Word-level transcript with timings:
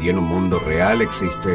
Y 0.00 0.08
en 0.08 0.18
un 0.18 0.24
mundo 0.24 0.58
real 0.58 1.02
existe... 1.02 1.50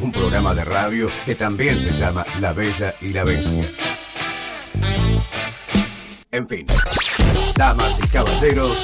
Un 0.00 0.12
programa 0.12 0.54
de 0.54 0.64
radio 0.64 1.08
que 1.24 1.34
también 1.34 1.80
se 1.80 1.96
llama 1.98 2.26
La 2.40 2.52
Bella 2.52 2.94
y 3.00 3.12
la 3.12 3.24
Bestia. 3.24 3.70
En 6.30 6.48
fin. 6.48 6.66
Damas 7.56 7.98
y 8.02 8.08
caballeros, 8.08 8.76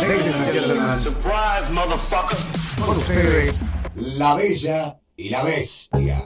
ladies 0.00 0.34
and 0.36 0.52
gentlemen, 0.52 1.00
surprise, 1.00 1.70
motherfucker. 1.72 2.38
Con 2.80 2.96
ustedes, 2.96 3.62
La 3.96 4.36
Bella 4.36 4.96
y 5.16 5.30
la 5.30 5.42
Bestia. 5.42 6.24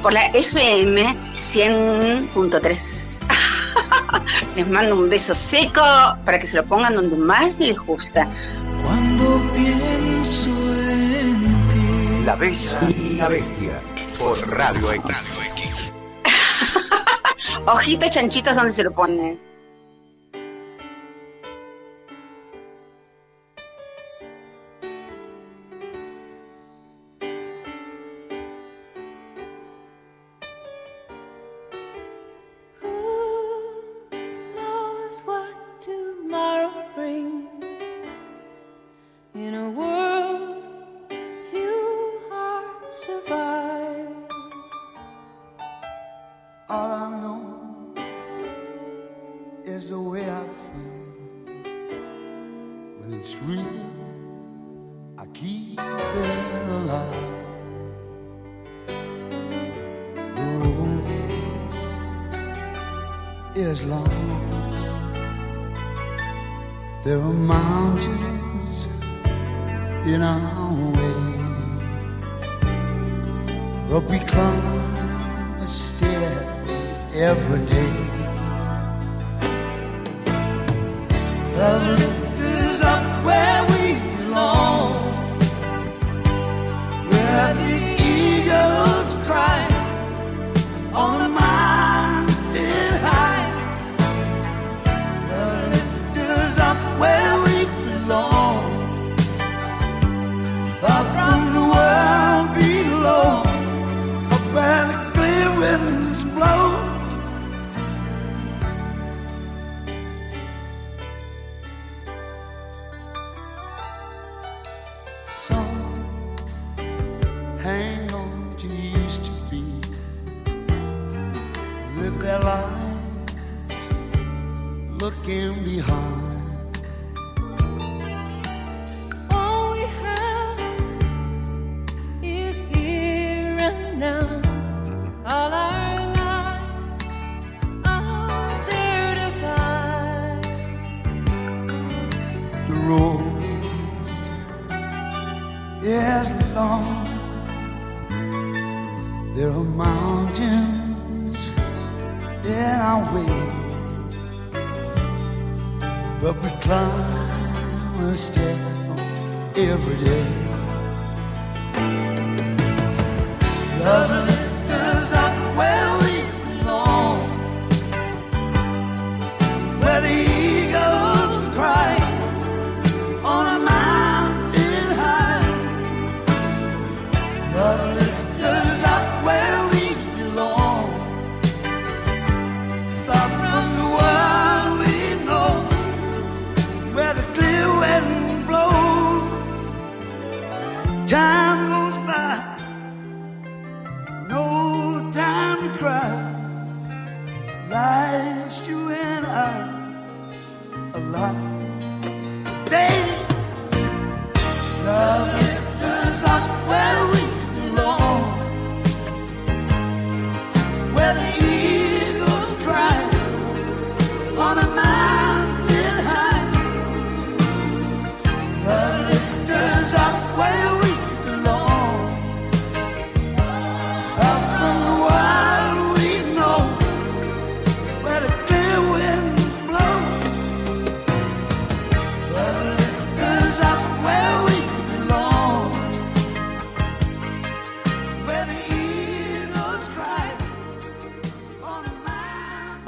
por 0.00 0.12
la 0.12 0.26
FM 0.26 1.02
100.3. 1.34 3.20
les 4.56 4.68
mando 4.68 4.96
un 4.96 5.08
beso 5.08 5.34
seco 5.34 5.82
para 6.24 6.38
que 6.38 6.46
se 6.46 6.56
lo 6.56 6.64
pongan 6.64 6.94
donde 6.94 7.16
más 7.16 7.58
les 7.58 7.78
gusta. 7.78 8.28
Cuando 8.82 9.42
pienso 9.54 10.50
en 10.90 11.40
ti. 11.70 12.24
La 12.24 12.36
Bella 12.36 12.80
y 12.88 13.14
la 13.16 13.28
Bestia 13.28 13.80
por 14.18 14.38
Radio 14.50 14.92
X. 14.92 15.92
Ojitos 17.66 18.10
chanchitos 18.10 18.54
donde 18.54 18.72
se 18.72 18.84
lo 18.84 18.92
ponen. 18.92 19.49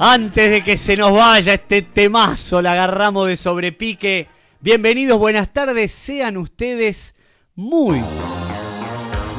Antes 0.05 0.51
de 0.51 0.61
que 0.65 0.77
se 0.77 0.97
nos 0.97 1.13
vaya 1.13 1.53
este 1.53 1.81
temazo, 1.81 2.61
la 2.61 2.73
agarramos 2.73 3.25
de 3.25 3.37
sobrepique. 3.37 4.27
Bienvenidos, 4.59 5.17
buenas 5.17 5.53
tardes, 5.53 5.93
sean 5.93 6.35
ustedes 6.35 7.15
muy... 7.55 8.01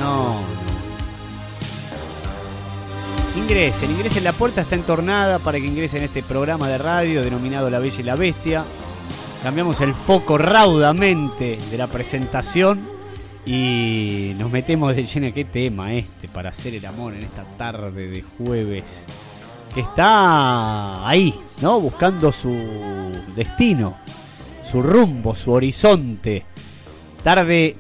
No. 0.01 0.41
Ingresen, 3.37 3.91
ingresen, 3.91 4.25
la 4.25 4.33
puerta 4.33 4.63
está 4.63 4.75
entornada 4.75 5.39
para 5.39 5.61
que 5.61 5.67
ingresen 5.67 6.03
este 6.03 6.23
programa 6.23 6.67
de 6.67 6.79
radio 6.79 7.23
denominado 7.23 7.69
La 7.69 7.79
Bella 7.79 8.01
y 8.01 8.05
la 8.05 8.17
Bestia. 8.17 8.65
Cambiamos 9.43 9.83
el 9.83 9.93
foco 9.93 10.39
raudamente 10.39 11.59
de 11.71 11.77
la 11.77 11.89
presentación 11.89 12.81
y 13.45 14.33
nos 14.39 14.51
metemos 14.51 14.97
de 14.97 15.05
lleno. 15.05 15.31
¿Qué 15.31 15.45
tema 15.45 15.93
este 15.93 16.27
para 16.27 16.49
hacer 16.49 16.75
el 16.75 16.87
amor 16.87 17.13
en 17.13 17.25
esta 17.25 17.45
tarde 17.59 18.09
de 18.09 18.23
jueves? 18.39 19.05
Que 19.75 19.81
está 19.81 21.07
ahí, 21.07 21.35
¿no? 21.61 21.81
Buscando 21.81 22.31
su 22.31 22.55
destino, 23.35 23.97
su 24.65 24.81
rumbo, 24.81 25.35
su 25.35 25.51
horizonte. 25.51 26.45
Tarde 27.25 27.77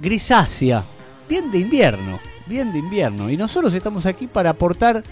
grisácea, 0.00 0.82
bien 1.28 1.50
de 1.50 1.58
invierno, 1.58 2.18
bien 2.46 2.72
de 2.72 2.78
invierno. 2.78 3.28
Y 3.30 3.36
nosotros 3.36 3.74
estamos 3.74 4.06
aquí 4.06 4.26
para 4.26 4.50
aportar 4.50 5.02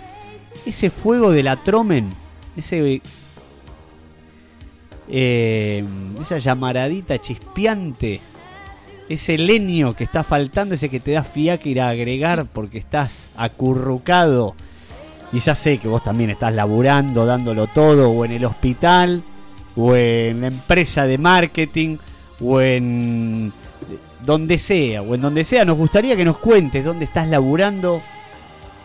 ese 0.64 0.88
fuego 0.88 1.30
de 1.30 1.42
la 1.42 1.56
tromen, 1.56 2.08
ese 2.56 3.02
eh, 5.08 5.84
esa 6.20 6.38
llamaradita 6.38 7.20
chispeante, 7.20 8.20
ese 9.10 9.36
leño 9.36 9.94
que 9.94 10.04
está 10.04 10.24
faltando, 10.24 10.74
ese 10.74 10.88
que 10.88 11.00
te 11.00 11.12
da 11.12 11.24
fiaca 11.24 11.68
ir 11.68 11.82
a 11.82 11.88
agregar 11.88 12.46
porque 12.46 12.78
estás 12.78 13.28
acurrucado. 13.36 14.54
Y 15.34 15.40
ya 15.40 15.54
sé 15.54 15.78
que 15.78 15.88
vos 15.88 16.02
también 16.02 16.30
estás 16.30 16.54
laburando, 16.54 17.26
dándolo 17.26 17.66
todo, 17.66 18.08
o 18.10 18.24
en 18.24 18.30
el 18.30 18.44
hospital, 18.44 19.22
o 19.76 19.94
en 19.94 20.42
la 20.42 20.46
empresa 20.46 21.06
de 21.06 21.18
marketing, 21.18 21.98
o 22.40 22.60
en 22.60 23.52
donde 24.24 24.58
sea, 24.58 25.02
o 25.02 25.14
en 25.14 25.20
donde 25.20 25.44
sea. 25.44 25.64
Nos 25.64 25.76
gustaría 25.76 26.16
que 26.16 26.24
nos 26.24 26.38
cuentes 26.38 26.84
dónde 26.84 27.04
estás 27.04 27.28
laburando. 27.28 28.00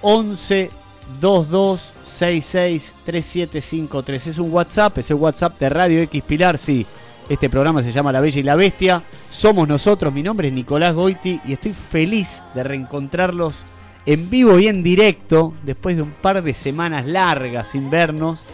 11 0.01 0.71
22 1.09 1.93
66 2.03 2.95
3753. 3.03 4.27
Es 4.27 4.37
un 4.37 4.51
WhatsApp, 4.51 4.97
es 4.97 5.09
el 5.09 5.17
WhatsApp 5.17 5.59
de 5.59 5.69
Radio 5.69 6.01
X 6.01 6.23
Pilar, 6.23 6.57
sí. 6.57 6.85
Este 7.27 7.49
programa 7.49 7.83
se 7.83 7.91
llama 7.91 8.11
La 8.11 8.21
Bella 8.21 8.39
y 8.39 8.43
la 8.43 8.55
Bestia. 8.55 9.03
Somos 9.29 9.67
nosotros, 9.67 10.13
mi 10.13 10.23
nombre 10.23 10.47
es 10.47 10.53
Nicolás 10.53 10.95
Goiti 10.95 11.39
y 11.45 11.53
estoy 11.53 11.73
feliz 11.73 12.41
de 12.55 12.63
reencontrarlos 12.63 13.65
en 14.09 14.27
vivo 14.27 14.57
y 14.57 14.67
en 14.67 14.81
directo 14.81 15.53
después 15.61 15.95
de 15.95 16.01
un 16.01 16.09
par 16.09 16.41
de 16.41 16.55
semanas 16.55 17.05
largas 17.05 17.67
sin 17.67 17.91
vernos 17.91 18.49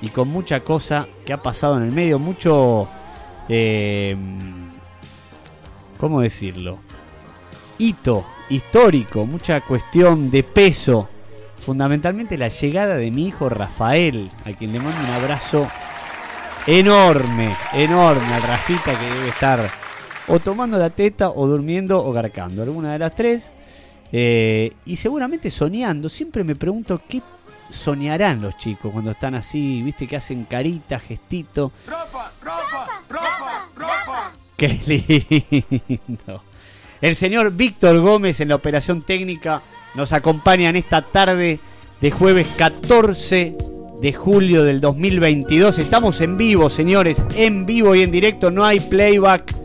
y 0.00 0.10
con 0.10 0.28
mucha 0.28 0.60
cosa 0.60 1.08
que 1.26 1.32
ha 1.32 1.42
pasado 1.42 1.76
en 1.76 1.82
el 1.82 1.90
medio, 1.90 2.20
mucho... 2.20 2.88
eh, 3.48 4.16
¿Cómo 5.98 6.20
decirlo? 6.20 6.78
Hito 7.78 8.24
histórico, 8.48 9.26
mucha 9.26 9.60
cuestión 9.62 10.30
de 10.30 10.44
peso. 10.44 11.08
Fundamentalmente 11.66 12.38
la 12.38 12.46
llegada 12.46 12.96
de 12.96 13.10
mi 13.10 13.26
hijo 13.26 13.48
Rafael, 13.48 14.30
a 14.44 14.52
quien 14.52 14.72
le 14.72 14.78
mando 14.78 15.00
un 15.00 15.14
abrazo 15.14 15.66
enorme, 16.68 17.56
enorme 17.74 18.34
al 18.34 18.42
Rafita 18.42 18.92
que 18.92 19.14
debe 19.14 19.28
estar 19.30 19.68
o 20.28 20.38
tomando 20.38 20.78
la 20.78 20.90
teta 20.90 21.30
o 21.30 21.48
durmiendo 21.48 22.04
o 22.04 22.12
garcando, 22.12 22.62
alguna 22.62 22.92
de 22.92 23.00
las 23.00 23.16
tres. 23.16 23.52
Eh, 24.12 24.72
y 24.84 24.96
seguramente 24.96 25.50
soñando. 25.50 26.08
Siempre 26.08 26.44
me 26.44 26.54
pregunto 26.54 27.00
qué 27.08 27.22
soñarán 27.70 28.42
los 28.42 28.56
chicos 28.58 28.92
cuando 28.92 29.12
están 29.12 29.34
así, 29.34 29.82
viste 29.82 30.06
que 30.06 30.16
hacen 30.16 30.44
caritas, 30.44 31.02
gestito. 31.02 31.72
Rafa, 31.86 32.30
Rafa, 32.42 32.86
Rafa, 33.08 33.68
Rafa. 33.74 34.32
Qué 34.56 34.78
lindo. 34.86 36.44
El 37.00 37.16
señor 37.16 37.52
Víctor 37.52 37.98
Gómez 38.00 38.40
en 38.40 38.48
la 38.48 38.54
operación 38.54 39.02
técnica 39.02 39.62
nos 39.94 40.12
acompaña 40.12 40.68
en 40.68 40.76
esta 40.76 41.02
tarde 41.02 41.58
de 42.00 42.10
jueves 42.10 42.46
14 42.56 43.56
de 44.00 44.12
julio 44.12 44.62
del 44.62 44.80
2022. 44.80 45.78
Estamos 45.78 46.20
en 46.20 46.36
vivo, 46.36 46.70
señores, 46.70 47.24
en 47.34 47.66
vivo 47.66 47.94
y 47.94 48.02
en 48.02 48.10
directo. 48.10 48.50
No 48.50 48.64
hay 48.64 48.78
playback. 48.78 49.61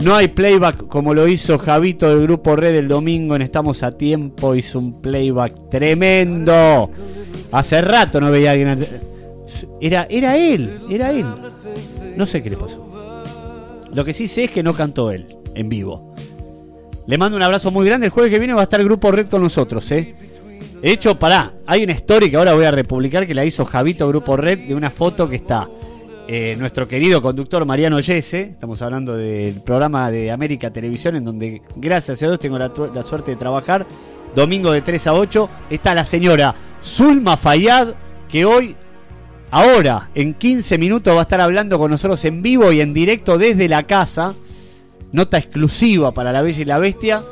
No 0.00 0.14
hay 0.14 0.28
playback 0.28 0.88
como 0.88 1.14
lo 1.14 1.26
hizo 1.26 1.58
Javito 1.58 2.08
del 2.08 2.22
grupo 2.22 2.54
Red 2.54 2.74
el 2.76 2.88
domingo 2.88 3.34
en 3.34 3.42
Estamos 3.42 3.82
a 3.82 3.92
Tiempo. 3.92 4.54
Hizo 4.54 4.78
un 4.78 5.00
playback 5.00 5.70
tremendo. 5.70 6.90
Hace 7.52 7.80
rato 7.80 8.20
no 8.20 8.30
veía 8.30 8.50
a 8.50 8.52
alguien. 8.52 8.86
Era, 9.80 10.06
era 10.10 10.36
él, 10.36 10.80
era 10.90 11.10
él. 11.10 11.26
No 12.16 12.26
sé 12.26 12.42
qué 12.42 12.50
le 12.50 12.56
pasó. 12.56 12.86
Lo 13.92 14.04
que 14.04 14.12
sí 14.12 14.28
sé 14.28 14.44
es 14.44 14.50
que 14.50 14.62
no 14.62 14.74
cantó 14.74 15.10
él 15.10 15.36
en 15.54 15.68
vivo. 15.68 16.14
Le 17.06 17.18
mando 17.18 17.36
un 17.36 17.42
abrazo 17.42 17.70
muy 17.70 17.86
grande. 17.86 18.06
El 18.06 18.12
jueves 18.12 18.30
que 18.30 18.38
viene 18.38 18.52
va 18.52 18.60
a 18.60 18.64
estar 18.64 18.80
el 18.80 18.86
grupo 18.86 19.10
Red 19.10 19.28
con 19.28 19.42
nosotros, 19.42 19.90
¿eh? 19.92 20.14
De 20.82 20.90
hecho, 20.92 21.18
pará, 21.18 21.54
hay 21.66 21.82
una 21.82 21.94
story 21.94 22.30
que 22.30 22.36
ahora 22.36 22.52
voy 22.52 22.64
a 22.64 22.70
republicar 22.70 23.26
que 23.26 23.34
la 23.34 23.44
hizo 23.44 23.64
Javito 23.64 24.06
Grupo 24.08 24.36
Red 24.36 24.68
de 24.68 24.74
una 24.74 24.90
foto 24.90 25.28
que 25.28 25.36
está 25.36 25.66
eh, 26.28 26.56
nuestro 26.58 26.88
querido 26.88 27.22
conductor 27.22 27.64
Mariano 27.64 28.00
Yese. 28.00 28.40
Estamos 28.40 28.82
hablando 28.82 29.16
del 29.16 29.60
programa 29.62 30.10
de 30.10 30.30
América 30.30 30.70
Televisión, 30.72 31.16
en 31.16 31.24
donde, 31.24 31.62
gracias 31.76 32.22
a 32.22 32.26
Dios, 32.26 32.38
tengo 32.38 32.58
la, 32.58 32.72
la 32.94 33.02
suerte 33.02 33.32
de 33.32 33.36
trabajar. 33.36 33.86
Domingo 34.34 34.72
de 34.72 34.82
3 34.82 35.06
a 35.06 35.14
8. 35.14 35.48
Está 35.70 35.94
la 35.94 36.04
señora 36.04 36.54
Zulma 36.82 37.36
Fayad, 37.36 37.94
que 38.28 38.44
hoy 38.44 38.76
Ahora, 39.50 40.10
en 40.14 40.34
15 40.34 40.76
minutos 40.76 41.14
va 41.14 41.20
a 41.20 41.22
estar 41.22 41.40
hablando 41.40 41.78
con 41.78 41.90
nosotros 41.90 42.24
en 42.24 42.42
vivo 42.42 42.72
y 42.72 42.80
en 42.80 42.92
directo 42.92 43.38
desde 43.38 43.68
la 43.68 43.84
casa. 43.84 44.34
Nota 45.12 45.38
exclusiva 45.38 46.12
para 46.12 46.32
la 46.32 46.42
Bella 46.42 46.62
y 46.62 46.64
la 46.64 46.78
Bestia. 46.78 47.22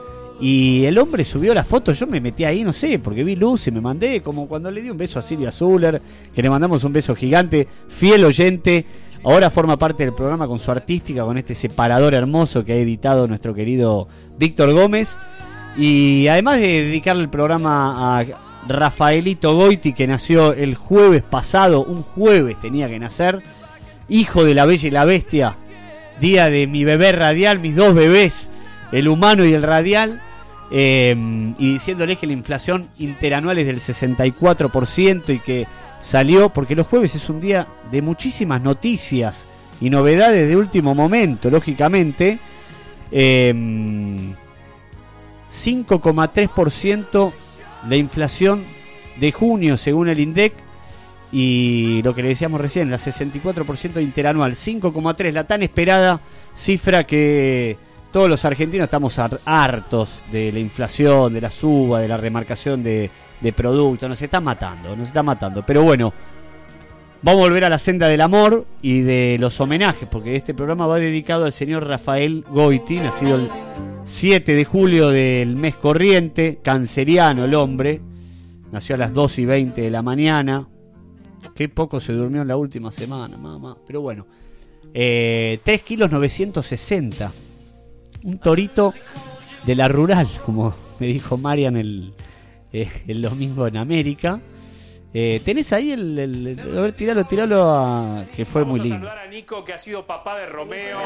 Y 0.40 0.84
el 0.84 0.98
hombre 0.98 1.24
subió 1.24 1.54
la 1.54 1.64
foto, 1.64 1.92
yo 1.92 2.06
me 2.06 2.20
metí 2.20 2.44
ahí, 2.44 2.64
no 2.64 2.72
sé, 2.72 2.98
porque 2.98 3.22
vi 3.22 3.36
luz 3.36 3.68
y 3.68 3.70
me 3.70 3.80
mandé, 3.80 4.20
como 4.20 4.48
cuando 4.48 4.70
le 4.70 4.82
di 4.82 4.90
un 4.90 4.98
beso 4.98 5.18
a 5.18 5.22
Silvia 5.22 5.52
Zuller, 5.52 6.00
que 6.34 6.42
le 6.42 6.50
mandamos 6.50 6.82
un 6.84 6.92
beso 6.92 7.14
gigante, 7.14 7.68
fiel 7.88 8.24
oyente. 8.24 8.84
Ahora 9.22 9.48
forma 9.48 9.78
parte 9.78 10.04
del 10.04 10.12
programa 10.12 10.46
con 10.46 10.58
su 10.58 10.70
artística, 10.70 11.24
con 11.24 11.38
este 11.38 11.54
separador 11.54 12.14
hermoso 12.14 12.64
que 12.64 12.72
ha 12.72 12.76
editado 12.76 13.26
nuestro 13.26 13.54
querido 13.54 14.08
Víctor 14.36 14.72
Gómez. 14.72 15.16
Y 15.76 16.26
además 16.28 16.60
de 16.60 16.84
dedicarle 16.84 17.22
el 17.22 17.30
programa 17.30 18.20
a 18.20 18.24
Rafaelito 18.68 19.54
Goiti, 19.54 19.92
que 19.92 20.06
nació 20.06 20.52
el 20.52 20.74
jueves 20.74 21.22
pasado, 21.22 21.84
un 21.84 22.02
jueves 22.02 22.60
tenía 22.60 22.88
que 22.88 22.98
nacer, 22.98 23.42
hijo 24.08 24.44
de 24.44 24.54
la 24.54 24.66
Bella 24.66 24.88
y 24.88 24.90
la 24.90 25.04
Bestia, 25.04 25.56
día 26.20 26.50
de 26.50 26.66
mi 26.66 26.84
bebé 26.84 27.12
radial, 27.12 27.58
mis 27.58 27.76
dos 27.76 27.94
bebés, 27.94 28.50
el 28.92 29.08
humano 29.08 29.44
y 29.44 29.52
el 29.52 29.62
radial, 29.62 30.20
eh, 30.70 31.14
y 31.58 31.72
diciéndoles 31.74 32.18
que 32.18 32.26
la 32.26 32.32
inflación 32.32 32.88
interanual 32.98 33.58
es 33.58 33.66
del 33.66 33.80
64% 33.80 35.34
y 35.34 35.38
que 35.38 35.66
salió, 36.00 36.48
porque 36.50 36.74
los 36.74 36.86
jueves 36.86 37.14
es 37.14 37.28
un 37.28 37.40
día 37.40 37.66
de 37.90 38.02
muchísimas 38.02 38.60
noticias 38.62 39.46
y 39.80 39.90
novedades 39.90 40.48
de 40.48 40.56
último 40.56 40.94
momento, 40.94 41.50
lógicamente. 41.50 42.38
Eh, 43.10 43.52
5,3% 45.54 47.32
la 47.88 47.96
inflación 47.96 48.64
de 49.20 49.32
junio 49.32 49.76
según 49.76 50.08
el 50.08 50.18
INDEC 50.18 50.52
y 51.30 52.00
lo 52.02 52.14
que 52.14 52.22
le 52.22 52.28
decíamos 52.28 52.60
recién, 52.60 52.90
la 52.90 52.96
64% 52.96 54.00
interanual, 54.00 54.54
5,3, 54.54 55.32
la 55.32 55.44
tan 55.44 55.62
esperada 55.62 56.20
cifra 56.54 57.04
que 57.04 57.76
todos 58.14 58.28
los 58.30 58.44
argentinos 58.44 58.84
estamos 58.84 59.18
har- 59.18 59.40
hartos 59.44 60.20
de 60.30 60.52
la 60.52 60.60
inflación, 60.60 61.34
de 61.34 61.40
la 61.40 61.50
suba, 61.50 62.00
de 62.00 62.06
la 62.06 62.16
remarcación 62.16 62.80
de, 62.84 63.10
de 63.40 63.52
productos, 63.52 64.08
nos 64.08 64.22
está 64.22 64.40
matando, 64.40 64.94
nos 64.94 65.08
está 65.08 65.24
matando. 65.24 65.64
Pero 65.66 65.82
bueno, 65.82 66.12
vamos 67.22 67.40
a 67.42 67.44
volver 67.48 67.64
a 67.64 67.68
la 67.68 67.78
senda 67.78 68.06
del 68.06 68.20
amor 68.20 68.66
y 68.82 69.00
de 69.00 69.36
los 69.40 69.60
homenajes, 69.60 70.08
porque 70.08 70.36
este 70.36 70.54
programa 70.54 70.86
va 70.86 70.98
dedicado 71.00 71.44
al 71.44 71.52
señor 71.52 71.88
Rafael 71.88 72.44
Goiti, 72.48 72.98
nacido 73.00 73.34
el 73.34 73.50
7 74.04 74.54
de 74.54 74.64
julio 74.64 75.08
del 75.08 75.56
mes 75.56 75.74
corriente, 75.74 76.60
canceriano 76.62 77.44
el 77.46 77.54
hombre, 77.56 78.00
nació 78.70 78.94
a 78.94 78.98
las 78.98 79.12
2 79.12 79.40
y 79.40 79.44
20 79.44 79.80
de 79.82 79.90
la 79.90 80.02
mañana. 80.02 80.68
Qué 81.56 81.68
poco 81.68 81.98
se 81.98 82.12
durmió 82.12 82.42
en 82.42 82.48
la 82.48 82.56
última 82.56 82.92
semana, 82.92 83.36
mamá. 83.36 83.76
Pero 83.84 84.00
bueno, 84.02 84.24
eh, 84.94 85.58
3 85.64 85.82
kilos 85.82 86.12
960. 86.12 87.32
Un 88.24 88.38
torito 88.38 88.92
de 89.64 89.74
la 89.74 89.86
rural, 89.88 90.28
como 90.44 90.74
me 90.98 91.06
dijo 91.06 91.36
Marian 91.36 91.76
el, 91.76 92.12
eh, 92.72 92.90
el 93.06 93.22
domingo 93.22 93.66
en 93.66 93.76
América. 93.76 94.40
Eh, 95.16 95.40
¿Tenés 95.44 95.72
ahí 95.72 95.92
el, 95.92 96.18
el- 96.18 96.46
el- 96.58 96.78
A 96.78 96.80
ver, 96.80 96.92
tiralo, 96.92 97.22
tiralo 97.24 97.62
a... 97.72 98.24
Que 98.34 98.44
fue 98.44 98.62
Vamos 98.62 98.78
muy 98.78 98.80
a 98.80 98.82
lindo. 98.82 98.96
saludar 99.06 99.18
a 99.18 99.30
Nico, 99.30 99.64
que 99.64 99.72
ha 99.72 99.78
sido 99.78 100.04
papá 100.06 100.36
de 100.38 100.46
Romeo 100.46 100.98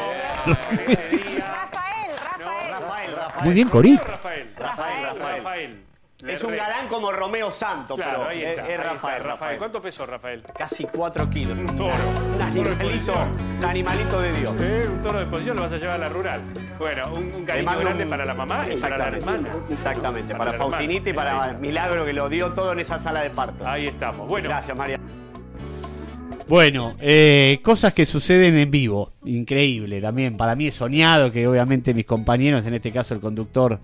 en 0.47 0.79
este 0.79 1.09
día. 1.09 1.45
Rafael, 1.45 2.11
Rafael. 2.17 2.71
Rafael, 2.71 3.11
Rafael. 3.15 3.45
Muy 3.45 3.53
bien, 3.53 3.67
Corito. 3.69 4.03
Rafael. 4.03 4.49
Rafael, 4.57 5.03
Rafael. 5.05 5.37
Rafael. 5.37 5.78
Le 6.21 6.33
Es 6.33 6.43
un 6.43 6.49
re- 6.51 6.57
galán 6.57 6.89
como 6.89 7.13
Romeo 7.13 7.49
Santo, 7.49 7.95
Claro, 7.95 8.17
pero 8.19 8.29
ahí 8.29 8.43
es, 8.43 8.49
está. 8.49 8.61
es 8.63 8.67
ahí 8.67 8.73
está, 8.75 8.93
Rafael, 8.93 9.23
Rafael. 9.23 9.57
¿Cuánto 9.57 9.81
pesó 9.81 10.05
Rafael? 10.05 10.43
Casi 10.57 10.83
4 10.83 11.29
kilos. 11.29 11.57
Un 11.57 11.65
toro. 11.77 11.93
Un 11.93 12.41
Un 12.41 12.51
toro 12.51 12.75
de 12.75 12.75
animalito, 12.75 13.13
un 13.59 13.65
animalito 13.65 14.21
de 14.21 14.31
Dios. 14.33 14.61
¿Eh? 14.61 14.81
Un 14.89 15.01
toro 15.01 15.19
de 15.19 15.25
posición 15.27 15.55
lo 15.55 15.61
vas 15.63 15.71
a 15.73 15.77
llevar 15.77 15.95
a 15.95 15.97
la 15.99 16.09
rural. 16.09 16.41
Bueno, 16.77 17.13
un, 17.13 17.33
un 17.33 17.45
cariño 17.45 17.71
grande 17.79 18.03
un- 18.03 18.09
para 18.09 18.25
la 18.25 18.33
mamá 18.33 18.55
y 18.55 18.57
para 18.57 18.97
la 18.97 19.07
Exactamente. 19.07 19.17
hermana. 19.25 19.49
Exactamente, 19.69 20.31
Para 20.35 20.43
para. 20.51 20.57
Faustinita 20.57 21.09
y 21.09 21.13
para. 21.13 21.53
Milagro 21.53 22.05
que 22.05 22.11
lo 22.11 22.27
dio 22.27 22.51
todo 22.51 22.73
en 22.73 22.79
esa 22.79 22.99
sala 22.99 23.21
de 23.21 23.29
parto. 23.29 23.65
Ahí 23.65 23.85
estamos. 23.87 24.27
Bueno, 24.27 24.49
Gracias, 24.49 24.75
María. 24.75 24.99
Bueno, 26.49 26.95
eh, 26.99 27.59
cosas 27.63 27.93
que 27.93 28.05
suceden 28.05 28.57
en 28.57 28.71
vivo. 28.71 29.07
Increíble 29.23 30.01
también. 30.01 30.35
Para 30.35 30.55
mí 30.55 30.67
es 30.67 30.75
soñado 30.75 31.31
que 31.31 31.47
obviamente 31.47 31.93
mis 31.93 32.05
compañeros, 32.05 32.65
en 32.65 32.73
este 32.73 32.91
caso 32.91 33.13
el 33.13 33.19
conductor 33.21 33.79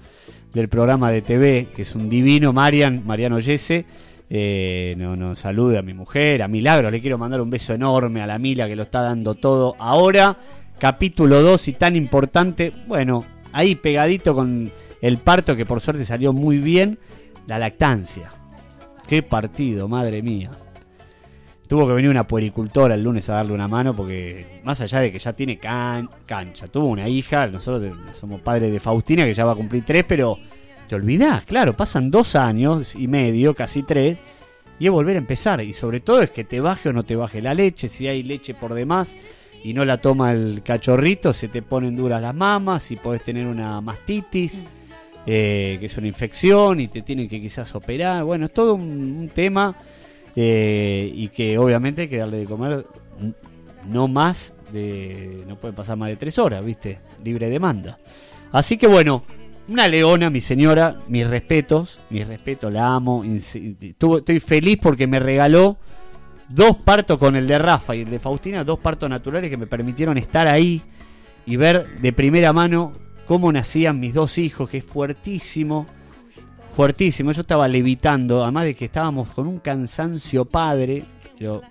del 0.55 0.69
programa 0.69 1.11
de 1.11 1.21
TV, 1.21 1.67
que 1.75 1.83
es 1.83 1.93
un 1.93 2.09
divino, 2.09 2.53
Marian, 2.53 3.05
Mariano 3.05 3.39
Yese, 3.39 3.85
eh, 4.29 4.95
no, 4.97 5.15
no, 5.15 5.35
salude 5.35 5.77
a 5.77 5.81
mi 5.81 5.93
mujer, 5.93 6.41
a 6.41 6.47
Milagro. 6.47 6.89
Le 6.89 7.01
quiero 7.01 7.17
mandar 7.17 7.41
un 7.41 7.49
beso 7.49 7.73
enorme 7.73 8.21
a 8.21 8.27
la 8.27 8.39
Mila 8.39 8.65
que 8.65 8.75
lo 8.75 8.83
está 8.83 9.01
dando 9.01 9.35
todo 9.35 9.75
ahora. 9.77 10.37
Capítulo 10.79 11.41
2 11.41 11.67
y 11.67 11.73
tan 11.73 11.95
importante. 11.95 12.71
Bueno, 12.87 13.23
ahí 13.51 13.75
pegadito 13.75 14.33
con 14.33 14.71
el 15.01 15.17
parto 15.17 15.55
que 15.55 15.65
por 15.65 15.81
suerte 15.81 16.05
salió 16.05 16.33
muy 16.33 16.59
bien. 16.59 16.97
La 17.47 17.59
lactancia. 17.59 18.31
Qué 19.07 19.21
partido, 19.21 19.87
madre 19.87 20.23
mía. 20.23 20.49
Tuvo 21.67 21.87
que 21.87 21.93
venir 21.93 22.11
una 22.11 22.27
puericultora 22.27 22.93
el 22.93 23.01
lunes 23.03 23.27
a 23.29 23.33
darle 23.35 23.53
una 23.53 23.67
mano 23.67 23.93
porque 23.95 24.61
más 24.63 24.81
allá 24.81 24.99
de 24.99 25.11
que 25.11 25.17
ya 25.19 25.33
tiene 25.33 25.57
can- 25.57 26.07
cancha, 26.27 26.67
tuvo 26.67 26.87
una 26.87 27.09
hija, 27.09 27.47
nosotros 27.47 27.95
somos 28.13 28.41
padres 28.41 28.71
de 28.71 28.79
Faustina 28.79 29.25
que 29.25 29.33
ya 29.33 29.45
va 29.45 29.53
a 29.53 29.55
cumplir 29.55 29.83
tres, 29.83 30.03
pero 30.07 30.37
te 30.87 30.95
olvidás, 30.95 31.43
claro, 31.43 31.73
pasan 31.73 32.11
dos 32.11 32.35
años 32.35 32.93
y 32.95 33.07
medio, 33.07 33.55
casi 33.55 33.81
tres, 33.81 34.17
y 34.77 34.85
es 34.85 34.91
volver 34.91 35.15
a 35.15 35.19
empezar. 35.19 35.59
Y 35.61 35.73
sobre 35.73 36.01
todo 36.01 36.21
es 36.21 36.29
que 36.29 36.43
te 36.43 36.59
baje 36.59 36.89
o 36.89 36.93
no 36.93 37.01
te 37.03 37.15
baje 37.15 37.41
la 37.41 37.55
leche, 37.55 37.89
si 37.89 38.07
hay 38.07 38.21
leche 38.21 38.53
por 38.53 38.75
demás 38.75 39.17
y 39.63 39.73
no 39.73 39.83
la 39.85 39.97
toma 39.97 40.31
el 40.31 40.61
cachorrito, 40.63 41.33
se 41.33 41.47
te 41.47 41.63
ponen 41.63 41.95
duras 41.95 42.21
las 42.21 42.35
mamas 42.35 42.91
y 42.91 42.95
podés 42.97 43.23
tener 43.23 43.47
una 43.47 43.81
mastitis. 43.81 44.63
eh, 45.25 45.77
que 45.79 45.87
es 45.87 45.97
una 45.97 46.05
infección 46.05 46.79
y 46.79 46.87
te 46.87 47.01
tienen 47.01 47.27
que 47.27 47.41
quizás 47.41 47.73
operar. 47.73 48.23
Bueno, 48.23 48.45
es 48.45 48.53
todo 48.53 48.75
un 48.75 49.27
tema 49.33 49.75
eh, 50.35 51.11
y 51.13 51.29
que 51.29 51.57
obviamente 51.57 52.03
hay 52.03 52.07
que 52.07 52.17
darle 52.17 52.37
de 52.37 52.45
comer 52.45 52.85
no 53.85 54.07
más 54.07 54.53
de. 54.71 55.43
no 55.47 55.57
puede 55.57 55.73
pasar 55.73 55.97
más 55.97 56.09
de 56.09 56.15
tres 56.15 56.37
horas, 56.39 56.63
¿viste? 56.63 56.99
Libre 57.23 57.49
demanda. 57.49 57.97
Así 58.51 58.77
que 58.77 58.87
bueno, 58.87 59.23
una 59.67 59.87
leona, 59.87 60.29
mi 60.29 60.41
señora, 60.41 60.97
mis 61.07 61.27
respetos, 61.27 61.99
mis 62.09 62.27
respetos, 62.27 62.71
la 62.71 62.87
amo. 62.87 63.23
Estoy 63.23 64.39
feliz 64.39 64.77
porque 64.81 65.07
me 65.07 65.19
regaló 65.19 65.77
dos 66.49 66.75
partos 66.77 67.17
con 67.17 67.35
el 67.35 67.47
de 67.47 67.57
Rafa 67.57 67.95
y 67.95 68.01
el 68.01 68.09
de 68.09 68.19
Faustina, 68.19 68.63
dos 68.63 68.79
partos 68.79 69.09
naturales 69.09 69.49
que 69.49 69.57
me 69.57 69.67
permitieron 69.67 70.17
estar 70.17 70.47
ahí 70.47 70.81
y 71.45 71.55
ver 71.55 71.99
de 71.99 72.13
primera 72.13 72.53
mano 72.53 72.91
cómo 73.25 73.51
nacían 73.51 73.99
mis 73.99 74.13
dos 74.13 74.37
hijos, 74.37 74.69
que 74.69 74.77
es 74.79 74.83
fuertísimo, 74.83 75.85
fuertísimo. 76.75 77.31
Yo 77.31 77.41
estaba 77.41 77.67
levitando, 77.67 78.43
además 78.43 78.65
de 78.65 78.75
que 78.75 78.85
estábamos 78.85 79.29
con 79.29 79.47
un 79.47 79.59
cansancio 79.59 80.45
padre, 80.45 81.05
pero 81.39 81.61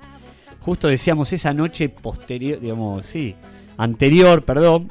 justo 0.60 0.88
decíamos 0.88 1.32
esa 1.32 1.52
noche 1.52 1.90
posterior, 1.90 2.58
digamos, 2.58 3.04
sí, 3.04 3.36
anterior, 3.76 4.42
perdón, 4.42 4.88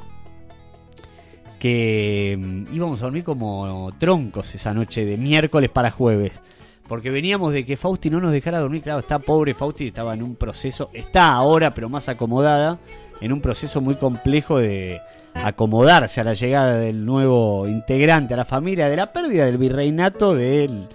que 1.58 2.38
mm, 2.40 2.74
íbamos 2.74 3.00
a 3.00 3.06
dormir 3.06 3.24
como 3.24 3.90
troncos 3.98 4.54
esa 4.54 4.72
noche 4.72 5.04
de 5.04 5.16
miércoles 5.16 5.70
para 5.70 5.90
jueves. 5.90 6.40
Porque 6.86 7.10
veníamos 7.10 7.52
de 7.52 7.64
que 7.64 7.78
Fausti 7.78 8.10
no 8.10 8.20
nos 8.20 8.30
dejara 8.30 8.58
dormir. 8.58 8.82
Claro, 8.82 9.00
está 9.00 9.18
pobre 9.18 9.54
Fausti, 9.54 9.86
estaba 9.86 10.12
en 10.12 10.22
un 10.22 10.36
proceso, 10.36 10.90
está 10.92 11.32
ahora, 11.32 11.70
pero 11.70 11.88
más 11.88 12.10
acomodada, 12.10 12.78
en 13.20 13.32
un 13.32 13.40
proceso 13.40 13.80
muy 13.80 13.94
complejo 13.96 14.58
de 14.58 15.00
acomodarse 15.34 16.20
a 16.20 16.24
la 16.24 16.34
llegada 16.34 16.76
del 16.76 17.04
nuevo 17.04 17.68
integrante 17.68 18.34
a 18.34 18.36
la 18.36 18.44
familia, 18.44 18.88
de 18.88 18.96
la 18.96 19.12
pérdida 19.12 19.44
del 19.46 19.58
virreinato 19.58 20.34
del, 20.34 20.88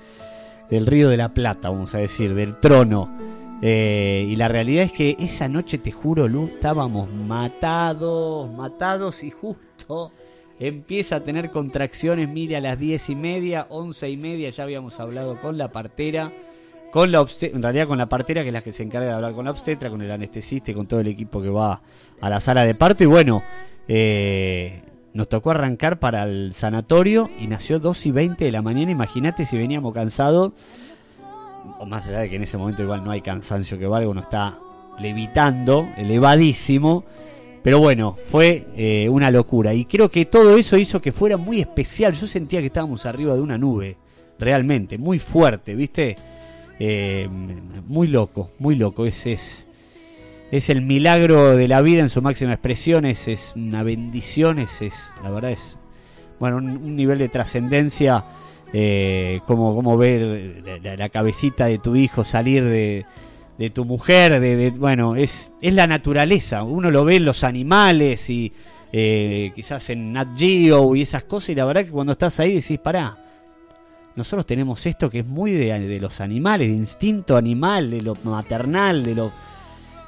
Río 0.69 1.09
de 1.09 1.17
la 1.17 1.29
Plata, 1.29 1.69
vamos 1.69 1.93
a 1.95 1.99
decir, 1.99 2.33
del 2.33 2.55
trono. 2.57 3.09
Eh, 3.61 4.25
y 4.29 4.35
la 4.37 4.47
realidad 4.47 4.85
es 4.85 4.91
que 4.93 5.17
esa 5.19 5.49
noche, 5.49 5.77
te 5.77 5.91
juro, 5.91 6.27
Lu, 6.27 6.47
estábamos 6.47 7.11
matados, 7.11 8.49
matados 8.51 9.23
y 9.23 9.31
justo 9.31 10.11
empieza 10.59 11.17
a 11.17 11.19
tener 11.21 11.51
contracciones, 11.51 12.29
mire, 12.29 12.57
a 12.57 12.61
las 12.61 12.77
diez 12.77 13.09
y 13.09 13.15
media, 13.15 13.65
once 13.69 14.09
y 14.09 14.17
media, 14.17 14.49
ya 14.49 14.63
habíamos 14.63 14.99
hablado 14.99 15.39
con 15.39 15.57
la 15.57 15.69
partera, 15.69 16.31
con 16.91 17.11
la 17.11 17.25
en 17.41 17.61
realidad 17.61 17.87
con 17.87 17.97
la 17.97 18.09
partera, 18.09 18.41
que 18.41 18.49
es 18.49 18.53
la 18.53 18.61
que 18.61 18.71
se 18.71 18.83
encarga 18.83 19.07
de 19.07 19.13
hablar 19.13 19.33
con 19.33 19.45
la 19.45 19.51
obstetra, 19.51 19.89
con 19.89 20.01
el 20.01 20.11
anestesista 20.11 20.71
y 20.71 20.73
con 20.73 20.87
todo 20.87 20.99
el 20.99 21.07
equipo 21.07 21.41
que 21.41 21.49
va 21.49 21.81
a 22.21 22.29
la 22.29 22.39
sala 22.39 22.65
de 22.65 22.75
parto. 22.75 23.03
Y 23.03 23.07
bueno, 23.07 23.43
eh, 23.87 24.81
nos 25.13 25.29
tocó 25.29 25.51
arrancar 25.51 25.99
para 25.99 26.23
el 26.23 26.53
sanatorio 26.53 27.29
y 27.39 27.47
nació 27.47 27.79
2 27.79 28.05
y 28.07 28.11
20 28.11 28.45
de 28.45 28.51
la 28.51 28.61
mañana. 28.61 28.91
Imagínate 28.91 29.45
si 29.45 29.57
veníamos 29.57 29.93
cansados, 29.93 30.53
o 31.79 31.85
más 31.85 32.07
allá 32.07 32.19
de 32.19 32.29
que 32.29 32.37
en 32.37 32.43
ese 32.43 32.57
momento 32.57 32.83
igual 32.83 33.03
no 33.03 33.11
hay 33.11 33.21
cansancio 33.21 33.77
que 33.77 33.87
valga, 33.87 34.09
uno 34.09 34.21
está 34.21 34.57
levitando, 34.99 35.87
elevadísimo. 35.97 37.03
Pero 37.61 37.79
bueno, 37.79 38.15
fue 38.15 38.67
eh, 38.75 39.09
una 39.09 39.31
locura. 39.31 39.73
Y 39.73 39.85
creo 39.85 40.09
que 40.09 40.25
todo 40.25 40.57
eso 40.57 40.77
hizo 40.77 41.01
que 41.01 41.11
fuera 41.11 41.37
muy 41.37 41.59
especial. 41.59 42.13
Yo 42.13 42.25
sentía 42.25 42.61
que 42.61 42.67
estábamos 42.67 43.05
arriba 43.05 43.35
de 43.35 43.41
una 43.41 43.57
nube. 43.57 43.97
Realmente, 44.39 44.97
muy 44.97 45.19
fuerte, 45.19 45.75
¿viste? 45.75 46.15
Eh, 46.79 47.27
muy 47.87 48.07
loco, 48.07 48.49
muy 48.59 48.75
loco. 48.75 49.05
Es, 49.05 49.25
es, 49.25 49.69
es 50.51 50.69
el 50.69 50.81
milagro 50.81 51.55
de 51.55 51.67
la 51.67 51.81
vida 51.81 52.01
en 52.01 52.09
su 52.09 52.21
máxima 52.21 52.53
expresión. 52.53 53.05
Es, 53.05 53.27
es 53.27 53.53
una 53.55 53.83
bendición. 53.83 54.59
Es, 54.59 54.81
es, 54.81 55.11
la 55.23 55.29
verdad 55.29 55.51
es, 55.51 55.77
bueno, 56.39 56.57
un, 56.57 56.95
nivel 56.95 57.19
de 57.19 57.29
trascendencia. 57.29 58.23
Eh, 58.71 59.39
como, 59.47 59.73
como 59.75 59.97
ver 59.97 60.79
la, 60.83 61.09
cabecita 61.09 61.65
de 61.65 61.79
tu 61.79 61.95
hijo 61.95 62.23
salir 62.23 62.63
de, 62.63 63.03
de 63.57 63.69
tu 63.71 63.83
mujer, 63.83 64.39
de, 64.39 64.55
de- 64.55 64.69
bueno, 64.69 65.15
es, 65.15 65.49
es 65.59 65.73
la 65.73 65.87
naturaleza. 65.87 66.61
Uno 66.61 66.91
lo 66.91 67.03
ve 67.03 67.15
en 67.15 67.25
los 67.25 67.43
animales 67.43 68.29
y 68.29 68.53
eh, 68.93 69.51
quizás 69.55 69.89
en 69.89 70.13
Nat 70.13 70.37
Geo 70.37 70.95
y 70.95 71.01
esas 71.01 71.23
cosas, 71.23 71.49
y 71.49 71.55
la 71.55 71.65
verdad 71.65 71.83
que 71.85 71.91
cuando 71.91 72.11
estás 72.13 72.39
ahí 72.39 72.53
decís, 72.55 72.77
pará, 72.79 73.17
nosotros 74.19 74.45
tenemos 74.45 74.85
esto 74.85 75.09
que 75.09 75.19
es 75.19 75.25
muy 75.25 75.51
de, 75.51 75.97
los 76.01 76.19
animales, 76.19 76.67
de 76.67 76.75
instinto 76.75 77.37
animal, 77.37 77.89
de 77.89 78.01
lo 78.01 78.15
maternal, 78.25 79.01
de 79.01 79.15
lo 79.15 79.31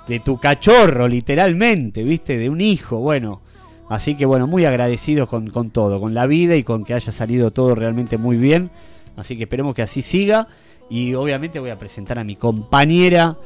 de 0.05 0.19
tu 0.19 0.37
cachorro, 0.37 1.07
literalmente, 1.07 2.03
¿viste? 2.03 2.37
De 2.37 2.49
un 2.49 2.59
hijo, 2.59 2.97
bueno. 2.97 3.39
Así 3.87 4.15
que 4.15 4.25
bueno, 4.25 4.47
muy 4.47 4.65
agradecidos 4.65 5.29
con, 5.29 5.49
con 5.49 5.69
todo, 5.69 6.01
con 6.01 6.13
la 6.13 6.27
vida 6.27 6.57
y 6.57 6.63
con 6.63 6.83
que 6.83 6.93
haya 6.93 7.13
salido 7.13 7.51
todo 7.51 7.73
realmente 7.73 8.17
muy 8.17 8.35
bien. 8.35 8.69
Así 9.15 9.37
que 9.37 9.43
esperemos 9.43 9.73
que 9.75 9.81
así 9.81 10.01
siga. 10.01 10.49
Y 10.89 11.13
obviamente 11.13 11.61
voy 11.61 11.69
a 11.69 11.77
presentar 11.77 12.19
a 12.19 12.25
mi 12.25 12.35
compañera 12.35 13.37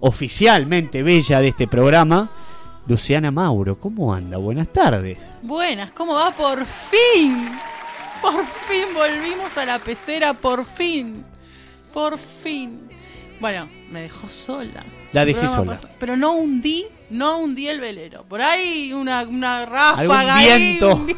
oficialmente 0.00 1.02
bella 1.02 1.40
de 1.40 1.48
este 1.48 1.66
programa, 1.66 2.28
Luciana 2.86 3.30
Mauro. 3.30 3.80
¿Cómo 3.80 4.12
anda? 4.12 4.36
Buenas 4.36 4.68
tardes. 4.68 5.38
Buenas, 5.40 5.92
¿cómo 5.92 6.12
va? 6.12 6.30
Por 6.30 6.66
fin. 6.66 7.48
Por 8.22 8.44
fin 8.46 8.84
volvimos 8.94 9.56
a 9.56 9.64
la 9.64 9.78
pecera, 9.78 10.32
por 10.34 10.64
fin. 10.64 11.24
Por 11.92 12.18
fin. 12.18 12.80
Bueno, 13.40 13.68
me 13.90 14.02
dejó 14.02 14.28
sola. 14.28 14.84
La 15.12 15.24
dejé 15.24 15.48
sola. 15.48 15.72
pasó- 15.76 15.88
Pero 15.98 16.16
no 16.16 16.32
hundí, 16.32 16.86
no 17.10 17.38
hundí 17.38 17.68
el 17.68 17.80
velero. 17.80 18.24
Por 18.24 18.42
ahí 18.42 18.92
una, 18.92 19.22
una 19.22 19.64
ráfaga. 19.66 20.00
Algún 20.00 20.16
ahí, 20.16 20.46
viento. 20.62 20.94
un, 20.96 21.06
vi- 21.06 21.16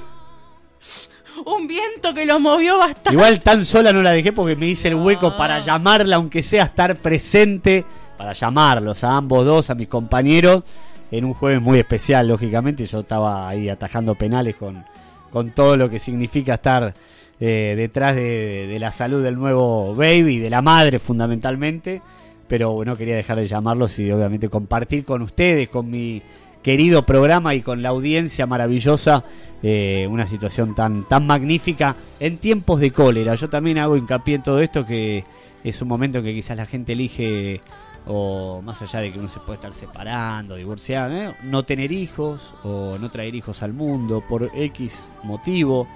un 1.44 1.66
viento 1.66 2.14
que 2.14 2.24
lo 2.24 2.38
movió 2.38 2.78
bastante. 2.78 3.12
Igual 3.12 3.40
tan 3.40 3.64
sola 3.64 3.92
no 3.92 4.02
la 4.02 4.12
dejé 4.12 4.32
porque 4.32 4.54
me 4.56 4.68
hice 4.68 4.88
el 4.88 4.94
hueco 4.94 5.36
para 5.36 5.58
llamarla, 5.60 6.16
aunque 6.16 6.42
sea 6.42 6.64
estar 6.64 6.96
presente, 6.96 7.84
para 8.16 8.32
llamarlos 8.32 9.02
a 9.04 9.16
ambos 9.16 9.44
dos, 9.44 9.68
a 9.70 9.74
mis 9.74 9.88
compañeros, 9.88 10.62
en 11.10 11.24
un 11.24 11.34
jueves 11.34 11.60
muy 11.60 11.78
especial, 11.80 12.28
lógicamente. 12.28 12.86
Yo 12.86 13.00
estaba 13.00 13.48
ahí 13.48 13.68
atajando 13.68 14.14
penales 14.14 14.54
con, 14.56 14.84
con 15.32 15.50
todo 15.50 15.76
lo 15.76 15.88
que 15.90 15.98
significa 15.98 16.54
estar 16.54 16.94
eh, 17.40 17.74
detrás 17.76 18.14
de, 18.14 18.76
la 18.78 18.92
salud 18.92 19.22
del 19.22 19.36
nuevo 19.36 19.94
baby, 19.94 20.38
de 20.38 20.50
la 20.50 20.62
madre 20.62 20.98
fundamentalmente. 20.98 22.02
Pero 22.46 22.84
no 22.84 22.96
quería 22.96 23.16
dejar 23.16 23.38
de 23.38 23.48
llamarlos 23.48 23.98
y 23.98 24.12
obviamente 24.12 24.48
compartir 24.48 25.04
con 25.04 25.22
ustedes, 25.22 25.68
con 25.68 25.90
mi 25.90 26.22
querido 26.62 27.04
programa 27.04 27.54
y 27.54 27.62
con 27.62 27.82
la 27.82 27.88
audiencia 27.88 28.46
maravillosa 28.46 29.24
eh, 29.62 30.06
una 30.08 30.26
situación 30.26 30.74
tan, 30.74 31.08
tan 31.08 31.26
magnífica 31.26 31.96
en 32.20 32.36
tiempos 32.36 32.78
de 32.78 32.90
cólera. 32.90 33.34
Yo 33.34 33.48
también 33.48 33.78
hago 33.78 33.96
hincapié 33.96 34.36
en 34.36 34.42
todo 34.42 34.60
esto 34.60 34.86
que 34.86 35.24
es 35.64 35.80
un 35.80 35.88
momento 35.88 36.18
en 36.18 36.24
que 36.24 36.34
quizás 36.34 36.56
la 36.56 36.66
gente 36.66 36.92
elige 36.92 37.60
o 38.06 38.60
más 38.62 38.82
allá 38.82 39.00
de 39.00 39.12
que 39.12 39.18
uno 39.18 39.28
se 39.28 39.40
puede 39.40 39.54
estar 39.54 39.72
separando, 39.72 40.56
divorciando, 40.56 41.16
¿eh? 41.16 41.36
no 41.44 41.64
tener 41.64 41.92
hijos 41.92 42.54
o 42.64 42.96
no 42.98 43.10
traer 43.10 43.34
hijos 43.34 43.62
al 43.62 43.72
mundo 43.72 44.22
por 44.28 44.50
X 44.54 45.08
motivo. 45.22 45.86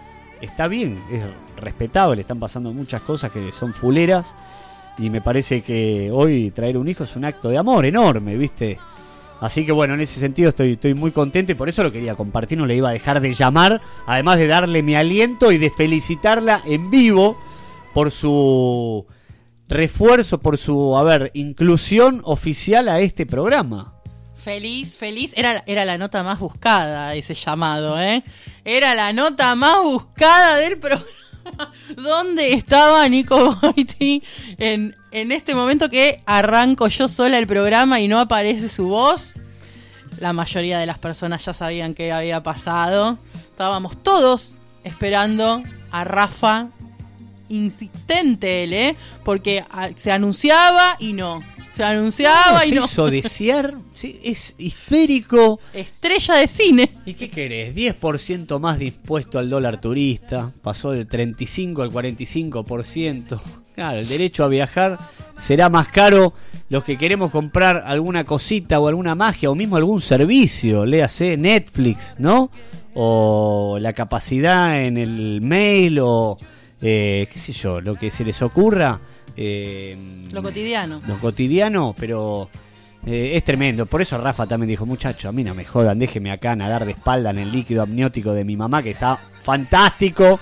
Está 0.40 0.68
bien, 0.68 0.98
es 1.10 1.24
respetable, 1.56 2.20
están 2.20 2.38
pasando 2.38 2.72
muchas 2.72 3.00
cosas 3.00 3.32
que 3.32 3.50
son 3.52 3.74
fuleras 3.74 4.34
y 4.98 5.10
me 5.10 5.20
parece 5.20 5.62
que 5.62 6.10
hoy 6.12 6.50
traer 6.50 6.78
un 6.78 6.88
hijo 6.88 7.04
es 7.04 7.16
un 7.16 7.24
acto 7.24 7.48
de 7.48 7.58
amor 7.58 7.84
enorme, 7.84 8.36
¿viste? 8.36 8.78
Así 9.40 9.66
que 9.66 9.72
bueno, 9.72 9.94
en 9.94 10.00
ese 10.00 10.18
sentido 10.18 10.50
estoy, 10.50 10.72
estoy 10.72 10.94
muy 10.94 11.10
contento 11.10 11.52
y 11.52 11.54
por 11.54 11.68
eso 11.68 11.82
lo 11.82 11.92
quería 11.92 12.14
compartir, 12.14 12.56
no 12.56 12.66
le 12.66 12.76
iba 12.76 12.88
a 12.88 12.92
dejar 12.92 13.20
de 13.20 13.34
llamar, 13.34 13.80
además 14.06 14.38
de 14.38 14.46
darle 14.46 14.82
mi 14.82 14.94
aliento 14.94 15.52
y 15.52 15.58
de 15.58 15.70
felicitarla 15.70 16.62
en 16.64 16.90
vivo 16.90 17.36
por 17.92 18.10
su 18.10 19.04
refuerzo, 19.68 20.38
por 20.38 20.58
su, 20.58 20.96
a 20.96 21.28
inclusión 21.34 22.20
oficial 22.24 22.88
a 22.88 23.00
este 23.00 23.26
programa. 23.26 23.94
Feliz, 24.34 24.96
feliz. 24.96 25.32
Era, 25.34 25.64
era 25.66 25.84
la 25.84 25.98
nota 25.98 26.22
más 26.22 26.38
buscada 26.38 27.14
ese 27.14 27.34
llamado, 27.34 28.00
¿eh? 28.00 28.22
Era 28.64 28.94
la 28.94 29.12
nota 29.12 29.54
más 29.56 29.82
buscada 29.82 30.56
del 30.56 30.78
programa. 30.78 31.10
¿Dónde 31.96 32.52
estaba 32.52 33.08
Nico 33.08 33.56
Boiti 33.60 34.22
en, 34.58 34.94
en 35.10 35.32
este 35.32 35.54
momento 35.54 35.88
que 35.88 36.22
arranco 36.26 36.88
yo 36.88 37.08
sola 37.08 37.38
el 37.38 37.46
programa 37.46 38.00
y 38.00 38.08
no 38.08 38.20
aparece 38.20 38.68
su 38.68 38.86
voz? 38.86 39.40
La 40.20 40.32
mayoría 40.32 40.78
de 40.78 40.86
las 40.86 40.98
personas 40.98 41.44
ya 41.44 41.52
sabían 41.52 41.94
qué 41.94 42.12
había 42.12 42.42
pasado. 42.42 43.18
Estábamos 43.34 44.02
todos 44.02 44.60
esperando 44.84 45.62
a 45.90 46.04
Rafa. 46.04 46.68
Insistente 47.48 48.64
él, 48.64 48.72
¿eh? 48.72 48.96
Porque 49.24 49.64
ah, 49.70 49.90
se 49.94 50.10
anunciaba 50.12 50.96
y 50.98 51.12
no. 51.12 51.40
Se 51.76 51.84
anunciaba 51.84 52.64
y 52.64 52.72
no. 52.72 52.84
hizo 52.86 53.10
desear, 53.10 53.74
sí, 53.92 54.18
es 54.24 54.54
histérico. 54.56 55.60
Estrella 55.74 56.36
de 56.36 56.48
cine. 56.48 56.92
¿Y 57.04 57.12
qué 57.14 57.28
querés? 57.28 57.76
10% 57.76 58.58
más 58.58 58.78
dispuesto 58.78 59.38
al 59.38 59.50
dólar 59.50 59.78
turista, 59.78 60.50
pasó 60.62 60.92
del 60.92 61.06
35 61.06 61.82
al 61.82 61.90
45%. 61.90 63.40
Claro, 63.74 64.00
el 64.00 64.08
derecho 64.08 64.42
a 64.44 64.48
viajar 64.48 64.96
será 65.36 65.68
más 65.68 65.88
caro. 65.88 66.32
Los 66.70 66.82
que 66.82 66.96
queremos 66.96 67.30
comprar 67.30 67.84
alguna 67.86 68.24
cosita 68.24 68.80
o 68.80 68.88
alguna 68.88 69.14
magia 69.14 69.50
o 69.50 69.54
mismo 69.54 69.76
algún 69.76 70.00
servicio, 70.00 70.86
léase 70.86 71.36
Netflix, 71.36 72.16
¿no? 72.18 72.50
O 72.94 73.76
la 73.78 73.92
capacidad 73.92 74.82
en 74.82 74.96
el 74.96 75.42
mail 75.42 75.98
o 76.00 76.38
eh, 76.82 77.26
qué 77.32 77.38
sé 77.38 77.52
yo, 77.52 77.80
lo 77.80 77.94
que 77.94 78.10
se 78.10 78.24
les 78.24 78.40
ocurra. 78.42 78.98
eh, 79.36 79.96
Lo 80.32 80.42
cotidiano. 80.42 81.00
lo 81.06 81.16
cotidiano, 81.18 81.94
pero 81.98 82.48
eh, 83.06 83.32
es 83.34 83.44
tremendo. 83.44 83.86
Por 83.86 84.02
eso 84.02 84.18
Rafa 84.18 84.46
también 84.46 84.68
dijo, 84.68 84.86
muchacho, 84.86 85.28
a 85.28 85.32
mí 85.32 85.44
no 85.44 85.54
me 85.54 85.64
jodan, 85.64 85.98
déjeme 85.98 86.30
acá 86.30 86.54
nadar 86.56 86.84
de 86.84 86.92
espalda 86.92 87.30
en 87.30 87.38
el 87.38 87.52
líquido 87.52 87.82
amniótico 87.82 88.32
de 88.32 88.44
mi 88.44 88.56
mamá, 88.56 88.82
que 88.82 88.90
está 88.90 89.16
fantástico. 89.16 90.38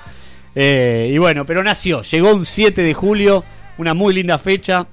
Eh, 0.55 1.11
y 1.13 1.19
bueno, 1.19 1.45
pero 1.45 1.63
nació, 1.65 2.03
llegó 2.03 2.33
un 2.35 2.47
7 2.47 2.83
de 2.83 2.95
julio, 2.95 3.43
una 3.79 3.93
muy 3.95 4.15
linda 4.15 4.39
fecha, 4.39 4.87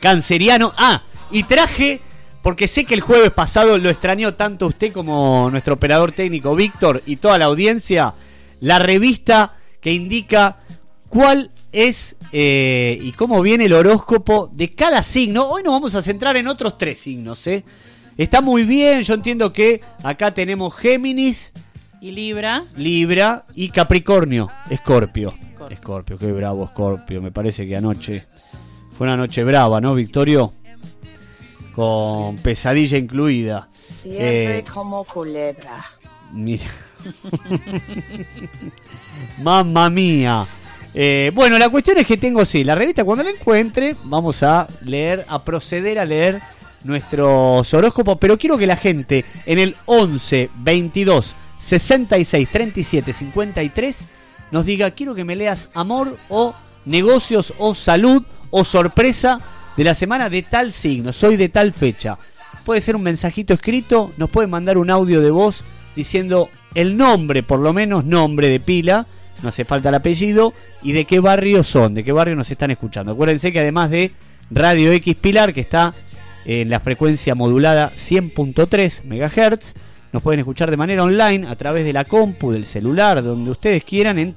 canceriano. 0.00 0.72
Ah, 0.76 1.02
y 1.30 1.42
traje, 1.44 2.00
porque 2.42 2.66
sé 2.66 2.84
que 2.84 2.94
el 2.94 3.00
jueves 3.02 3.30
pasado 3.30 3.76
lo 3.78 3.90
extrañó 3.90 4.34
tanto 4.34 4.66
usted 4.66 4.92
como 4.92 5.48
nuestro 5.50 5.74
operador 5.74 6.12
técnico 6.12 6.54
Víctor 6.54 7.02
y 7.06 7.16
toda 7.16 7.38
la 7.38 7.44
audiencia, 7.46 8.14
la 8.60 8.78
revista 8.78 9.54
que 9.80 9.92
indica 9.92 10.58
cuál 11.08 11.50
es 11.72 12.16
eh, 12.32 12.98
y 13.00 13.12
cómo 13.12 13.40
viene 13.42 13.66
el 13.66 13.72
horóscopo 13.72 14.48
de 14.52 14.70
cada 14.70 15.02
signo. 15.02 15.46
Hoy 15.46 15.62
nos 15.62 15.72
vamos 15.72 15.94
a 15.94 16.02
centrar 16.02 16.36
en 16.36 16.48
otros 16.48 16.78
tres 16.78 16.98
signos, 16.98 17.46
¿eh? 17.46 17.64
Está 18.16 18.40
muy 18.40 18.64
bien, 18.64 19.02
yo 19.02 19.14
entiendo 19.14 19.52
que 19.52 19.80
acá 20.02 20.34
tenemos 20.34 20.74
Géminis, 20.74 21.52
Y 22.02 22.10
Libra. 22.12 22.64
Libra 22.76 23.44
y 23.54 23.70
Capricornio, 23.70 24.50
Escorpio. 24.68 25.32
Escorpio, 25.70 26.18
qué 26.18 26.32
bravo 26.32 26.64
Escorpio. 26.64 27.22
Me 27.22 27.30
parece 27.30 27.66
que 27.66 27.76
anoche 27.76 28.22
fue 28.96 29.06
una 29.06 29.16
noche 29.16 29.44
brava, 29.44 29.80
¿no, 29.80 29.94
Victorio? 29.94 30.52
Con 31.74 32.36
pesadilla 32.38 32.98
incluida. 32.98 33.68
Siempre 33.72 34.58
Eh, 34.58 34.64
como 34.64 35.04
culebra. 35.04 35.82
Mira. 36.32 36.66
Mamma 39.42 39.90
mía. 39.90 40.46
Eh, 40.92 41.30
bueno, 41.34 41.58
la 41.58 41.68
cuestión 41.68 41.98
es 41.98 42.06
que 42.06 42.16
tengo, 42.16 42.44
sí, 42.44 42.64
la 42.64 42.74
revista 42.74 43.04
cuando 43.04 43.24
la 43.24 43.30
encuentre, 43.30 43.94
vamos 44.04 44.42
a 44.42 44.66
leer, 44.84 45.24
a 45.28 45.42
proceder 45.42 45.98
a 45.98 46.04
leer 46.04 46.40
nuestros 46.84 47.72
horóscopos, 47.72 48.18
pero 48.18 48.38
quiero 48.38 48.58
que 48.58 48.66
la 48.66 48.76
gente 48.76 49.24
en 49.46 49.58
el 49.58 49.76
11 49.86 50.50
22 50.56 51.36
66 51.58 52.48
37 52.48 53.12
53 53.12 54.04
nos 54.50 54.64
diga, 54.64 54.90
quiero 54.90 55.14
que 55.14 55.24
me 55.24 55.36
leas 55.36 55.70
amor 55.74 56.16
o 56.28 56.54
negocios 56.84 57.52
o 57.58 57.74
salud 57.74 58.24
o 58.50 58.64
sorpresa 58.64 59.38
de 59.76 59.84
la 59.84 59.94
semana 59.94 60.28
de 60.28 60.42
tal 60.42 60.72
signo, 60.72 61.12
soy 61.12 61.36
de 61.36 61.48
tal 61.48 61.72
fecha. 61.72 62.18
Puede 62.64 62.80
ser 62.80 62.96
un 62.96 63.02
mensajito 63.02 63.54
escrito, 63.54 64.12
nos 64.16 64.30
puede 64.30 64.48
mandar 64.48 64.76
un 64.76 64.90
audio 64.90 65.20
de 65.20 65.30
voz 65.30 65.62
diciendo 65.94 66.50
el 66.74 66.96
nombre, 66.96 67.42
por 67.42 67.60
lo 67.60 67.72
menos 67.72 68.04
nombre 68.04 68.48
de 68.48 68.60
pila, 68.60 69.06
no 69.42 69.48
hace 69.48 69.64
falta 69.64 69.88
el 69.88 69.94
apellido, 69.94 70.52
y 70.82 70.92
de 70.92 71.04
qué 71.04 71.20
barrio 71.20 71.62
son, 71.64 71.94
de 71.94 72.04
qué 72.04 72.12
barrio 72.12 72.36
nos 72.36 72.50
están 72.50 72.70
escuchando. 72.70 73.12
Acuérdense 73.12 73.52
que 73.52 73.60
además 73.60 73.90
de 73.90 74.10
Radio 74.50 74.92
X 74.92 75.14
Pilar, 75.16 75.54
que 75.54 75.60
está 75.60 75.94
en 76.44 76.70
la 76.70 76.80
frecuencia 76.80 77.34
modulada 77.34 77.90
100.3 77.90 79.04
MHz, 79.04 79.74
nos 80.12 80.22
pueden 80.22 80.40
escuchar 80.40 80.70
de 80.70 80.76
manera 80.76 81.04
online 81.04 81.46
a 81.46 81.54
través 81.54 81.84
de 81.84 81.92
la 81.92 82.04
compu, 82.04 82.50
del 82.50 82.66
celular, 82.66 83.22
donde 83.22 83.50
ustedes 83.50 83.84
quieran, 83.84 84.18
en 84.18 84.34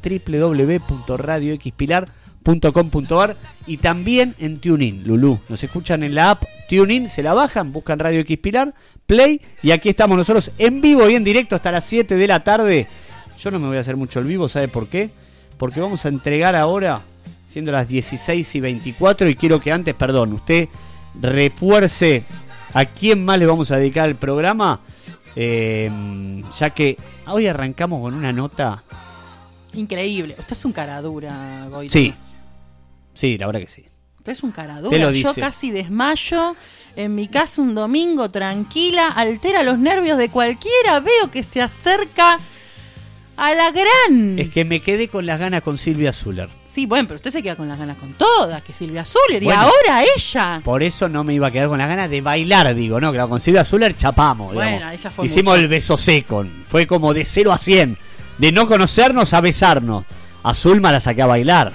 www.radioxpilar.com.ar 2.44 3.38
y 3.68 3.78
también 3.78 4.36
en 4.40 4.60
TuneIn, 4.60 5.04
Lulú. 5.06 5.40
Nos 5.50 5.64
escuchan 5.64 6.04
en 6.04 6.16
la 6.16 6.32
app 6.32 6.44
TuneIn, 6.70 7.10
se 7.10 7.24
la 7.24 7.34
bajan, 7.34 7.72
buscan 7.72 8.00
Radio 8.00 8.22
X 8.22 8.38
Pilar, 8.38 8.74
Play, 9.06 9.42
y 9.62 9.72
aquí 9.72 9.90
estamos 9.90 10.18
nosotros 10.18 10.52
en 10.58 10.82
vivo 10.82 11.10
y 11.10 11.16
en 11.16 11.24
directo 11.24 11.56
hasta 11.56 11.72
las 11.72 11.86
7 11.86 12.16
de 12.16 12.28
la 12.28 12.44
tarde. 12.44 12.88
Yo 13.40 13.52
no 13.52 13.60
me 13.60 13.68
voy 13.68 13.78
a 13.78 13.82
hacer 13.82 13.98
mucho 13.98 14.20
el 14.20 14.26
vivo, 14.26 14.48
¿sabe 14.50 14.68
por 14.68 14.88
qué? 14.88 15.10
Porque 15.58 15.82
vamos 15.82 16.06
a 16.06 16.10
entregar 16.10 16.56
ahora, 16.56 17.02
siendo 17.50 17.72
las 17.72 17.88
16 17.88 18.56
y 18.56 18.60
24, 18.60 19.30
y 19.30 19.36
quiero 19.36 19.60
que 19.60 19.72
antes, 19.72 19.96
perdón, 19.96 20.34
usted 20.34 20.68
refuerce 21.22 22.24
a 22.74 22.86
quién 22.86 23.24
más 23.24 23.38
le 23.38 23.46
vamos 23.46 23.72
a 23.72 23.78
dedicar 23.78 24.10
el 24.10 24.16
programa, 24.16 24.80
eh, 25.36 25.90
ya 26.58 26.70
que 26.70 26.98
hoy 27.28 27.48
arrancamos 27.48 28.00
con 28.00 28.14
una 28.14 28.32
nota. 28.32 28.82
Increíble. 29.74 30.36
Usted 30.38 30.54
es 30.54 30.66
un 30.66 30.72
caradura, 30.72 31.68
Goito. 31.70 31.92
Sí, 31.92 32.14
sí, 33.14 33.38
la 33.38 33.48
verdad 33.48 33.62
que 33.62 33.68
sí. 33.68 33.86
Usted 34.20 34.32
es 34.32 34.44
un 34.44 34.52
caradura. 34.52 34.98
lo 34.98 35.12
Yo 35.12 35.30
dice. 35.30 35.42
casi 35.42 35.72
desmayo. 35.72 36.56
En 36.96 37.16
mi 37.16 37.28
casa 37.28 37.62
un 37.62 37.74
domingo 37.76 38.30
tranquila. 38.30 39.08
Altera 39.08 39.64
los 39.64 39.80
nervios 39.80 40.18
de 40.18 40.30
cualquiera. 40.30 41.00
Veo 41.00 41.30
que 41.32 41.44
se 41.44 41.62
acerca 41.62 42.40
a 43.36 43.54
la 43.54 43.72
gran. 43.72 44.38
Es 44.40 44.50
que 44.50 44.64
me 44.64 44.80
quedé 44.82 45.08
con 45.08 45.26
las 45.26 45.40
ganas 45.40 45.62
con 45.64 45.78
Silvia 45.78 46.14
Zuller. 46.14 46.50
Sí, 46.70 46.86
bueno, 46.86 47.08
pero 47.08 47.18
usted 47.18 47.32
se 47.32 47.44
queda 47.44 47.56
con 47.56 47.68
las 47.68 47.78
ganas 47.78 47.98
con 47.98 48.14
todas. 48.14 48.64
Que 48.64 48.74
Silvia 48.74 49.04
Zuller. 49.06 49.44
Bueno. 49.44 49.62
Y 49.62 49.66
ahora 49.66 50.04
ella. 50.16 50.62
Por 50.64 50.84
eso 50.84 51.10
no 51.10 51.24
me 51.24 51.34
iba 51.34 51.48
a 51.48 51.52
quedar 51.52 51.68
con 51.68 51.78
las 51.80 51.90
ganas 51.90 52.10
de 52.10 52.22
bailar, 52.22 52.74
digo, 52.74 53.02
¿no? 53.02 53.12
Que 53.12 53.20
con 53.20 53.40
Silvia 53.42 53.66
Zuller 53.66 53.96
chapamos. 53.98 54.54
Bueno, 54.54 54.72
digamos. 54.72 54.94
ella 55.00 55.12
fue 55.12 55.26
Hicimos 55.26 55.54
mucho. 55.54 55.62
el 55.62 55.68
beso 55.68 55.98
seco. 55.98 56.46
Fue 56.68 56.88
como 56.88 57.14
de 57.14 57.26
0 57.26 57.52
a 57.52 57.58
100. 57.58 57.98
De 58.38 58.52
no 58.52 58.68
conocernos 58.68 59.34
a 59.34 59.42
besarnos. 59.42 60.06
A 60.44 60.54
Zulma 60.54 60.92
la 60.92 61.00
saqué 61.00 61.22
a 61.22 61.28
bailar. 61.28 61.74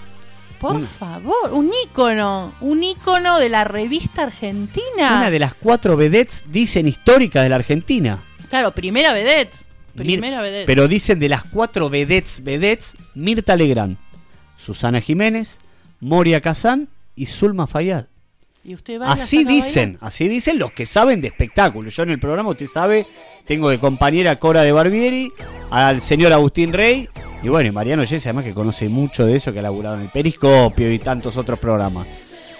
Por 0.61 0.83
favor, 0.87 1.53
un 1.53 1.71
ícono. 1.85 2.53
Un 2.61 2.83
ícono 2.83 3.38
de 3.38 3.49
la 3.49 3.64
revista 3.64 4.25
argentina. 4.25 5.16
Una 5.18 5.31
de 5.31 5.38
las 5.38 5.55
cuatro 5.55 5.97
vedettes, 5.97 6.44
dicen, 6.49 6.88
históricas 6.88 7.42
de 7.44 7.49
la 7.49 7.57
Argentina. 7.57 8.18
Claro, 8.51 8.73
primera 8.75 9.12
vedette. 9.12 9.55
Mir- 9.94 10.18
Primera 10.18 10.40
vedette. 10.42 10.66
Pero 10.66 10.87
dicen 10.88 11.18
de 11.18 11.29
las 11.29 11.44
cuatro 11.44 11.90
vedettes, 11.90 12.42
vedettes, 12.44 12.97
Mirta 13.14 13.57
Legrand, 13.57 13.97
Susana 14.57 15.01
Jiménez, 15.01 15.59
Moria 16.01 16.40
Kazán 16.40 16.88
y 17.16 17.27
Zulma 17.27 17.66
Fayad. 17.66 18.07
Y 18.64 18.75
usted 18.75 19.01
va 19.01 19.12
Así 19.12 19.44
dicen, 19.44 19.92
bailar. 19.94 20.09
así 20.09 20.29
dicen 20.29 20.59
los 20.59 20.73
que 20.73 20.85
saben 20.87 21.21
de 21.21 21.29
espectáculo. 21.29 21.88
Yo 21.90 22.03
en 22.03 22.11
el 22.11 22.18
programa, 22.21 22.51
usted 22.51 22.66
sabe, 22.66 23.07
tengo 23.47 23.71
de 23.71 23.79
compañera 23.79 24.37
Cora 24.38 24.62
de 24.62 24.73
Barbieri, 24.73 25.31
al 25.71 26.01
señor 26.03 26.33
Agustín 26.33 26.73
Rey, 26.73 27.09
y 27.42 27.48
bueno, 27.48 27.68
y 27.68 27.72
Mariano 27.72 28.05
Jesse, 28.05 28.27
además 28.27 28.44
que 28.44 28.55
conoce 28.55 28.88
mucho 28.88 29.24
de 29.27 29.37
eso, 29.37 29.53
que 29.53 29.61
ha 29.61 29.62
laburado 29.62 29.96
en 29.96 30.03
el 30.03 30.09
Periscopio 30.11 30.92
y 30.92 30.98
tantos 30.98 31.37
otros 31.37 31.59
programas. 31.59 32.07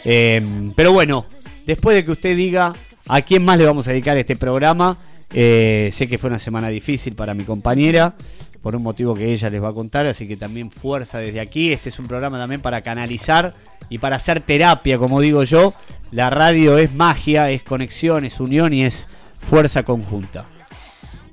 Eh, 0.05 0.41
pero 0.77 0.93
bueno, 0.93 1.27
después 1.67 1.97
de 1.97 2.05
que 2.05 2.13
usted 2.13 2.37
diga 2.37 2.73
a 3.09 3.23
quién 3.23 3.45
más 3.45 3.59
le 3.59 3.67
vamos 3.67 3.89
a 3.89 3.91
dedicar 3.91 4.17
este 4.17 4.37
programa, 4.37 4.97
eh, 5.33 5.91
sé 5.93 6.09
que 6.09 6.19
fue 6.19 6.31
una 6.31 6.39
semana 6.39 6.69
difícil 6.69 7.15
para 7.15 7.35
mi 7.35 7.45
compañera, 7.45 8.15
por 8.63 8.77
un 8.77 8.83
motivo 8.83 9.15
que 9.15 9.33
ella 9.33 9.51
les 9.51 9.63
va 9.63 9.71
a 9.71 9.73
contar, 9.73 10.07
así 10.07 10.27
que 10.27 10.37
también 10.37 10.71
fuerza 10.71 11.19
desde 11.19 11.41
aquí. 11.41 11.73
Este 11.73 11.89
es 11.89 11.99
un 11.99 12.07
programa 12.07 12.39
también 12.39 12.61
para 12.61 12.83
canalizar 12.83 13.55
y 13.89 13.99
para 13.99 14.17
hacer 14.17 14.41
terapia, 14.41 14.99
como 14.99 15.21
digo 15.21 15.43
yo. 15.45 15.75
La 16.11 16.31
radio 16.31 16.79
es 16.79 16.93
magia, 16.95 17.51
es 17.51 17.63
conexión, 17.63 18.25
es 18.25 18.41
unión 18.41 18.73
y 18.73 18.85
es 18.85 19.09
fuerza 19.37 19.83
conjunta. 19.83 20.47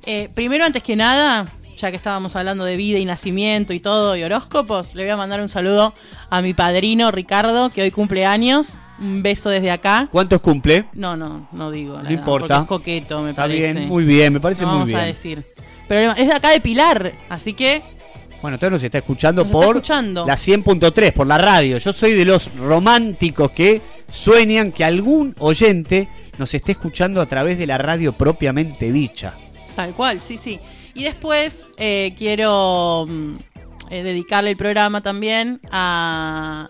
Eh, 0.05 0.29
primero, 0.35 0.65
antes 0.65 0.83
que 0.83 0.95
nada, 0.95 1.47
ya 1.77 1.91
que 1.91 1.97
estábamos 1.97 2.35
hablando 2.35 2.63
de 2.65 2.77
vida 2.77 2.99
y 2.99 3.05
nacimiento 3.05 3.73
y 3.73 3.79
todo, 3.79 4.15
y 4.15 4.23
horóscopos, 4.23 4.95
le 4.95 5.03
voy 5.03 5.11
a 5.11 5.17
mandar 5.17 5.41
un 5.41 5.49
saludo 5.49 5.93
a 6.29 6.41
mi 6.41 6.53
padrino 6.53 7.11
Ricardo, 7.11 7.69
que 7.69 7.81
hoy 7.81 7.91
cumple 7.91 8.25
años. 8.25 8.79
Un 8.97 9.21
beso 9.21 9.49
desde 9.49 9.71
acá. 9.71 10.07
¿Cuántos 10.09 10.39
cumple? 10.39 10.85
No, 10.93 11.17
no, 11.17 11.49
no 11.51 11.69
digo. 11.69 11.97
la 11.97 12.03
No 12.03 12.11
importa. 12.11 12.59
Es 12.61 12.63
coqueto, 12.67 13.21
me 13.21 13.31
Está 13.31 13.41
parece. 13.41 13.73
bien, 13.73 13.89
muy 13.89 14.05
bien, 14.05 14.31
me 14.31 14.39
parece 14.39 14.61
No 14.61 14.67
muy 14.69 14.75
vamos 14.75 14.87
bien. 14.89 14.99
a 15.01 15.03
decir. 15.03 15.43
Pero 15.89 16.11
es 16.13 16.27
de 16.27 16.33
acá 16.33 16.51
de 16.51 16.61
Pilar, 16.61 17.11
así 17.27 17.53
que 17.53 17.83
Bueno, 18.41 18.55
entonces 18.55 18.71
nos 18.71 18.83
está 18.83 18.99
escuchando 18.99 19.41
Nos 19.43 19.51
está 19.51 19.59
por 19.65 19.75
escuchando. 19.75 20.25
la 20.25 20.35
100.3, 20.35 21.11
por 21.11 21.27
la 21.27 21.37
radio. 21.37 21.77
Yo 21.77 21.91
soy 21.91 22.13
de 22.13 22.23
los 22.23 22.49
románticos 22.57 23.51
que 23.51 23.81
sueñan 24.09 24.71
que 24.71 24.85
algún 24.85 25.35
oyente 25.39 26.07
nos 26.37 26.53
esté 26.53 26.71
escuchando 26.73 27.19
a 27.19 27.25
través 27.25 27.57
de 27.57 27.67
la 27.67 27.77
radio 27.77 28.13
propiamente 28.13 28.91
dicha. 28.93 29.33
Tal 29.75 29.93
cual, 29.93 30.21
sí, 30.21 30.37
sí. 30.37 30.57
Y 30.95 31.03
después 31.03 31.67
eh, 31.77 32.15
quiero 32.17 33.05
mm, 33.07 33.35
eh, 33.91 34.03
dedicarle 34.03 34.49
el 34.49 34.57
programa 34.57 35.01
también 35.01 35.59
a, 35.69 36.69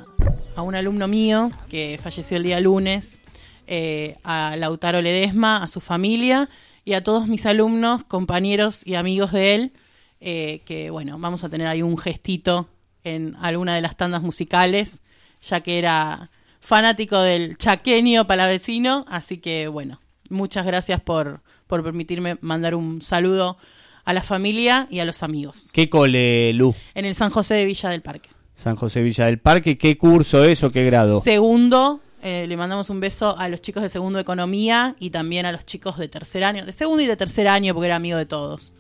a 0.56 0.62
un 0.62 0.76
alumno 0.76 1.08
mío 1.08 1.52
que 1.70 2.00
falleció 2.02 2.38
el 2.38 2.44
día 2.44 2.60
lunes, 2.60 3.20
eh, 3.68 4.16
a 4.24 4.56
Lautaro 4.58 5.02
Ledesma, 5.02 5.64
a 5.64 5.68
su 5.68 5.82
familia 5.82 6.50
y 6.84 6.94
a 6.94 7.04
todos 7.04 7.28
mis 7.28 7.46
alumnos, 7.46 8.04
compañeros 8.04 8.86
y 8.86 8.96
amigos 8.96 9.32
de 9.32 9.56
él, 9.56 9.74
eh, 10.22 10.62
que 10.66 10.90
bueno, 10.90 11.18
vamos 11.18 11.44
a 11.44 11.50
tener 11.50 11.68
ahí 11.68 11.82
un 11.82 11.98
gestito 11.98 12.70
en 13.04 13.36
alguna 13.40 13.76
de 13.76 13.82
las 13.82 13.98
tandas 13.98 14.22
musicales, 14.22 15.02
ya 15.42 15.62
que 15.62 15.80
era 15.80 16.30
fanático 16.60 17.22
del 17.22 17.58
chaqueño 17.58 18.28
palavecino, 18.28 19.06
así 19.08 19.40
que 19.40 19.68
bueno, 19.68 20.00
muchas 20.30 20.66
gracias 20.66 21.02
por, 21.02 21.42
por 21.68 21.84
permitirme 21.84 22.38
mandar 22.42 22.76
un 22.76 23.02
saludo 23.02 23.58
a 24.06 24.14
la 24.14 24.22
familia 24.22 24.88
y 24.90 25.00
a 25.00 25.06
los 25.06 25.24
amigos. 25.24 25.70
¿Qué 25.74 25.90
cole, 25.90 26.54
Lu? 26.54 26.74
En 26.94 27.06
el 27.06 27.16
San 27.16 27.32
José 27.32 27.56
de 27.56 27.66
Villa 27.66 27.90
del 27.90 28.02
Parque. 28.02 28.30
San 28.56 28.76
José 28.76 29.02
Villa 29.02 29.26
del 29.26 29.40
Parque, 29.40 29.78
¿qué 29.78 29.98
curso 29.98 30.46
es 30.46 30.64
o 30.64 30.70
qué 30.70 30.86
grado? 30.86 31.20
Segundo, 31.20 32.00
eh, 32.24 32.46
le 32.48 32.56
mandamos 32.56 32.90
un 32.90 33.00
beso 33.00 33.38
a 33.38 33.50
los 33.50 33.62
chicos 33.62 33.84
de 33.84 33.90
segundo 33.90 34.18
de 34.18 34.22
economía 34.22 34.96
y 35.00 35.10
también 35.10 35.46
a 35.46 35.52
los 35.52 35.66
chicos 35.66 35.98
de 35.98 36.08
tercer 36.08 36.44
año, 36.44 36.66
de 36.66 36.72
segundo 36.72 37.04
y 37.04 37.08
de 37.08 37.18
tercer 37.18 37.48
año, 37.48 37.74
porque 37.74 37.88
era 37.88 37.98
amigo 37.98 38.18
de 38.18 38.26
todos. 38.26 38.72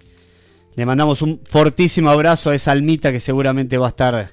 Le 0.76 0.86
mandamos 0.86 1.22
un 1.22 1.42
fortísimo 1.44 2.10
abrazo 2.10 2.52
a 2.52 2.56
esa 2.56 2.72
almita 2.72 3.12
que 3.12 3.20
seguramente 3.20 3.78
va 3.78 3.88
a 3.88 3.90
estar 3.90 4.32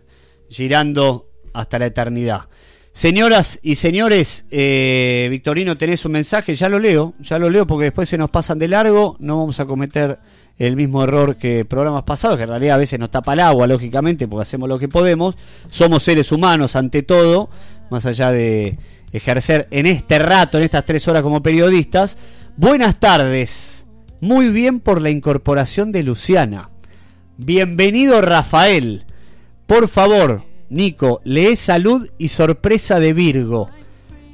girando 0.49 1.29
hasta 1.53 1.79
la 1.79 1.87
eternidad. 1.87 2.49
Señoras 2.93 3.59
y 3.63 3.77
señores, 3.77 4.45
eh, 4.51 5.29
Victorino, 5.31 5.79
tenés 5.79 6.05
un 6.05 6.13
mensaje, 6.13 6.55
ya 6.55 6.69
lo 6.69 6.79
leo, 6.79 7.15
ya 7.21 7.39
lo 7.39 7.49
leo 7.49 7.67
porque 7.67 7.85
después 7.85 8.09
se 8.09 8.19
nos 8.19 8.29
pasan 8.29 8.59
de 8.59 8.69
largo, 8.69 9.17
no 9.19 9.39
vamos 9.39 9.59
a 9.61 9.65
cometer 9.65 10.19
el 10.67 10.77
mismo 10.77 11.03
error 11.03 11.37
que 11.37 11.65
programas 11.65 12.05
pasados, 12.05 12.37
que 12.37 12.45
en 12.45 12.51
realidad 12.51 12.77
a 12.77 12.79
veces 12.79 12.99
nos 12.99 13.11
tapa 13.11 13.33
el 13.33 13.41
agua, 13.41 13.67
lógicamente, 13.67 14.29
porque 14.29 14.43
hacemos 14.43 14.69
lo 14.69 14.79
que 14.79 14.89
podemos, 14.89 15.37
somos 15.69 16.05
seres 16.05 16.31
humanos 16.31 16.77
ante 16.77 17.03
todo, 17.03 17.51
más 17.91 18.07
allá 18.07 18.31
de 18.31 18.79
ejercer 19.13 19.67
en 19.73 19.87
este 19.87 20.21
rato, 20.21 20.59
en 20.59 20.65
estas 20.65 20.85
tres 20.85 21.07
horas 21.09 21.23
como 21.23 21.43
periodistas. 21.43 22.17
Buenas 22.57 23.01
tardes, 23.01 23.87
muy 24.21 24.51
bien 24.51 24.79
por 24.79 25.03
la 25.03 25.11
incorporación 25.11 25.91
de 25.91 26.05
Luciana. 26.05 26.69
Bienvenido 27.39 28.21
Rafael. 28.23 29.05
Por 29.67 29.89
favor, 29.89 30.45
Nico, 30.69 31.21
lee 31.25 31.57
salud 31.57 32.09
y 32.19 32.29
sorpresa 32.29 33.01
de 33.01 33.13
Virgo. 33.13 33.69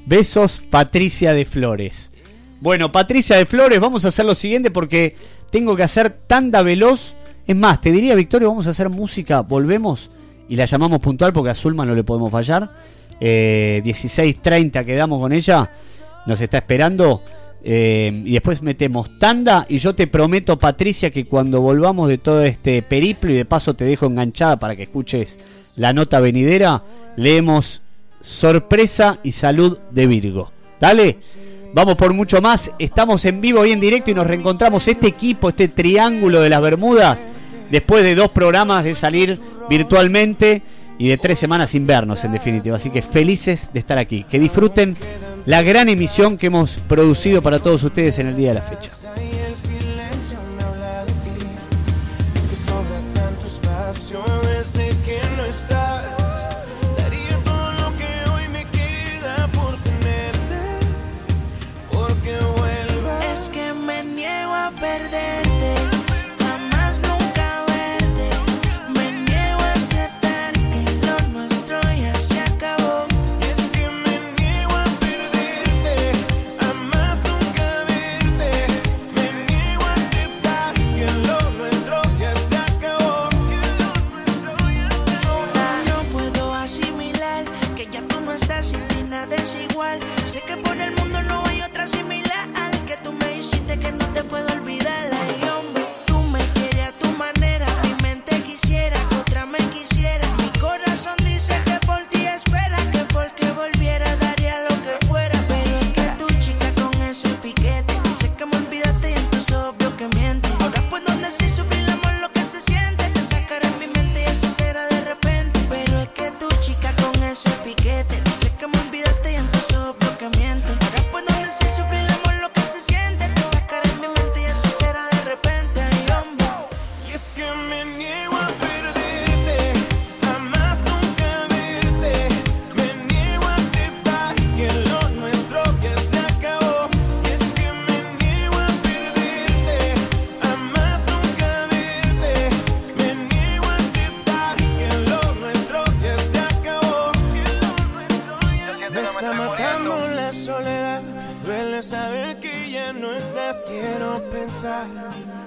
Besos, 0.04 0.60
Patricia 0.70 1.32
de 1.32 1.46
Flores. 1.46 2.12
Bueno, 2.60 2.90
Patricia 2.90 3.36
de 3.36 3.46
Flores, 3.46 3.78
vamos 3.78 4.04
a 4.04 4.08
hacer 4.08 4.24
lo 4.24 4.34
siguiente 4.34 4.70
porque 4.70 5.14
tengo 5.50 5.76
que 5.76 5.84
hacer 5.84 6.10
tanda 6.10 6.62
veloz. 6.62 7.14
Es 7.46 7.56
más, 7.56 7.80
te 7.80 7.92
diría, 7.92 8.14
Victorio, 8.14 8.48
vamos 8.48 8.66
a 8.66 8.70
hacer 8.70 8.88
música, 8.88 9.40
volvemos 9.42 10.10
y 10.48 10.56
la 10.56 10.64
llamamos 10.64 11.00
puntual 11.00 11.32
porque 11.32 11.50
a 11.50 11.54
Zulma 11.54 11.84
no 11.84 11.94
le 11.94 12.02
podemos 12.04 12.30
fallar. 12.30 12.68
Eh, 13.20 13.80
16.30 13.84 14.84
quedamos 14.84 15.20
con 15.20 15.32
ella, 15.32 15.70
nos 16.26 16.40
está 16.40 16.58
esperando. 16.58 17.22
eh, 17.62 18.22
y 18.24 18.32
después 18.32 18.62
metemos 18.62 19.18
tanda 19.18 19.66
y 19.68 19.78
yo 19.78 19.94
te 19.94 20.06
prometo, 20.06 20.58
Patricia, 20.58 21.10
que 21.10 21.26
cuando 21.26 21.60
volvamos 21.60 22.08
de 22.08 22.18
todo 22.18 22.42
este 22.44 22.82
periplo 22.82 23.32
y 23.32 23.34
de 23.34 23.44
paso 23.44 23.74
te 23.74 23.84
dejo 23.84 24.06
enganchada 24.06 24.58
para 24.58 24.76
que 24.76 24.84
escuches 24.84 25.38
la 25.76 25.92
nota 25.92 26.20
venidera, 26.20 26.82
leemos 27.16 27.82
sorpresa 28.20 29.18
y 29.22 29.32
salud 29.32 29.78
de 29.90 30.06
Virgo. 30.06 30.52
Dale, 30.80 31.18
vamos 31.72 31.96
por 31.96 32.12
mucho 32.14 32.40
más. 32.40 32.70
Estamos 32.78 33.24
en 33.24 33.40
vivo 33.40 33.64
y 33.64 33.72
en 33.72 33.80
directo 33.80 34.10
y 34.10 34.14
nos 34.14 34.26
reencontramos 34.26 34.86
este 34.88 35.08
equipo, 35.08 35.48
este 35.48 35.68
triángulo 35.68 36.40
de 36.40 36.48
las 36.48 36.62
Bermudas, 36.62 37.26
después 37.70 38.02
de 38.04 38.14
dos 38.14 38.30
programas 38.30 38.84
de 38.84 38.94
salir 38.94 39.40
virtualmente 39.68 40.62
y 40.98 41.08
de 41.08 41.16
tres 41.16 41.38
semanas 41.38 41.70
sin 41.70 41.86
vernos, 41.86 42.24
en 42.24 42.32
definitiva. 42.32 42.76
Así 42.76 42.90
que 42.90 43.02
felices 43.02 43.70
de 43.72 43.80
estar 43.80 43.98
aquí. 43.98 44.24
Que 44.28 44.38
disfruten 44.38 44.96
la 45.46 45.62
gran 45.62 45.88
emisión 45.88 46.36
que 46.36 46.48
hemos 46.48 46.74
producido 46.88 47.42
para 47.42 47.60
todos 47.60 47.82
ustedes 47.82 48.18
en 48.18 48.28
el 48.28 48.36
día 48.36 48.48
de 48.48 48.54
la 48.54 48.62
fecha. 48.62 48.90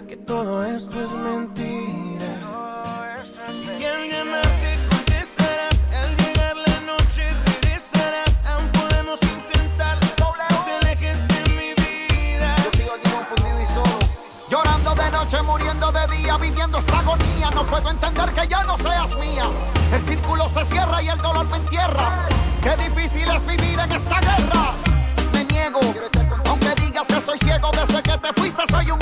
Que 0.07 0.15
todo 0.25 0.63
esto 0.63 1.01
es 1.01 1.11
mentira. 1.11 2.31
Y 3.77 3.83
al 3.83 4.09
llamarte 4.09 4.79
contestarás. 4.89 5.85
Al 6.01 6.15
llegar 6.15 6.55
la 6.55 6.79
noche 6.93 7.23
regresarás. 7.45 8.41
Aún 8.45 8.69
podemos 8.69 9.19
intentar. 9.21 9.97
No 10.17 10.63
te 10.63 10.71
alejes 10.71 11.27
de 11.27 11.41
mi 11.49 11.73
vida. 11.73 12.55
Llorando 14.49 14.95
de 14.95 15.11
noche, 15.11 15.41
muriendo 15.41 15.91
de 15.91 16.07
día, 16.15 16.37
viviendo 16.37 16.77
esta 16.77 16.99
agonía. 16.99 17.49
No 17.53 17.65
puedo 17.65 17.89
entender 17.89 18.31
que 18.31 18.47
ya 18.47 18.63
no 18.63 18.77
seas 18.77 19.13
mía. 19.17 19.43
El 19.91 20.01
círculo 20.01 20.47
se 20.47 20.63
cierra 20.63 21.01
y 21.03 21.09
el 21.09 21.17
dolor 21.17 21.45
me 21.47 21.57
entierra. 21.57 22.29
Qué 22.63 22.77
difícil 22.77 23.29
es 23.29 23.45
vivir 23.45 23.77
en 23.77 23.91
esta 23.91 24.21
guerra. 24.21 24.71
Me 25.33 25.43
niego, 25.43 25.81
estoy 27.09 27.37
ciego 27.39 27.71
desde 27.71 28.01
que 28.03 28.17
te 28.17 28.33
fuiste, 28.33 28.61
soy 28.69 28.91
un 28.91 28.99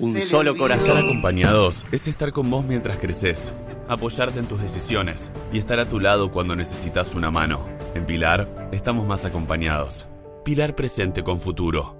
Un 0.00 0.20
solo 0.20 0.52
Estar 0.52 0.56
corazón. 0.56 0.98
acompañados 0.98 1.86
es 1.92 2.08
estar 2.08 2.30
con 2.32 2.50
vos 2.50 2.66
mientras 2.66 2.98
creces, 2.98 3.54
apoyarte 3.88 4.38
en 4.38 4.46
tus 4.46 4.60
decisiones 4.60 5.32
y 5.52 5.58
estar 5.58 5.78
a 5.78 5.88
tu 5.88 5.98
lado 5.98 6.30
cuando 6.30 6.56
necesitas 6.56 7.14
una 7.14 7.30
mano. 7.30 7.66
En 7.94 8.04
Pilar 8.04 8.68
estamos 8.72 9.06
más 9.06 9.24
acompañados. 9.24 10.06
Pilar 10.44 10.76
presente 10.76 11.22
con 11.22 11.40
futuro. 11.40 11.96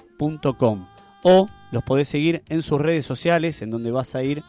o 1.22 1.48
los 1.70 1.82
podés 1.82 2.08
seguir 2.08 2.42
en 2.48 2.62
sus 2.62 2.80
redes 2.80 3.06
sociales 3.06 3.62
en 3.62 3.70
donde 3.70 3.90
vas 3.90 4.14
a 4.14 4.22
ir 4.22 4.42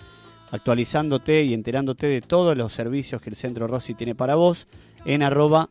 actualizándote 0.51 1.43
y 1.43 1.53
enterándote 1.53 2.07
de 2.07 2.21
todos 2.21 2.57
los 2.57 2.73
servicios 2.73 3.21
que 3.21 3.29
el 3.29 3.35
Centro 3.35 3.67
Rossi 3.67 3.93
tiene 3.93 4.15
para 4.15 4.35
vos 4.35 4.67
en 5.05 5.23
arroba 5.23 5.69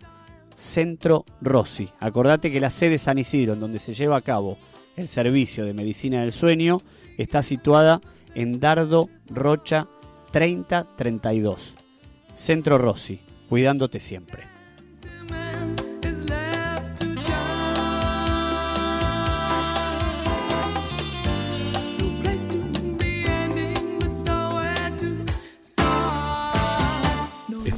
Centro 0.55 1.25
Rossi. 1.41 1.91
Acordate 2.01 2.51
que 2.51 2.61
la 2.61 2.71
sede 2.71 2.99
San 2.99 3.19
Isidro, 3.19 3.55
en 3.55 3.61
donde 3.61 3.79
se 3.79 3.95
lleva 3.95 4.17
a 4.17 4.23
cabo 4.23 4.59
el 4.97 5.09
servicio 5.09 5.65
de 5.65 5.75
medicina 5.75 6.21
del 6.21 6.33
sueño, 6.33 6.81
está 7.17 7.43
situada 7.43 8.01
en 8.35 8.61
Dardo 8.61 9.09
Rocha 9.29 9.89
3032. 10.33 11.75
Centro 12.35 12.79
Rossi, 12.79 13.21
cuidándote 13.49 14.01
siempre. 14.01 14.58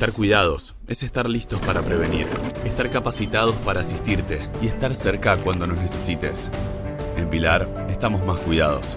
Estar 0.00 0.14
cuidados 0.14 0.76
es 0.86 1.02
estar 1.02 1.28
listos 1.28 1.60
para 1.60 1.82
prevenir, 1.82 2.26
estar 2.64 2.88
capacitados 2.88 3.54
para 3.56 3.80
asistirte 3.80 4.38
y 4.62 4.66
estar 4.66 4.94
cerca 4.94 5.36
cuando 5.36 5.66
nos 5.66 5.76
necesites. 5.76 6.50
En 7.18 7.28
Pilar 7.28 7.68
estamos 7.90 8.24
más 8.24 8.38
cuidados. 8.38 8.96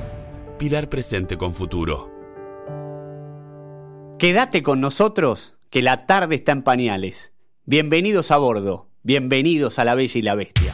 Pilar 0.58 0.88
presente 0.88 1.38
con 1.38 1.54
futuro. 1.54 2.10
Quédate 4.18 4.64
con 4.64 4.80
nosotros, 4.80 5.58
que 5.70 5.82
la 5.82 6.06
tarde 6.06 6.36
está 6.36 6.54
en 6.54 6.64
pañales. 6.64 7.34
Bienvenidos 7.66 8.32
a 8.32 8.38
bordo, 8.38 8.88
bienvenidos 9.02 9.80
a 9.80 9.84
la 9.84 9.96
Bella 9.96 10.18
y 10.18 10.22
la 10.22 10.36
Bestia. 10.36 10.74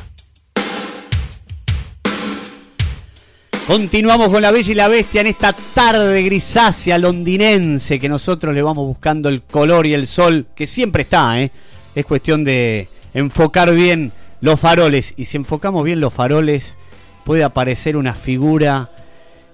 Continuamos 3.69 4.29
con 4.29 4.41
la 4.41 4.49
Bella 4.49 4.71
y 4.71 4.73
la 4.73 4.87
Bestia 4.87 5.21
en 5.21 5.27
esta 5.27 5.53
tarde 5.53 6.23
grisácea 6.23 6.97
londinense 6.97 7.99
que 7.99 8.09
nosotros 8.09 8.55
le 8.55 8.63
vamos 8.63 8.87
buscando 8.87 9.29
el 9.29 9.43
color 9.43 9.85
y 9.85 9.93
el 9.93 10.07
sol, 10.07 10.47
que 10.55 10.65
siempre 10.65 11.03
está, 11.03 11.39
¿eh? 11.39 11.51
Es 11.93 12.03
cuestión 12.03 12.43
de 12.43 12.87
enfocar 13.13 13.71
bien 13.75 14.11
los 14.41 14.59
faroles. 14.59 15.13
Y 15.17 15.25
si 15.25 15.37
enfocamos 15.37 15.83
bien 15.83 15.99
los 15.99 16.11
faroles, 16.11 16.79
puede 17.23 17.43
aparecer 17.43 17.95
una 17.95 18.15
figura 18.15 18.89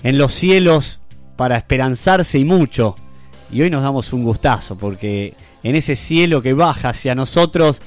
en 0.01 0.17
los 0.17 0.33
cielos 0.33 1.01
para 1.35 1.57
esperanzarse 1.57 2.39
y 2.39 2.45
mucho. 2.45 2.95
Y 3.51 3.63
hoy 3.63 3.69
nos 3.69 3.83
damos 3.83 4.13
un 4.13 4.23
gustazo 4.23 4.77
porque 4.77 5.33
en 5.61 5.75
ese 5.75 5.97
cielo 5.97 6.41
que 6.41 6.53
baja 6.53 6.87
hacia 6.87 7.15
nosotros 7.15 7.81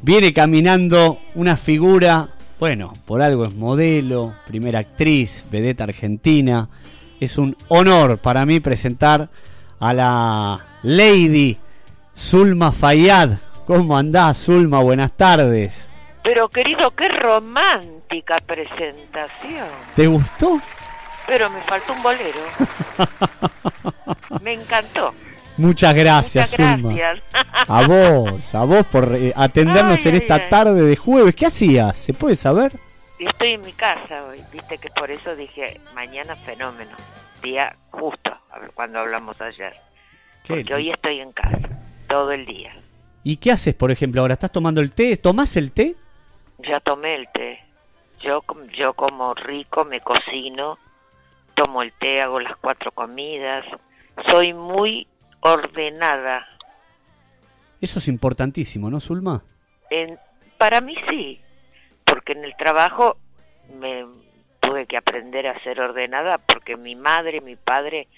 viene 0.00 0.32
caminando 0.32 1.18
una 1.34 1.58
figura, 1.58 2.30
bueno, 2.58 2.94
por 3.06 3.22
algo 3.22 3.44
es 3.44 3.54
modelo, 3.54 4.34
primera 4.46 4.80
actriz, 4.80 5.44
vedeta 5.50 5.84
argentina. 5.84 6.68
Es 7.20 7.38
un 7.38 7.56
honor 7.68 8.18
para 8.18 8.46
mí 8.46 8.60
presentar 8.60 9.28
a 9.78 9.92
la 9.92 10.64
Lady 10.82 11.58
Zulma 12.16 12.72
Fayad. 12.72 13.38
¿Cómo 13.66 13.96
andás, 13.96 14.38
Zulma? 14.38 14.80
Buenas 14.80 15.12
tardes. 15.12 15.88
Pero 16.22 16.48
querido, 16.48 16.90
qué 16.92 17.08
romántica 17.08 18.38
presentación. 18.46 19.66
¿Te 19.94 20.06
gustó? 20.06 20.60
Pero 21.26 21.50
me 21.50 21.60
faltó 21.60 21.92
un 21.92 22.02
bolero. 22.02 22.40
me 24.42 24.54
encantó. 24.54 25.12
Muchas 25.58 25.94
gracias, 25.94 26.50
Muchas 26.52 26.80
Zulma. 26.80 26.94
gracias. 26.94 27.24
A 27.68 27.86
vos, 27.88 28.54
a 28.54 28.64
vos 28.64 28.86
por 28.86 29.12
eh, 29.16 29.32
atendernos 29.34 29.98
Ay, 30.04 30.08
en 30.10 30.14
ay, 30.14 30.20
esta 30.20 30.34
ay. 30.36 30.48
tarde 30.48 30.82
de 30.82 30.94
jueves. 30.96 31.34
¿Qué 31.34 31.46
hacías? 31.46 31.96
¿Se 31.96 32.12
puede 32.14 32.36
saber? 32.36 32.72
Estoy 33.18 33.52
en 33.54 33.62
mi 33.62 33.72
casa 33.72 34.24
hoy, 34.28 34.40
viste 34.52 34.78
que 34.78 34.88
por 34.90 35.10
eso 35.10 35.34
dije 35.34 35.80
mañana 35.94 36.36
fenómeno. 36.36 36.92
Día 37.42 37.74
justo, 37.90 38.30
cuando 38.74 39.00
hablamos 39.00 39.40
ayer. 39.40 39.74
¿Qué? 40.44 40.54
Porque 40.56 40.74
hoy 40.74 40.90
estoy 40.90 41.20
en 41.20 41.32
casa, 41.32 41.58
todo 42.08 42.30
el 42.30 42.46
día. 42.46 42.72
¿Y 43.24 43.38
qué 43.38 43.50
haces, 43.50 43.74
por 43.74 43.90
ejemplo, 43.90 44.20
ahora? 44.20 44.34
¿Estás 44.34 44.52
tomando 44.52 44.80
el 44.80 44.92
té? 44.92 45.16
¿Tomás 45.16 45.56
el 45.56 45.72
té? 45.72 45.96
Ya 46.58 46.78
tomé 46.80 47.16
el 47.16 47.26
té. 47.34 47.58
Yo, 48.22 48.42
yo 48.78 48.92
como 48.94 49.34
rico 49.34 49.84
me 49.84 50.00
cocino, 50.02 50.78
tomo 51.54 51.82
el 51.82 51.92
té, 51.94 52.20
hago 52.22 52.38
las 52.38 52.56
cuatro 52.58 52.92
comidas. 52.92 53.64
Soy 54.28 54.52
muy 54.52 55.08
ordenada. 55.46 56.46
Eso 57.80 57.98
es 57.98 58.08
importantísimo, 58.08 58.90
¿no, 58.90 59.00
Zulma? 59.00 59.42
En, 59.90 60.18
para 60.58 60.80
mí 60.80 60.96
sí, 61.08 61.40
porque 62.04 62.32
en 62.32 62.44
el 62.44 62.56
trabajo 62.56 63.16
me 63.78 64.04
tuve 64.60 64.86
que 64.86 64.96
aprender 64.96 65.46
a 65.46 65.62
ser 65.62 65.80
ordenada 65.80 66.38
porque 66.38 66.76
mi 66.76 66.94
madre 66.96 67.38
y 67.38 67.40
mi 67.40 67.56
padre 67.56 68.08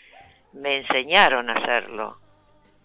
me 0.52 0.78
enseñaron 0.78 1.50
a 1.50 1.54
hacerlo 1.54 2.18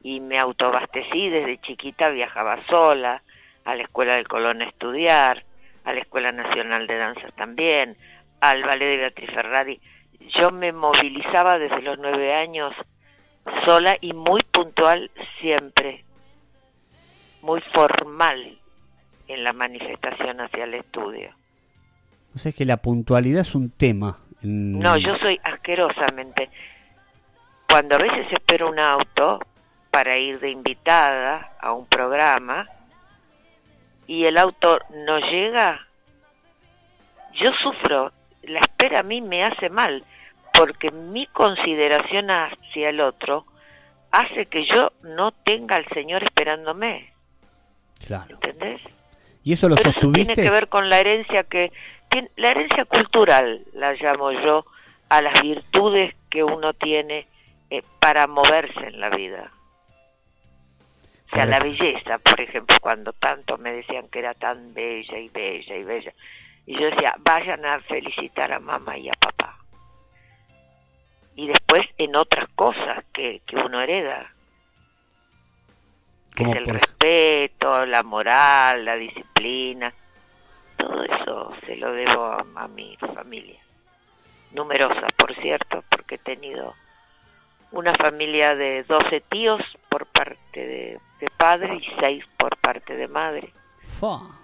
y 0.02 0.20
me 0.20 0.38
autoabastecí 0.38 1.30
desde 1.30 1.62
chiquita, 1.62 2.10
viajaba 2.10 2.60
sola 2.68 3.24
a 3.64 3.76
la 3.76 3.84
Escuela 3.84 4.16
del 4.16 4.28
Colón 4.28 4.62
a 4.62 4.66
estudiar, 4.66 5.46
a 5.86 5.94
la 5.94 6.02
Escuela 6.02 6.32
Nacional 6.34 6.88
de 6.88 6.98
Danzas 6.98 7.34
también, 7.36 7.96
al 8.42 8.64
Ballet 8.64 8.90
de 8.90 8.98
Beatriz 8.98 9.30
Ferrari. 9.32 9.80
Yo 10.42 10.52
me 10.52 10.74
movilizaba 10.74 11.58
desde 11.58 11.82
los 11.82 11.98
nueve 12.00 12.34
años 12.34 12.74
sola 13.66 13.98
y 14.02 14.14
muy 14.14 14.40
puntual 14.52 15.12
siempre, 15.42 16.04
muy 17.42 17.62
formal 17.74 18.58
en 19.28 19.44
la 19.44 19.54
manifestación 19.54 20.40
hacia 20.42 20.64
el 20.66 20.74
estudio. 20.76 21.32
O 22.36 22.38
sea, 22.38 22.50
es 22.50 22.56
que 22.56 22.66
la 22.66 22.78
puntualidad 22.78 23.42
es 23.42 23.56
un 23.56 23.70
tema. 23.70 24.18
en- 24.42 24.80
No, 24.80 24.98
yo 24.98 25.16
soy 25.18 25.40
asquerosamente. 25.44 26.50
Cuando 27.70 27.96
a 27.96 28.00
veces 28.00 28.28
espero 28.32 28.70
un 28.70 28.80
auto 28.80 29.40
para 29.92 30.18
ir 30.18 30.40
de 30.40 30.50
invitada 30.52 31.54
a 31.62 31.72
un 31.74 31.86
programa 31.86 32.68
y 34.08 34.26
el 34.26 34.38
auto 34.38 34.80
no 35.06 35.20
llega, 35.20 35.88
yo 37.42 37.52
sufro. 37.62 38.12
La 38.44 38.60
espera 38.60 39.00
a 39.00 39.04
mí 39.04 39.22
me 39.22 39.44
hace 39.46 39.70
mal 39.70 40.04
porque 40.54 40.92
mi 40.92 41.26
consideración 41.28 42.30
hacia 42.30 42.90
el 42.90 43.02
otro 43.02 43.46
hace 44.12 44.46
que 44.46 44.66
yo 44.66 44.92
no 45.02 45.32
tenga 45.32 45.76
al 45.76 45.88
Señor 45.90 46.24
esperándome. 46.24 47.12
Claro. 48.06 48.36
¿Entendés? 48.42 48.82
¿Y 49.44 49.54
eso 49.54 49.68
lo 49.68 49.76
Pero 49.76 49.90
eso 49.90 50.00
sostuviste? 50.00 50.36
tiene 50.36 50.50
que 50.50 50.54
ver 50.54 50.68
con 50.70 50.90
la 50.90 51.00
herencia 51.00 51.44
que 51.44 51.72
tiene, 52.10 52.30
la 52.38 52.52
herencia 52.52 52.86
cultural 52.86 53.62
la 53.74 53.94
llamo 53.94 54.32
yo 54.32 54.66
a 55.10 55.22
las 55.22 55.42
virtudes 55.42 56.16
que 56.30 56.44
uno 56.44 56.74
tiene 56.74 57.28
eh, 57.70 57.82
para 58.00 58.28
moverse 58.28 58.88
en 58.88 59.00
la 59.00 59.10
vida. 59.10 59.52
O 61.32 61.36
sea, 61.36 61.46
la 61.48 61.60
belleza, 61.60 62.20
por 62.20 62.40
ejemplo, 62.40 62.78
cuando 62.80 63.12
tanto 63.14 63.58
me 63.58 63.74
decían 63.74 64.08
que 64.10 64.20
era 64.20 64.36
tan 64.36 64.74
bella 64.76 65.18
y 65.18 65.30
bella 65.30 65.76
y 65.76 65.84
bella. 65.84 66.14
Y 66.68 66.80
yo 66.80 66.86
decía, 66.86 67.16
vayan 67.20 67.66
a 67.66 67.80
felicitar 67.82 68.52
a 68.54 68.60
mamá 68.60 68.96
y 68.98 69.10
a 69.10 69.14
papá. 69.20 69.58
Y 71.36 71.48
después 71.48 71.82
en 71.98 72.16
otras 72.16 72.48
cosas 72.56 73.04
que, 73.14 73.42
que 73.46 73.56
uno 73.56 73.82
hereda. 73.82 74.32
que 76.36 76.44
es 76.44 76.56
el 76.58 76.64
por- 76.64 76.74
respeto, 76.76 77.86
la 77.86 78.04
moral, 78.04 78.86
la 78.86 78.96
disciplina. 78.96 79.94
Todo 80.78 81.04
eso 81.04 81.54
se 81.66 81.76
lo 81.78 81.92
debo 81.94 82.24
a, 82.26 82.46
a 82.56 82.68
mi 82.68 82.96
familia. 82.98 83.60
Numerosa, 84.52 85.08
por 85.18 85.34
cierto, 85.36 85.84
porque 85.90 86.16
he 86.16 86.20
tenido 86.20 86.76
una 87.72 87.92
familia 87.96 88.54
de 88.56 88.84
12 88.84 89.22
tíos 89.22 89.60
por 89.90 90.06
parte 90.06 90.60
de, 90.60 91.00
de 91.20 91.28
padre 91.38 91.76
y 91.78 92.00
6 92.00 92.24
por 92.38 92.56
parte 92.58 92.96
de 92.96 93.08
madre, 93.08 93.52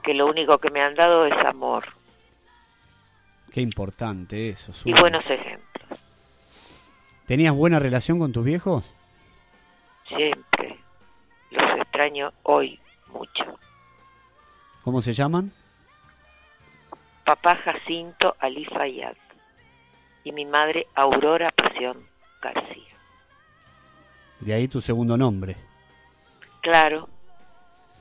que 0.02 0.16
lo 0.16 0.26
único 0.26 0.58
que 0.58 0.72
me 0.72 0.82
han 0.82 0.96
dado 0.96 1.26
es 1.28 1.46
amor 1.46 1.86
qué 3.54 3.62
importante 3.62 4.50
eso. 4.50 4.72
y 4.86 4.94
buenos 5.00 5.24
ejemplos. 5.30 5.69
¿Tenías 7.30 7.54
buena 7.54 7.78
relación 7.78 8.18
con 8.18 8.32
tus 8.32 8.44
viejos? 8.44 8.92
Siempre 10.08 10.80
los 11.52 11.80
extraño 11.80 12.34
hoy 12.42 12.80
mucho. 13.14 13.44
¿Cómo 14.84 15.00
se 15.00 15.14
llaman? 15.14 15.52
Papá 17.24 17.56
Jacinto 17.58 18.36
Ali 18.40 18.66
Fayad 18.66 19.14
y 20.24 20.32
mi 20.32 20.44
madre 20.44 20.88
Aurora 20.96 21.52
Pasión 21.52 21.98
García. 22.42 22.96
De 24.40 24.52
ahí 24.52 24.68
tu 24.68 24.82
segundo 24.82 25.16
nombre. 25.16 25.56
Claro, 26.62 27.10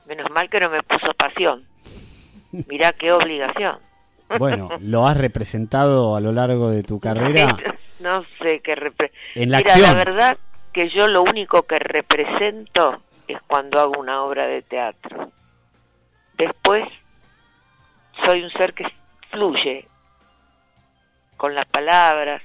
menos 0.06 0.30
mal 0.30 0.48
que 0.48 0.58
no 0.58 0.70
me 0.70 0.82
puso 0.82 1.12
pasión. 1.12 1.66
Mirá 2.66 2.92
qué 2.92 3.12
obligación. 3.12 3.76
Bueno, 4.38 4.70
lo 4.80 5.06
has 5.06 5.18
representado 5.18 6.16
a 6.16 6.20
lo 6.22 6.32
largo 6.32 6.70
de 6.70 6.82
tu 6.82 6.98
carrera. 7.00 7.54
No 8.00 8.24
sé 8.40 8.60
qué 8.60 8.76
repre- 8.76 9.10
En 9.34 9.50
la 9.50 9.58
Mira, 9.58 9.72
acción. 9.74 9.88
la 9.90 9.94
verdad 10.04 10.38
que 10.72 10.88
yo 10.90 11.08
lo 11.08 11.22
único 11.22 11.62
que 11.64 11.78
represento 11.78 13.02
es 13.26 13.40
cuando 13.46 13.80
hago 13.80 13.98
una 13.98 14.22
obra 14.22 14.46
de 14.46 14.62
teatro. 14.62 15.32
Después 16.34 16.84
soy 18.24 18.42
un 18.42 18.50
ser 18.50 18.72
que 18.74 18.84
fluye 19.30 19.86
con 21.36 21.54
las 21.54 21.66
palabras. 21.66 22.42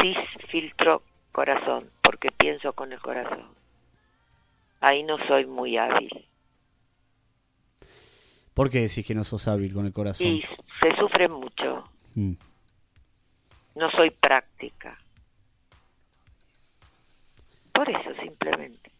Sí 0.00 0.14
filtro 0.48 1.02
corazón, 1.32 1.90
porque 2.02 2.30
pienso 2.30 2.72
con 2.72 2.92
el 2.92 3.00
corazón. 3.00 3.48
Ahí 4.80 5.02
no 5.02 5.16
soy 5.26 5.46
muy 5.46 5.76
hábil. 5.76 6.26
¿Por 8.54 8.70
qué 8.70 8.80
decís 8.82 9.06
que 9.06 9.14
no 9.14 9.24
sos 9.24 9.46
hábil 9.48 9.72
con 9.72 9.86
el 9.86 9.92
corazón? 9.92 10.26
Y 10.26 10.40
se 10.40 10.96
sufre 10.98 11.28
mucho. 11.28 11.84
Mm. 12.14 12.32
No 13.74 13.90
soy 13.90 14.10
práctica. 14.10 14.98
Por 17.72 17.88
eso 17.88 18.14
simplemente. 18.22 18.90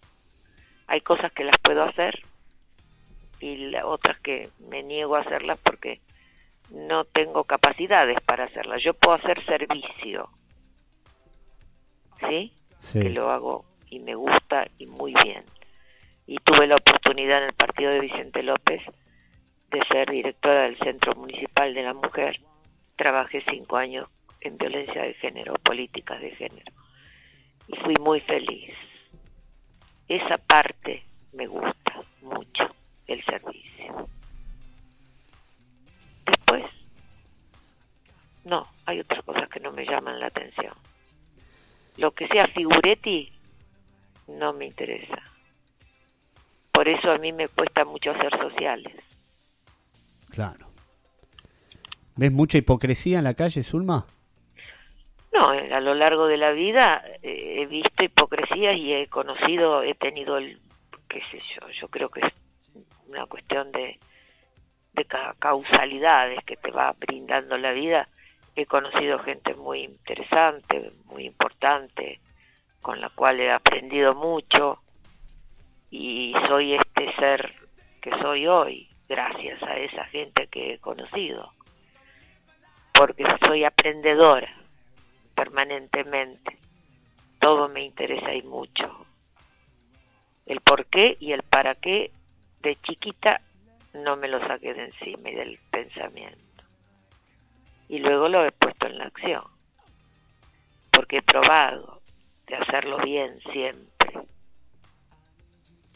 Hay 0.86 1.00
cosas 1.02 1.32
que 1.32 1.44
las 1.44 1.56
puedo 1.58 1.82
hacer 1.84 2.20
y 3.40 3.56
la- 3.70 3.86
otras 3.86 4.18
que 4.20 4.50
me 4.58 4.82
niego 4.82 5.16
a 5.16 5.20
hacerlas 5.20 5.58
porque 5.62 6.00
no 6.70 7.04
tengo 7.04 7.44
capacidades 7.44 8.18
para 8.24 8.44
hacerlas. 8.44 8.82
Yo 8.82 8.94
puedo 8.94 9.16
hacer 9.16 9.44
servicio. 9.44 10.28
¿Sí? 12.28 12.52
Sí. 12.78 13.00
Que 13.00 13.10
lo 13.10 13.30
hago 13.30 13.64
y 13.88 13.98
me 14.00 14.14
gusta 14.14 14.66
y 14.78 14.86
muy 14.86 15.14
bien. 15.24 15.44
Y 16.26 16.38
tuve 16.38 16.66
la 16.66 16.76
oportunidad 16.76 17.38
en 17.38 17.44
el 17.48 17.54
partido 17.54 17.90
de 17.90 18.00
Vicente 18.00 18.42
López 18.42 18.82
de 19.70 19.80
ser 19.88 20.10
directora 20.10 20.62
del 20.62 20.78
Centro 20.78 21.14
Municipal 21.14 21.74
de 21.74 21.82
la 21.82 21.94
Mujer. 21.94 22.40
Trabajé 22.96 23.42
cinco 23.50 23.76
años 23.76 24.08
en 24.40 24.56
violencia 24.56 25.02
de 25.02 25.14
género, 25.14 25.54
políticas 25.54 26.20
de 26.20 26.30
género. 26.32 26.72
Y 27.68 27.76
fui 27.76 27.94
muy 28.00 28.20
feliz. 28.20 28.74
Esa 30.08 30.38
parte 30.38 31.04
me 31.34 31.46
gusta 31.46 32.00
mucho, 32.22 32.74
el 33.06 33.24
servicio. 33.24 34.08
Después, 36.26 36.64
no, 38.44 38.66
hay 38.86 39.00
otras 39.00 39.22
cosas 39.24 39.48
que 39.48 39.60
no 39.60 39.72
me 39.72 39.84
llaman 39.84 40.18
la 40.18 40.26
atención. 40.26 40.74
Lo 41.96 42.12
que 42.12 42.26
sea 42.28 42.46
figuretti, 42.48 43.32
no 44.26 44.52
me 44.52 44.66
interesa. 44.66 45.22
Por 46.72 46.88
eso 46.88 47.10
a 47.10 47.18
mí 47.18 47.32
me 47.32 47.48
cuesta 47.48 47.84
mucho 47.84 48.10
hacer 48.10 48.30
sociales. 48.38 48.94
Claro. 50.30 50.66
¿Ves 52.16 52.32
mucha 52.32 52.58
hipocresía 52.58 53.18
en 53.18 53.24
la 53.24 53.34
calle, 53.34 53.62
Zulma? 53.62 54.06
No, 55.32 55.48
a 55.50 55.80
lo 55.80 55.94
largo 55.94 56.26
de 56.26 56.36
la 56.36 56.50
vida 56.50 57.04
eh, 57.22 57.58
he 57.62 57.66
visto 57.66 58.04
hipocresías 58.04 58.76
y 58.76 58.92
he 58.94 59.06
conocido, 59.06 59.82
he 59.82 59.94
tenido 59.94 60.38
el, 60.38 60.58
qué 61.08 61.20
sé 61.30 61.40
yo, 61.54 61.68
yo 61.80 61.88
creo 61.88 62.08
que 62.08 62.20
es 62.26 62.32
una 63.06 63.26
cuestión 63.26 63.70
de, 63.70 64.00
de 64.92 65.04
ca- 65.04 65.36
causalidades 65.38 66.44
que 66.44 66.56
te 66.56 66.72
va 66.72 66.92
brindando 66.98 67.56
la 67.58 67.70
vida. 67.72 68.08
He 68.56 68.66
conocido 68.66 69.20
gente 69.20 69.54
muy 69.54 69.84
interesante, 69.84 70.90
muy 71.04 71.26
importante, 71.26 72.20
con 72.82 73.00
la 73.00 73.08
cual 73.10 73.38
he 73.38 73.52
aprendido 73.52 74.14
mucho 74.14 74.80
y 75.92 76.34
soy 76.48 76.74
este 76.74 77.12
ser 77.14 77.52
que 78.02 78.10
soy 78.20 78.48
hoy 78.48 78.88
gracias 79.08 79.62
a 79.62 79.76
esa 79.76 80.04
gente 80.06 80.48
que 80.48 80.74
he 80.74 80.78
conocido, 80.78 81.52
porque 82.92 83.24
soy 83.46 83.64
aprendedora 83.64 84.56
permanentemente. 85.40 86.58
Todo 87.38 87.70
me 87.70 87.82
interesa 87.82 88.34
y 88.34 88.42
mucho. 88.42 89.06
El 90.44 90.60
por 90.60 90.84
qué 90.84 91.16
y 91.18 91.32
el 91.32 91.42
para 91.44 91.76
qué 91.76 92.12
de 92.60 92.76
chiquita 92.82 93.40
no 93.94 94.16
me 94.16 94.28
lo 94.28 94.46
saqué 94.46 94.74
de 94.74 94.84
encima 94.84 95.30
y 95.30 95.34
del 95.34 95.58
pensamiento. 95.70 96.64
Y 97.88 98.00
luego 98.00 98.28
lo 98.28 98.44
he 98.44 98.52
puesto 98.52 98.86
en 98.86 98.98
la 98.98 99.06
acción. 99.06 99.44
Porque 100.90 101.16
he 101.18 101.22
probado 101.22 102.02
de 102.46 102.56
hacerlo 102.56 102.98
bien 102.98 103.40
siempre. 103.50 104.12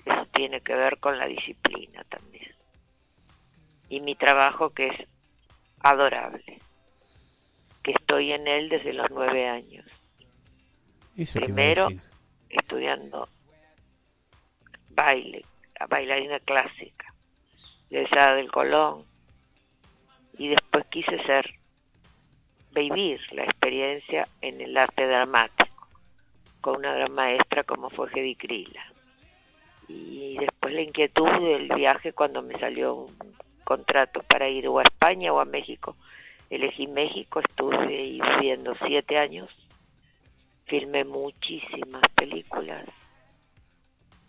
Eso 0.07 0.27
tiene 0.33 0.63
que 0.63 0.75
ver 0.75 0.99
con 1.01 1.19
la 1.19 1.27
disciplina 1.27 2.03
también. 2.05 2.51
Y 3.91 4.01
mi 4.01 4.15
trabajo 4.15 4.71
que 4.71 4.87
es 4.87 5.09
adorable 5.81 6.63
que 7.85 7.93
estoy 7.93 8.33
en 8.33 8.49
él 8.49 8.71
desde 8.71 8.95
los 8.95 9.09
nueve 9.11 9.47
años. 9.47 9.85
Eso 11.17 11.39
Primero 11.39 11.89
estudiando 12.49 13.29
baile, 14.89 15.45
bailarina 15.89 16.41
clásica, 16.41 17.13
de 17.91 18.09
Sala 18.09 18.37
del 18.37 18.51
Colón, 18.51 19.05
y 20.39 20.49
después 20.49 20.87
quise 20.87 21.23
ser, 21.25 21.55
vivir 22.73 23.21
la 23.33 23.45
experiencia 23.45 24.27
en 24.41 24.61
el 24.61 24.77
arte 24.77 25.07
dramático, 25.07 25.89
con 26.61 26.79
una 26.79 26.95
gran 26.95 27.13
maestra 27.13 27.63
como 27.65 27.91
fue 27.91 28.09
Heidi 28.15 28.35
Krila. 28.35 28.83
Y 29.87 30.39
después 30.39 30.73
la 30.73 30.81
inquietud 30.81 31.29
del 31.29 31.69
viaje 31.69 32.15
cuando 32.15 32.41
me 32.41 32.59
salió 32.59 32.95
un 32.95 33.37
contrato 33.63 34.23
para 34.23 34.49
ir 34.49 34.67
o 34.69 34.79
a 34.79 34.83
España 34.83 35.33
o 35.33 35.39
a 35.39 35.45
México 35.45 35.95
elegí 36.57 36.87
México, 36.87 37.41
estuve 37.41 37.77
ahí 37.87 38.21
viviendo 38.21 38.75
siete 38.87 39.19
años, 39.19 39.51
filmé 40.67 41.05
muchísimas 41.05 42.03
películas, 42.15 42.85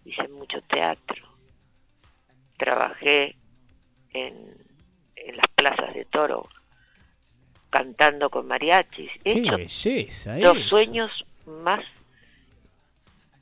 hice 0.03 0.27
mucho 0.29 0.61
teatro, 0.63 1.23
trabajé 2.57 3.35
en, 4.13 4.55
en 5.15 5.37
las 5.37 5.47
plazas 5.55 5.93
de 5.93 6.05
toro 6.05 6.47
cantando 7.69 8.29
con 8.29 8.47
mariachis, 8.47 9.11
he 9.23 9.33
¡Qué 9.33 9.39
hecho 9.41 9.57
belleza! 9.57 10.37
los 10.39 10.59
sueños 10.69 11.11
más 11.45 11.83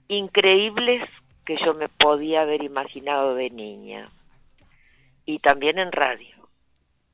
increíbles 0.07 1.07
que 1.45 1.57
yo 1.63 1.73
me 1.73 1.89
podía 1.89 2.41
haber 2.41 2.63
imaginado 2.63 3.35
de 3.35 3.49
niña. 3.49 4.05
Y 5.25 5.39
también 5.39 5.77
en 5.79 5.91
radio. 5.91 6.32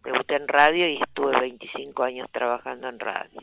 Debuté 0.03 0.35
en 0.35 0.47
radio 0.47 0.87
y 0.87 1.01
estuve 1.01 1.39
25 1.39 2.03
años 2.03 2.27
trabajando 2.31 2.87
en 2.87 2.99
radio. 2.99 3.41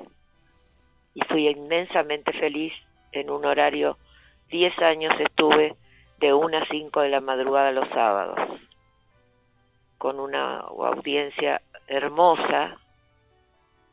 Y 1.15 1.21
fui 1.25 1.49
inmensamente 1.49 2.33
feliz 2.33 2.73
en 3.13 3.31
un 3.31 3.45
horario, 3.45 3.99
10 4.51 4.79
años 4.83 5.15
estuve 5.19 5.77
de 6.19 6.33
1 6.33 6.59
a 6.59 6.67
5 6.67 7.01
de 7.01 7.09
la 7.09 7.21
madrugada 7.21 7.73
los 7.73 7.89
sábados, 7.91 8.39
con 9.99 10.21
una 10.21 10.59
audiencia 10.61 11.61
hermosa 11.87 12.79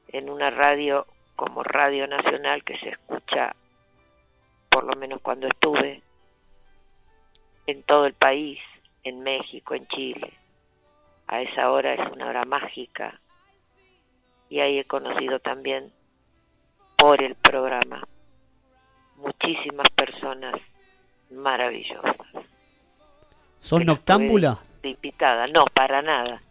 en 0.08 0.30
una 0.30 0.50
radio 0.50 1.06
como 1.36 1.64
Radio 1.64 2.08
Nacional 2.08 2.64
que 2.64 2.78
se 2.78 2.90
escucha, 2.90 3.56
por 4.70 4.84
lo 4.84 4.96
menos 4.96 5.22
cuando 5.22 5.48
estuve, 5.48 6.02
en 7.66 7.84
todo 7.84 8.06
el 8.06 8.14
país, 8.14 8.60
en 9.04 9.22
México, 9.22 9.74
en 9.74 9.88
Chile. 9.88 10.34
A 11.28 11.42
esa 11.42 11.72
hora 11.72 11.94
es 11.94 12.12
una 12.12 12.28
hora 12.28 12.46
mágica 12.46 13.20
y 14.50 14.60
ahí 14.60 14.80
he 14.80 14.86
conocido 14.86 15.40
también 15.40 15.92
por 16.98 17.24
el 17.24 17.36
programa 17.36 18.04
muchísimas 19.18 19.90
personas 19.96 20.56
maravillosas. 21.32 22.16
¿Sos 23.60 23.86
noctámbula? 23.86 24.60
invitada. 24.84 25.48
No, 25.48 25.66
para 25.74 26.02
nada. 26.02 26.42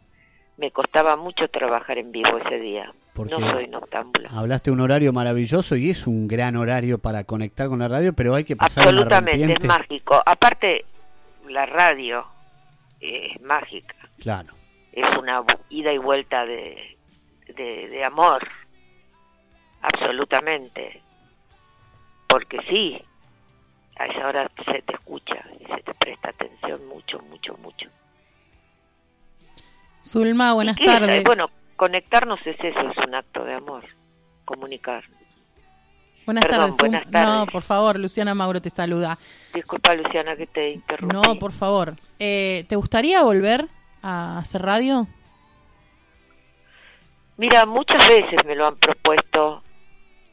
Me 0.56 0.70
costaba 0.70 1.16
mucho 1.16 1.48
trabajar 1.48 1.98
en 1.98 2.12
vivo 2.12 2.38
ese 2.38 2.58
día. 2.58 2.92
Porque 3.12 3.34
no 3.36 3.52
soy 3.52 3.68
noctámbula. 3.68 4.30
Hablaste 4.30 4.70
un 4.70 4.80
horario 4.80 5.12
maravilloso 5.12 5.76
y 5.76 5.90
es 5.90 6.06
un 6.06 6.26
gran 6.26 6.56
horario 6.56 6.98
para 6.98 7.24
conectar 7.24 7.68
con 7.68 7.80
la 7.80 7.88
radio, 7.88 8.14
pero 8.14 8.34
hay 8.34 8.44
que 8.44 8.56
pasar 8.56 8.84
Absolutamente, 8.84 9.52
es 9.52 9.64
mágico. 9.64 10.22
Aparte, 10.24 10.86
la 11.48 11.66
radio 11.66 12.24
es 13.00 13.38
mágica. 13.42 13.94
Claro. 14.18 14.54
Es 14.92 15.16
una 15.16 15.42
ida 15.70 15.92
y 15.92 15.98
vuelta 15.98 16.44
de, 16.44 16.96
de, 17.48 17.88
de 17.88 18.04
amor. 18.04 18.46
Absolutamente. 19.80 21.02
Porque 22.28 22.58
sí, 22.68 23.02
a 23.96 24.06
esa 24.06 24.26
hora 24.26 24.50
se 24.64 24.82
te 24.82 24.94
escucha 24.94 25.44
y 25.60 25.64
se 25.64 25.82
te 25.82 25.94
presta 25.94 26.30
atención 26.30 26.86
mucho, 26.88 27.18
mucho, 27.30 27.56
mucho. 27.58 27.88
Zulma, 30.04 30.52
buenas 30.52 30.76
tardes. 30.76 31.24
Bueno, 31.24 31.50
conectarnos 31.76 32.40
es 32.46 32.56
eso, 32.58 32.80
es 32.80 33.06
un 33.06 33.14
acto 33.14 33.44
de 33.44 33.54
amor. 33.54 33.84
Comunicar. 34.44 35.04
buenas 36.26 36.44
perdón, 36.44 36.60
tardes. 36.60 36.76
Buenas 36.78 37.10
tardes. 37.10 37.28
No, 37.28 37.46
por 37.46 37.62
favor, 37.62 37.98
Luciana 37.98 38.34
Mauro 38.34 38.60
te 38.60 38.70
saluda. 38.70 39.18
Disculpa, 39.54 39.94
Luciana, 39.94 40.36
que 40.36 40.46
te 40.46 40.70
interrumpí. 40.70 41.14
No, 41.14 41.38
por 41.38 41.52
favor. 41.52 41.94
Eh, 42.18 42.64
¿Te 42.68 42.76
gustaría 42.76 43.22
volver 43.22 43.68
a 44.02 44.38
hacer 44.38 44.62
radio? 44.62 45.06
Mira, 47.36 47.66
muchas 47.66 48.06
veces 48.08 48.44
me 48.46 48.54
lo 48.54 48.66
han 48.66 48.76
propuesto 48.76 49.62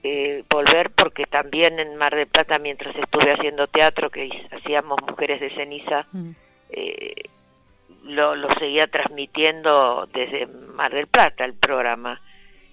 eh, 0.04 0.44
volver 0.50 0.92
porque 0.92 1.24
también 1.26 1.80
en 1.80 1.96
Mar 1.96 2.16
del 2.16 2.28
Plata, 2.28 2.60
mientras 2.60 2.96
estuve 2.96 3.32
haciendo 3.34 3.68
teatro, 3.68 4.10
que 4.10 4.30
hacíamos 4.52 4.98
Mujeres 5.08 5.40
de 5.40 5.50
Ceniza, 5.56 6.06
eh, 6.70 7.16
lo, 8.04 8.36
lo 8.36 8.50
seguía 8.60 8.88
transmitiendo 8.88 10.08
desde 10.14 10.46
Mar 10.48 10.94
del 10.94 11.08
Plata 11.08 11.46
el 11.46 11.54
programa. 11.54 12.20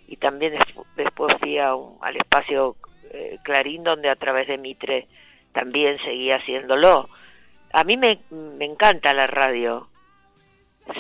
Y 0.09 0.17
también 0.17 0.53
des- 0.53 0.85
después 0.97 1.35
fui 1.41 1.59
a 1.59 1.75
un- 1.75 1.99
al 2.03 2.17
espacio 2.17 2.77
eh, 3.13 3.39
Clarín, 3.45 3.85
donde 3.85 4.11
a 4.11 4.17
través 4.17 4.47
de 4.49 4.59
Mitre 4.59 5.07
también 5.53 5.99
seguía 6.05 6.37
haciéndolo. 6.37 7.09
A 7.73 7.85
mí 7.85 7.97
me, 7.97 8.19
me 8.31 8.65
encanta 8.67 9.15
la 9.15 9.27
radio. 9.27 9.89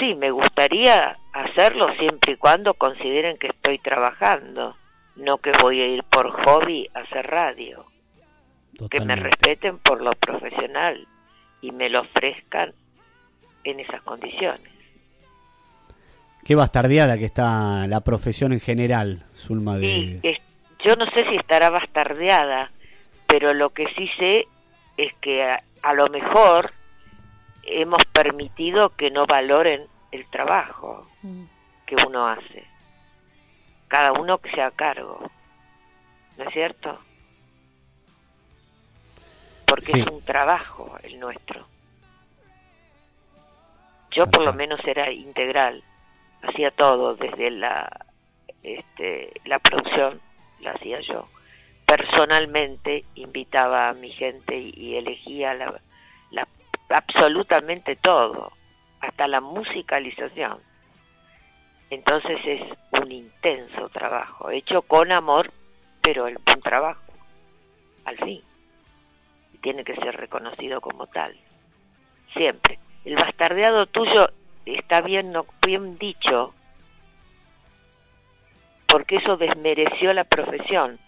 Sí, 0.00 0.14
me 0.14 0.30
gustaría 0.30 1.16
hacerlo 1.32 1.88
siempre 1.98 2.32
y 2.32 2.36
cuando 2.36 2.74
consideren 2.74 3.36
que 3.38 3.48
estoy 3.48 3.78
trabajando, 3.78 4.76
no 5.16 5.38
que 5.38 5.52
voy 5.62 5.80
a 5.80 5.86
ir 5.86 6.02
por 6.04 6.30
hobby 6.44 6.88
a 6.94 7.00
hacer 7.00 7.26
radio. 7.26 7.86
Que 8.90 9.00
me 9.00 9.14
respeten 9.16 9.78
por 9.78 10.02
lo 10.02 10.12
profesional 10.12 11.06
y 11.62 11.70
me 11.72 11.88
lo 11.88 12.00
ofrezcan 12.00 12.72
en 13.64 13.80
esas 13.80 14.02
condiciones. 14.02 14.70
Qué 16.44 16.54
bastardeada 16.54 17.16
que 17.18 17.24
está 17.24 17.86
la 17.86 18.00
profesión 18.02 18.52
en 18.52 18.60
general, 18.60 19.24
Zulma 19.34 19.76
de... 19.78 20.20
Es- 20.22 20.38
yo 20.84 20.94
no 20.94 21.06
sé 21.06 21.24
si 21.28 21.36
estará 21.36 21.70
bastardeada, 21.70 22.70
pero 23.26 23.52
lo 23.54 23.70
que 23.70 23.86
sí 23.96 24.08
sé 24.18 24.46
es 24.96 25.12
que 25.20 25.42
a, 25.42 25.58
a 25.82 25.94
lo 25.94 26.06
mejor 26.08 26.70
hemos 27.66 28.04
permitido 28.12 28.90
que 28.96 29.10
no 29.10 29.26
valoren 29.26 29.86
el 30.12 30.26
trabajo 30.30 31.06
que 31.86 31.96
uno 32.06 32.26
hace. 32.28 32.64
Cada 33.88 34.12
uno 34.18 34.38
que 34.38 34.50
sea 34.50 34.66
a 34.68 34.70
cargo. 34.70 35.30
¿No 36.38 36.44
es 36.44 36.52
cierto? 36.52 36.98
Porque 39.66 39.86
Sí. 39.92 40.00
es 40.00 40.06
un 40.06 40.20
trabajo 40.24 40.96
el 41.02 41.18
nuestro. 41.18 41.66
Yo 44.12 44.26
por 44.30 44.42
lo 44.44 44.52
menos 44.52 44.80
era 44.86 45.10
integral, 45.10 45.82
hacía 46.42 46.70
todo, 46.70 47.16
desde 47.16 47.50
la, 47.50 47.88
este, 48.62 49.32
la 49.44 49.58
producción, 49.58 50.20
la 50.60 50.70
hacía 50.72 51.00
yo. 51.00 51.28
Personalmente 51.84 53.04
invitaba 53.14 53.88
a 53.88 53.92
mi 53.92 54.10
gente 54.12 54.56
y, 54.58 54.72
y 54.74 54.96
elegía 54.96 55.52
la, 55.54 55.66
la- 55.66 55.80
absolutamente 56.88 57.96
todo, 57.96 58.52
hasta 59.00 59.26
la 59.28 59.40
musicalización. 59.40 60.58
Entonces 61.90 62.38
es 62.44 62.62
un 63.00 63.12
intenso 63.12 63.88
trabajo, 63.90 64.50
hecho 64.50 64.82
con 64.82 65.12
amor, 65.12 65.52
pero 66.02 66.26
el, 66.26 66.36
un 66.36 66.62
trabajo, 66.62 67.02
al 68.04 68.16
fin. 68.18 68.42
Y 69.54 69.58
tiene 69.58 69.84
que 69.84 69.94
ser 69.94 70.16
reconocido 70.16 70.80
como 70.80 71.06
tal, 71.06 71.36
siempre. 72.32 72.78
El 73.04 73.14
bastardeado 73.14 73.86
tuyo 73.86 74.28
está 74.64 75.00
bien, 75.00 75.30
no, 75.30 75.46
bien 75.64 75.96
dicho, 75.96 76.52
porque 78.88 79.16
eso 79.16 79.36
desmereció 79.36 80.12
la 80.12 80.24
profesión 80.24 80.98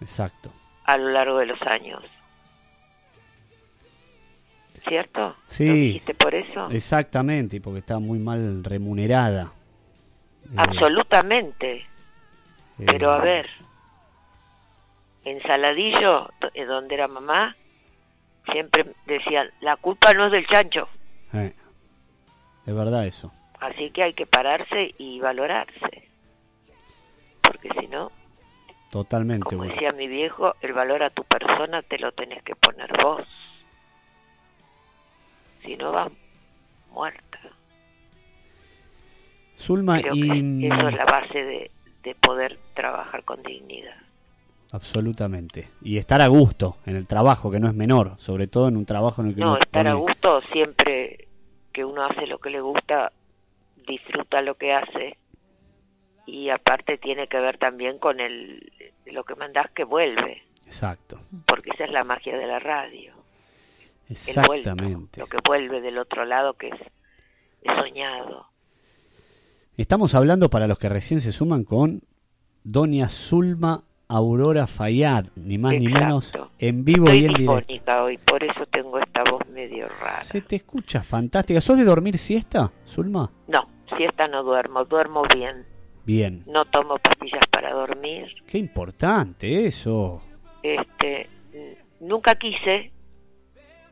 Exacto. 0.00 0.50
a 0.84 0.96
lo 0.96 1.10
largo 1.10 1.38
de 1.38 1.46
los 1.46 1.62
años. 1.62 2.04
¿Cierto? 4.88 5.20
¿Lo 5.20 5.34
Sí. 5.44 5.68
dijiste 5.68 6.14
por 6.14 6.34
eso? 6.34 6.68
Exactamente, 6.70 7.56
y 7.56 7.60
porque 7.60 7.80
está 7.80 7.98
muy 7.98 8.18
mal 8.18 8.64
remunerada. 8.64 9.52
Eh, 10.46 10.54
Absolutamente. 10.56 11.76
eh, 11.76 11.84
Pero 12.86 13.12
a 13.12 13.18
ver, 13.18 13.48
en 15.24 15.42
Saladillo, 15.42 16.30
eh, 16.54 16.64
donde 16.64 16.94
era 16.94 17.08
mamá, 17.08 17.54
siempre 18.52 18.86
decían, 19.06 19.50
la 19.60 19.76
culpa 19.76 20.14
no 20.14 20.26
es 20.26 20.32
del 20.32 20.46
chancho, 20.46 20.88
eh, 21.34 21.52
es 22.66 22.74
verdad 22.74 23.06
eso. 23.06 23.30
así 23.60 23.90
que 23.90 24.04
hay 24.04 24.14
que 24.14 24.24
pararse 24.26 24.94
y 24.98 25.20
valorarse. 25.20 26.08
Porque 27.42 27.68
si 27.80 27.88
no, 27.88 28.10
Totalmente. 28.90 29.44
como 29.44 29.58
bueno. 29.58 29.72
decía 29.74 29.92
mi 29.92 30.06
viejo, 30.06 30.54
el 30.62 30.72
valor 30.72 31.02
a 31.02 31.10
tu 31.10 31.24
persona 31.24 31.82
te 31.82 31.98
lo 31.98 32.12
tenés 32.12 32.42
que 32.44 32.54
poner 32.56 32.90
vos. 33.02 33.26
Si 35.68 35.76
no, 35.76 35.92
vas 35.92 36.10
muerta. 36.94 37.38
Zulma, 39.54 40.00
Creo 40.00 40.14
y... 40.14 40.60
que 40.60 40.66
eso 40.68 40.88
es 40.88 40.96
la 40.96 41.04
base 41.04 41.44
de, 41.44 41.70
de 42.02 42.14
poder 42.14 42.58
trabajar 42.72 43.22
con 43.24 43.42
dignidad. 43.42 43.96
Absolutamente. 44.72 45.68
Y 45.82 45.98
estar 45.98 46.22
a 46.22 46.28
gusto 46.28 46.78
en 46.86 46.96
el 46.96 47.06
trabajo, 47.06 47.50
que 47.50 47.60
no 47.60 47.68
es 47.68 47.74
menor, 47.74 48.12
sobre 48.16 48.46
todo 48.46 48.68
en 48.68 48.78
un 48.78 48.86
trabajo 48.86 49.20
en 49.20 49.28
el 49.28 49.34
que 49.34 49.42
No, 49.42 49.50
uno 49.50 49.58
estar 49.58 49.86
a 49.86 49.92
gusto 49.92 50.40
siempre 50.50 51.28
que 51.70 51.84
uno 51.84 52.06
hace 52.06 52.26
lo 52.26 52.38
que 52.38 52.48
le 52.48 52.62
gusta, 52.62 53.12
disfruta 53.86 54.40
lo 54.40 54.54
que 54.54 54.72
hace 54.72 55.18
y 56.24 56.48
aparte 56.48 56.96
tiene 56.96 57.26
que 57.28 57.40
ver 57.40 57.58
también 57.58 57.98
con 57.98 58.20
el 58.20 58.72
lo 59.04 59.24
que 59.24 59.34
mandás 59.34 59.70
que 59.72 59.84
vuelve, 59.84 60.44
Exacto. 60.64 61.20
porque 61.44 61.72
esa 61.74 61.84
es 61.84 61.90
la 61.90 62.04
magia 62.04 62.38
de 62.38 62.46
la 62.46 62.58
radio. 62.58 63.17
El 64.08 64.16
vuelto, 64.46 64.70
Exactamente. 64.70 65.20
lo 65.20 65.26
que 65.26 65.38
vuelve 65.46 65.80
del 65.80 65.98
otro 65.98 66.24
lado 66.24 66.54
que 66.54 66.68
es, 66.68 66.80
es 67.62 67.72
soñado. 67.76 68.46
Estamos 69.76 70.14
hablando 70.14 70.48
para 70.50 70.66
los 70.66 70.78
que 70.78 70.88
recién 70.88 71.20
se 71.20 71.30
suman 71.32 71.64
con 71.64 72.02
Doña 72.64 73.08
Zulma 73.08 73.84
Aurora 74.08 74.66
Fayad, 74.66 75.26
ni 75.36 75.58
más 75.58 75.74
ni 75.74 75.86
menos, 75.88 76.32
en 76.58 76.84
vivo 76.84 77.04
Estoy 77.04 77.20
y 77.20 77.24
en 77.26 77.34
directo. 77.34 78.02
hoy, 78.04 78.18
por 78.18 78.42
eso 78.42 78.64
tengo 78.70 78.98
esta 78.98 79.22
voz 79.30 79.46
medio 79.50 79.86
rara. 79.86 80.22
Se 80.22 80.40
te 80.40 80.56
escucha 80.56 81.02
fantástica. 81.02 81.60
¿Sos 81.60 81.76
de 81.76 81.84
dormir 81.84 82.16
siesta, 82.18 82.72
Zulma? 82.86 83.30
No, 83.46 83.68
siesta 83.96 84.26
no 84.26 84.42
duermo, 84.42 84.84
duermo 84.86 85.22
bien. 85.34 85.66
Bien. 86.06 86.42
No 86.46 86.64
tomo 86.64 86.96
pastillas 86.98 87.42
para 87.50 87.72
dormir. 87.74 88.26
Qué 88.46 88.56
importante 88.56 89.66
eso. 89.66 90.22
este 90.62 91.28
nunca 92.00 92.34
quise 92.36 92.90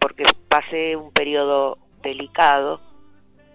porque 0.06 0.24
pasé 0.48 0.94
un 0.94 1.10
periodo 1.10 1.78
delicado 2.00 2.80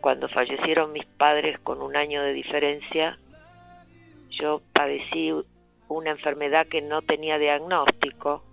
cuando 0.01 0.27
fallecieron 0.27 0.91
mis 0.91 1.05
padres 1.05 1.57
con 1.59 1.81
un 1.81 1.95
año 1.95 2.21
de 2.23 2.33
diferencia 2.33 3.17
yo 4.31 4.61
padecí 4.73 5.31
una 5.87 6.09
enfermedad 6.09 6.67
que 6.67 6.81
no 6.81 7.01
tenía 7.03 7.37
diagnóstico 7.37 8.43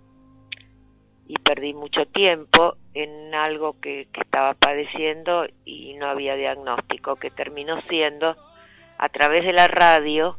y 1.27 1.33
perdí 1.39 1.73
mucho 1.73 2.05
tiempo 2.05 2.77
en 2.93 3.35
algo 3.35 3.75
que, 3.81 4.07
que 4.13 4.21
estaba 4.21 4.53
padeciendo 4.53 5.45
y 5.65 5.95
no 5.95 6.07
había 6.07 6.35
diagnóstico 6.35 7.17
que 7.17 7.31
terminó 7.31 7.81
siendo 7.89 8.37
a 8.97 9.09
través 9.09 9.43
de 9.43 9.51
la 9.51 9.67
radio 9.67 10.37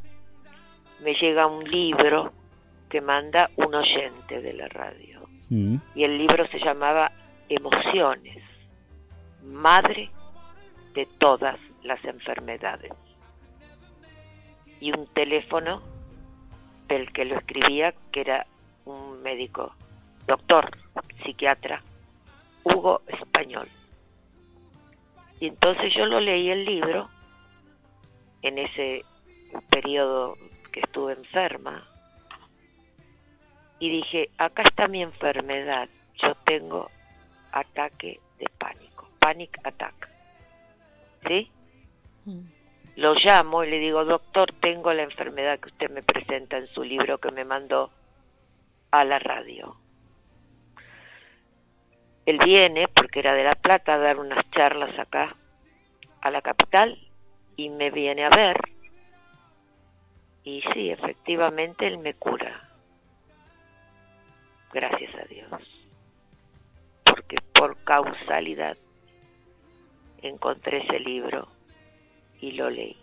me 1.00 1.12
llega 1.12 1.46
un 1.46 1.62
libro 1.70 2.32
que 2.88 3.02
manda 3.02 3.50
un 3.56 3.74
oyente 3.74 4.40
de 4.40 4.54
la 4.54 4.68
radio. 4.68 5.20
Mm. 5.50 5.76
Y 5.94 6.04
el 6.04 6.16
libro 6.16 6.46
se 6.48 6.58
llamaba 6.58 7.12
Emociones, 7.50 8.44
madre 9.42 10.08
de 10.94 11.04
todas 11.18 11.58
las 11.82 12.02
enfermedades. 12.04 12.92
Y 14.78 14.92
un 14.92 15.08
teléfono 15.08 15.82
del 16.86 17.12
que 17.12 17.24
lo 17.24 17.36
escribía, 17.36 17.92
que 18.12 18.20
era 18.20 18.46
un 18.84 19.20
médico, 19.20 19.74
doctor, 20.28 20.70
psiquiatra, 21.24 21.82
Hugo 22.62 23.02
Español. 23.08 23.68
Y 25.40 25.48
entonces 25.48 25.92
yo 25.92 26.06
lo 26.06 26.20
leí 26.20 26.50
el 26.50 26.64
libro 26.64 27.08
en 28.42 28.58
ese 28.58 29.04
periodo 29.70 30.36
que 30.70 30.80
estuve 30.80 31.14
enferma 31.14 31.84
y 33.80 33.90
dije, 33.90 34.30
acá 34.38 34.62
está 34.62 34.86
mi 34.86 35.02
enfermedad, 35.02 35.88
yo 36.22 36.36
tengo 36.44 36.90
ataque 37.52 38.20
de 38.38 38.46
pánico, 38.58 39.08
panic 39.18 39.58
attack. 39.64 40.08
¿Sí? 41.26 41.50
Lo 42.96 43.14
llamo 43.14 43.64
y 43.64 43.70
le 43.70 43.78
digo, 43.78 44.04
doctor, 44.04 44.52
tengo 44.60 44.92
la 44.92 45.02
enfermedad 45.02 45.58
que 45.58 45.68
usted 45.68 45.90
me 45.90 46.02
presenta 46.02 46.58
en 46.58 46.66
su 46.68 46.82
libro 46.82 47.18
que 47.18 47.30
me 47.30 47.44
mandó 47.44 47.90
a 48.90 49.04
la 49.04 49.18
radio. 49.18 49.76
Él 52.26 52.38
viene, 52.44 52.88
porque 52.88 53.20
era 53.20 53.34
de 53.34 53.44
La 53.44 53.52
Plata, 53.52 53.94
a 53.94 53.98
dar 53.98 54.18
unas 54.18 54.48
charlas 54.50 54.98
acá, 54.98 55.34
a 56.20 56.30
la 56.30 56.42
capital, 56.42 56.98
y 57.56 57.70
me 57.70 57.90
viene 57.90 58.24
a 58.24 58.30
ver. 58.30 58.56
Y 60.44 60.62
sí, 60.72 60.90
efectivamente, 60.90 61.86
él 61.86 61.98
me 61.98 62.14
cura. 62.14 62.68
Gracias 64.72 65.14
a 65.14 65.24
Dios. 65.24 65.79
Por 67.60 67.76
causalidad 67.84 68.78
encontré 70.22 70.78
ese 70.78 70.98
libro 70.98 71.46
y 72.40 72.52
lo 72.52 72.70
leí. 72.70 72.96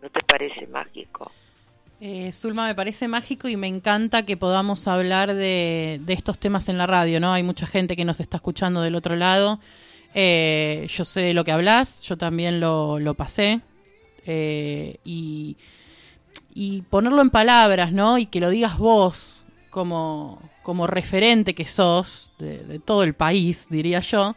¿No 0.00 0.08
te 0.08 0.22
parece 0.22 0.68
mágico? 0.68 1.32
Eh, 2.00 2.30
Zulma, 2.30 2.68
me 2.68 2.76
parece 2.76 3.08
mágico 3.08 3.48
y 3.48 3.56
me 3.56 3.66
encanta 3.66 4.24
que 4.24 4.36
podamos 4.36 4.86
hablar 4.86 5.34
de, 5.34 5.98
de 6.00 6.12
estos 6.12 6.38
temas 6.38 6.68
en 6.68 6.78
la 6.78 6.86
radio, 6.86 7.18
¿no? 7.18 7.32
Hay 7.32 7.42
mucha 7.42 7.66
gente 7.66 7.96
que 7.96 8.04
nos 8.04 8.20
está 8.20 8.36
escuchando 8.36 8.82
del 8.82 8.94
otro 8.94 9.16
lado. 9.16 9.58
Eh, 10.14 10.86
yo 10.88 11.04
sé 11.04 11.22
de 11.22 11.34
lo 11.34 11.42
que 11.42 11.50
hablas, 11.50 12.04
yo 12.04 12.16
también 12.16 12.60
lo, 12.60 13.00
lo 13.00 13.14
pasé. 13.14 13.62
Eh, 14.26 14.98
y, 15.04 15.56
y 16.54 16.82
ponerlo 16.82 17.20
en 17.20 17.30
palabras, 17.30 17.90
¿no? 17.90 18.16
Y 18.16 18.26
que 18.26 18.38
lo 18.38 18.48
digas 18.48 18.78
vos 18.78 19.44
como, 19.70 20.40
como 20.66 20.88
referente 20.88 21.54
que 21.54 21.64
sos 21.64 22.32
de, 22.40 22.58
de 22.58 22.80
todo 22.80 23.04
el 23.04 23.14
país, 23.14 23.68
diría 23.70 24.00
yo. 24.00 24.34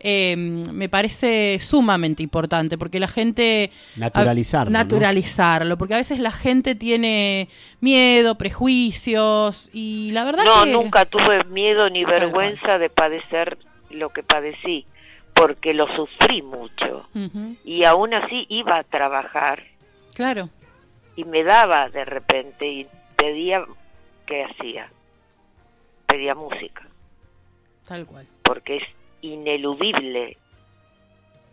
eh, 0.00 0.34
me 0.36 0.88
parece 0.88 1.58
sumamente 1.60 2.20
importante 2.22 2.76
porque 2.76 2.98
la 2.98 3.06
gente 3.06 3.70
Naturalizarlo, 3.96 4.72
naturalizarlo 4.72 5.78
porque 5.78 5.94
a 5.94 5.98
veces 5.98 6.18
la 6.18 6.32
gente 6.32 6.74
tiene 6.74 7.48
miedo 7.80 8.34
prejuicios 8.36 9.70
y 9.72 10.10
la 10.12 10.24
verdad 10.24 10.44
No, 10.44 10.64
que 10.64 10.72
nunca 10.72 11.04
tuve 11.04 11.44
miedo 11.44 11.88
ni 11.90 12.04
vergüenza 12.04 12.78
de 12.78 12.90
padecer 12.90 13.58
lo 13.90 14.10
que 14.10 14.22
padecí, 14.24 14.84
porque 15.32 15.74
lo 15.74 15.86
sufrí 15.94 16.42
mucho. 16.42 17.08
Y 17.64 17.84
aún 17.84 18.14
así 18.14 18.46
iba 18.48 18.78
a 18.78 18.82
trabajar 18.84 19.62
claro 20.12 20.50
y 21.14 21.22
me 21.24 21.42
daba 21.44 21.88
de 21.88 22.04
repente 22.04 22.66
y 22.66 22.86
pedía, 23.16 23.64
¿qué 24.26 24.44
hacía? 24.44 24.90
Pedía 26.08 26.34
música, 26.34 26.86
tal 27.86 28.06
cual 28.06 28.26
porque 28.42 28.78
es 28.78 28.82
ineludible 29.20 30.38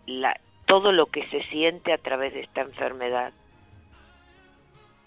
la, 0.07 0.39
todo 0.65 0.91
lo 0.93 1.07
que 1.07 1.27
se 1.29 1.43
siente 1.43 1.91
a 1.93 1.97
través 1.97 2.33
de 2.33 2.41
esta 2.41 2.61
enfermedad. 2.61 3.33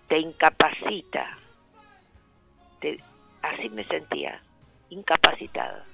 Te 0.09 0.19
incapacita. 0.19 1.39
Te- 2.81 3.03
así 3.43 3.69
me 3.71 3.85
sentía, 3.85 4.41
incapacitada. 4.91 5.85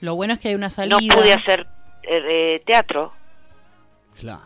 lo 0.00 0.14
bueno 0.16 0.34
es 0.34 0.38
que 0.40 0.48
hay 0.48 0.54
una 0.54 0.70
salida 0.70 0.98
No 1.00 1.14
pude 1.14 1.32
hacer 1.32 1.66
eh, 2.02 2.22
eh, 2.56 2.62
teatro, 2.66 3.12
Claro. 4.18 4.42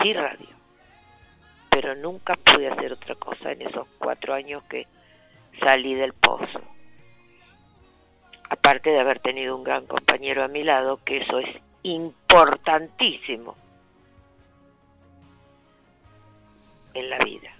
sí 0.00 0.12
radio, 0.12 0.46
pero 1.70 1.94
nunca 1.96 2.34
pude 2.36 2.68
hacer 2.68 2.92
otra 2.92 3.14
cosa 3.16 3.50
en 3.52 3.62
esos 3.62 3.86
cuatro 3.98 4.34
años 4.34 4.62
que 4.64 4.86
salí 5.66 5.94
del 5.94 6.12
pozo. 6.12 6.60
Aparte 8.52 8.90
de 8.90 9.00
haber 9.00 9.18
tenido 9.20 9.56
un 9.56 9.64
gran 9.64 9.86
compañero 9.86 10.44
a 10.44 10.48
mi 10.48 10.62
lado, 10.62 11.00
que 11.06 11.22
eso 11.22 11.38
es 11.38 11.48
importantísimo 11.84 13.56
en 16.92 17.08
la 17.08 17.16
vida, 17.20 17.50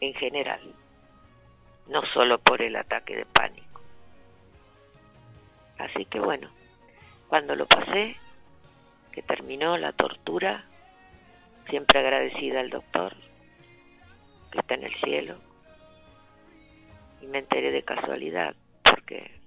en 0.00 0.12
general, 0.14 0.60
no 1.86 2.04
solo 2.06 2.40
por 2.40 2.60
el 2.60 2.74
ataque 2.74 3.14
de 3.14 3.24
pánico. 3.24 3.80
Así 5.78 6.06
que 6.06 6.18
bueno, 6.18 6.50
cuando 7.28 7.54
lo 7.54 7.66
pasé, 7.66 8.16
que 9.12 9.22
terminó 9.22 9.78
la 9.78 9.92
tortura, 9.92 10.64
siempre 11.70 12.00
agradecida 12.00 12.58
al 12.58 12.70
doctor, 12.70 13.14
que 14.50 14.58
está 14.58 14.74
en 14.74 14.82
el 14.82 14.94
cielo, 15.04 15.36
y 17.20 17.26
me 17.28 17.38
enteré 17.38 17.70
de 17.70 17.84
casualidad, 17.84 18.56
porque 18.82 19.41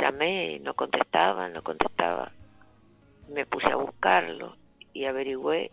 llamé 0.00 0.52
y 0.52 0.60
no 0.60 0.74
contestaban, 0.74 1.52
no 1.52 1.62
contestaba. 1.62 2.32
Me 3.28 3.46
puse 3.46 3.70
a 3.72 3.76
buscarlo 3.76 4.56
y 4.92 5.04
averigüé 5.04 5.70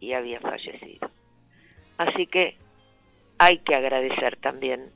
y 0.00 0.12
había 0.12 0.40
fallecido. 0.40 1.10
Así 1.98 2.26
que 2.26 2.56
hay 3.38 3.58
que 3.58 3.74
agradecer 3.74 4.36
también, 4.36 4.90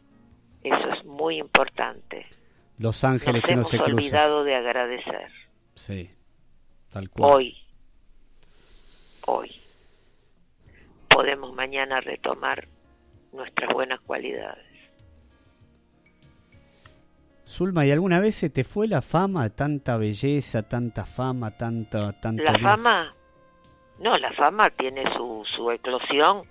eso 0.62 0.88
es 0.92 1.04
muy 1.04 1.38
importante. 1.38 2.26
Los 2.78 3.04
ángeles 3.04 3.42
Nos 3.42 3.48
que 3.48 3.54
no 3.54 3.61
hemos 3.61 3.70
se 3.70 3.76
cruzan. 3.78 3.94
olvidado 3.94 4.44
de 4.44 4.54
agradecer. 4.54 5.30
Sí. 5.74 6.11
Tal 6.90 7.08
cual. 7.11 7.32
Hoy, 7.32 7.56
hoy, 9.26 9.50
podemos 11.08 11.52
mañana 11.54 12.00
retomar 12.00 12.66
nuestras 13.32 13.72
buenas 13.72 14.00
cualidades. 14.00 14.66
Zulma, 17.51 17.84
¿y 17.84 17.90
alguna 17.90 18.20
vez 18.20 18.36
se 18.36 18.48
te 18.48 18.62
fue 18.62 18.86
la 18.86 19.03
fama, 19.03 19.51
tanta 19.51 19.96
belleza, 19.96 20.68
tanta 20.68 21.05
fama, 21.05 21.51
tanto, 21.51 22.12
tanto 22.12 22.44
La 22.44 22.55
fama, 22.55 23.12
no, 23.98 24.14
la 24.14 24.32
fama 24.34 24.70
tiene 24.70 25.03
su, 25.16 25.44
su 25.57 25.68
eclosión 25.72 26.44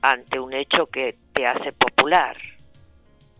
ante 0.00 0.40
un 0.40 0.52
hecho 0.52 0.86
que 0.86 1.16
te 1.32 1.46
hace 1.46 1.72
popular. 1.72 2.36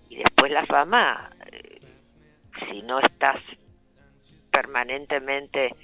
Y 0.08 0.18
después 0.18 0.52
la 0.52 0.64
fama, 0.64 1.30
eh, 1.50 1.80
si 2.70 2.82
no 2.82 3.00
estás 3.00 3.42
permanentemente 4.52 5.74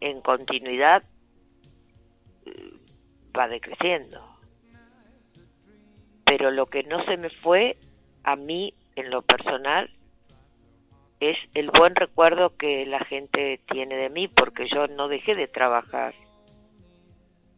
en 0.00 0.20
continuidad, 0.20 1.04
eh, 2.44 2.72
va 3.38 3.46
decreciendo. 3.46 4.36
Pero 6.24 6.50
lo 6.50 6.66
que 6.66 6.82
no 6.82 7.04
se 7.04 7.16
me 7.16 7.30
fue 7.30 7.78
a 8.24 8.34
mí 8.34 8.74
en 8.96 9.10
lo 9.10 9.22
personal 9.22 9.95
es 11.20 11.36
el 11.54 11.70
buen 11.70 11.94
recuerdo 11.94 12.56
que 12.56 12.84
la 12.86 13.00
gente 13.00 13.60
tiene 13.70 13.96
de 13.96 14.10
mí 14.10 14.28
porque 14.28 14.68
yo 14.68 14.86
no 14.88 15.08
dejé 15.08 15.34
de 15.34 15.48
trabajar. 15.48 16.14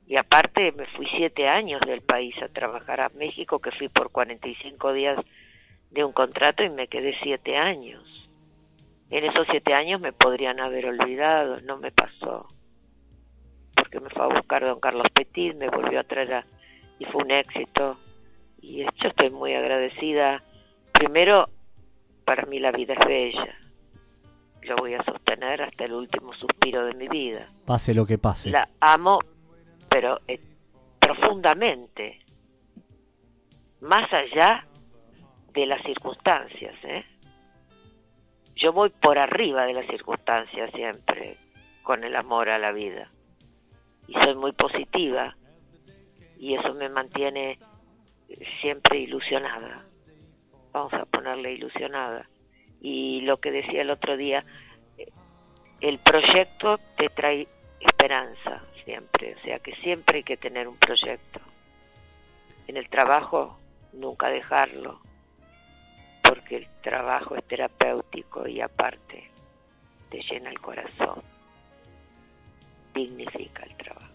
Y 0.06 0.16
aparte 0.16 0.72
me 0.72 0.86
fui 0.86 1.06
siete 1.16 1.48
años 1.48 1.80
del 1.86 2.00
país 2.00 2.34
a 2.42 2.48
trabajar 2.48 3.00
a 3.00 3.10
México, 3.10 3.58
que 3.58 3.72
fui 3.72 3.88
por 3.88 4.10
45 4.10 4.92
días 4.92 5.18
de 5.90 6.04
un 6.04 6.12
contrato 6.12 6.62
y 6.62 6.70
me 6.70 6.88
quedé 6.88 7.14
siete 7.22 7.56
años. 7.56 8.02
En 9.10 9.24
esos 9.24 9.46
siete 9.50 9.74
años 9.74 10.00
me 10.00 10.12
podrían 10.12 10.60
haber 10.60 10.86
olvidado, 10.86 11.60
no 11.62 11.78
me 11.78 11.90
pasó. 11.90 12.46
Porque 13.74 14.00
me 14.00 14.10
fue 14.10 14.22
a 14.22 14.28
buscar 14.28 14.64
don 14.64 14.80
Carlos 14.80 15.06
Petit, 15.12 15.54
me 15.54 15.68
volvió 15.68 16.00
a 16.00 16.04
traer 16.04 16.44
y 16.98 17.04
fue 17.06 17.22
un 17.24 17.30
éxito. 17.30 17.98
Y 18.60 18.84
yo 18.84 19.08
estoy 19.08 19.30
muy 19.30 19.54
agradecida. 19.54 20.42
Primero, 20.92 21.48
para 22.28 22.44
mí 22.44 22.58
la 22.58 22.70
vida 22.72 22.92
es 22.92 23.06
bella. 23.06 23.58
Lo 24.60 24.76
voy 24.76 24.92
a 24.92 25.02
sostener 25.02 25.62
hasta 25.62 25.86
el 25.86 25.94
último 25.94 26.34
suspiro 26.34 26.84
de 26.84 26.92
mi 26.92 27.08
vida. 27.08 27.48
Pase 27.64 27.94
lo 27.94 28.04
que 28.04 28.18
pase. 28.18 28.50
La 28.50 28.68
amo, 28.80 29.18
pero 29.88 30.20
eh, 30.28 30.38
profundamente. 31.00 32.18
Más 33.80 34.12
allá 34.12 34.66
de 35.54 35.64
las 35.64 35.82
circunstancias, 35.82 36.74
¿eh? 36.84 37.06
Yo 38.56 38.74
voy 38.74 38.90
por 38.90 39.18
arriba 39.18 39.64
de 39.64 39.72
las 39.72 39.86
circunstancias 39.86 40.70
siempre, 40.74 41.38
con 41.82 42.04
el 42.04 42.14
amor 42.14 42.50
a 42.50 42.58
la 42.58 42.72
vida. 42.72 43.10
Y 44.06 44.12
soy 44.22 44.34
muy 44.34 44.52
positiva, 44.52 45.34
y 46.38 46.56
eso 46.56 46.74
me 46.74 46.90
mantiene 46.90 47.58
siempre 48.60 48.98
ilusionada. 48.98 49.87
Vamos 50.78 50.94
a 50.94 51.06
ponerle 51.06 51.54
ilusionada. 51.54 52.28
Y 52.80 53.22
lo 53.22 53.38
que 53.38 53.50
decía 53.50 53.82
el 53.82 53.90
otro 53.90 54.16
día, 54.16 54.44
eh, 54.96 55.08
el 55.80 55.98
proyecto 55.98 56.78
te 56.96 57.08
trae 57.08 57.48
esperanza 57.80 58.62
siempre, 58.84 59.34
o 59.34 59.42
sea 59.42 59.58
que 59.58 59.74
siempre 59.82 60.18
hay 60.18 60.22
que 60.22 60.36
tener 60.36 60.68
un 60.68 60.76
proyecto. 60.76 61.40
En 62.68 62.76
el 62.76 62.88
trabajo, 62.88 63.58
nunca 63.92 64.28
dejarlo, 64.28 65.00
porque 66.22 66.58
el 66.58 66.68
trabajo 66.80 67.34
es 67.34 67.42
terapéutico 67.48 68.46
y 68.46 68.60
aparte 68.60 69.32
te 70.10 70.20
llena 70.30 70.50
el 70.50 70.60
corazón. 70.60 71.22
dignifica 72.94 73.64
el 73.64 73.76
trabajo. 73.76 74.14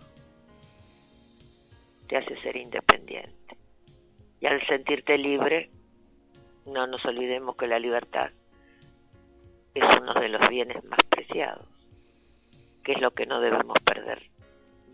Te 2.07 2.18
hace 2.18 2.41
ser 2.41 2.55
independiente. 2.55 3.57
Y 4.39 4.45
al 4.45 4.66
sentirte 4.66 5.18
libre, 5.18 5.70
no 6.66 6.88
nos 6.88 7.03
olvidemos 7.05 7.55
que 7.55 7.68
la 7.68 7.80
libertad 7.80 8.30
es 9.74 9.84
uno 10.01 10.14
de 10.14 10.30
los 10.30 10.47
bienes 10.49 10.84
más 10.86 10.99
preciados, 11.09 11.66
que 12.84 12.93
es 12.93 13.01
lo 13.01 13.11
que 13.11 13.26
no 13.26 13.39
debemos 13.39 13.78
perder 13.84 14.22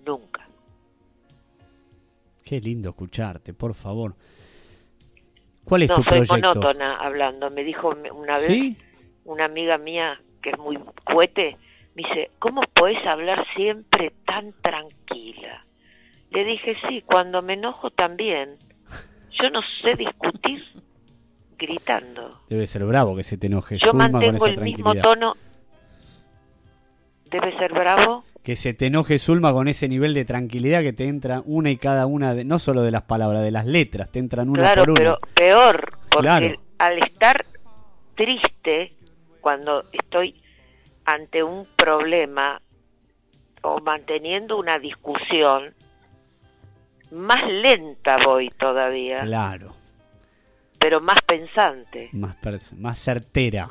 nunca. 0.06 0.48
Qué 2.44 2.60
lindo 2.60 2.90
escucharte, 2.90 3.54
por 3.54 3.74
favor. 3.76 4.16
¿Cuál 5.64 5.84
es 5.84 5.90
no, 5.90 5.96
tu 5.98 6.04
soy 6.04 6.26
proyecto? 6.26 6.36
monótona 6.56 6.96
hablando. 6.98 7.50
Me 7.50 7.64
dijo 7.64 7.94
una 8.14 8.36
vez 8.40 8.48
¿Sí? 8.48 8.78
una 9.26 9.46
amiga 9.46 9.78
mía 9.78 10.20
que 10.42 10.52
es 10.52 10.58
muy 10.58 10.80
cohete, 11.04 11.58
me 11.96 12.04
dice, 12.04 12.32
¿cómo 12.40 12.62
podés 12.74 13.06
hablar 13.06 13.46
siempre 13.56 14.14
tan 14.26 14.54
tranquila? 14.62 15.66
Le 16.32 16.44
dije, 16.46 16.76
sí, 16.88 17.02
cuando 17.06 17.42
me 17.42 17.54
enojo 17.54 17.92
también. 17.92 18.56
Yo 19.32 19.50
no 19.50 19.62
sé 19.82 19.96
discutir 19.96 20.64
gritando. 21.60 22.42
Debe 22.50 22.66
ser 22.66 22.86
bravo 22.86 23.16
que 23.16 23.24
se 23.24 23.38
te 23.38 23.48
enoje 23.48 23.78
Yo 23.78 23.90
Zulma 23.90 24.06
con 24.06 24.14
mantengo 24.14 24.48
esa 24.48 24.56
el 24.56 24.62
mismo 24.62 24.96
tono. 24.96 25.36
Debe 27.30 27.56
ser 27.58 27.72
bravo. 27.74 28.24
Que 28.44 28.56
se 28.56 28.74
te 28.74 28.88
enoje 28.88 29.20
Zulma 29.20 29.52
con 29.52 29.68
ese 29.68 29.88
nivel 29.88 30.14
de 30.14 30.26
tranquilidad 30.26 30.82
que 30.82 30.94
te 30.94 31.08
entra 31.08 31.44
una 31.46 31.70
y 31.70 31.78
cada 31.78 32.08
una, 32.08 32.34
de, 32.34 32.46
no 32.46 32.58
solo 32.58 32.82
de 32.82 32.90
las 32.92 33.04
palabras, 33.04 33.44
de 33.44 33.52
las 33.52 33.68
letras, 33.68 34.10
te 34.12 34.20
entran 34.20 34.50
una 34.50 34.62
claro, 34.64 34.82
por 34.84 34.90
una. 34.92 34.98
pero 34.98 35.20
peor, 35.36 35.90
porque 36.10 36.22
Claro. 36.24 36.62
al 36.80 36.98
estar 36.98 37.46
triste, 38.16 38.94
cuando 39.42 39.84
estoy 39.92 40.42
ante 41.06 41.44
un 41.44 41.68
problema 41.76 42.60
o 43.62 43.80
manteniendo 43.82 44.58
una 44.58 44.80
discusión, 44.80 45.74
más 47.12 47.44
lenta 47.48 48.16
voy 48.26 48.50
todavía, 48.58 49.22
Claro, 49.22 49.74
pero 50.80 51.02
más 51.02 51.22
pensante. 51.26 52.10
más, 52.14 52.38
más 52.78 53.00
certera. 53.00 53.70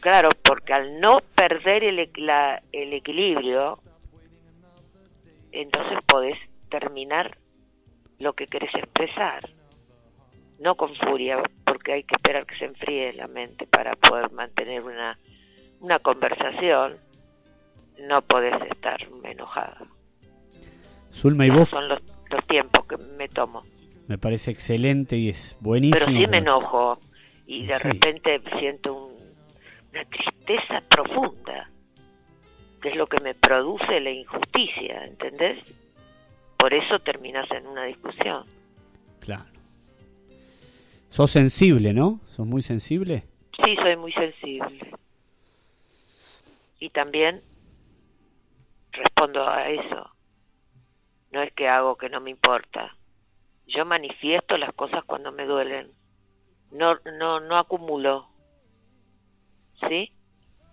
Claro, 0.00 0.28
porque 0.42 0.72
al 0.72 1.00
no 1.00 1.18
perder 1.34 1.84
el, 1.84 2.10
la- 2.16 2.62
el 2.72 2.92
equilibrio, 2.92 3.78
entonces 5.52 5.98
podés 6.06 6.38
terminar 6.70 7.36
lo 8.18 8.32
que 8.34 8.46
querés 8.46 8.74
expresar. 8.74 9.48
No 10.58 10.74
con 10.74 10.94
furia, 10.94 11.42
porque 11.64 11.92
hay 11.92 12.02
que 12.04 12.14
esperar 12.16 12.46
que 12.46 12.56
se 12.56 12.64
enfríe 12.64 13.12
la 13.12 13.26
mente 13.26 13.66
para 13.66 13.94
poder 13.94 14.30
mantener 14.32 14.82
una, 14.82 15.18
una 15.80 15.98
conversación. 15.98 16.96
No 18.00 18.22
podés 18.22 18.54
estar 18.70 18.98
enojada. 19.24 19.78
Zulma 21.12 21.46
y 21.46 21.50
vos 21.50 21.68
son 21.68 21.88
los, 21.88 22.00
los 22.30 22.46
tiempos 22.46 22.86
que 22.86 22.96
me 22.96 23.28
tomo. 23.28 23.64
Me 24.08 24.18
parece 24.18 24.50
excelente 24.50 25.16
y 25.16 25.28
es 25.28 25.56
buenísimo. 25.60 26.06
Pero 26.06 26.20
sí 26.20 26.26
me 26.28 26.38
enojo 26.38 26.98
y 27.46 27.66
de 27.66 27.78
Sí. 27.78 27.88
repente 27.88 28.40
siento 28.58 28.94
un- 28.94 29.16
una 29.92 30.04
tristeza 30.04 30.82
profunda, 30.88 31.70
que 32.82 32.88
es 32.88 32.96
lo 32.96 33.06
que 33.06 33.22
me 33.22 33.34
produce 33.34 34.00
la 34.00 34.10
injusticia, 34.10 35.04
¿entendés? 35.04 35.58
Por 36.56 36.72
eso 36.74 36.98
terminas 37.00 37.50
en 37.50 37.66
una 37.66 37.84
discusión. 37.84 38.44
Claro. 39.20 39.44
Sos 41.10 41.30
sensible, 41.30 41.92
¿no? 41.94 42.20
Sos 42.26 42.46
muy 42.46 42.62
sensible. 42.62 43.24
Sí, 43.64 43.74
soy 43.76 43.96
muy 43.96 44.12
sensible. 44.12 44.92
Y 46.78 46.90
también 46.90 47.40
respondo 48.92 49.48
a 49.48 49.68
eso. 49.70 50.10
No 51.32 51.42
es 51.42 51.52
que 51.54 51.68
hago 51.68 51.96
que 51.96 52.08
no 52.08 52.20
me 52.20 52.30
importa. 52.30 52.95
Yo 53.66 53.84
manifiesto 53.84 54.56
las 54.56 54.72
cosas 54.74 55.04
cuando 55.04 55.32
me 55.32 55.44
duelen. 55.44 55.90
No, 56.72 56.94
no, 57.18 57.40
no 57.40 57.56
acumulo. 57.56 58.28
¿Sí? 59.88 60.12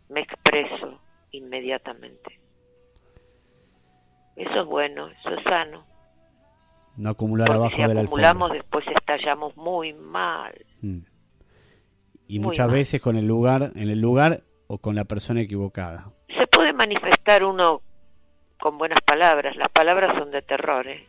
Me 0.10 0.22
expreso 0.22 1.00
inmediatamente. 1.32 2.40
Eso 4.36 4.62
es 4.62 4.66
bueno, 4.68 5.08
eso 5.10 5.30
es 5.30 5.44
sano. 5.48 5.86
No 6.98 7.10
acumular 7.10 7.48
Porque 7.48 7.58
abajo 7.60 7.76
si 7.76 7.82
de 7.82 7.94
la 7.94 8.02
acumulamos 8.02 8.52
alfombra. 8.52 8.62
después 8.62 8.86
estallamos 8.96 9.58
muy 9.58 9.94
mal. 9.94 10.54
Mm. 10.82 11.00
Y 12.28 12.40
Muy 12.40 12.48
muchas 12.48 12.68
mal. 12.68 12.76
veces 12.76 13.02
con 13.02 13.16
el 13.16 13.28
lugar, 13.28 13.72
en 13.76 13.90
el 13.90 14.00
lugar 14.00 14.42
o 14.68 14.78
con 14.78 14.96
la 14.96 15.04
persona 15.06 15.42
equivocada. 15.42 16.12
Se 16.28 16.48
puede 16.48 16.74
manifestar 16.74 17.44
uno 17.44 17.82
con 18.60 18.78
buenas 18.78 19.00
palabras. 19.06 19.56
Las 19.58 19.70
palabras 19.70 20.16
son 20.18 20.32
de 20.32 20.42
terror, 20.42 20.88
¿eh? 20.88 21.08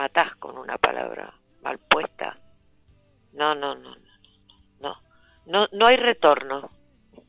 Matás 0.00 0.34
con 0.36 0.56
una 0.56 0.78
palabra 0.78 1.30
mal 1.62 1.78
puesta. 1.78 2.38
No, 3.34 3.54
no, 3.54 3.74
no, 3.74 3.94
no, 3.96 4.00
no, 4.80 4.96
no, 5.44 5.66
no 5.72 5.86
hay 5.86 5.96
retorno. 5.96 6.70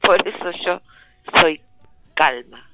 Por 0.00 0.28
eso 0.28 0.50
yo 0.64 0.80
soy 1.34 1.60
calma. 2.14 2.70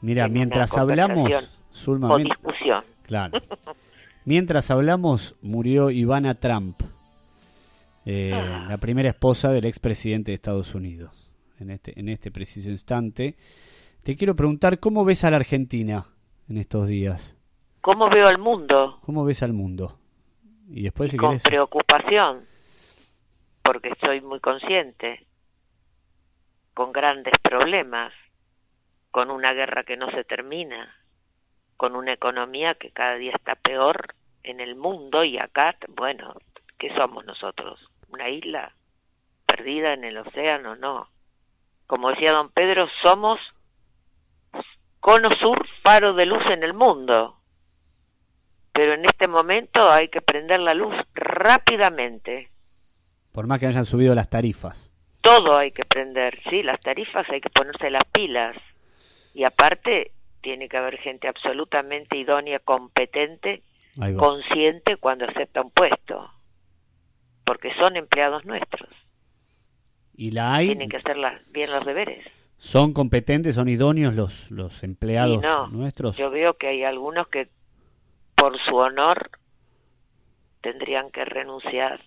Mira, 0.00 0.26
en 0.26 0.32
mientras 0.32 0.78
hablamos, 0.78 1.28
Zulma, 1.72 2.16
discusión. 2.18 2.84
claro. 3.02 3.40
Mientras 4.24 4.70
hablamos, 4.70 5.34
murió 5.42 5.90
Ivana 5.90 6.34
Trump, 6.34 6.80
eh, 8.06 8.30
Ah. 8.32 8.66
la 8.68 8.78
primera 8.78 9.08
esposa 9.08 9.50
del 9.50 9.64
expresidente 9.64 10.30
de 10.30 10.36
Estados 10.36 10.76
Unidos. 10.76 11.32
En 11.58 11.70
este, 11.70 11.98
en 11.98 12.08
este 12.08 12.30
preciso 12.30 12.70
instante, 12.70 13.34
te 14.04 14.14
quiero 14.14 14.36
preguntar 14.36 14.78
cómo 14.78 15.04
ves 15.04 15.24
a 15.24 15.30
la 15.32 15.38
Argentina 15.38 16.06
en 16.48 16.58
estos 16.58 16.86
días. 16.86 17.36
¿Cómo 17.80 18.10
veo 18.10 18.28
al 18.28 18.38
mundo? 18.38 18.98
¿Cómo 19.06 19.24
ves 19.24 19.42
al 19.42 19.54
mundo? 19.54 19.98
Y 20.68 20.82
después, 20.82 21.10
si 21.10 21.16
con 21.16 21.30
querés, 21.30 21.42
preocupación, 21.44 22.46
porque 23.62 23.88
estoy 23.88 24.20
muy 24.20 24.38
consciente, 24.40 25.26
con 26.74 26.92
grandes 26.92 27.32
problemas, 27.42 28.12
con 29.10 29.30
una 29.30 29.52
guerra 29.52 29.84
que 29.84 29.96
no 29.96 30.10
se 30.10 30.24
termina, 30.24 30.94
con 31.78 31.96
una 31.96 32.12
economía 32.12 32.74
que 32.74 32.90
cada 32.90 33.14
día 33.14 33.32
está 33.34 33.54
peor 33.54 34.14
en 34.42 34.60
el 34.60 34.76
mundo 34.76 35.24
y 35.24 35.38
acá, 35.38 35.74
bueno, 35.88 36.34
¿qué 36.78 36.94
somos 36.94 37.24
nosotros? 37.24 37.80
¿Una 38.08 38.28
isla 38.28 38.74
perdida 39.46 39.94
en 39.94 40.04
el 40.04 40.18
océano? 40.18 40.76
No. 40.76 41.08
Como 41.86 42.10
decía 42.10 42.32
don 42.32 42.50
Pedro, 42.50 42.88
somos 43.02 43.40
cono 45.00 45.30
sur, 45.40 45.66
faro 45.82 46.12
de 46.12 46.26
luz 46.26 46.44
en 46.50 46.62
el 46.62 46.74
mundo 46.74 47.39
pero 48.72 48.94
en 48.94 49.04
este 49.04 49.28
momento 49.28 49.90
hay 49.90 50.08
que 50.08 50.20
prender 50.20 50.60
la 50.60 50.74
luz 50.74 50.94
rápidamente. 51.14 52.50
por 53.32 53.46
más 53.46 53.60
que 53.60 53.66
hayan 53.66 53.84
subido 53.84 54.14
las 54.14 54.28
tarifas. 54.30 54.92
Todo 55.20 55.56
hay 55.58 55.70
que 55.70 55.84
prender, 55.84 56.38
sí, 56.48 56.62
las 56.62 56.80
tarifas 56.80 57.28
hay 57.30 57.40
que 57.40 57.50
ponerse 57.50 57.90
las 57.90 58.04
pilas. 58.12 58.56
Y 59.34 59.44
aparte, 59.44 60.12
tiene 60.40 60.68
que 60.68 60.76
haber 60.78 60.96
gente 60.98 61.28
absolutamente 61.28 62.16
idónea, 62.18 62.58
competente, 62.58 63.62
consciente 64.16 64.96
cuando 64.96 65.26
acepta 65.26 65.60
un 65.60 65.70
puesto. 65.70 66.30
Porque 67.44 67.72
son 67.78 67.96
empleados 67.96 68.44
nuestros. 68.46 68.88
Y 70.16 70.30
la 70.32 70.54
hay, 70.54 70.68
Tienen 70.68 70.88
que 70.88 70.96
hacer 70.96 71.16
bien 71.50 71.70
los 71.70 71.84
deberes. 71.84 72.24
son 72.56 72.92
competentes, 72.92 73.54
son 73.54 73.68
idóneos 73.68 74.14
los, 74.14 74.50
los 74.50 74.82
empleados 74.82 75.42
no, 75.42 75.68
nuestros. 75.68 76.16
Yo 76.16 76.30
veo 76.30 76.54
que 76.54 76.68
hay 76.68 76.82
algunos 76.84 77.28
que 77.28 77.48
por 78.40 78.58
su 78.64 78.74
honor 78.76 79.30
tendrían 80.62 81.10
que 81.10 81.24
renunciar. 81.24 82.00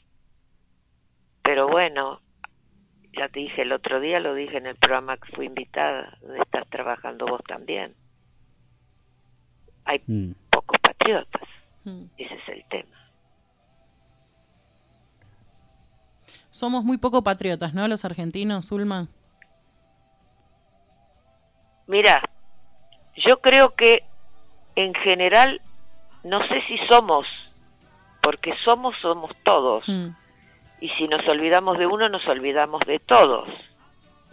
Pero 1.44 1.68
bueno, 1.68 2.22
ya 3.18 3.28
te 3.30 3.40
dije 3.42 3.62
el 3.62 3.72
otro 3.72 4.00
día, 4.00 4.20
lo 4.20 4.34
dije 4.34 4.58
en 4.58 4.66
el 4.66 4.76
programa 4.76 5.18
que 5.18 5.36
fui 5.36 5.46
invitada, 5.46 6.18
donde 6.22 6.40
estás 6.42 6.68
trabajando 6.70 7.26
vos 7.28 7.42
también. 7.48 7.96
Hay 9.86 10.02
Mm. 10.08 10.32
pocos 10.50 10.80
patriotas, 10.82 11.42
Mm. 11.84 12.06
ese 12.18 12.34
es 12.36 12.50
el 12.50 12.66
tema. 12.70 12.98
Somos 16.50 16.84
muy 16.84 16.98
poco 16.98 17.24
patriotas, 17.24 17.74
¿no? 17.74 17.88
Los 17.88 18.06
argentinos, 18.06 18.68
Zulma. 18.68 19.08
Mira, 21.88 22.22
yo 23.16 23.42
creo 23.42 23.76
que 23.76 24.04
en 24.76 24.94
general, 24.94 25.62
no 26.24 26.46
sé 26.48 26.62
si 26.68 26.78
somos, 26.90 27.28
porque 28.22 28.54
somos, 28.64 28.96
somos 29.02 29.32
todos. 29.44 29.84
Mm. 29.88 30.10
Y 30.80 30.90
si 30.90 31.08
nos 31.08 31.28
olvidamos 31.28 31.78
de 31.78 31.86
uno, 31.86 32.10
nos 32.10 32.26
olvidamos 32.28 32.82
de 32.88 33.00
todos. 33.00 33.48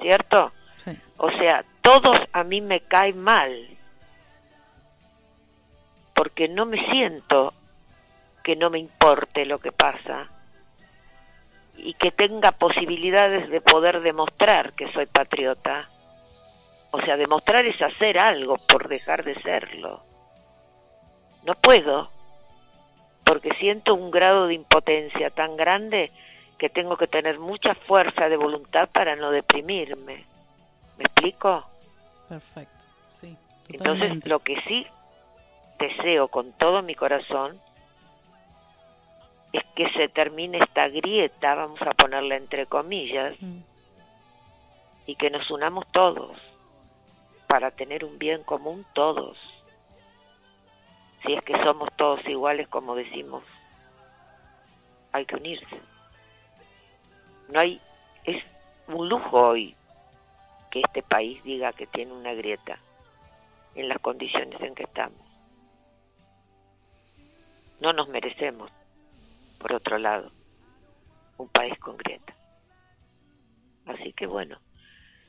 ¿Cierto? 0.01 0.53
Sí. 0.77 0.97
O 1.19 1.31
sea, 1.31 1.65
todos 1.83 2.17
a 2.33 2.45
mí 2.45 2.61
me 2.61 2.81
caen 2.81 3.21
mal. 3.21 3.69
Porque 6.15 6.49
no 6.49 6.67
me 6.67 6.85
siento 6.91 7.55
que 8.43 8.57
no 8.57 8.71
me 8.71 8.79
importe 8.79 9.45
lo 9.45 9.59
que 9.59 9.73
pasa. 9.73 10.29
Y 11.77 11.95
que 11.95 12.13
tenga 12.13 12.53
posibilidades 12.53 13.51
de 13.51 13.61
poder 13.61 14.01
demostrar 14.01 14.73
que 14.75 14.93
soy 14.93 15.07
patriota. 15.07 15.89
O 16.93 17.01
sea, 17.01 17.17
demostrar 17.17 17.65
es 17.67 17.81
hacer 17.81 18.19
algo 18.19 18.57
por 18.59 18.89
dejar 18.89 19.25
de 19.25 19.41
serlo. 19.43 20.03
No 21.45 21.55
puedo, 21.55 22.11
porque 23.25 23.51
siento 23.59 23.95
un 23.95 24.11
grado 24.11 24.47
de 24.47 24.55
impotencia 24.55 25.31
tan 25.31 25.57
grande 25.57 26.11
que 26.59 26.69
tengo 26.69 26.97
que 26.97 27.07
tener 27.07 27.39
mucha 27.39 27.75
fuerza 27.75 28.29
de 28.29 28.37
voluntad 28.37 28.89
para 28.93 29.17
no 29.17 29.31
deprimirme. 29.31 30.25
¿Me 30.99 31.05
explico? 31.05 31.65
Perfecto, 32.29 32.85
sí. 33.11 33.37
Entonces, 33.71 34.27
lo 34.27 34.41
que 34.41 34.61
sí 34.69 34.87
deseo 35.79 36.29
con 36.29 36.53
todo 36.53 36.83
mi 36.83 36.95
corazón 36.95 37.59
es 39.53 39.65
que 39.75 39.89
se 39.93 40.09
termine 40.09 40.59
esta 40.59 40.89
grieta, 40.89 41.55
vamos 41.55 41.81
a 41.83 41.93
ponerla 41.93 42.37
entre 42.37 42.67
comillas, 42.67 43.35
Mm. 43.41 43.61
y 45.07 45.17
que 45.17 45.31
nos 45.31 45.51
unamos 45.51 45.87
todos 45.93 46.37
para 47.49 47.71
tener 47.71 48.05
un 48.05 48.19
bien 48.19 48.45
común 48.45 48.85
todos. 48.93 49.37
Si 51.25 51.35
es 51.35 51.43
que 51.45 51.63
somos 51.63 51.89
todos 51.97 52.25
iguales 52.27 52.69
como 52.69 52.95
decimos, 52.95 53.45
hay 55.13 55.27
que 55.27 55.37
unirse. 55.37 55.81
No 57.49 57.61
hay 57.61 57.81
es 58.25 58.43
un 58.89 59.09
lujo 59.09 59.49
hoy 59.49 59.75
que 60.71 60.81
este 60.81 61.03
país 61.03 61.43
diga 61.43 61.73
que 61.73 61.87
tiene 61.87 62.13
una 62.13 62.33
grieta 62.35 62.79
en 63.75 63.89
las 63.89 63.99
condiciones 63.99 64.61
en 64.61 64.75
que 64.75 64.85
estamos. 64.85 65.19
No 67.81 67.93
nos 67.93 68.09
merecemos, 68.09 68.71
por 69.59 69.73
otro 69.73 69.99
lado, 69.99 70.31
un 71.39 71.49
país 71.49 71.79
con 71.79 71.97
grieta. 71.97 72.35
Así 73.87 74.13
que 74.13 74.27
bueno, 74.27 74.59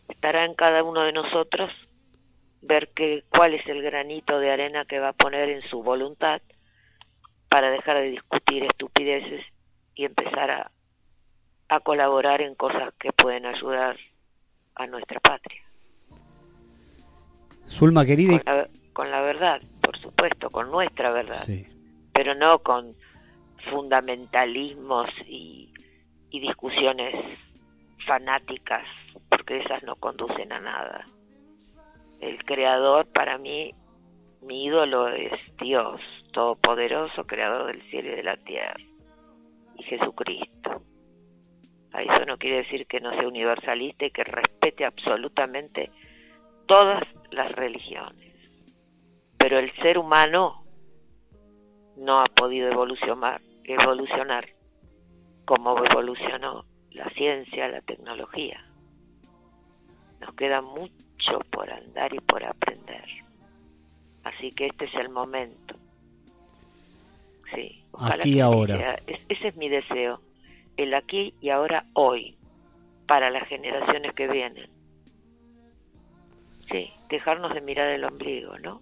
estará 0.09 0.45
en 0.45 0.53
cada 0.53 0.83
uno 0.83 1.01
de 1.01 1.13
nosotros 1.13 1.71
ver 2.61 2.89
que, 2.95 3.23
cuál 3.29 3.53
es 3.53 3.65
el 3.67 3.81
granito 3.81 4.39
de 4.39 4.51
arena 4.51 4.85
que 4.85 4.99
va 4.99 5.09
a 5.09 5.13
poner 5.13 5.49
en 5.49 5.61
su 5.63 5.81
voluntad 5.83 6.41
para 7.49 7.69
dejar 7.71 7.97
de 7.97 8.11
discutir 8.11 8.63
estupideces 8.63 9.45
y 9.95 10.05
empezar 10.05 10.51
a, 10.51 10.71
a 11.69 11.79
colaborar 11.81 12.41
en 12.41 12.55
cosas 12.55 12.93
que 12.99 13.11
pueden 13.11 13.45
ayudar 13.45 13.97
a 14.75 14.87
nuestra 14.87 15.19
patria. 15.19 15.61
Zulma 17.67 18.05
querida, 18.05 18.39
Con 18.39 18.55
la, 18.57 18.67
con 18.93 19.11
la 19.11 19.21
verdad, 19.21 19.61
por 19.81 19.97
supuesto, 19.97 20.49
con 20.49 20.69
nuestra 20.71 21.11
verdad, 21.11 21.43
Sí. 21.45 21.65
pero 22.13 22.35
no 22.35 22.59
con 22.59 22.95
fundamentalismos 23.69 25.09
y, 25.27 25.71
y 26.29 26.39
discusiones 26.39 27.13
fanáticas, 28.05 28.85
porque 29.29 29.59
esas 29.59 29.83
no 29.83 29.95
conducen 29.95 30.51
a 30.51 30.59
nada. 30.59 31.05
El 32.21 32.45
creador, 32.45 33.11
para 33.11 33.39
mí, 33.39 33.73
mi 34.43 34.65
ídolo 34.65 35.07
es 35.07 35.33
Dios, 35.59 35.99
todopoderoso, 36.31 37.25
creador 37.25 37.65
del 37.65 37.81
cielo 37.89 38.11
y 38.11 38.15
de 38.15 38.23
la 38.23 38.37
tierra, 38.37 38.79
y 39.75 39.83
Jesucristo. 39.83 40.83
A 41.93 42.03
eso 42.03 42.25
no 42.25 42.37
quiere 42.37 42.57
decir 42.57 42.85
que 42.85 43.01
no 43.01 43.11
sea 43.11 43.27
universalista 43.27 44.05
y 44.05 44.11
que 44.11 44.23
respete 44.23 44.85
absolutamente 44.85 45.91
todas 46.67 47.03
las 47.31 47.51
religiones. 47.53 48.35
Pero 49.37 49.57
el 49.57 49.73
ser 49.81 49.97
humano 49.97 50.63
no 51.97 52.21
ha 52.21 52.25
podido 52.25 52.69
evolucionar, 52.71 53.41
evolucionar 53.63 54.47
como 55.45 55.83
evolucionó 55.83 56.65
la 56.91 57.09
ciencia, 57.09 57.67
la 57.67 57.81
tecnología. 57.81 58.63
Nos 60.19 60.35
queda 60.35 60.61
mucho 60.61 60.93
por 61.51 61.69
andar 61.71 62.13
y 62.13 62.19
por 62.19 62.43
aprender. 62.43 63.03
Así 64.23 64.51
que 64.51 64.67
este 64.67 64.85
es 64.85 64.93
el 64.95 65.09
momento. 65.09 65.75
Sí, 67.55 67.83
ojalá 67.91 68.15
Aquí 68.15 68.31
y 68.31 68.35
que 68.35 68.41
ahora. 68.41 68.77
sea- 68.77 68.99
ese 69.29 69.47
es 69.47 69.55
mi 69.55 69.69
deseo. 69.69 70.21
El 70.77 70.93
aquí 70.93 71.33
y 71.41 71.49
ahora 71.49 71.85
hoy, 71.93 72.37
para 73.07 73.29
las 73.29 73.47
generaciones 73.47 74.13
que 74.15 74.27
vienen. 74.27 74.69
Sí, 76.71 76.89
dejarnos 77.09 77.53
de 77.53 77.61
mirar 77.61 77.89
el 77.89 78.03
ombligo, 78.05 78.57
¿no? 78.59 78.81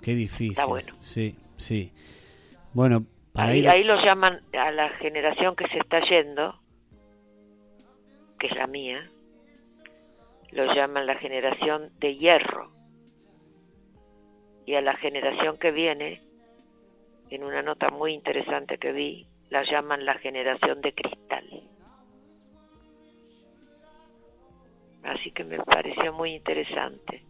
qué 0.00 0.14
difícil. 0.16 0.50
Está 0.52 0.64
bueno. 0.66 0.94
Sí, 1.00 1.36
sí. 1.58 1.92
Bueno, 2.72 3.04
para 3.32 3.50
Ahí, 3.52 3.60
ir... 3.60 3.68
ahí 3.68 3.84
lo 3.84 4.04
llaman 4.04 4.40
a 4.58 4.70
la 4.72 4.88
generación 4.96 5.54
que 5.54 5.68
se 5.68 5.78
está 5.78 6.00
yendo, 6.08 6.58
que 8.40 8.48
es 8.48 8.56
la 8.56 8.66
mía, 8.66 9.08
lo 10.52 10.72
llaman 10.74 11.06
la 11.06 11.16
generación 11.16 11.90
de 11.98 12.16
hierro. 12.16 12.72
Y 14.64 14.74
a 14.74 14.80
la 14.80 14.96
generación 14.96 15.58
que 15.58 15.70
viene, 15.70 16.22
en 17.30 17.42
una 17.42 17.62
nota 17.62 17.90
muy 17.90 18.12
interesante 18.12 18.78
que 18.78 18.92
vi, 18.92 19.26
la 19.50 19.64
llaman 19.64 20.04
la 20.04 20.14
generación 20.14 20.80
de 20.80 20.94
cristal. 20.94 21.62
Así 25.02 25.32
que 25.32 25.44
me 25.44 25.58
pareció 25.58 26.12
muy 26.12 26.34
interesante. 26.34 27.24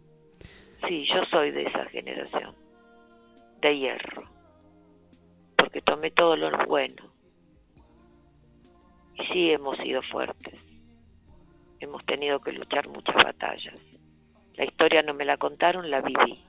Sí, 0.87 1.05
yo 1.11 1.25
soy 1.31 1.51
de 1.51 1.63
esa 1.63 1.85
generación, 1.85 2.55
de 3.61 3.77
hierro 3.77 4.33
porque 5.63 5.81
tomé 5.81 6.11
todo 6.11 6.35
lo 6.35 6.51
bueno. 6.67 7.03
Y 9.15 9.25
sí 9.33 9.49
hemos 9.51 9.77
sido 9.77 10.01
fuertes. 10.03 10.59
Hemos 11.83 12.05
tenido 12.05 12.39
que 12.39 12.53
luchar 12.53 12.87
muchas 12.87 13.21
batallas. 13.21 13.75
La 14.55 14.63
historia 14.63 15.01
no 15.01 15.13
me 15.13 15.25
la 15.25 15.35
contaron, 15.35 15.91
la 15.91 15.99
viví. 15.99 16.41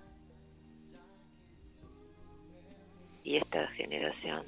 Y 3.24 3.38
esta 3.38 3.66
generación 3.72 4.44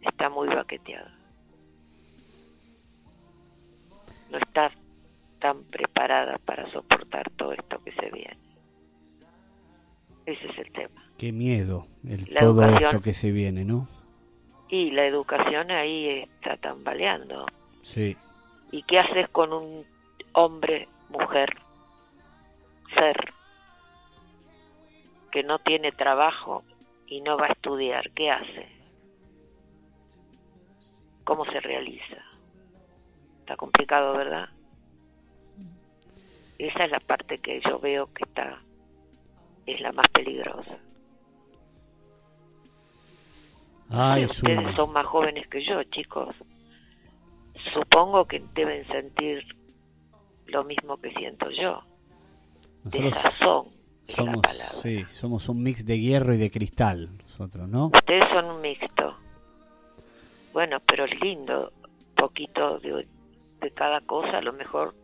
está 0.00 0.28
muy 0.28 0.48
baqueteada. 0.48 1.16
No 4.32 4.38
está 4.38 4.72
tan 5.38 5.62
preparada 5.66 6.36
para 6.38 6.68
soportar 6.72 7.30
todo 7.36 7.52
esto 7.52 7.80
que 7.84 7.92
se 7.92 8.10
viene. 8.10 8.38
Ese 10.26 10.48
es 10.48 10.58
el 10.58 10.72
tema. 10.72 11.00
Qué 11.16 11.30
miedo 11.30 11.86
el, 12.04 12.26
La 12.28 12.40
todo 12.40 12.64
esto 12.64 13.00
que 13.00 13.14
se 13.14 13.30
viene, 13.30 13.64
¿no? 13.64 13.86
Y 14.68 14.90
la 14.90 15.06
educación 15.06 15.70
ahí 15.70 16.24
está 16.24 16.56
tambaleando. 16.56 17.46
Sí. 17.82 18.16
¿Y 18.70 18.82
qué 18.84 18.98
haces 18.98 19.28
con 19.30 19.52
un 19.52 19.86
hombre, 20.32 20.88
mujer, 21.08 21.56
ser 22.96 23.16
que 25.30 25.42
no 25.42 25.58
tiene 25.60 25.92
trabajo 25.92 26.64
y 27.06 27.20
no 27.20 27.36
va 27.36 27.46
a 27.46 27.52
estudiar? 27.52 28.10
¿Qué 28.12 28.30
hace? 28.30 28.68
¿Cómo 31.24 31.44
se 31.46 31.60
realiza? 31.60 32.16
Está 33.40 33.56
complicado, 33.56 34.16
¿verdad? 34.16 34.48
Esa 36.58 36.84
es 36.84 36.90
la 36.90 37.00
parte 37.00 37.38
que 37.38 37.60
yo 37.60 37.78
veo 37.78 38.06
que 38.12 38.24
está 38.24 38.58
es 39.66 39.80
la 39.80 39.92
más 39.92 40.06
peligrosa. 40.08 40.78
Ay, 43.90 44.24
Ustedes 44.24 44.56
Zulma. 44.56 44.76
son 44.76 44.92
más 44.92 45.06
jóvenes 45.06 45.46
que 45.48 45.64
yo, 45.64 45.82
chicos. 45.84 46.34
Supongo 47.72 48.26
que 48.26 48.42
deben 48.54 48.86
sentir 48.88 49.42
lo 50.46 50.64
mismo 50.64 50.96
que 50.98 51.10
siento 51.14 51.50
yo. 51.50 51.82
Nosotros 52.84 53.14
Desazón 53.14 53.66
es 54.02 54.08
la 54.08 54.14
somos, 54.14 54.40
palabra. 54.42 54.64
sí, 54.68 55.04
somos 55.08 55.48
un 55.48 55.62
mix 55.62 55.86
de 55.86 55.98
hierro 55.98 56.34
y 56.34 56.36
de 56.36 56.50
cristal, 56.50 57.16
nosotros, 57.18 57.68
¿no? 57.68 57.86
Ustedes 57.86 58.24
son 58.32 58.44
un 58.46 58.60
mixto. 58.60 59.14
Bueno, 60.52 60.78
pero 60.86 61.06
es 61.06 61.20
lindo, 61.20 61.72
poquito 62.14 62.78
de, 62.80 63.06
de 63.60 63.70
cada 63.72 64.00
cosa. 64.02 64.38
A 64.38 64.42
lo 64.42 64.52
mejor 64.52 64.94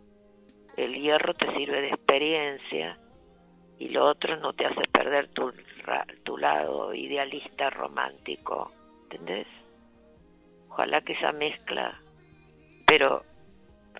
el 0.77 0.95
hierro 1.01 1.35
te 1.35 1.51
sirve 1.57 1.81
de 1.81 1.89
experiencia 1.89 2.99
y 3.79 3.89
lo 3.89 4.07
otro 4.07 4.37
no 4.37 4.53
te 4.53 4.67
hace 4.67 4.83
perder 4.93 5.29
tu, 5.29 5.51
tu 6.23 6.37
lado 6.37 6.93
idealista, 6.95 7.71
romántico. 7.71 8.71
¿Entendés? 9.05 9.47
Ojalá 10.69 11.01
que 11.01 11.15
esa 11.15 11.33
mezcla, 11.33 11.99
pero 12.91 13.23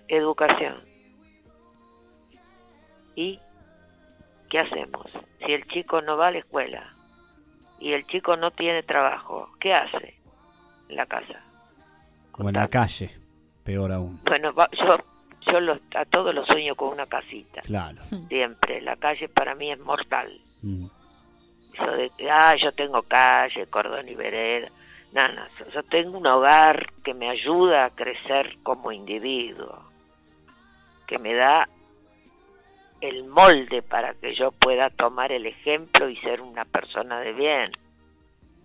educación. 0.09 0.81
¿Y 3.15 3.39
qué 4.49 4.59
hacemos? 4.59 5.05
Si 5.45 5.53
el 5.53 5.65
chico 5.67 6.01
no 6.01 6.17
va 6.17 6.27
a 6.27 6.31
la 6.31 6.39
escuela 6.39 6.93
y 7.79 7.93
el 7.93 8.05
chico 8.07 8.35
no 8.35 8.51
tiene 8.51 8.83
trabajo, 8.83 9.49
¿qué 9.61 9.73
hace 9.73 10.15
en 10.89 10.95
la 10.97 11.05
casa? 11.05 11.41
O 12.33 12.47
en 12.49 12.55
la 12.55 12.67
calle, 12.67 13.09
peor 13.63 13.93
aún. 13.93 14.19
Bueno, 14.25 14.53
va- 14.53 14.69
yo 14.73 14.97
yo 15.51 15.59
lo- 15.61 15.79
a 15.95 16.05
todos 16.05 16.35
los 16.35 16.45
sueño 16.47 16.75
con 16.75 16.89
una 16.89 17.07
casita. 17.07 17.61
Claro. 17.61 18.01
Siempre. 18.27 18.81
La 18.81 18.95
calle 18.97 19.27
para 19.29 19.55
mí 19.55 19.71
es 19.71 19.79
mortal. 19.79 20.29
Mm. 20.61 20.85
Eso 21.73 21.91
de 21.93 22.09
que, 22.17 22.29
ah, 22.29 22.53
yo 22.61 22.71
tengo 22.73 23.01
calle, 23.03 23.65
cordón 23.67 24.07
y 24.09 24.15
vereda. 24.15 24.69
No, 25.13 25.21
yo- 25.59 25.69
yo 25.73 25.83
tengo 25.83 26.17
un 26.17 26.27
hogar 26.27 26.87
que 27.03 27.13
me 27.13 27.29
ayuda 27.29 27.85
a 27.85 27.89
crecer 27.89 28.57
como 28.63 28.91
individuo, 28.91 29.83
que 31.07 31.19
me 31.19 31.33
da 31.33 31.67
el 33.01 33.25
molde 33.25 33.81
para 33.81 34.13
que 34.13 34.33
yo 34.35 34.51
pueda 34.51 34.89
tomar 34.89 35.31
el 35.31 35.45
ejemplo 35.47 36.07
y 36.07 36.15
ser 36.17 36.39
una 36.41 36.65
persona 36.65 37.19
de 37.19 37.33
bien. 37.33 37.71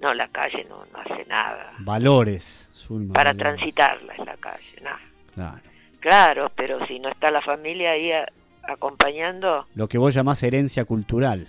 No, 0.01 0.13
la 0.13 0.29
calle 0.29 0.65
no, 0.69 0.85
no 0.93 0.99
hace 1.01 1.25
nada. 1.25 1.73
Valores, 1.79 2.69
Zulma. 2.73 3.15
Para 3.15 3.33
valores. 3.33 3.57
transitarla 3.57 4.13
es 4.15 4.27
la 4.27 4.37
calle, 4.37 4.81
nada. 4.83 5.01
Claro. 5.35 5.61
Claro, 6.01 6.53
pero 6.55 6.87
si 6.87 6.99
no 7.01 7.09
está 7.09 7.31
la 7.31 7.41
familia 7.41 7.93
ahí 7.93 8.13
a- 8.13 8.29
acompañando, 8.63 9.67
Lo 9.75 9.89
que 9.89 9.97
vos 9.99 10.13
llamás 10.15 10.43
herencia 10.43 10.85
cultural. 10.85 11.49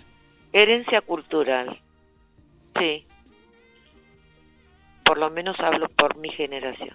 herencia 0.52 1.02
cultural. 1.02 1.78
Sí. 2.78 3.04
Por 5.08 5.16
lo 5.16 5.30
menos 5.30 5.58
hablo 5.60 5.88
por 5.88 6.18
mi 6.18 6.28
generación. 6.28 6.94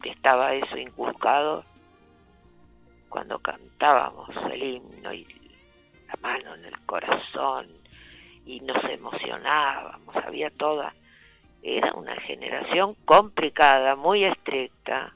Que 0.00 0.10
estaba 0.10 0.54
eso 0.54 0.76
inculcado 0.76 1.64
cuando 3.08 3.40
cantábamos 3.40 4.30
el 4.52 4.62
himno 4.62 5.12
y 5.12 5.26
la 6.06 6.14
mano 6.22 6.54
en 6.54 6.66
el 6.66 6.80
corazón 6.86 7.66
y 8.46 8.60
nos 8.60 8.84
emocionábamos, 8.84 10.14
había 10.14 10.48
toda. 10.50 10.94
Era 11.60 11.92
una 11.94 12.14
generación 12.20 12.94
complicada, 13.04 13.96
muy 13.96 14.24
estricta. 14.24 15.12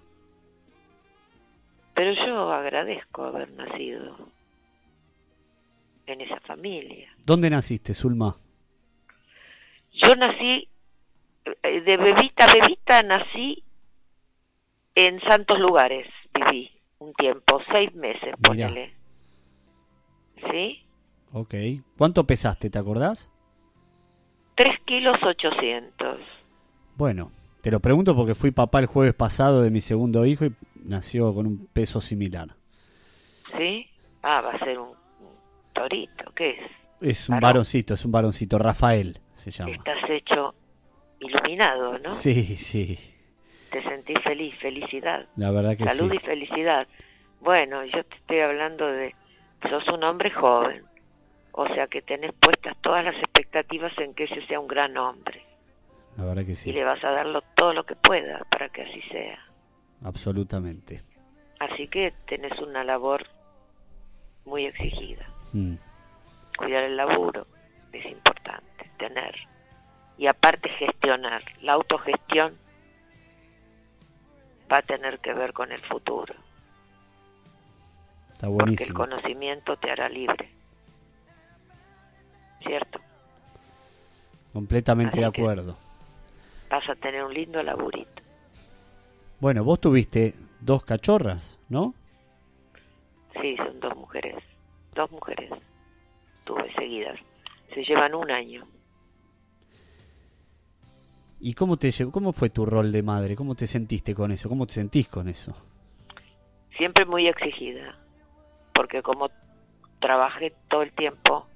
Pero 1.95 2.15
yo 2.15 2.53
agradezco 2.53 3.23
haber 3.23 3.53
nacido 3.53 4.17
en 6.05 6.21
esa 6.21 6.41
familia. 6.41 7.15
¿Dónde 7.25 7.49
naciste, 7.49 7.95
Zulma? 7.95 8.35
Yo 9.93 10.17
nací, 10.17 10.69
de 11.63 11.97
bebita 11.97 12.45
a 12.45 12.53
bebita 12.53 13.03
nací 13.03 13.63
en 14.95 15.21
santos 15.21 15.59
lugares, 15.59 16.07
viví 16.35 16.71
un 16.99 17.13
tiempo, 17.15 17.61
seis 17.71 17.95
meses, 17.95 18.35
Mirá. 18.51 18.69
ponele. 18.69 18.95
¿Sí? 20.51 20.83
Ok. 21.33 21.55
¿Cuánto 21.97 22.25
pesaste, 22.25 22.71
te 22.71 22.79
acordás? 22.79 23.31
Tres 24.55 24.77
kilos 24.87 25.17
ochocientos. 25.23 26.21
Bueno, 26.97 27.31
te 27.63 27.71
lo 27.71 27.81
pregunto 27.81 28.17
porque 28.17 28.35
fui 28.35 28.51
papá 28.51 28.81
el 28.81 28.87
jueves 28.87 29.15
pasado 29.15 29.63
de 29.63 29.71
mi 29.71 29.81
segundo 29.81 30.27
hijo 30.27 30.47
y 30.47 30.55
nació 30.85 31.33
con 31.33 31.47
un 31.47 31.67
peso 31.73 32.01
similar. 32.01 32.49
¿Sí? 33.57 33.87
Ah, 34.23 34.41
va 34.41 34.53
a 34.53 34.59
ser 34.59 34.79
un, 34.79 34.91
torito, 35.73 36.33
¿qué 36.35 36.51
es? 36.51 36.71
Es 37.01 37.29
un 37.29 37.39
varoncito, 37.39 37.95
es 37.95 38.05
un 38.05 38.11
varoncito, 38.11 38.59
Rafael 38.59 39.21
se 39.35 39.53
llama. 39.53 39.73
Estás 39.73 40.11
hecho 40.11 40.55
iluminado, 41.21 41.99
¿no? 41.99 42.11
Sí, 42.11 42.57
sí, 42.57 42.99
Te 43.71 43.83
sentís 43.83 44.17
feliz, 44.23 44.55
felicidad. 44.61 45.27
la 45.37 45.51
verdad 45.51 45.77
que 45.77 45.85
Salud 45.85 46.11
sí. 46.11 46.17
y 46.17 46.27
felicidad. 46.27 46.87
Bueno, 47.41 47.85
yo 47.85 48.05
te 48.05 48.17
estoy 48.17 48.41
hablando 48.41 48.87
de... 48.87 49.15
Sos 49.69 49.87
un 49.93 50.03
hombre 50.05 50.31
joven. 50.31 50.85
O 51.53 51.67
sea 51.75 51.87
que 51.89 52.03
tenés 52.03 52.33
puestas 52.41 52.77
todas 52.81 53.05
las 53.05 53.17
expectativas 53.17 53.93
en 53.99 54.15
que 54.15 54.25
ese 54.25 54.47
sea 54.47 54.61
un 54.61 54.69
gran 54.69 54.97
hombre. 54.97 55.43
La 56.17 56.25
verdad 56.25 56.45
que 56.45 56.53
Y 56.53 56.57
sí, 56.57 56.73
le 56.73 56.85
vas 56.85 57.03
a 57.05 57.11
dar 57.11 57.27
lo- 57.27 57.43
todo 57.57 57.73
lo 57.75 57.85
que 57.85 57.97
pueda 57.97 58.41
para 58.51 58.69
que 58.69 58.83
así 58.83 59.01
sea. 59.11 59.39
absolutamente. 60.05 61.01
Así 61.61 61.89
que 61.89 62.13
tenés 62.29 62.57
una 62.61 62.85
labor 62.85 63.27
muy 64.45 64.67
exigida. 64.67 65.27
Mm. 65.53 65.75
Cuidar 66.57 66.85
el 66.85 66.97
laburo 66.97 67.47
es 67.93 68.05
importante, 68.07 68.91
tener. 68.99 69.35
Y 70.19 70.27
aparte 70.27 70.69
gestionar. 70.71 71.43
La 71.63 71.75
autogestión 71.75 72.57
va 74.71 74.79
a 74.79 74.83
tener 74.83 75.21
que 75.21 75.33
ver 75.33 75.53
con 75.53 75.71
el 75.73 75.81
futuro. 75.83 76.35
Está 78.33 78.47
Porque 78.49 78.85
el 78.85 78.93
buenísimo. 78.93 78.99
conocimiento 78.99 79.77
te 79.77 79.91
hará 79.91 80.09
libre. 80.09 80.51
¿Cierto? 82.61 83.01
Completamente 84.53 85.19
de 85.21 85.27
Así 85.27 85.41
acuerdo. 85.41 85.77
Vas 86.69 86.89
a 86.89 86.95
tener 86.97 87.25
un 87.25 87.33
lindo 87.33 87.63
laburito. 87.63 88.23
Bueno, 89.41 89.63
vos 89.63 89.81
tuviste 89.81 90.35
dos 90.61 90.83
cachorras, 90.85 91.59
¿no? 91.69 91.95
Sí, 93.41 93.57
son 93.57 93.79
dos 93.79 93.97
mujeres. 93.97 94.37
Dos 94.95 95.11
mujeres. 95.13 95.51
Tuve 96.45 96.73
seguidas. 96.75 97.19
Se 97.73 97.85
llevan 97.85 98.15
un 98.15 98.31
año. 98.31 98.67
¿Y 101.41 101.55
cómo 101.55 101.77
te 101.77 101.91
cómo 102.11 102.33
fue 102.33 102.51
tu 102.51 102.67
rol 102.67 102.91
de 102.91 103.03
madre? 103.03 103.37
¿Cómo 103.37 103.55
te 103.55 103.67
sentiste 103.67 104.15
con 104.15 104.33
eso? 104.33 104.49
¿Cómo 104.49 104.67
te 104.67 104.75
sentís 104.75 105.09
con 105.09 105.29
eso? 105.29 105.53
Siempre 106.77 107.05
muy 107.05 107.29
exigida. 107.29 107.97
Porque 108.73 109.03
como 109.03 109.31
trabajé 110.01 110.53
todo 110.69 110.83
el 110.83 110.93
tiempo, 110.93 111.47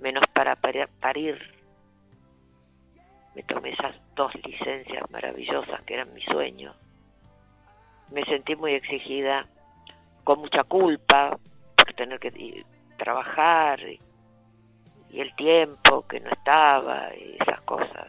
menos 0.00 0.22
para 0.34 0.56
pari- 0.56 0.88
parir, 1.00 1.38
me 3.34 3.42
tomé 3.42 3.70
esas 3.72 3.94
dos 4.14 4.32
licencias 4.44 5.02
maravillosas 5.10 5.82
que 5.82 5.94
eran 5.94 6.12
mi 6.14 6.22
sueño. 6.22 6.74
Me 8.12 8.24
sentí 8.24 8.56
muy 8.56 8.72
exigida, 8.74 9.46
con 10.24 10.38
mucha 10.40 10.64
culpa 10.64 11.38
por 11.76 11.92
tener 11.94 12.18
que 12.18 12.64
trabajar 12.96 13.78
y 15.10 15.20
el 15.20 15.34
tiempo 15.36 16.06
que 16.08 16.20
no 16.20 16.30
estaba 16.30 17.14
y 17.14 17.36
esas 17.40 17.60
cosas. 17.62 18.06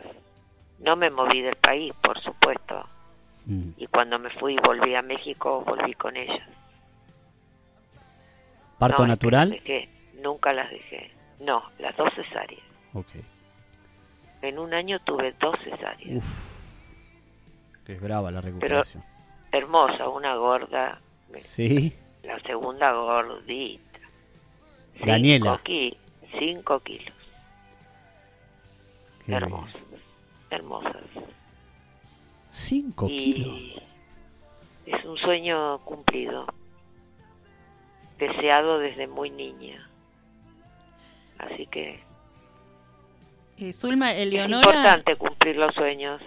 No 0.79 0.95
me 0.95 1.09
moví 1.09 1.41
del 1.41 1.55
país, 1.55 1.93
por 2.01 2.19
supuesto. 2.21 2.85
Mm. 3.45 3.69
Y 3.77 3.87
cuando 3.87 4.19
me 4.19 4.29
fui 4.31 4.53
y 4.55 4.57
volví 4.57 4.93
a 4.95 5.01
México, 5.01 5.63
volví 5.65 5.93
con 5.93 6.15
ellas. 6.15 6.47
¿Parto 8.77 9.03
No, 9.03 9.07
natural? 9.07 9.49
las 9.49 9.63
dejé, 9.63 9.89
nunca 10.21 10.53
las 10.53 10.69
dejé. 10.69 11.11
No, 11.39 11.63
las 11.79 11.95
dos 11.97 12.09
cesáreas. 12.15 12.61
Ok. 12.93 13.07
En 14.41 14.59
un 14.59 14.73
año 14.73 14.99
tuve 14.99 15.33
dos 15.39 15.55
cesáreas. 15.63 16.23
Que 17.85 17.93
es 17.93 18.01
brava 18.01 18.29
la 18.31 18.41
Pero 18.41 18.53
recuperación. 18.53 19.03
hermosa, 19.51 20.09
una 20.09 20.35
gorda. 20.35 20.99
Sí. 21.37 21.95
La 22.23 22.39
segunda 22.41 22.91
gordita. 22.91 23.83
Daniela. 25.05 25.51
Cinco, 25.57 25.63
ki- 25.63 25.97
cinco 26.39 26.79
kilos. 26.81 27.13
Qué 29.25 29.31
bien. 29.31 29.41
Hermosas. 30.49 31.03
Cinco 32.49 33.07
y 33.09 33.33
kilos. 33.33 33.59
es 34.85 35.05
un 35.05 35.17
sueño 35.17 35.79
cumplido. 35.79 36.45
Deseado 38.17 38.79
desde 38.79 39.07
muy 39.07 39.29
niña. 39.29 39.87
Así 41.37 41.67
que 41.67 41.99
Eh, 43.59 43.73
Zulma, 43.73 44.11
es 44.13 44.21
Eleonora, 44.27 44.67
importante 44.69 45.15
cumplir 45.17 45.55
los 45.57 45.73
sueños. 45.75 46.21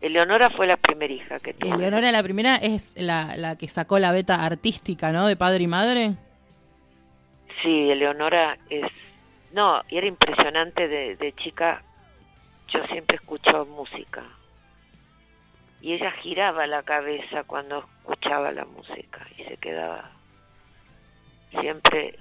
Eleonora 0.00 0.50
fue 0.50 0.66
la 0.66 0.76
primera 0.76 1.12
hija 1.12 1.40
que 1.40 1.54
tuve. 1.54 1.74
Eleonora 1.74 2.12
la 2.12 2.22
primera 2.22 2.56
es 2.56 2.94
la, 2.96 3.36
la 3.36 3.56
que 3.56 3.66
sacó 3.68 3.98
la 3.98 4.12
beta 4.12 4.44
artística, 4.44 5.10
¿no? 5.10 5.26
De 5.26 5.36
padre 5.36 5.64
y 5.64 5.66
madre. 5.66 6.14
Sí, 7.62 7.90
Eleonora 7.90 8.58
es... 8.68 8.84
No, 9.52 9.80
y 9.88 9.96
era 9.96 10.06
impresionante 10.06 10.86
de, 10.86 11.16
de 11.16 11.32
chica. 11.32 11.82
Yo 12.68 12.84
siempre 12.86 13.16
escucho 13.16 13.64
música. 13.66 14.24
Y 15.80 15.92
ella 15.92 16.10
giraba 16.10 16.66
la 16.66 16.82
cabeza 16.82 17.44
cuando 17.44 17.78
escuchaba 18.00 18.50
la 18.52 18.64
música 18.64 19.26
y 19.36 19.44
se 19.44 19.56
quedaba... 19.56 20.10
Siempre 21.60 22.18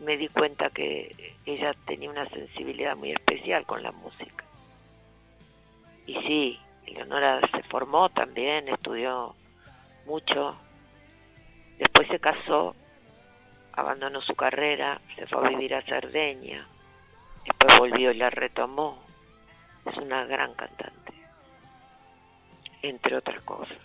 me 0.00 0.16
di 0.16 0.28
cuenta 0.28 0.70
que 0.70 1.36
ella 1.44 1.74
tenía 1.86 2.10
una 2.10 2.28
sensibilidad 2.30 2.96
muy 2.96 3.12
especial 3.12 3.64
con 3.66 3.82
la 3.82 3.92
música. 3.92 4.44
Y 6.06 6.14
sí, 6.22 6.60
Eleonora 6.86 7.40
se 7.52 7.62
formó 7.64 8.08
también, 8.08 8.68
estudió 8.68 9.34
mucho. 10.06 10.56
Después 11.78 12.08
se 12.08 12.18
casó 12.18 12.74
abandonó 13.72 14.20
su 14.20 14.34
carrera, 14.34 15.00
se 15.16 15.26
fue 15.26 15.46
a 15.46 15.50
vivir 15.50 15.74
a 15.74 15.82
Cerdeña, 15.82 16.66
después 17.44 17.78
volvió 17.78 18.12
y 18.12 18.16
la 18.16 18.30
retomó. 18.30 19.02
Es 19.86 19.96
una 19.98 20.24
gran 20.24 20.54
cantante, 20.54 21.12
entre 22.82 23.16
otras 23.16 23.42
cosas, 23.42 23.76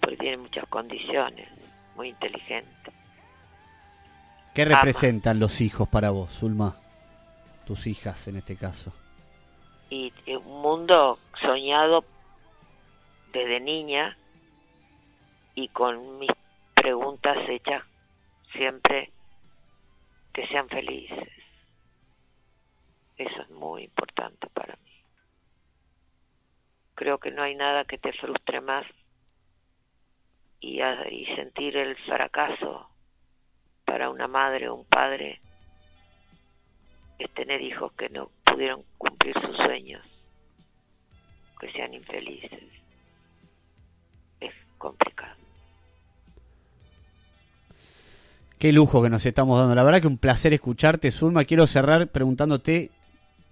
porque 0.00 0.16
tiene 0.16 0.36
muchas 0.36 0.66
condiciones, 0.68 1.48
muy 1.96 2.10
inteligente. 2.10 2.92
¿Qué 4.54 4.62
Ama. 4.62 4.76
representan 4.76 5.40
los 5.40 5.60
hijos 5.60 5.88
para 5.88 6.10
vos, 6.10 6.30
Zulma? 6.32 6.76
Tus 7.66 7.86
hijas 7.86 8.28
en 8.28 8.36
este 8.36 8.56
caso. 8.56 8.92
Y 9.90 10.12
un 10.26 10.62
mundo 10.62 11.18
soñado 11.40 12.04
desde 13.32 13.60
niña 13.60 14.16
y 15.54 15.68
con 15.68 16.18
mis 16.18 16.30
preguntas 16.74 17.36
hechas 17.48 17.82
siempre 18.52 19.10
que 20.32 20.46
sean 20.48 20.68
felices. 20.68 21.28
Eso 23.16 23.42
es 23.42 23.50
muy 23.50 23.84
importante 23.84 24.48
para 24.48 24.74
mí. 24.84 24.90
Creo 26.94 27.18
que 27.18 27.30
no 27.30 27.42
hay 27.42 27.54
nada 27.54 27.84
que 27.84 27.98
te 27.98 28.12
frustre 28.12 28.60
más 28.60 28.84
y, 30.60 30.80
a- 30.80 31.08
y 31.10 31.26
sentir 31.36 31.76
el 31.76 31.96
fracaso 32.04 32.88
para 33.84 34.10
una 34.10 34.28
madre 34.28 34.68
o 34.68 34.74
un 34.76 34.84
padre 34.86 35.40
es 37.18 37.30
tener 37.34 37.60
hijos 37.60 37.92
que 37.92 38.08
no 38.08 38.30
pudieron 38.44 38.82
cumplir 38.98 39.34
sus 39.40 39.56
sueños, 39.56 40.04
que 41.60 41.70
sean 41.72 41.94
infelices. 41.94 42.62
Es 44.40 44.52
complicado. 44.78 45.36
Qué 48.58 48.72
lujo 48.72 49.02
que 49.02 49.10
nos 49.10 49.26
estamos 49.26 49.58
dando. 49.58 49.74
La 49.74 49.82
verdad 49.82 50.00
que 50.00 50.06
un 50.06 50.18
placer 50.18 50.52
escucharte, 50.52 51.10
Zulma. 51.10 51.44
Quiero 51.44 51.66
cerrar 51.66 52.06
preguntándote 52.08 52.90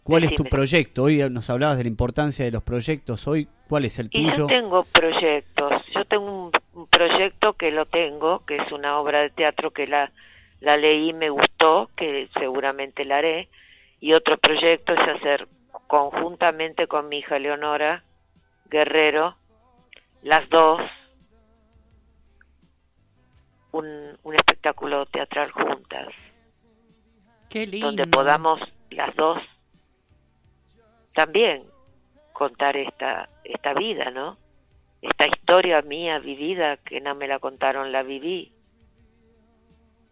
cuál 0.03 0.25
es 0.25 0.35
tu 0.35 0.45
proyecto. 0.45 1.05
Hoy 1.05 1.19
nos 1.31 1.49
hablabas 1.51 1.77
de 1.79 1.85
la 1.85 1.89
importancia 1.89 2.45
de 2.45 2.51
los 2.51 2.63
proyectos. 2.63 3.27
Hoy, 3.29 3.49
¿cuál 3.69 3.85
es 3.85 3.99
el 3.99 4.09
Y 4.13 4.25
yo 4.31 4.31
tuyo? 4.31 4.47
tengo 4.47 4.85
proyectos. 4.85 5.73
Yo 5.95 6.05
tengo 6.05 6.47
un, 6.47 6.53
un 6.75 6.87
proyecto 6.89 7.55
que 7.55 7.71
lo 7.71 7.87
tengo, 7.87 8.45
que 8.47 8.57
es 8.57 8.73
una 8.73 8.99
obra 8.99 9.21
de 9.21 9.31
teatro 9.31 9.71
que 9.71 9.87
la, 9.87 10.11
la 10.61 10.77
leí, 10.77 11.13
me 11.13 11.31
gustó, 11.31 11.91
que 11.97 12.29
seguramente 12.39 13.05
la 13.05 13.19
haré. 13.19 13.49
Y 14.01 14.15
otro 14.15 14.37
proyecto 14.39 14.95
es 14.95 15.01
hacer 15.01 15.47
conjuntamente 15.87 16.87
con 16.87 17.09
mi 17.09 17.19
hija 17.19 17.39
Leonora 17.39 18.05
Guerrero, 18.71 19.37
las 20.23 20.49
dos, 20.49 20.81
un, 23.73 23.87
un 24.23 24.35
espectáculo 24.35 25.07
teatral 25.07 25.51
juntas, 25.53 26.09
Qué 27.49 27.67
lindo. 27.67 27.87
donde 27.89 28.07
podamos 28.07 28.61
las 28.91 29.15
dos 29.17 29.39
también 31.21 31.65
contar 32.33 32.79
esta 32.79 33.29
esta 33.45 33.75
vida, 33.75 34.11
¿no? 34.11 34.39
Esta 35.03 35.27
historia 35.27 35.83
mía 35.83 36.19
vivida 36.19 36.79
que 36.79 36.99
no 37.03 37.15
me 37.15 37.29
la 37.29 37.39
contaron, 37.39 37.93
la 37.93 38.03
viví. 38.03 38.55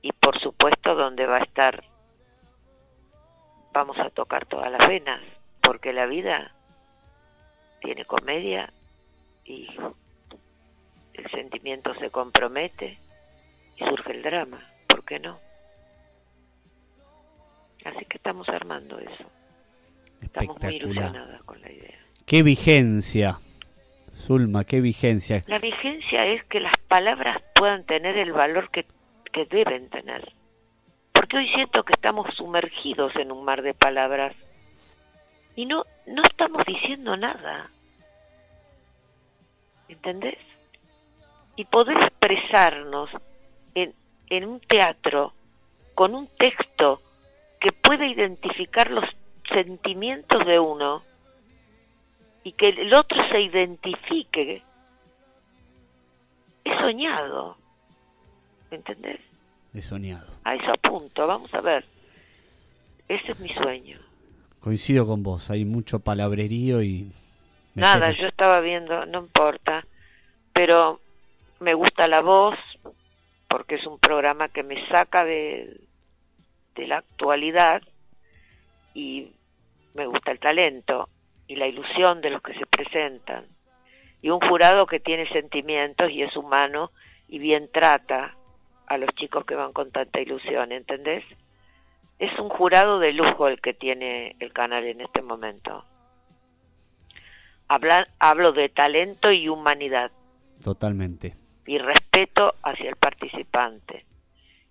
Y 0.03 0.13
por 0.13 0.39
supuesto 0.39 0.95
donde 0.95 1.25
va 1.25 1.39
a 1.39 1.45
estar 1.45 1.83
vamos 3.73 3.99
a 3.99 4.11
tocar 4.11 4.45
todas 4.45 4.71
las 4.71 4.87
venas, 4.87 5.23
porque 5.63 5.95
la 5.95 6.05
vida 6.05 6.53
tiene 7.81 8.05
comedia 8.05 8.71
y 9.47 9.67
el 11.15 11.31
sentimiento 11.31 11.95
se 11.95 12.11
compromete 12.11 12.99
y 13.77 13.85
surge 13.85 14.13
el 14.13 14.23
drama, 14.23 14.61
¿por 14.87 15.05
qué 15.07 15.19
no? 15.21 15.39
Así 17.83 18.05
que 18.05 18.19
estamos 18.19 18.47
armando 18.51 18.99
eso. 18.99 19.38
Estamos 20.23 20.61
muy 20.63 20.77
ilusionadas 20.77 21.43
con 21.45 21.61
la 21.61 21.71
idea. 21.71 21.99
Qué 22.27 22.43
vigencia. 22.43 23.39
Zulma, 24.15 24.65
qué 24.65 24.81
vigencia. 24.81 25.45
La 25.47 25.59
vigencia 25.59 26.27
es 26.27 26.45
que 26.47 26.61
las 26.61 26.77
palabras 26.89 27.41
puedan 27.55 27.85
tener 27.85 28.19
el 28.19 28.33
valor 28.33 28.71
que, 28.71 28.85
que 29.33 29.45
deben 29.47 29.89
tener. 29.89 30.33
Porque 31.13 31.37
hoy 31.37 31.49
siento 31.55 31.85
que 31.85 31.93
estamos 31.93 32.27
sumergidos 32.35 33.15
en 33.17 33.33
un 33.33 33.45
mar 33.45 33.63
de 33.63 33.75
palabras 33.75 34.35
y 35.57 35.67
no, 35.67 35.85
no 36.07 36.23
estamos 36.23 36.65
diciendo 36.67 37.17
nada. 37.17 37.71
¿Entendés? 39.89 40.39
Y 41.57 41.65
poder 41.65 41.99
expresarnos 41.99 43.11
en, 43.75 43.95
en 44.31 44.45
un 44.45 44.61
teatro 44.61 45.33
con 45.95 46.15
un 46.15 46.29
texto 46.39 47.03
que 47.61 47.73
pueda 47.73 48.07
identificar 48.07 48.91
los 48.91 49.05
sentimientos 49.49 50.45
de 50.47 50.59
uno 50.59 51.03
y 52.45 52.53
que 52.53 52.69
el 52.69 52.95
otro 52.95 53.19
se 53.31 53.41
identifique, 53.41 54.63
es 56.65 56.79
soñado. 56.79 57.57
¿Entendés? 58.71 59.21
He 59.75 59.83
soñado. 59.83 60.27
A 60.45 60.55
eso 60.55 60.71
apunto, 60.73 61.27
vamos 61.27 61.53
a 61.55 61.61
ver. 61.61 61.85
Ese 63.09 63.33
es 63.33 63.41
mi 63.41 63.49
sueño. 63.55 63.99
Coincido 64.61 65.07
con 65.07 65.23
vos. 65.23 65.51
Hay 65.51 65.65
mucho 65.65 66.01
palabrerío 66.01 66.83
y. 66.83 67.11
me 67.75 67.83
Nada, 67.83 68.11
yo 68.13 68.29
estaba 68.29 68.61
viendo, 68.61 69.07
no 69.07 69.21
importa, 69.21 69.87
pero 70.53 71.01
me 71.61 71.75
gusta 71.75 72.09
la 72.09 72.21
voz 72.21 72.59
porque 73.49 73.77
es 73.77 73.87
un 73.87 73.99
programa 73.99 74.49
que 74.49 74.63
me 74.63 74.87
saca 74.89 75.25
de, 75.25 75.81
de 76.75 76.87
la 76.87 76.99
actualidad 76.99 77.83
y 78.95 79.33
me 79.95 80.07
gusta 80.07 80.31
el 80.33 80.39
talento 80.39 81.09
y 81.47 81.57
la 81.57 81.67
ilusión 81.67 82.21
de 82.21 82.31
los 82.31 82.43
que 82.43 82.55
se 82.55 82.67
presentan 82.67 83.45
y 84.23 84.31
un 84.31 84.41
jurado 84.41 84.87
que 84.87 85.01
tiene 85.01 85.29
sentimientos 85.29 86.11
y 86.11 86.23
es 86.23 86.37
humano 86.37 86.91
y 87.29 87.39
bien 87.39 87.69
trata 87.73 88.35
a 88.87 88.97
los 88.99 89.11
chicos 89.15 89.45
que 89.45 89.55
van 89.55 89.73
con 89.73 89.91
tanta 89.91 90.21
ilusión, 90.21 90.73
¿entendés? 90.73 91.25
Es 92.19 92.37
un 92.39 92.49
jurado 92.49 92.99
de 92.99 93.13
lujo 93.13 93.47
el 93.49 93.61
que 93.61 93.75
tiene 93.75 94.35
el 94.41 94.53
canal 94.53 94.85
en 94.85 95.01
este 95.03 95.23
momento. 95.23 95.85
Habla- 97.69 98.09
hablo 98.19 98.53
de 98.53 98.69
talento 98.71 99.31
y 99.31 99.49
humanidad 99.49 100.11
Totalmente. 100.65 101.35
y 101.67 101.79
respeto 101.79 102.55
hacia 102.63 102.89
el 102.89 102.97
participante. 102.97 104.05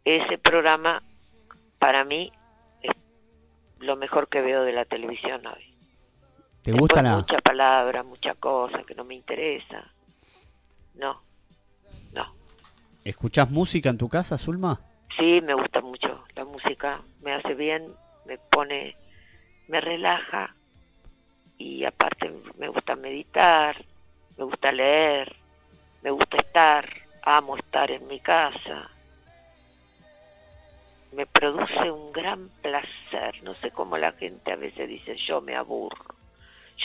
Ese 0.04 0.38
programa 0.38 1.04
para 1.80 2.04
mí 2.04 2.32
lo 3.80 3.96
mejor 3.96 4.28
que 4.30 4.42
veo 4.42 4.64
de 4.64 4.74
la 4.74 4.86
televisión 4.86 5.46
hoy. 5.48 5.74
¿Te 6.62 6.72
Después 6.72 6.80
gusta 6.80 7.02
la.? 7.02 7.16
mucha 7.18 7.38
palabra, 7.40 8.04
mucha 8.04 8.34
cosa 8.36 8.84
que 8.84 8.96
no 8.96 9.04
me 9.04 9.16
interesa. 9.16 9.84
No, 10.96 11.22
no. 12.14 12.34
¿Escuchás 13.04 13.50
música 13.52 13.90
en 13.90 13.98
tu 13.98 14.10
casa, 14.10 14.38
Zulma? 14.38 14.80
Sí, 15.18 15.40
me 15.42 15.54
gusta 15.54 15.82
mucho 15.82 16.24
la 16.36 16.44
música, 16.46 17.02
me 17.24 17.34
hace 17.34 17.54
bien, 17.56 17.92
me 18.26 18.38
pone, 18.38 18.96
me 19.68 19.80
relaja 19.82 20.54
y 21.58 21.86
aparte 21.86 22.32
me 22.58 22.68
gusta 22.68 22.96
meditar, 22.96 23.76
me 24.38 24.44
gusta 24.44 24.72
leer, 24.72 25.36
me 26.04 26.12
gusta 26.12 26.38
estar, 26.38 26.88
amo 27.24 27.58
estar 27.58 27.90
en 27.90 28.08
mi 28.08 28.20
casa. 28.20 28.90
Me 31.18 31.26
produce 31.26 31.90
un 31.90 32.12
gran 32.12 32.48
placer, 32.62 33.42
no 33.42 33.56
sé 33.56 33.72
cómo 33.72 33.98
la 33.98 34.12
gente 34.12 34.52
a 34.52 34.56
veces 34.56 34.88
dice 34.88 35.16
yo 35.28 35.42
me 35.42 35.56
aburro. 35.56 36.14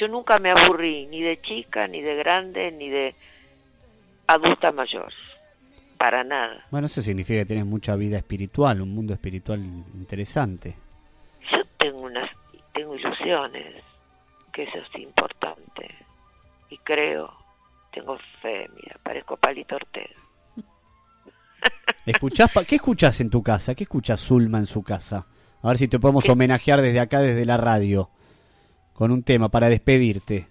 Yo 0.00 0.08
nunca 0.08 0.38
me 0.38 0.50
aburrí, 0.50 1.04
ni 1.04 1.20
de 1.20 1.38
chica, 1.42 1.86
ni 1.86 2.00
de 2.00 2.14
grande, 2.14 2.72
ni 2.72 2.88
de 2.88 3.14
adulta 4.26 4.72
mayor, 4.72 5.12
para 5.98 6.24
nada. 6.24 6.64
Bueno, 6.70 6.86
eso 6.86 7.02
significa 7.02 7.40
que 7.40 7.44
tienes 7.44 7.66
mucha 7.66 7.94
vida 7.94 8.16
espiritual, 8.16 8.80
un 8.80 8.94
mundo 8.94 9.12
espiritual 9.12 9.60
interesante. 9.60 10.76
Yo 11.54 11.60
tengo 11.76 11.98
unas, 11.98 12.30
tengo 12.72 12.96
ilusiones, 12.96 13.84
que 14.50 14.62
eso 14.62 14.78
es 14.78 14.98
importante. 14.98 15.94
Y 16.70 16.78
creo, 16.78 17.30
tengo 17.92 18.16
fe, 18.40 18.66
mira, 18.76 18.96
parezco 19.02 19.36
Palito 19.36 19.76
Ortega. 19.76 20.16
¿Escuchás 22.06 22.52
¿Qué 22.66 22.76
escuchás 22.76 23.20
en 23.20 23.30
tu 23.30 23.42
casa? 23.42 23.74
¿Qué 23.74 23.84
escucha 23.84 24.16
Zulma 24.16 24.58
en 24.58 24.66
su 24.66 24.82
casa? 24.82 25.26
A 25.62 25.68
ver 25.68 25.78
si 25.78 25.86
te 25.86 26.00
podemos 26.00 26.28
homenajear 26.28 26.80
desde 26.80 26.98
acá, 26.98 27.20
desde 27.20 27.44
la 27.44 27.56
radio, 27.56 28.10
con 28.92 29.12
un 29.12 29.22
tema 29.22 29.48
para 29.48 29.68
despedirte. 29.68 30.48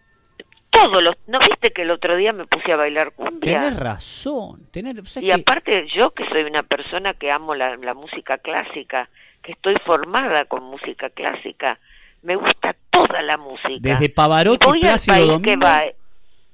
Todos 0.69 1.03
los, 1.03 1.15
¿no 1.27 1.37
viste 1.39 1.71
que 1.71 1.81
el 1.81 1.91
otro 1.91 2.15
día 2.15 2.31
me 2.31 2.45
puse 2.47 2.71
a 2.71 2.77
bailar 2.77 3.11
cumbia? 3.11 3.59
Tenés 3.59 3.77
razón. 3.77 4.67
Tenés, 4.71 4.95
¿sabés 5.11 5.27
Y 5.27 5.31
aparte 5.31 5.85
yo 5.97 6.11
que 6.11 6.23
soy 6.29 6.43
una 6.43 6.63
persona 6.63 7.13
que 7.13 7.29
amo 7.29 7.53
la, 7.53 7.75
la 7.75 7.93
música 7.93 8.37
clásica, 8.37 9.09
que 9.43 9.51
estoy 9.51 9.75
formada 9.85 10.45
con 10.45 10.63
música 10.63 11.09
clásica, 11.09 11.77
me 12.21 12.37
gusta 12.37 12.73
toda 12.89 13.21
la 13.21 13.35
música. 13.37 13.79
Desde 13.81 14.09
Pavarotti, 14.09 14.65
Y 14.65 14.69
voy 14.69 14.81
al 14.87 14.99
país 15.05 15.27
Domingo. 15.27 15.41
que, 15.41 15.55
va, 15.57 15.81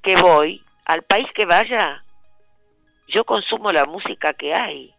que 0.02 0.14
voy, 0.20 0.62
al 0.86 1.02
país 1.02 1.28
que 1.34 1.44
vaya, 1.44 2.02
yo 3.08 3.24
consumo 3.24 3.70
la 3.70 3.84
música 3.84 4.32
que 4.34 4.54
hay 4.54 4.94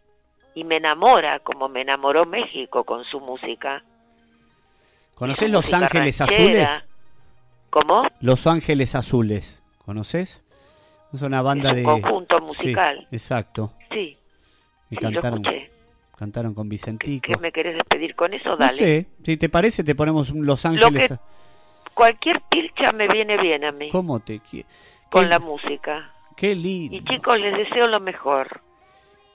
y 0.56 0.64
me 0.64 0.78
enamora 0.78 1.40
como 1.40 1.70
me 1.70 1.82
enamoró 1.82 2.26
México 2.26 2.84
con 2.84 3.04
su 3.06 3.20
música. 3.20 3.84
¿Conocés 5.16 5.44
Esa 5.50 5.54
Los 5.54 5.74
Ángeles 5.74 6.20
ranchera. 6.20 6.64
Azules? 6.64 6.88
¿Cómo? 7.70 8.08
Los 8.22 8.48
Ángeles 8.48 8.96
Azules. 8.96 9.64
¿Conoces? 9.86 10.44
Es 11.14 11.22
una 11.22 11.42
banda 11.42 11.70
Es 11.72 11.78
un 11.78 11.78
de. 11.78 11.84
conjunto 11.84 12.38
Sí, 12.38 12.44
musical. 12.46 13.08
exacto. 13.12 13.74
Sí, 13.92 14.18
Y 14.90 14.96
sí, 14.96 15.02
lo 15.04 15.12
cantaron, 15.12 15.46
escuché. 15.46 15.72
cantaron 16.18 16.54
con 16.54 16.70
Vicentico. 16.70 17.32
¿Qué 17.34 17.40
me 17.40 17.52
querés 17.52 17.74
despedir 17.76 18.16
con 18.16 18.34
eso? 18.34 18.50
No 18.50 18.58
Dale. 18.58 18.78
sé, 18.78 19.06
si 19.24 19.38
te 19.38 19.50
parece, 19.50 19.84
te 19.84 19.96
ponemos 19.96 20.30
un 20.30 20.46
Los 20.46 20.64
Lo 20.64 20.70
Ángeles. 20.72 21.10
que- 21.10 21.18
Cualquier 21.94 22.42
pilcha 22.50 22.92
me 22.94 23.08
viene 23.08 23.36
bien 23.38 23.66
a 23.66 23.72
mí 23.74 23.90
¿Cómo 23.90 24.20
te 24.22 24.36
qui- 24.42 24.64
con 25.12 25.24
qué- 25.24 25.30
la 25.30 25.40
música. 25.40 26.14
Qué 26.40 26.56
lindo. 26.56 26.96
Y 26.96 27.04
chicos, 27.04 27.38
les 27.40 27.54
deseo 27.58 27.88
lo 27.88 28.00
mejor. 28.00 28.48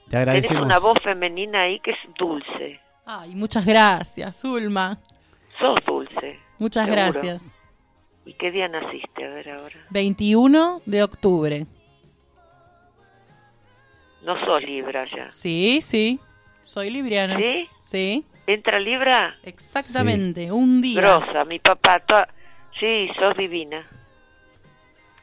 Te 0.05 0.11
Tenés 0.11 0.21
agradecemos. 0.27 0.63
una 0.65 0.79
voz 0.79 0.97
femenina 1.03 1.61
ahí 1.61 1.79
que 1.79 1.91
es 1.91 1.97
dulce. 2.17 2.79
Ay, 3.05 3.35
muchas 3.35 3.63
gracias, 3.65 4.35
Zulma. 4.41 4.97
Sos 5.59 5.75
dulce. 5.85 6.39
Muchas 6.57 6.85
seguro. 6.85 7.01
gracias. 7.11 7.53
¿Y 8.25 8.33
qué 8.33 8.49
día 8.51 8.67
naciste? 8.67 9.23
A 9.23 9.29
ver 9.29 9.49
ahora. 9.51 9.75
21 9.91 10.81
de 10.85 11.03
octubre. 11.03 11.67
No 14.23 14.43
sos 14.45 14.63
Libra 14.63 15.05
ya. 15.15 15.29
Sí, 15.29 15.81
sí. 15.81 16.19
Soy 16.63 16.89
libriana. 16.89 17.37
¿Sí? 17.37 17.69
Sí. 17.83 18.25
¿Entra 18.47 18.79
Libra? 18.79 19.35
Exactamente, 19.43 20.51
un 20.51 20.81
día. 20.81 20.99
Grosa, 21.01 21.45
mi 21.45 21.59
papá. 21.59 21.99
toda- 21.99 22.27
Sí, 22.79 23.07
sos 23.19 23.37
divina. 23.37 23.85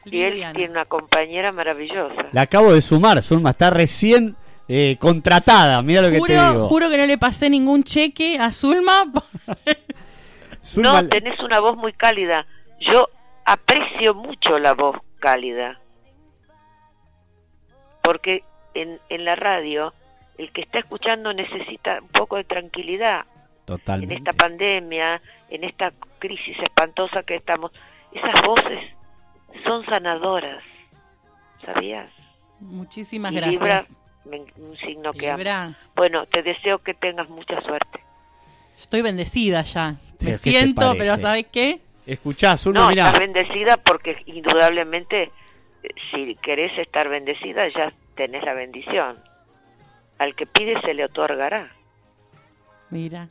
Y 0.05 0.21
él 0.21 0.43
tiene 0.53 0.71
una 0.71 0.85
compañera 0.85 1.51
maravillosa. 1.51 2.27
La 2.31 2.41
acabo 2.41 2.73
de 2.73 2.81
sumar, 2.81 3.21
Zulma, 3.21 3.51
está 3.51 3.69
recién 3.69 4.35
eh, 4.67 4.97
contratada, 4.99 5.81
mira 5.81 6.01
lo 6.01 6.07
que 6.09 6.13
te 6.15 6.19
Juro, 6.19 6.51
digo. 6.53 6.67
juro 6.67 6.89
que 6.89 6.97
no 6.97 7.05
le 7.05 7.17
pasé 7.17 7.49
ningún 7.49 7.83
cheque 7.83 8.37
a 8.39 8.51
Zulma. 8.51 9.05
Zulma- 10.61 11.01
No, 11.03 11.09
tenés 11.09 11.39
una 11.39 11.59
voz 11.59 11.75
muy 11.77 11.93
cálida. 11.93 12.45
Yo 12.79 13.07
aprecio 13.45 14.13
mucho 14.13 14.59
la 14.59 14.73
voz 14.73 14.97
cálida. 15.19 15.79
Porque 18.01 18.43
en, 18.73 18.99
en 19.09 19.25
la 19.25 19.35
radio, 19.35 19.93
el 20.37 20.51
que 20.51 20.61
está 20.61 20.79
escuchando 20.79 21.33
necesita 21.33 21.99
un 22.01 22.09
poco 22.09 22.35
de 22.37 22.43
tranquilidad. 22.43 23.21
En 23.21 23.65
Totalmente. 23.65 24.15
esta 24.15 24.33
pandemia, 24.33 25.21
en 25.49 25.63
esta 25.63 25.93
crisis 26.19 26.57
espantosa 26.61 27.23
que 27.23 27.35
estamos. 27.35 27.71
Esas 28.11 28.41
voces 28.45 28.79
son 29.63 29.85
sanadoras. 29.85 30.63
¿Sabías? 31.65 32.09
Muchísimas 32.59 33.31
Y 33.31 33.35
gracias. 33.35 33.89
Libra, 34.25 34.45
un 34.57 34.77
signo 34.77 35.13
que 35.13 35.31
Libra. 35.35 35.63
amo. 35.63 35.75
Bueno, 35.95 36.25
te 36.27 36.43
deseo 36.43 36.79
que 36.79 36.93
tengas 36.93 37.29
mucha 37.29 37.59
suerte. 37.61 37.99
Estoy 38.77 39.01
bendecida 39.01 39.61
ya. 39.63 39.95
Sí, 40.19 40.25
Me 40.25 40.31
¿qué 40.31 40.37
te 40.37 40.37
siento, 40.37 40.93
pero 40.97 41.17
¿sabes 41.17 41.47
qué? 41.51 41.79
Escuchá, 42.05 42.57
Zulma, 42.57 42.81
No, 42.81 42.89
mirá. 42.89 43.05
estás 43.05 43.19
bendecida 43.19 43.77
porque 43.77 44.21
indudablemente 44.25 45.31
eh, 45.83 45.89
si 46.11 46.35
querés 46.35 46.77
estar 46.77 47.07
bendecida 47.07 47.67
ya 47.69 47.93
tenés 48.15 48.43
la 48.43 48.53
bendición. 48.53 49.17
Al 50.19 50.35
que 50.35 50.45
pide 50.45 50.79
se 50.81 50.93
le 50.93 51.05
otorgará. 51.05 51.71
Mira, 52.89 53.29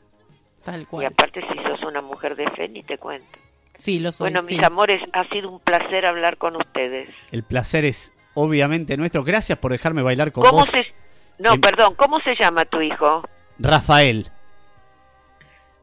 tal 0.65 0.81
Y 0.81 0.85
cual. 0.85 1.05
aparte 1.05 1.41
si 1.41 1.63
sos 1.63 1.81
una 1.83 2.01
mujer 2.01 2.35
de 2.35 2.49
fe 2.51 2.67
ni 2.67 2.81
te 2.83 2.97
cuento. 2.97 3.39
Sí, 3.77 3.99
lo 3.99 4.11
soy. 4.11 4.31
bueno, 4.31 4.41
sí. 4.47 4.55
mis 4.55 4.63
amores, 4.65 5.01
ha 5.13 5.27
sido 5.29 5.49
un 5.49 5.59
placer 5.59 6.05
hablar 6.05 6.37
con 6.37 6.55
ustedes. 6.55 7.09
El 7.31 7.43
placer 7.43 7.85
es 7.85 8.13
obviamente 8.35 8.95
nuestro. 8.97 9.23
Gracias 9.23 9.57
por 9.57 9.71
dejarme 9.71 10.01
bailar 10.01 10.31
con 10.31 10.43
¿Cómo 10.43 10.59
vos. 10.59 10.69
se 10.69 10.85
No, 11.39 11.55
perdón, 11.59 11.95
¿cómo 11.95 12.19
se 12.21 12.35
llama 12.39 12.65
tu 12.65 12.81
hijo? 12.81 13.27
Rafael. 13.59 14.29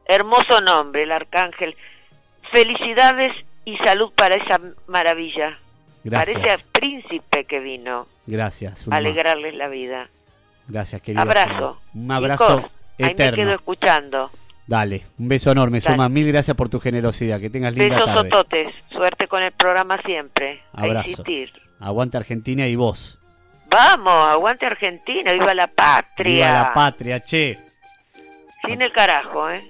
Hermoso 0.07 0.61
nombre, 0.61 1.03
el 1.03 1.11
arcángel. 1.11 1.75
Felicidades 2.51 3.31
y 3.65 3.77
salud 3.77 4.11
para 4.15 4.35
esa 4.35 4.59
maravilla. 4.87 5.57
Gracias. 6.03 6.35
Parece 6.37 6.51
al 6.53 6.59
príncipe 6.71 7.45
que 7.45 7.59
vino 7.59 8.07
Gracias, 8.25 8.83
Zulma. 8.83 8.97
alegrarles 8.97 9.53
la 9.55 9.67
vida. 9.67 10.09
Gracias, 10.67 11.01
querida. 11.01 11.21
Abrazo. 11.21 11.77
Zulma. 11.91 12.03
Un 12.05 12.11
abrazo 12.11 12.55
Chicos, 12.57 12.71
Ahí 12.99 13.05
me 13.05 13.11
eterno. 13.11 13.35
quedo 13.35 13.53
escuchando. 13.53 14.31
Dale, 14.71 15.01
un 15.19 15.27
beso 15.27 15.51
enorme, 15.51 15.81
Dale. 15.81 15.91
Zulma. 15.91 16.07
Mil 16.07 16.27
gracias 16.31 16.55
por 16.55 16.69
tu 16.69 16.79
generosidad. 16.79 17.41
Que 17.41 17.49
tengas 17.49 17.75
linda 17.75 17.95
Besos 17.95 18.05
tarde. 18.05 18.29
sototes. 18.29 18.67
Suerte 18.89 19.27
con 19.27 19.43
el 19.43 19.51
programa 19.51 20.01
siempre. 20.05 20.61
A 20.71 20.83
Abrazo. 20.83 21.09
insistir. 21.09 21.51
Aguante 21.81 22.15
Argentina 22.15 22.65
y 22.65 22.77
vos. 22.77 23.19
Vamos, 23.69 24.13
aguante 24.13 24.65
Argentina, 24.65 25.33
viva 25.33 25.53
la 25.53 25.67
patria. 25.67 26.33
Viva 26.47 26.51
la 26.53 26.73
patria, 26.73 27.19
che. 27.19 27.57
Sin 28.65 28.81
el 28.81 28.91
carajo, 28.91 29.49
¿eh? 29.49 29.63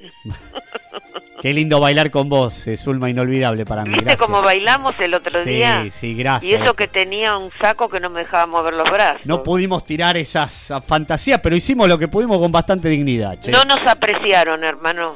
Qué 1.42 1.54
lindo 1.54 1.80
bailar 1.80 2.12
con 2.12 2.30
vos, 2.30 2.68
eh, 2.68 2.78
Zulma, 2.78 3.10
inolvidable 3.10 3.66
para 3.66 3.84
mí. 3.84 3.90
¿Viste 3.90 4.04
Gracias. 4.06 4.22
cómo 4.28 4.42
bailamos 4.42 5.00
el 5.00 5.14
otro 5.14 5.44
Sí, 5.44 5.50
día? 5.52 5.86
sí, 5.90 6.14
gracias. 6.14 6.52
Y 6.52 6.54
eso 6.56 6.76
que 6.76 6.88
tenía 6.88 7.36
un 7.38 7.50
saco 7.62 7.90
que 7.90 8.00
no 8.00 8.10
me 8.10 8.20
dejaba 8.20 8.46
mover 8.48 8.74
los 8.74 8.90
brazos. 8.92 9.26
No 9.26 9.42
pudimos 9.42 9.84
tirar 9.86 10.18
esas 10.18 10.72
fantasías, 10.86 11.40
pero 11.42 11.56
hicimos 11.56 11.88
lo 11.88 11.98
que 11.98 12.08
pudimos 12.08 12.38
con 12.38 12.52
bastante 12.52 12.90
dignidad, 12.90 13.40
che. 13.40 13.50
No 13.50 13.64
nos 13.64 13.80
apreciaron, 13.88 14.64
hermano. 14.64 15.16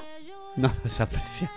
No 0.55 0.73
nos 0.83 0.99
aprecia. 1.01 1.51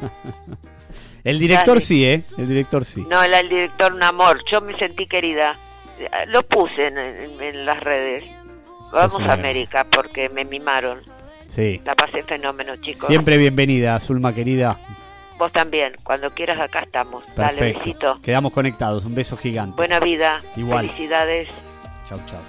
El 1.25 1.39
director 1.39 1.77
Dale. 1.77 1.81
sí, 1.81 2.05
¿eh? 2.07 2.21
El 2.37 2.49
director 2.49 2.85
sí. 2.85 3.07
No, 3.09 3.23
el, 3.23 3.33
el 3.35 3.49
director 3.49 3.93
un 3.93 4.03
amor. 4.03 4.43
Yo 4.53 4.61
me 4.61 4.77
sentí 4.79 5.07
querida. 5.07 5.57
Lo 6.29 6.43
puse 6.43 6.89
en, 6.89 6.99
en- 6.99 7.41
en 7.43 7.65
las 7.67 7.79
redes. 7.81 8.25
Vamos 8.93 9.23
a 9.23 9.33
América 9.35 9.87
porque 9.91 10.29
me 10.29 10.45
mimaron. 10.45 11.01
Sí. 11.49 11.81
La 11.85 11.95
pasé 11.97 12.23
fenómeno, 12.23 12.77
chicos. 12.77 13.09
Siempre 13.09 13.37
bienvenida, 13.39 13.99
Zulma 13.99 14.35
querida. 14.35 14.79
Vos 15.39 15.53
también. 15.53 15.95
Cuando 16.05 16.31
quieras 16.31 16.61
acá 16.61 16.81
estamos. 16.81 17.25
Dale, 17.35 17.59
Perfecto. 17.59 17.79
besito. 17.79 18.21
Quedamos 18.23 18.53
conectados. 18.53 19.05
Un 19.05 19.15
beso 19.15 19.37
gigante. 19.37 19.77
Buena 19.77 20.01
vida. 20.01 20.41
Igual. 20.57 20.87
Felicidades. 20.87 21.49
Chau, 22.09 22.21
chau. 22.27 22.41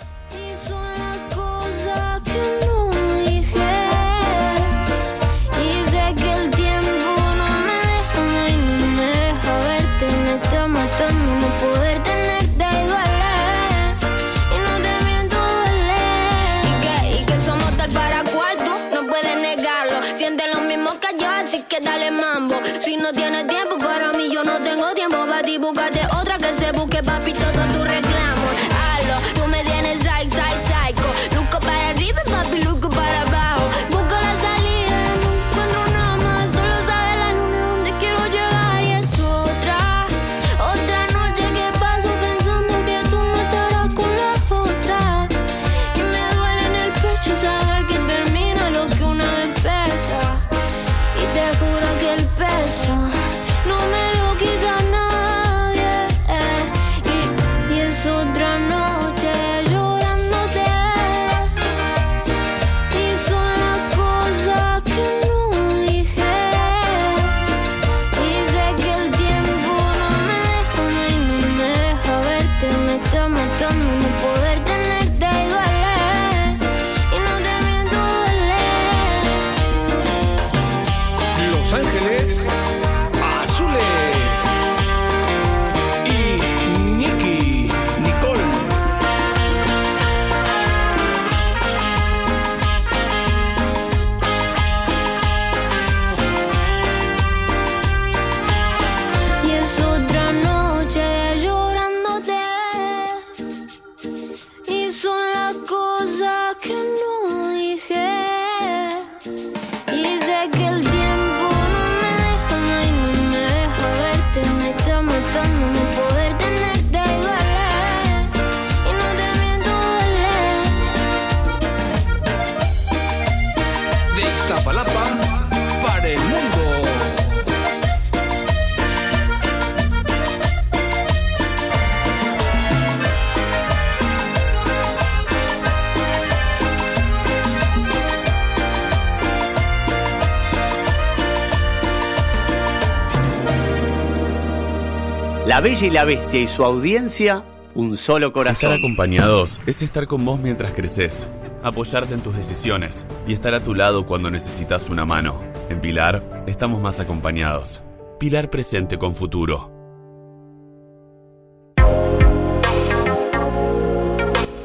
La 145.60 145.64
Bella 145.64 145.88
y 145.88 145.90
la 145.90 146.06
Bestia 146.06 146.40
y 146.40 146.48
su 146.48 146.64
audiencia, 146.64 147.44
un 147.76 147.98
solo 147.98 148.28
Estar 148.28 148.32
corazón. 148.32 148.72
acompañados 148.72 149.60
es 149.66 149.82
estar 149.82 150.08
con 150.08 150.24
vos 150.24 150.40
mientras 150.40 150.72
creces, 150.72 151.28
apoyarte 151.64 152.14
en 152.14 152.22
tus 152.22 152.38
decisiones 152.38 153.06
y 153.28 153.34
estar 153.34 153.54
a 153.54 153.60
tu 153.62 153.76
lado 153.76 154.06
cuando 154.06 154.32
necesitas 154.32 154.90
una 154.90 155.04
mano. 155.04 155.42
En 155.70 155.82
Pilar 155.82 156.46
estamos 156.48 156.82
más 156.82 157.02
acompañados. 157.02 157.82
Pilar 158.22 158.50
presente 158.50 158.98
con 158.98 159.14
futuro. 159.14 159.70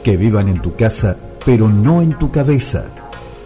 Que 0.04 0.16
vivan 0.16 0.48
en 0.48 0.62
tu 0.62 0.76
casa, 0.76 1.16
pero 1.44 1.68
no 1.68 2.02
en 2.02 2.16
tu 2.16 2.30
cabeza. 2.30 2.84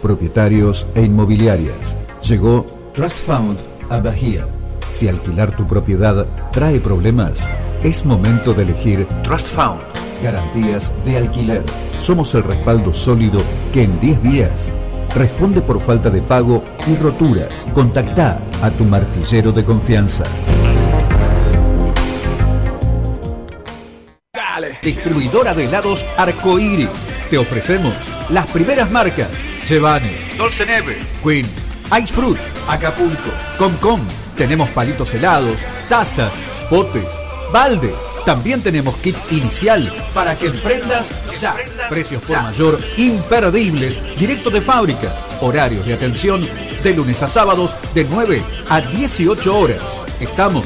Propietarios 0.03 0.85
e 0.93 1.01
inmobiliarias. 1.01 1.97
Llegó 2.21 2.67
Trust 2.93 3.17
Fund 3.25 3.57
a 3.89 3.99
Bahía. 3.99 4.45
Si 4.91 5.07
alquilar 5.07 5.55
tu 5.55 5.67
propiedad 5.67 6.25
trae 6.51 6.79
problemas, 6.79 7.47
es 7.83 8.05
momento 8.05 8.53
de 8.53 8.63
elegir 8.63 9.07
Trust 9.23 9.47
Fund. 9.47 9.79
Garantías 10.23 10.91
de 11.05 11.17
alquiler. 11.17 11.63
Somos 12.01 12.35
el 12.35 12.43
respaldo 12.43 12.93
sólido 12.93 13.41
que 13.71 13.83
en 13.83 13.99
10 14.01 14.23
días 14.23 14.69
responde 15.15 15.61
por 15.61 15.81
falta 15.81 16.09
de 16.09 16.21
pago 16.21 16.63
y 16.87 16.95
roturas. 16.95 17.67
Contacta 17.73 18.39
a 18.61 18.69
tu 18.71 18.83
martillero 18.83 19.51
de 19.51 19.63
confianza. 19.63 20.25
Distribuidora 24.83 25.53
de 25.53 25.65
helados 25.65 26.05
Arcoiris. 26.17 26.89
Te 27.29 27.37
ofrecemos 27.37 27.93
las 28.29 28.47
primeras 28.47 28.91
marcas: 28.91 29.29
Chevane, 29.65 30.11
Dolce 30.37 30.65
Neve, 30.65 30.97
Queen, 31.23 31.45
Ice 32.01 32.13
Fruit, 32.13 32.37
Acapulco, 32.67 33.29
Comcom. 33.57 33.99
Tenemos 34.39 34.69
palitos 34.69 35.13
helados, 35.13 35.59
tazas, 35.89 36.31
potes, 36.69 37.03
baldes. 37.51 37.93
También 38.25 38.61
tenemos 38.61 38.95
kit 38.95 39.17
inicial 39.31 39.91
para 40.13 40.33
que 40.33 40.45
emprendas 40.45 41.09
ya. 41.41 41.57
Precios 41.89 42.23
por 42.23 42.41
mayor 42.43 42.79
imperdibles, 42.95 43.97
directo 44.17 44.49
de 44.49 44.61
fábrica. 44.61 45.13
Horarios 45.41 45.85
de 45.85 45.93
atención 45.93 46.47
de 46.81 46.93
lunes 46.93 47.21
a 47.21 47.27
sábados 47.27 47.75
de 47.93 48.05
9 48.05 48.41
a 48.69 48.79
18 48.79 49.59
horas. 49.59 49.83
Estamos 50.21 50.63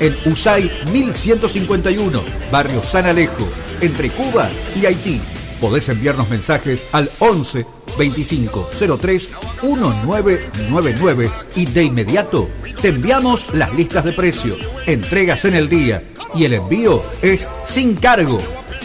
en 0.00 0.16
USAI 0.26 0.68
1151, 0.90 2.20
barrio 2.50 2.82
San 2.82 3.06
Alejo, 3.06 3.48
entre 3.80 4.10
Cuba 4.10 4.50
y 4.74 4.84
Haití. 4.84 5.20
Podés 5.62 5.88
enviarnos 5.88 6.28
mensajes 6.28 6.88
al 6.90 7.08
11 7.20 7.64
25 7.96 8.68
03 9.00 9.30
1999 9.62 11.30
y 11.54 11.66
de 11.66 11.84
inmediato 11.84 12.48
te 12.80 12.88
enviamos 12.88 13.54
las 13.54 13.72
listas 13.72 14.04
de 14.04 14.12
precios, 14.12 14.58
entregas 14.86 15.44
en 15.44 15.54
el 15.54 15.68
día 15.68 16.02
y 16.34 16.46
el 16.46 16.54
envío 16.54 17.00
es 17.22 17.48
sin 17.64 17.94
cargo. 17.94 18.38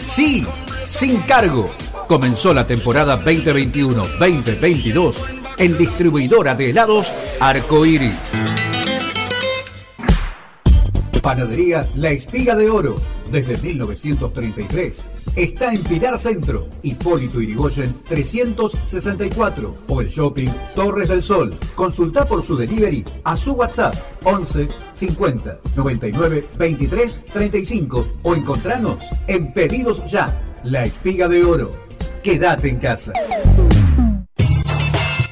Sí, 0.08 0.46
sin 0.86 1.18
cargo. 1.22 1.68
Comenzó 2.06 2.54
la 2.54 2.64
temporada 2.64 3.20
2021-2022 3.24 5.14
en 5.58 5.76
distribuidora 5.76 6.54
de 6.54 6.70
helados 6.70 7.12
Arcoiris. 7.40 8.14
Panadería 11.20 11.88
La 11.96 12.10
Espiga 12.12 12.54
de 12.54 12.70
Oro, 12.70 12.94
desde 13.30 13.56
1933. 13.58 15.08
Está 15.36 15.72
en 15.72 15.82
Pilar 15.82 16.18
Centro, 16.18 16.68
Hipólito 16.82 17.40
Yrigoyen 17.40 17.94
364 18.08 19.76
o 19.88 20.00
el 20.00 20.08
shopping 20.08 20.48
Torres 20.74 21.08
del 21.08 21.22
Sol. 21.22 21.54
Consulta 21.74 22.24
por 22.24 22.44
su 22.44 22.56
delivery 22.56 23.04
a 23.24 23.36
su 23.36 23.52
WhatsApp 23.52 23.94
11 24.24 24.68
50 24.94 25.58
99 25.76 26.46
23 26.58 27.22
35 27.32 28.08
o 28.22 28.34
encontranos 28.34 29.04
en 29.26 29.52
Pedidos 29.52 30.02
Ya. 30.10 30.42
La 30.64 30.84
Espiga 30.84 31.28
de 31.28 31.44
Oro. 31.44 31.70
Quédate 32.22 32.68
en 32.68 32.78
casa. 32.78 33.12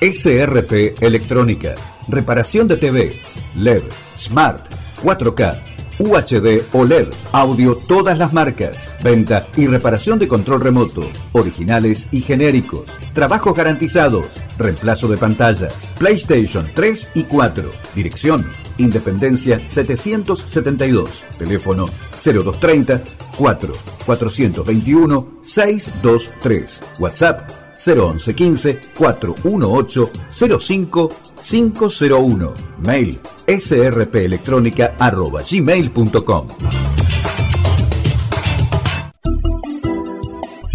SRP 0.00 1.02
Electrónica. 1.02 1.74
Reparación 2.08 2.68
de 2.68 2.76
TV, 2.76 3.20
LED, 3.56 3.82
Smart, 4.16 4.64
4K, 5.02 5.58
UHD 5.98 6.62
OLED, 6.72 7.08
audio 7.32 7.76
todas 7.88 8.18
las 8.18 8.32
marcas, 8.32 8.76
venta 9.02 9.46
y 9.56 9.66
reparación 9.66 10.18
de 10.18 10.28
control 10.28 10.60
remoto, 10.60 11.08
originales 11.32 12.06
y 12.10 12.20
genéricos, 12.20 12.84
trabajos 13.14 13.56
garantizados, 13.56 14.26
reemplazo 14.58 15.08
de 15.08 15.16
pantallas, 15.16 15.74
PlayStation 15.98 16.66
3 16.74 17.12
y 17.14 17.24
4, 17.24 17.70
dirección 17.94 18.46
Independencia 18.78 19.58
772, 19.68 21.24
teléfono 21.38 21.86
0230 22.22 23.00
4 23.38 23.72
421 24.04 25.28
623, 25.42 26.80
WhatsApp 26.98 27.50
011 27.78 28.34
15 28.34 28.80
418 28.96 30.10
05 30.60 31.08
501. 31.48 32.54
Mail 32.84 33.20
srpelectrónica 33.46 34.94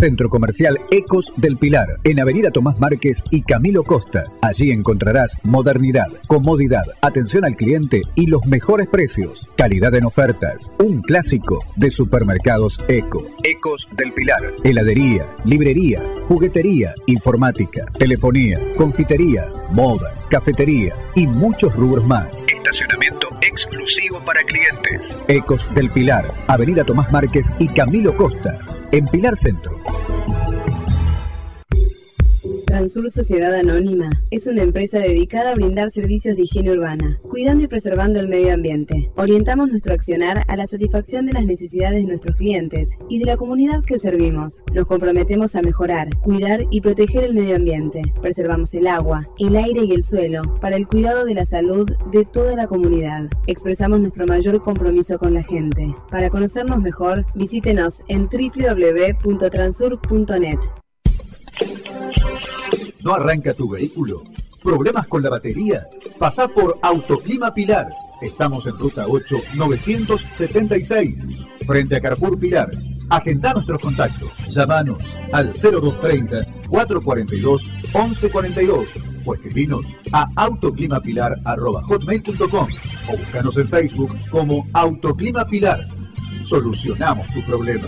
Centro 0.01 0.29
Comercial 0.29 0.79
Ecos 0.89 1.31
del 1.37 1.57
Pilar, 1.57 1.99
en 2.03 2.19
Avenida 2.19 2.49
Tomás 2.49 2.79
Márquez 2.79 3.21
y 3.29 3.43
Camilo 3.43 3.83
Costa. 3.83 4.23
Allí 4.41 4.71
encontrarás 4.71 5.37
modernidad, 5.43 6.07
comodidad, 6.25 6.85
atención 7.01 7.45
al 7.45 7.55
cliente 7.55 8.01
y 8.15 8.25
los 8.25 8.43
mejores 8.47 8.87
precios. 8.87 9.47
Calidad 9.55 9.93
en 9.93 10.05
ofertas. 10.05 10.71
Un 10.79 11.03
clásico 11.03 11.59
de 11.75 11.91
supermercados 11.91 12.79
Eco. 12.87 13.23
Ecos 13.43 13.89
del 13.95 14.11
Pilar. 14.13 14.41
Heladería, 14.63 15.29
librería, 15.45 16.01
juguetería, 16.25 16.95
informática, 17.05 17.85
telefonía, 17.99 18.57
confitería, 18.75 19.45
moda, 19.71 20.15
cafetería 20.31 20.95
y 21.13 21.27
muchos 21.27 21.75
rubros 21.75 22.07
más. 22.07 22.43
Estacionamiento 22.51 23.27
exclusivo 23.43 24.19
para 24.25 24.41
clientes. 24.41 25.15
Ecos 25.27 25.67
del 25.75 25.91
Pilar, 25.91 26.27
Avenida 26.47 26.83
Tomás 26.83 27.11
Márquez 27.11 27.51
y 27.59 27.67
Camilo 27.67 28.17
Costa, 28.17 28.57
en 28.91 29.05
Pilar 29.05 29.37
Centro. 29.37 29.80
Transur 32.71 33.11
Sociedad 33.11 33.53
Anónima 33.53 34.09
es 34.29 34.47
una 34.47 34.63
empresa 34.63 34.99
dedicada 34.99 35.51
a 35.51 35.55
brindar 35.55 35.89
servicios 35.89 36.37
de 36.37 36.43
higiene 36.43 36.71
urbana, 36.71 37.19
cuidando 37.29 37.65
y 37.65 37.67
preservando 37.67 38.21
el 38.21 38.29
medio 38.29 38.53
ambiente. 38.53 39.11
Orientamos 39.17 39.69
nuestro 39.69 39.93
accionar 39.93 40.45
a 40.47 40.55
la 40.55 40.65
satisfacción 40.65 41.25
de 41.25 41.33
las 41.33 41.45
necesidades 41.45 42.01
de 42.01 42.07
nuestros 42.07 42.37
clientes 42.37 42.91
y 43.09 43.19
de 43.19 43.25
la 43.25 43.35
comunidad 43.35 43.83
que 43.83 43.99
servimos. 43.99 44.63
Nos 44.73 44.87
comprometemos 44.87 45.57
a 45.57 45.61
mejorar, 45.61 46.17
cuidar 46.19 46.61
y 46.71 46.79
proteger 46.79 47.25
el 47.25 47.33
medio 47.33 47.57
ambiente. 47.57 48.03
Preservamos 48.21 48.73
el 48.73 48.87
agua, 48.87 49.27
el 49.37 49.57
aire 49.57 49.83
y 49.83 49.91
el 49.91 50.03
suelo 50.03 50.41
para 50.61 50.77
el 50.77 50.87
cuidado 50.87 51.25
de 51.25 51.33
la 51.33 51.43
salud 51.43 51.91
de 52.09 52.23
toda 52.23 52.55
la 52.55 52.67
comunidad. 52.67 53.27
Expresamos 53.47 53.99
nuestro 53.99 54.25
mayor 54.25 54.61
compromiso 54.61 55.19
con 55.19 55.33
la 55.33 55.43
gente. 55.43 55.93
Para 56.09 56.29
conocernos 56.29 56.81
mejor, 56.81 57.25
visítenos 57.35 58.05
en 58.07 58.29
www.transur.net. 58.29 60.59
¿No 63.03 63.13
arranca 63.13 63.53
tu 63.53 63.69
vehículo? 63.69 64.23
¿Problemas 64.61 65.07
con 65.07 65.23
la 65.23 65.29
batería? 65.29 65.87
Pasá 66.19 66.47
por 66.47 66.77
Autoclima 66.81 67.53
Pilar. 67.53 67.87
Estamos 68.21 68.67
en 68.67 68.77
ruta 68.77 69.05
8 69.07 69.37
976, 69.55 71.25
frente 71.65 71.95
a 71.95 72.01
Carrefour 72.01 72.37
Pilar. 72.39 72.69
Agenda 73.09 73.53
nuestros 73.53 73.81
contactos. 73.81 74.29
Llámanos 74.49 75.03
al 75.33 75.51
0230 75.51 76.45
442 76.69 77.67
1142 77.93 78.89
o 79.25 79.33
escribinos 79.33 79.83
a 80.11 80.29
autoclimapilar.hotmail.com 80.35 82.67
o 83.07 83.17
búscanos 83.17 83.57
en 83.57 83.67
Facebook 83.67 84.15
como 84.29 84.67
Autoclima 84.73 85.43
Pilar. 85.45 85.87
Solucionamos 86.43 87.27
tu 87.33 87.43
problema. 87.45 87.87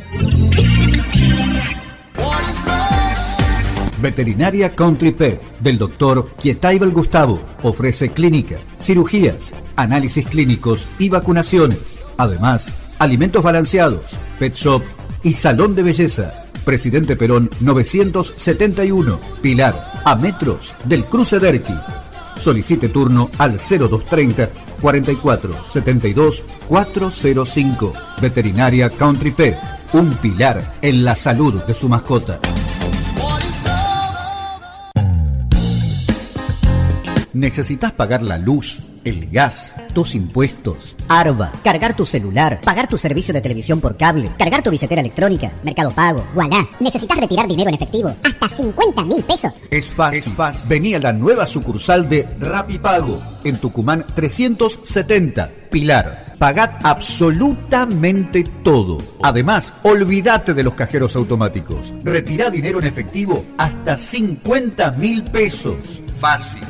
Veterinaria 4.04 4.76
Country 4.76 5.14
Pet 5.14 5.42
del 5.62 5.78
doctor 5.78 6.30
Kietaibel 6.36 6.92
Gustavo 6.92 7.40
ofrece 7.64 8.10
clínica, 8.10 8.58
cirugías, 8.78 9.54
análisis 9.78 10.28
clínicos 10.28 10.86
y 11.00 11.08
vacunaciones. 11.08 11.80
Además, 12.18 12.74
alimentos 13.00 13.42
balanceados, 13.42 14.04
pet 14.38 14.56
shop 14.56 14.84
y 15.24 15.32
salón 15.34 15.74
de 15.74 15.84
belleza. 15.84 16.50
Presidente 16.66 17.16
Perón 17.16 17.50
971, 17.62 19.20
Pilar, 19.42 19.74
a 20.04 20.16
metros 20.18 20.76
del 20.84 21.06
cruce 21.06 21.40
Derqui. 21.40 21.74
Solicite 22.42 22.90
turno 22.90 23.30
al 23.38 23.58
0230 23.58 24.50
44 24.82 25.64
72 25.72 26.44
405. 26.68 27.94
Veterinaria 28.22 28.90
Country 28.90 29.32
Pet, 29.32 29.58
un 29.94 30.14
pilar 30.16 30.74
en 30.82 31.06
la 31.06 31.16
salud 31.16 31.64
de 31.64 31.74
su 31.74 31.88
mascota. 31.88 32.42
¿Necesitas 37.34 37.92
pagar 37.92 38.22
la 38.22 38.38
luz, 38.38 38.80
el 39.04 39.30
gas, 39.30 39.74
tus 39.94 40.16
impuestos. 40.16 40.96
Arba, 41.08 41.52
cargar 41.64 41.96
tu 41.96 42.06
celular, 42.06 42.62
pagar 42.64 42.88
tu 42.88 42.98
servicio 42.98 43.34
de 43.34 43.42
televisión 43.42 43.82
por 43.82 43.98
cable, 43.98 44.30
cargar 44.38 44.64
tu 44.64 44.70
billetera 44.70 45.02
electrónica, 45.02 45.52
Mercado 45.64 45.92
Pago. 45.92 46.26
Voilà, 46.34 46.68
necesitas 46.80 47.18
retirar 47.18 47.48
dinero 47.48 47.70
en 47.70 47.76
efectivo. 47.76 48.14
Hasta 48.24 48.50
50 48.50 49.06
mil 49.06 49.24
pesos. 49.24 49.54
Es 49.70 49.88
fácil. 49.88 50.34
Vení 50.68 50.94
a 50.96 51.00
la 51.00 51.14
nueva 51.14 51.46
sucursal 51.48 52.08
de 52.08 52.28
Rapipago 52.40 53.20
en 53.44 53.58
Tucumán 53.58 54.06
370, 54.14 55.50
Pilar. 55.70 56.26
Pagad 56.38 56.72
absolutamente 56.84 58.44
todo. 58.64 58.98
Además, 59.22 59.74
olvídate 59.84 60.54
de 60.54 60.64
los 60.64 60.76
cajeros 60.76 61.16
automáticos. 61.16 61.94
Retirá 62.04 62.50
dinero 62.50 62.80
en 62.80 62.88
efectivo 62.88 63.44
hasta 63.58 63.98
50 63.98 64.92
mil 64.92 65.24
pesos. 65.24 66.02
Fácil, 66.20 66.64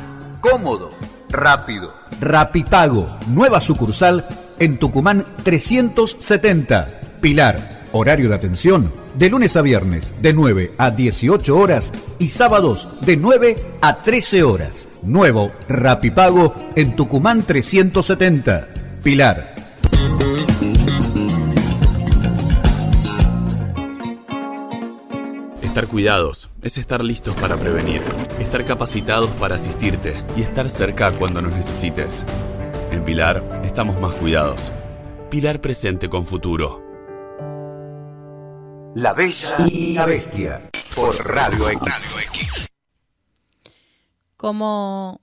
cómodo, 0.44 0.92
rápido. 1.30 1.94
Rapipago, 2.20 3.08
nueva 3.28 3.62
sucursal 3.62 4.26
en 4.58 4.78
Tucumán 4.78 5.26
370, 5.42 7.00
Pilar. 7.22 7.84
Horario 7.92 8.28
de 8.28 8.34
atención 8.34 8.92
de 9.14 9.30
lunes 9.30 9.56
a 9.56 9.62
viernes 9.62 10.12
de 10.20 10.34
9 10.34 10.74
a 10.76 10.90
18 10.90 11.56
horas 11.56 11.92
y 12.18 12.28
sábados 12.28 12.88
de 13.06 13.16
9 13.16 13.56
a 13.80 14.02
13 14.02 14.42
horas. 14.42 14.86
Nuevo 15.02 15.50
Rapipago 15.66 16.54
en 16.76 16.94
Tucumán 16.94 17.42
370, 17.42 18.68
Pilar. 19.02 19.53
Estar 25.74 25.88
cuidados 25.88 26.50
es 26.62 26.78
estar 26.78 27.02
listos 27.02 27.34
para 27.34 27.56
prevenir, 27.56 28.00
estar 28.38 28.64
capacitados 28.64 29.28
para 29.40 29.56
asistirte 29.56 30.14
y 30.36 30.42
estar 30.42 30.68
cerca 30.68 31.10
cuando 31.10 31.42
nos 31.42 31.52
necesites. 31.52 32.24
En 32.92 33.04
Pilar 33.04 33.42
estamos 33.64 34.00
más 34.00 34.12
cuidados. 34.12 34.70
Pilar 35.32 35.60
presente 35.60 36.08
con 36.08 36.26
futuro. 36.26 36.80
La 38.94 39.14
Bella 39.14 39.56
y 39.66 39.94
la 39.94 40.06
Bestia 40.06 40.70
por 40.94 41.12
Radio 41.26 41.68
X. 41.68 42.70
Como 44.36 45.22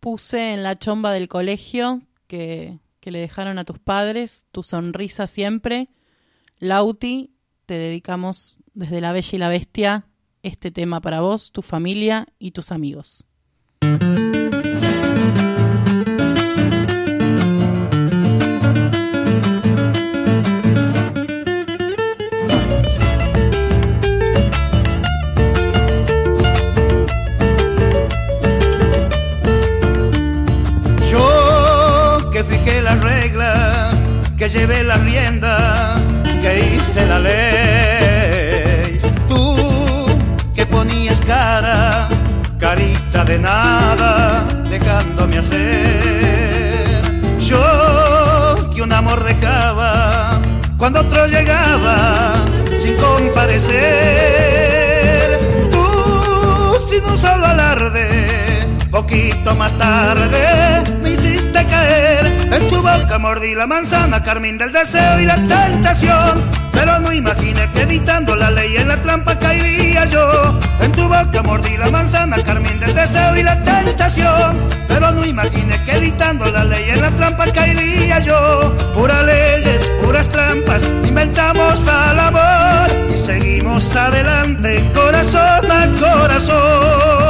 puse 0.00 0.54
en 0.54 0.62
la 0.62 0.78
chomba 0.78 1.12
del 1.12 1.28
colegio 1.28 2.00
que, 2.26 2.78
que 3.00 3.10
le 3.10 3.18
dejaron 3.18 3.58
a 3.58 3.66
tus 3.66 3.78
padres, 3.78 4.46
tu 4.50 4.62
sonrisa 4.62 5.26
siempre, 5.26 5.90
Lauti, 6.58 7.34
te 7.66 7.74
dedicamos 7.74 8.60
desde 8.80 9.02
La 9.02 9.12
Bella 9.12 9.28
y 9.32 9.38
la 9.38 9.48
Bestia 9.50 10.06
este 10.42 10.70
tema 10.70 11.02
para 11.02 11.20
vos, 11.20 11.52
tu 11.52 11.60
familia 11.60 12.26
y 12.38 12.52
tus 12.52 12.72
amigos. 12.72 13.26
Yo 31.10 32.30
que 32.32 32.44
fijé 32.44 32.80
las 32.80 32.98
reglas, 33.02 34.06
que 34.38 34.48
llevé 34.48 34.84
las 34.84 35.02
riendas, 35.02 36.00
que 36.40 36.76
hice 36.76 37.06
la 37.06 37.18
ley. 37.18 38.19
Carita 42.70 43.24
de 43.24 43.36
nada, 43.36 44.46
dejándome 44.68 45.38
hacer. 45.38 47.02
Yo 47.40 47.58
que 48.72 48.82
un 48.82 48.92
amor 48.92 49.20
recaba, 49.24 50.40
cuando 50.78 51.00
otro 51.00 51.26
llegaba, 51.26 52.34
sin 52.80 52.94
comparecer. 52.96 54.20
Tú 55.72 55.84
sin 56.88 57.04
un 57.04 57.18
solo 57.18 57.46
alarde 57.46 58.06
Poquito 58.90 59.54
más 59.54 59.72
tarde 59.78 60.82
En 61.42 62.68
tu 62.68 62.82
boca 62.82 63.18
mordí 63.18 63.54
la 63.54 63.66
manzana 63.66 64.22
Carmín 64.22 64.58
del 64.58 64.72
deseo 64.72 65.20
y 65.20 65.24
la 65.24 65.36
tentación. 65.36 66.44
Pero 66.70 67.00
no 67.00 67.12
imaginé 67.12 67.66
que 67.72 67.82
editando 67.82 68.36
la 68.36 68.50
ley 68.50 68.76
en 68.76 68.88
la 68.88 68.98
trampa 68.98 69.38
caería 69.38 70.04
yo. 70.04 70.60
En 70.80 70.92
tu 70.92 71.04
boca 71.04 71.42
mordí 71.42 71.78
la 71.78 71.88
manzana 71.88 72.36
Carmín 72.42 72.78
del 72.78 72.94
deseo 72.94 73.36
y 73.36 73.42
la 73.42 73.56
tentación. 73.62 74.54
Pero 74.86 75.12
no 75.12 75.24
imaginé 75.24 75.82
que 75.84 75.92
editando 75.92 76.50
la 76.50 76.64
ley 76.64 76.90
en 76.90 77.00
la 77.00 77.10
trampa 77.12 77.46
caería 77.46 78.18
yo. 78.18 78.74
Puras 78.94 79.24
leyes, 79.24 79.90
puras 80.02 80.28
trampas 80.28 80.90
Inventamos 81.04 81.88
al 81.88 82.20
amor. 82.20 83.12
Y 83.14 83.16
seguimos 83.16 83.96
adelante 83.96 84.84
corazón 84.94 85.70
a 85.70 85.88
corazón 85.98 87.29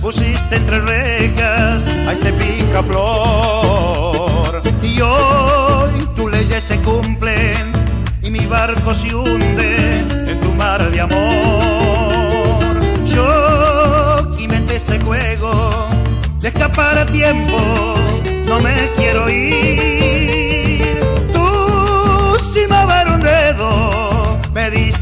pusiste 0.00 0.56
entre 0.56 0.80
rejas 0.80 1.86
a 1.86 2.12
este 2.12 2.32
pica 2.32 2.82
flor. 2.82 4.62
Y 4.82 5.00
hoy 5.00 5.90
tus 6.14 6.30
leyes 6.30 6.62
se 6.62 6.78
cumplen 6.80 7.72
y 8.22 8.30
mi 8.30 8.46
barco 8.46 8.94
se 8.94 9.14
hunde 9.14 10.00
en 10.30 10.40
tu 10.40 10.52
mar 10.52 10.90
de 10.90 11.00
amor. 11.00 12.78
Yo 13.04 14.30
inventé 14.38 14.76
este 14.76 15.00
juego 15.00 15.88
de 16.40 16.48
escapar 16.48 16.98
a 16.98 17.06
tiempo, 17.06 17.58
no 18.46 18.60
me 18.60 18.90
quiero 18.96 19.28
ir. 19.28 20.05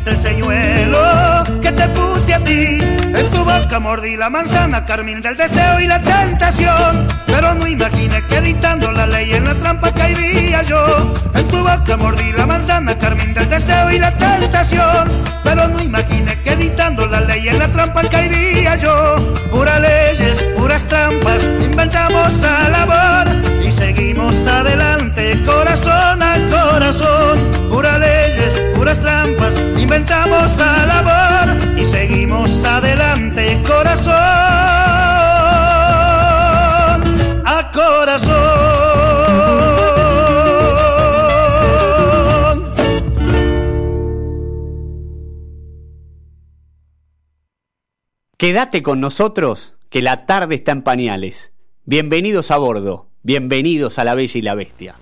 Me 0.05 0.11
diste 0.11 0.11
el 0.11 0.17
señuelo 0.17 1.43
que 1.61 1.73
te 1.73 1.89
puse 1.89 2.35
a 2.35 2.41
ti. 2.41 2.79
En 2.81 3.31
tu 3.31 3.45
boca 3.45 3.81
mordí 3.81 4.17
la 4.17 4.31
manzana, 4.31 4.85
carmín 4.85 5.21
del 5.21 5.37
deseo 5.37 5.81
y 5.81 5.87
la 5.87 6.01
tentación. 6.01 7.07
Pero 7.27 7.55
no 7.55 7.67
imaginé 7.67 8.23
que 8.29 8.37
editando 8.37 8.93
la 8.93 9.07
ley 9.07 9.33
en 9.33 9.45
la 9.45 9.55
trampa 9.55 9.93
caería 9.93 10.63
yo. 10.63 11.15
En 11.35 11.49
tu 11.49 11.59
boca 11.59 11.97
mordí 11.97 12.33
la 12.33 12.47
manzana, 12.47 12.99
carmín 12.99 13.35
del 13.35 13.49
deseo 13.49 13.91
y 13.91 13.99
la 13.99 14.13
tentación. 14.13 15.09
Pero 15.43 15.69
no 15.69 15.83
imaginé 15.83 16.41
que 16.43 16.53
editando 16.53 17.07
la 17.07 17.21
ley 17.21 17.49
en 17.49 17.59
la 17.59 17.69
trampa 17.69 18.03
caería 18.03 18.77
yo. 18.77 19.17
Puras 19.51 19.81
leyes, 19.81 20.49
puras 20.57 20.87
trampas, 20.87 21.45
inventamos 21.45 22.43
al 22.43 22.75
amor 22.75 23.29
y 23.65 23.71
seguimos 23.71 24.47
adelante, 24.47 25.41
corazón 25.47 26.23
a 26.23 26.37
corazón. 26.51 27.39
Puras 27.71 27.99
leyes, 27.99 28.63
puras 28.95 29.01
trampas, 29.01 29.55
inventamos 29.79 30.61
al 30.61 30.91
amor 30.91 31.79
y 31.79 31.85
seguimos 31.85 32.65
adelante, 32.65 33.61
corazón 33.67 34.15
a 37.47 37.71
corazón. 37.73 38.35
Quédate 48.37 48.83
con 48.83 49.01
nosotros, 49.01 49.79
que 49.89 50.03
la 50.03 50.27
tarde 50.27 50.57
está 50.57 50.73
en 50.73 50.83
pañales. 50.83 51.53
Bienvenidos 51.85 52.51
a 52.51 52.59
bordo, 52.59 53.09
bienvenidos 53.23 53.99
a 53.99 54.05
la 54.05 54.15
Bella 54.15 54.39
y 54.39 54.43
la 54.43 54.55
Bestia. 54.55 54.97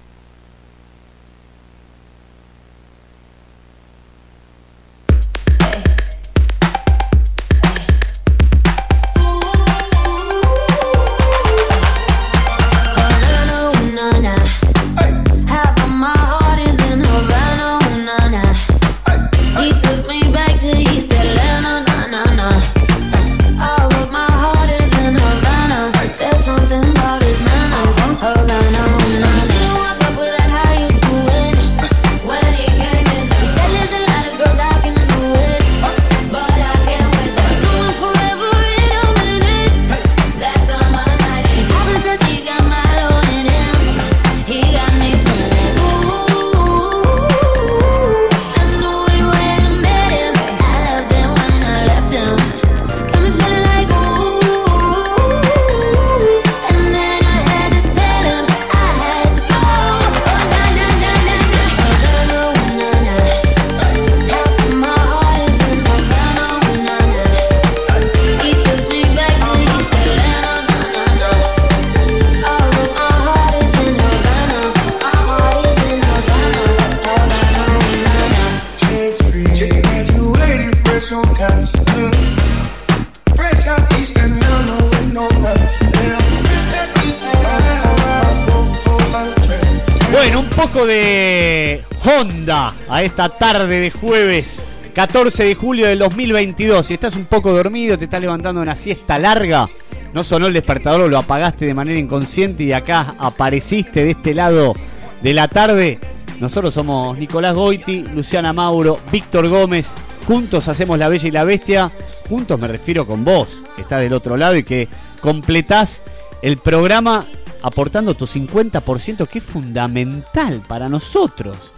De 93.82 93.90
jueves 93.90 94.60
14 94.94 95.42
de 95.42 95.54
julio 95.56 95.88
del 95.88 95.98
2022. 95.98 96.86
Si 96.86 96.94
estás 96.94 97.16
un 97.16 97.24
poco 97.24 97.52
dormido, 97.52 97.98
te 97.98 98.04
estás 98.04 98.20
levantando 98.20 98.60
una 98.60 98.76
siesta 98.76 99.18
larga, 99.18 99.68
no 100.14 100.22
sonó 100.22 100.46
el 100.46 100.52
despertador 100.52 101.10
lo 101.10 101.18
apagaste 101.18 101.66
de 101.66 101.74
manera 101.74 101.98
inconsciente 101.98 102.62
y 102.62 102.72
acá 102.72 103.14
apareciste 103.18 104.04
de 104.04 104.12
este 104.12 104.34
lado 104.34 104.74
de 105.20 105.34
la 105.34 105.48
tarde. 105.48 105.98
Nosotros 106.38 106.72
somos 106.72 107.18
Nicolás 107.18 107.56
Goiti, 107.56 108.04
Luciana 108.14 108.52
Mauro, 108.52 109.00
Víctor 109.10 109.48
Gómez. 109.48 109.94
Juntos 110.28 110.68
hacemos 110.68 110.96
La 110.96 111.08
Bella 111.08 111.26
y 111.26 111.32
la 111.32 111.42
Bestia. 111.42 111.90
Juntos 112.28 112.60
me 112.60 112.68
refiero 112.68 113.04
con 113.04 113.24
vos, 113.24 113.64
que 113.74 113.82
estás 113.82 114.00
del 114.00 114.12
otro 114.12 114.36
lado 114.36 114.54
y 114.54 114.62
que 114.62 114.86
completás 115.20 116.04
el 116.40 116.58
programa 116.58 117.26
aportando 117.62 118.14
tu 118.14 118.28
50%, 118.28 119.26
que 119.26 119.38
es 119.38 119.44
fundamental 119.44 120.62
para 120.68 120.88
nosotros. 120.88 121.71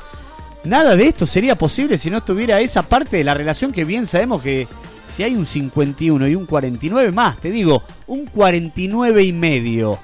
Nada 0.65 0.97
de 0.97 1.07
esto 1.07 1.27
sería 1.27 1.57
posible 1.57 1.99
si 1.99 2.11
no 2.11 2.19
estuviera 2.19 2.61
esa 2.61 2.83
parte 2.83 3.19
de 3.19 3.25
la 3.25 3.35
relación 3.35 3.71
que 3.71 3.85
bien 3.85 4.07
sabemos 4.07 4.43
que 4.43 4.67
si 5.05 5.23
hay 5.23 5.35
un 5.35 5.45
51 5.45 6.27
y 6.27 6.35
un 6.35 6.47
49 6.47 7.13
más, 7.13 7.37
te 7.37 7.51
digo, 7.51 7.83
un 8.07 8.27
49 8.27 9.23
y 9.23 9.33
medio 9.33 9.99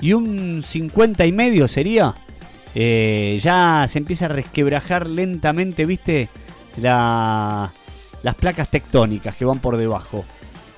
y 0.00 0.14
un 0.14 0.62
50 0.62 1.26
y 1.26 1.32
medio 1.32 1.68
sería, 1.68 2.14
eh, 2.74 3.38
ya 3.42 3.86
se 3.88 3.98
empieza 3.98 4.24
a 4.24 4.28
resquebrajar 4.28 5.06
lentamente, 5.06 5.84
viste, 5.84 6.28
la, 6.80 7.72
las 8.22 8.34
placas 8.34 8.70
tectónicas 8.70 9.36
que 9.36 9.44
van 9.44 9.58
por 9.58 9.76
debajo. 9.76 10.24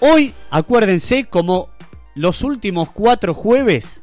Hoy, 0.01 0.35
acuérdense, 0.51 1.25
como 1.25 1.69
los 2.15 2.43
últimos 2.43 2.91
cuatro 2.91 3.33
jueves, 3.33 4.03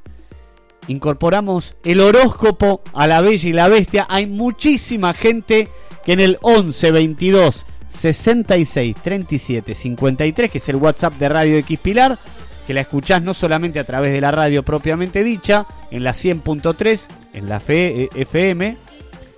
incorporamos 0.88 1.76
el 1.84 1.99
horóscopo 1.99 2.81
a 2.93 3.07
la 3.07 3.22
Bella 3.22 3.49
y 3.49 3.53
la 3.53 3.68
Bestia. 3.68 4.05
Hay 4.09 4.26
muchísima 4.26 5.14
gente 5.14 5.69
que 6.05 6.14
en 6.14 6.19
el 6.19 6.38
11 6.41 6.91
22 6.91 7.65
66 7.89 8.95
37 9.01 9.76
53, 9.76 10.51
que 10.51 10.57
es 10.57 10.69
el 10.69 10.77
WhatsApp 10.77 11.14
de 11.15 11.30
Radio 11.30 11.57
X 11.57 11.80
Pilar, 11.80 12.18
que 12.65 12.73
la 12.73 12.81
escuchás 12.81 13.22
no 13.22 13.34
solamente 13.34 13.80
a 13.80 13.85
través 13.85 14.11
de 14.11 14.19
la 14.22 14.31
radio 14.31 14.64
propiamente 14.64 15.23
dicha, 15.23 15.65
en 15.91 16.03
la 16.03 16.11
100.3, 16.11 17.05
en 17.34 17.49
la 17.49 17.61
FM, 17.65 18.77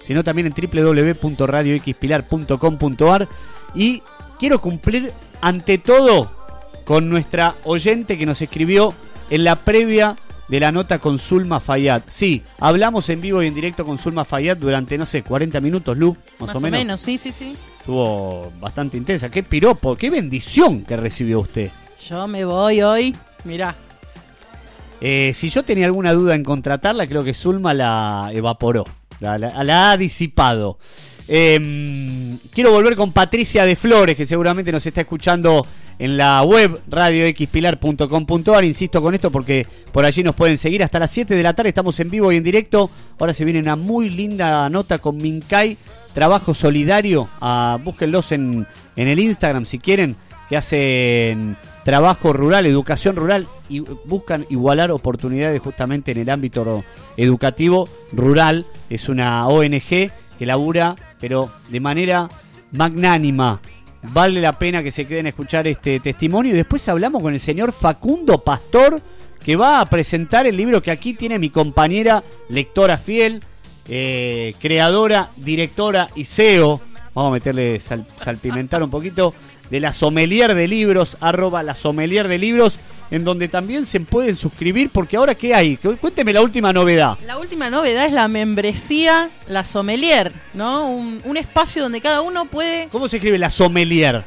sino 0.04 0.24
también 0.24 0.48
en 0.48 0.54
www.radioxpilar.com.ar. 0.54 3.28
Y 3.76 4.02
quiero 4.40 4.60
cumplir 4.60 5.12
ante 5.42 5.78
todo 5.78 6.32
con 6.86 7.10
nuestra 7.10 7.56
oyente 7.66 8.18
que 8.18 8.26
nos 8.26 8.42
escribió 8.42 8.96
en 9.30 9.44
la 9.44 9.58
previa 9.58 10.16
de 10.50 10.60
la 10.60 10.72
nota 10.72 11.00
con 11.00 11.20
Zulma 11.20 11.60
Fayad. 11.60 12.02
Sí, 12.08 12.42
hablamos 12.60 13.08
en 13.10 13.22
vivo 13.22 13.42
y 13.44 13.48
en 13.48 13.54
directo 13.56 13.86
con 13.86 13.98
Zulma 13.98 14.26
Fayad 14.26 14.58
durante, 14.58 14.98
no 14.98 15.06
sé, 15.06 15.22
40 15.24 15.60
minutos, 15.62 15.98
Lu, 15.98 16.16
más, 16.40 16.54
Más 16.54 16.56
o 16.56 16.60
menos. 16.60 17.00
sí, 17.00 17.18
sí, 17.18 17.32
sí. 17.32 17.56
Estuvo 17.80 18.52
bastante 18.60 18.98
intensa. 18.98 19.30
Qué 19.30 19.44
piropo, 19.44 19.96
qué 19.96 20.10
bendición 20.10 20.82
que 20.84 20.98
recibió 20.98 21.40
usted. 21.42 21.72
Yo 22.08 22.28
me 22.28 22.44
voy 22.46 22.82
hoy. 22.82 23.16
Mirá. 23.44 23.76
Eh, 25.02 25.32
si 25.34 25.50
yo 25.50 25.64
tenía 25.64 25.86
alguna 25.86 26.14
duda 26.14 26.36
en 26.36 26.44
contratarla, 26.44 27.08
creo 27.08 27.24
que 27.24 27.34
Zulma 27.34 27.74
la 27.74 28.30
evaporó, 28.34 28.86
la, 29.22 29.38
la- 29.38 29.64
la 29.64 29.92
ha 29.92 29.98
disipado. 29.98 30.78
Eh, 31.28 32.36
quiero 32.52 32.72
volver 32.72 32.96
con 32.96 33.12
Patricia 33.14 33.66
de 33.66 33.76
Flores, 33.76 34.16
que 34.18 34.26
seguramente 34.26 34.72
nos 34.72 34.86
está 34.86 35.02
escuchando 35.02 35.66
en 36.00 36.18
la 36.18 36.42
web 36.44 36.82
radioxpilar.com.ar. 36.88 38.64
Insisto 38.64 39.02
con 39.02 39.14
esto 39.14 39.30
porque 39.30 39.68
por 39.92 40.06
allí 40.06 40.24
nos 40.24 40.34
pueden 40.34 40.58
seguir 40.58 40.82
hasta 40.82 40.98
las 40.98 41.12
7 41.12 41.36
de 41.36 41.44
la 41.44 41.54
tarde. 41.54 41.70
Estamos 41.70 42.00
en 42.00 42.10
vivo 42.10 42.32
y 42.32 42.38
en 42.38 42.44
directo. 42.44 42.90
Ahora 43.20 43.34
se 43.34 43.46
viene 43.46 43.60
una 43.60 43.76
muy 43.76 44.10
linda 44.10 44.70
nota 44.70 44.98
con 44.98 45.18
Minkai, 45.18 45.78
trabajo 46.14 46.54
solidario. 46.54 47.28
Ah, 47.42 47.78
búsquenlos 47.84 48.32
en, 48.32 48.66
en 48.96 49.08
el 49.08 49.20
Instagram 49.20 49.66
si 49.66 49.78
quieren, 49.78 50.16
que 50.48 50.58
hacen 50.58 51.58
trabajo 51.84 52.34
rural, 52.34 52.66
educación 52.66 53.16
rural 53.16 53.48
y 53.68 53.80
buscan 53.80 54.46
igualar 54.50 54.92
oportunidades 54.92 55.62
justamente 55.62 56.12
en 56.12 56.20
el 56.20 56.30
ámbito 56.30 56.84
educativo 57.18 57.90
rural. 58.12 58.66
Es 58.90 59.10
una 59.10 59.48
ONG 59.48 59.82
que 59.82 60.46
labura, 60.46 60.96
pero 61.20 61.50
de 61.70 61.80
manera 61.80 62.30
magnánima. 62.72 63.60
Vale 64.02 64.40
la 64.40 64.54
pena 64.54 64.82
que 64.82 64.92
se 64.92 65.06
queden 65.06 65.26
a 65.26 65.30
escuchar 65.30 65.68
este 65.68 66.00
testimonio. 66.00 66.54
Y 66.54 66.56
después 66.56 66.88
hablamos 66.88 67.22
con 67.22 67.34
el 67.34 67.40
señor 67.40 67.74
Facundo 67.74 68.44
Pastor, 68.44 69.02
que 69.44 69.56
va 69.56 69.82
a 69.82 69.86
presentar 69.86 70.48
el 70.48 70.56
libro 70.56 70.82
que 70.82 70.92
aquí 70.92 71.14
tiene 71.14 71.38
mi 71.40 71.50
compañera 71.50 72.24
lectora 72.50 72.98
fiel, 72.98 73.42
eh, 73.88 74.54
creadora, 74.62 75.30
directora 75.36 76.10
y 76.16 76.24
CEO. 76.26 76.80
Vamos 77.14 77.32
a 77.32 77.34
meterle 77.34 77.80
sal- 77.80 78.06
salpimentar 78.18 78.82
un 78.84 78.90
poquito 78.90 79.34
de 79.70 79.80
la 79.80 79.94
sommelier 79.94 80.56
de 80.56 80.68
libros, 80.68 81.18
arroba 81.22 81.62
la 81.64 81.76
sommelier 81.76 82.28
de 82.28 82.38
libros, 82.38 82.80
en 83.12 83.24
donde 83.24 83.48
también 83.48 83.86
se 83.86 84.00
pueden 84.00 84.36
suscribir, 84.36 84.90
porque 84.91 85.18
ahora 85.18 85.34
qué 85.36 85.54
hay, 85.56 85.78
Cu- 85.78 85.98
cuénteme 85.98 86.32
la 86.34 86.41
última 86.41 86.72
novedad. 86.74 87.18
La 87.26 87.38
última 87.40 87.70
novedad 87.70 88.06
es 88.06 88.12
la 88.14 88.28
membresía, 88.28 89.30
la 89.48 89.66
sommelier, 89.66 90.32
¿no? 90.54 90.88
Un, 90.90 91.22
un 91.24 91.38
espacio 91.38 91.84
donde 91.84 92.02
cada 92.02 92.22
uno 92.22 92.46
puede 92.46 92.88
¿Cómo 92.91 93.08
se 93.10 93.18
escribe 93.18 93.38
la 93.40 93.50
sommelier? 93.50 94.24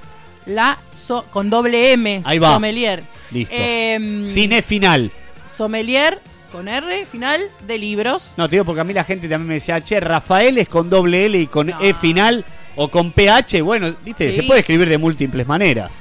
la 0.46 0.78
so- 0.90 1.24
con 1.30 1.48
doble 1.50 1.92
M, 1.92 2.22
Ahí 2.24 2.38
va. 2.40 2.54
sommelier. 2.54 3.04
Listo. 3.30 3.54
Em, 3.56 4.26
Cine 4.26 4.60
final. 4.62 5.10
Sommelier 5.46 6.18
con 6.50 6.68
R 6.68 7.06
final 7.06 7.40
de 7.66 7.78
libros. 7.78 8.34
No, 8.36 8.48
te 8.48 8.56
digo 8.56 8.64
porque 8.64 8.80
a 8.80 8.84
mí 8.84 8.92
la 8.92 9.04
gente 9.04 9.28
también 9.28 9.48
me 9.48 9.54
decía, 9.54 9.80
che, 9.80 10.00
Rafael 10.00 10.58
es 10.58 10.68
con 10.68 10.90
doble 10.90 11.24
L 11.26 11.38
y 11.38 11.46
con 11.46 11.70
E 11.80 11.94
final 11.94 12.44
o 12.76 12.88
con 12.88 13.12
PH. 13.12 13.60
Bueno, 13.62 13.94
viste, 14.04 14.30
Sí. 14.30 14.36
se 14.36 14.42
puede 14.44 14.60
escribir 14.60 14.88
de 14.88 14.98
múltiples 14.98 15.46
maneras. 15.46 15.92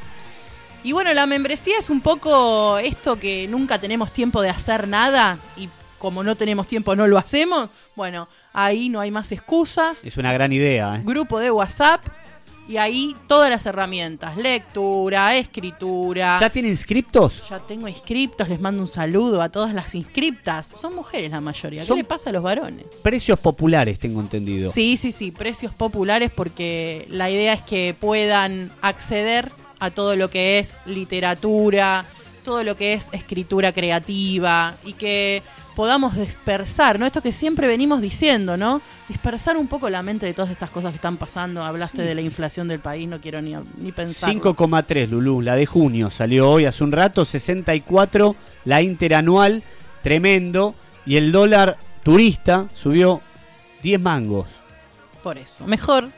Y 0.84 0.94
bueno, 0.94 1.14
la 1.14 1.26
membresía 1.28 1.78
es 1.78 1.90
un 1.90 2.02
poco 2.02 2.78
esto 2.80 3.20
que 3.20 3.48
nunca 3.48 3.80
tenemos 3.80 4.12
tiempo 4.12 4.42
de 4.42 4.50
hacer 4.50 4.88
nada 4.88 5.38
y 5.56 5.70
como 6.00 6.24
no 6.24 6.36
tenemos 6.36 6.68
tiempo 6.68 6.96
no 6.96 7.06
lo 7.06 7.20
hacemos. 7.20 7.70
Bueno, 7.96 8.28
ahí 8.54 8.90
no 8.90 9.00
hay 9.00 9.12
más 9.12 9.32
excusas. 9.32 10.04
Es 10.04 10.18
una 10.18 10.34
gran 10.34 10.52
idea. 10.52 10.96
¿eh? 10.96 11.02
Grupo 11.06 11.40
de 11.40 11.52
WhatsApp 11.52 12.04
y 12.68 12.78
ahí 12.78 13.16
todas 13.28 13.50
las 13.50 13.66
herramientas, 13.66 14.38
lectura, 14.38 15.36
escritura. 15.36 16.38
¿Ya 16.40 16.50
tiene 16.50 16.70
inscriptos? 16.70 17.48
Ya 17.50 17.60
tengo 17.60 17.88
inscriptos, 17.88 18.48
les 18.48 18.60
mando 18.62 18.82
un 18.82 18.88
saludo 18.88 19.42
a 19.42 19.50
todas 19.50 19.74
las 19.74 19.94
inscriptas. 19.96 20.70
Son 20.76 20.96
mujeres 20.96 21.32
la 21.32 21.42
mayoría. 21.42 21.84
Son- 21.84 21.98
¿Qué 21.98 22.04
le 22.04 22.08
pasa 22.08 22.30
a 22.30 22.34
los 22.34 22.44
varones? 22.44 22.86
Precios 23.04 23.40
populares, 23.40 24.00
tengo 24.00 24.22
entendido. 24.22 24.72
Sí, 24.72 24.98
sí, 24.98 25.12
sí, 25.12 25.32
precios 25.32 25.74
populares 25.74 26.32
porque 26.34 27.06
la 27.10 27.30
idea 27.30 27.54
es 27.54 27.62
que 27.62 27.96
puedan 28.00 28.72
acceder 28.82 29.52
a 29.80 29.90
todo 29.90 30.16
lo 30.16 30.30
que 30.30 30.60
es 30.60 30.80
literatura, 30.86 32.06
todo 32.44 32.64
lo 32.64 32.76
que 32.78 32.94
es 32.94 33.10
escritura 33.12 33.72
creativa 33.74 34.76
y 34.86 34.94
que 34.94 35.42
podamos 35.82 36.16
dispersar, 36.16 37.00
¿no? 37.00 37.08
Esto 37.08 37.24
que 37.24 37.32
siempre 37.32 37.66
venimos 37.66 38.04
diciendo, 38.04 38.56
¿no? 38.56 38.84
Dispersar 39.10 39.58
un 39.58 39.66
poco 39.66 39.90
la 39.90 40.04
mente 40.04 40.28
de 40.28 40.36
todas 40.36 40.52
estas 40.52 40.70
cosas 40.70 40.92
que 40.92 40.98
están 40.98 41.18
pasando. 41.18 41.64
Hablaste 41.64 42.04
de 42.04 42.14
la 42.14 42.22
inflación 42.22 42.68
del 42.68 42.80
país, 42.80 43.08
no 43.08 43.20
quiero 43.20 43.42
ni, 43.42 43.56
ni 43.80 43.92
pensar. 43.92 44.32
5,3 44.32 45.10
Lulú, 45.10 45.42
la 45.42 45.56
de 45.56 45.66
junio 45.66 46.12
salió 46.12 46.52
hoy 46.52 46.66
hace 46.66 46.84
un 46.84 46.92
rato, 46.92 47.26
64 47.26 48.36
la 48.66 48.84
interanual, 48.84 49.64
tremendo, 50.04 50.76
y 51.04 51.16
el 51.16 51.32
dólar 51.32 51.78
turista 52.04 52.68
subió 52.76 53.20
10 53.82 54.00
mangos. 54.02 54.50
Por 55.24 55.40
eso, 55.40 55.66
mejor. 55.66 56.10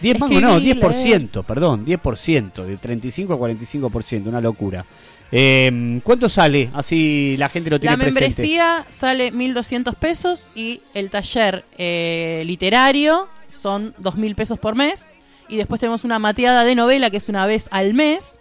10 0.00 0.18
mangos, 0.18 0.42
no, 0.42 0.56
escribile. 0.56 0.82
10%, 0.82 1.44
perdón, 1.44 1.86
10%, 1.86 2.64
de 2.64 2.76
35 2.76 3.34
a 3.34 3.38
45%, 3.38 4.26
una 4.26 4.40
locura. 4.40 4.84
Eh, 5.32 6.00
¿Cuánto 6.04 6.28
sale? 6.28 6.68
Así 6.74 7.36
la 7.38 7.48
gente 7.48 7.70
lo 7.70 7.80
tiene 7.80 7.96
La 7.96 8.02
presente. 8.02 8.20
membresía 8.20 8.86
sale 8.90 9.32
1.200 9.32 9.94
pesos 9.94 10.50
y 10.54 10.80
el 10.92 11.10
taller 11.10 11.64
eh, 11.78 12.42
literario 12.46 13.28
son 13.50 13.94
2.000 13.94 14.34
pesos 14.34 14.58
por 14.58 14.74
mes. 14.74 15.10
Y 15.48 15.56
después 15.56 15.80
tenemos 15.80 16.04
una 16.04 16.18
mateada 16.18 16.64
de 16.64 16.74
novela 16.74 17.10
que 17.10 17.16
es 17.16 17.28
una 17.28 17.46
vez 17.46 17.68
al 17.70 17.94
mes, 17.94 18.38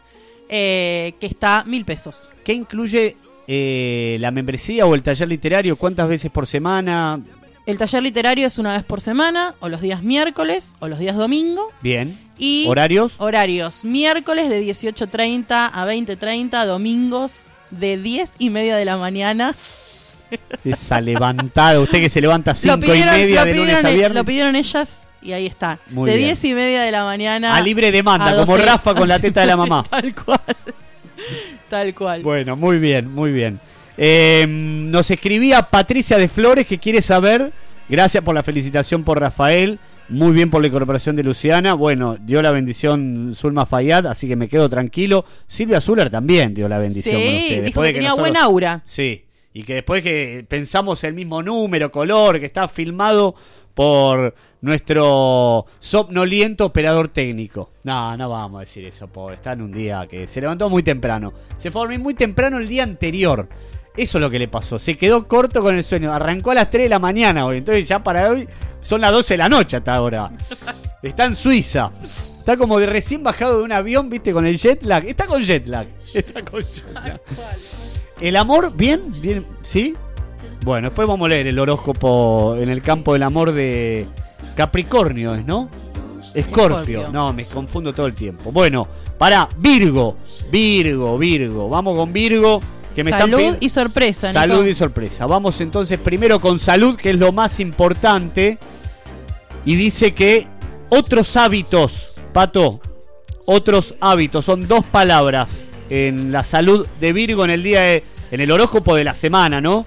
eh, 0.50 1.14
que 1.20 1.28
está 1.28 1.64
1.000 1.66 1.86
pesos. 1.86 2.32
¿Qué 2.44 2.54
incluye 2.54 3.16
eh, 3.48 4.18
la 4.20 4.32
membresía 4.32 4.86
o 4.86 4.94
el 4.94 5.02
taller 5.02 5.28
literario? 5.28 5.78
¿Cuántas 5.78 6.08
veces 6.08 6.30
por 6.30 6.46
semana? 6.46 7.20
El 7.66 7.78
taller 7.78 8.04
literario 8.04 8.48
es 8.48 8.58
una 8.58 8.76
vez 8.76 8.84
por 8.84 9.02
semana, 9.02 9.56
o 9.60 9.70
los 9.70 9.82
días 9.82 10.04
miércoles, 10.04 10.76
o 10.80 10.88
los 10.88 11.00
días 11.00 11.16
domingo. 11.16 11.70
Bien. 11.82 12.18
Y 12.44 12.66
¿Horarios? 12.68 13.14
Horarios. 13.20 13.84
Miércoles 13.84 14.50
de 14.50 14.64
18.30 14.64 15.70
a 15.72 15.86
20.30, 15.86 16.66
domingos 16.66 17.44
de 17.70 17.98
10 17.98 18.38
y 18.40 18.50
media 18.50 18.76
de 18.76 18.84
la 18.84 18.98
mañana. 18.98 19.54
Esa 20.66 21.00
levantada, 21.00 21.80
usted 21.80 22.00
que 22.02 22.10
se 22.10 22.20
levanta 22.20 22.50
a 22.50 22.54
Lo 22.56 22.78
5 22.78 22.96
y 22.96 23.04
media 23.04 23.46
de 23.46 23.54
lunes 23.54 23.84
a 23.84 23.92
e- 23.92 23.94
viernes. 23.94 24.16
lo 24.16 24.26
pidieron 24.26 24.56
ellas 24.56 25.12
y 25.22 25.34
ahí 25.34 25.46
está. 25.46 25.78
Muy 25.92 26.10
de 26.10 26.18
bien. 26.18 26.30
10 26.30 26.44
y 26.46 26.54
media 26.56 26.82
de 26.82 26.90
la 26.90 27.04
mañana. 27.04 27.56
A 27.56 27.62
libre 27.62 27.92
demanda, 27.92 28.30
a 28.30 28.36
como 28.38 28.54
12. 28.58 28.66
Rafa 28.66 28.96
con 28.96 29.08
la 29.08 29.20
teta 29.20 29.42
de 29.42 29.46
la 29.46 29.58
mamá. 29.58 29.84
Tal 29.90 30.16
cual. 30.16 30.40
Tal 31.70 31.94
cual. 31.94 32.22
Bueno, 32.24 32.56
muy 32.56 32.80
bien, 32.80 33.14
muy 33.14 33.32
bien. 33.32 33.60
Eh, 34.00 34.48
nos 34.48 35.12
escribía 35.12 35.62
Patricia 35.62 36.18
de 36.18 36.28
Flores 36.28 36.66
que 36.66 36.80
quiere 36.80 37.04
saber, 37.04 37.52
gracias 37.88 38.24
por 38.24 38.34
la 38.34 38.42
felicitación 38.42 39.04
por 39.04 39.20
Rafael, 39.20 39.78
muy 40.10 40.32
bien 40.34 40.50
por 40.50 40.62
la 40.62 40.68
incorporación 40.68 41.16
de 41.16 41.24
Luciana, 41.24 41.74
bueno, 41.74 42.18
dio 42.20 42.42
la 42.42 42.52
bendición 42.52 43.34
Zulma 43.36 43.66
Fayad, 43.66 44.08
así 44.08 44.28
que 44.28 44.36
me 44.36 44.50
quedo 44.50 44.70
tranquilo. 44.70 45.24
Silvia 45.48 45.80
Zuller 45.82 46.10
también 46.10 46.54
dio 46.54 46.68
la 46.68 46.78
bendición. 46.80 47.16
con 47.16 47.24
Sí, 47.24 47.28
ustedes. 47.38 47.50
dijo 47.52 47.64
Después 47.64 47.88
que 47.88 47.88
de 47.88 47.94
tenía 47.94 48.10
nosotros- 48.10 48.32
buen 48.34 48.38
aura. 48.44 48.82
Sí, 48.84 49.24
y 49.54 49.64
que 49.64 49.74
después 49.76 50.02
que 50.04 50.46
pensamos 50.48 51.04
el 51.04 51.14
mismo 51.14 51.42
número, 51.44 51.92
color, 51.92 52.40
que 52.40 52.46
está 52.46 52.68
filmado 52.68 53.36
por 53.74 54.36
nuestro 54.60 55.66
somnoliento 55.80 56.66
operador 56.66 57.08
técnico. 57.08 57.70
No, 57.84 58.16
no 58.18 58.30
vamos 58.30 58.58
a 58.58 58.60
decir 58.62 58.86
eso, 58.86 59.08
pobre. 59.08 59.36
Está 59.36 59.54
en 59.54 59.62
un 59.62 59.72
día 59.72 60.08
que 60.10 60.28
se 60.28 60.42
levantó 60.42 60.70
muy 60.70 60.84
temprano. 60.84 61.34
Se 61.58 61.72
fue 61.72 61.82
a 61.82 61.84
dormir 61.84 62.00
muy 62.00 62.14
temprano 62.14 62.58
el 62.58 62.68
día 62.68 62.84
anterior. 62.84 63.48
Eso 63.96 64.18
es 64.18 64.22
lo 64.22 64.30
que 64.30 64.40
le 64.40 64.48
pasó. 64.48 64.80
Se 64.80 64.96
quedó 64.96 65.28
corto 65.28 65.62
con 65.62 65.76
el 65.76 65.84
sueño. 65.84 66.14
Arrancó 66.14 66.52
a 66.52 66.56
las 66.56 66.70
3 66.70 66.84
de 66.84 66.90
la 66.90 67.00
mañana 67.00 67.46
hoy. 67.46 67.58
Entonces 67.58 67.88
ya 67.88 68.02
para 68.02 68.30
hoy 68.30 68.48
son 68.82 69.02
las 69.02 69.12
12 69.12 69.34
de 69.34 69.38
la 69.38 69.50
noche 69.50 69.78
hasta 69.78 69.96
ahora. 69.96 70.32
Está 71.04 71.26
en 71.26 71.36
Suiza. 71.36 71.92
Está 72.40 72.58
como 72.58 72.80
de 72.80 72.86
recién 72.86 73.24
bajado 73.24 73.58
de 73.58 73.64
un 73.64 73.72
avión, 73.72 74.10
viste, 74.10 74.32
con 74.32 74.46
el 74.46 74.58
jet 74.58 74.84
lag. 74.84 75.06
Está 75.08 75.28
con 75.28 75.42
jet 75.42 75.68
lag. 75.68 75.88
Está 76.14 76.42
con 76.44 76.62
jet 76.62 76.94
lag. 76.94 77.20
¿El 78.20 78.36
amor? 78.38 78.74
¿Bien? 78.76 79.12
¿Bien? 79.22 79.46
¿Sí? 79.62 79.96
Bueno, 80.64 80.90
después 80.90 81.08
vamos 81.08 81.26
a 81.26 81.30
leer 81.30 81.48
el 81.48 81.58
horóscopo 81.58 82.56
en 82.56 82.70
el 82.70 82.82
campo 82.82 83.14
del 83.14 83.24
amor 83.24 83.52
de 83.52 84.06
Capricornio, 84.56 85.34
¿es, 85.34 85.46
¿no? 85.46 85.70
Escorpio. 86.36 87.10
No, 87.10 87.34
me 87.34 87.44
confundo 87.46 87.94
todo 87.94 88.06
el 88.06 88.14
tiempo. 88.14 88.52
Bueno, 88.52 88.88
para 89.18 89.50
Virgo. 89.58 90.18
Virgo, 90.52 91.18
Virgo. 91.18 91.68
Vamos 91.68 91.98
con 91.98 92.14
Virgo. 92.14 92.62
Que 92.96 93.04
me 93.04 93.12
están 93.12 93.32
Salud 93.32 93.56
y 93.62 93.70
sorpresa, 93.70 94.28
Nico. 94.30 94.40
Salud 94.40 94.66
y 94.68 94.76
sorpresa. 94.76 95.26
Vamos 95.26 95.62
entonces 95.62 96.00
primero 96.00 96.40
con 96.42 96.60
salud, 96.60 96.96
que 96.98 97.12
es 97.12 97.16
lo 97.18 97.32
más 97.32 97.60
importante. 97.60 98.58
Y 99.66 99.76
dice 99.76 100.14
que 100.14 100.48
otros 100.90 101.36
hábitos, 101.38 102.16
Pato, 102.34 102.80
otros 103.46 103.96
hábitos, 104.02 104.44
son 104.46 104.68
dos 104.68 104.84
palabras 104.86 105.66
en 105.90 106.32
la 106.32 106.44
salud 106.44 106.86
de 107.00 107.14
Virgo 107.14 107.44
en 107.46 107.52
el 107.52 107.64
día 107.64 107.82
de- 107.82 108.04
en 108.32 108.40
el 108.42 108.52
horóscopo 108.52 108.96
de 108.96 109.04
la 109.04 109.14
semana, 109.14 109.62
¿no? 109.62 109.86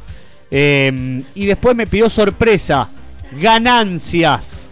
Eh, 0.51 1.23
y 1.35 1.47
después 1.47 1.75
me 1.75 1.87
pidió 1.87 2.09
sorpresa, 2.11 2.89
ganancias. 3.41 4.69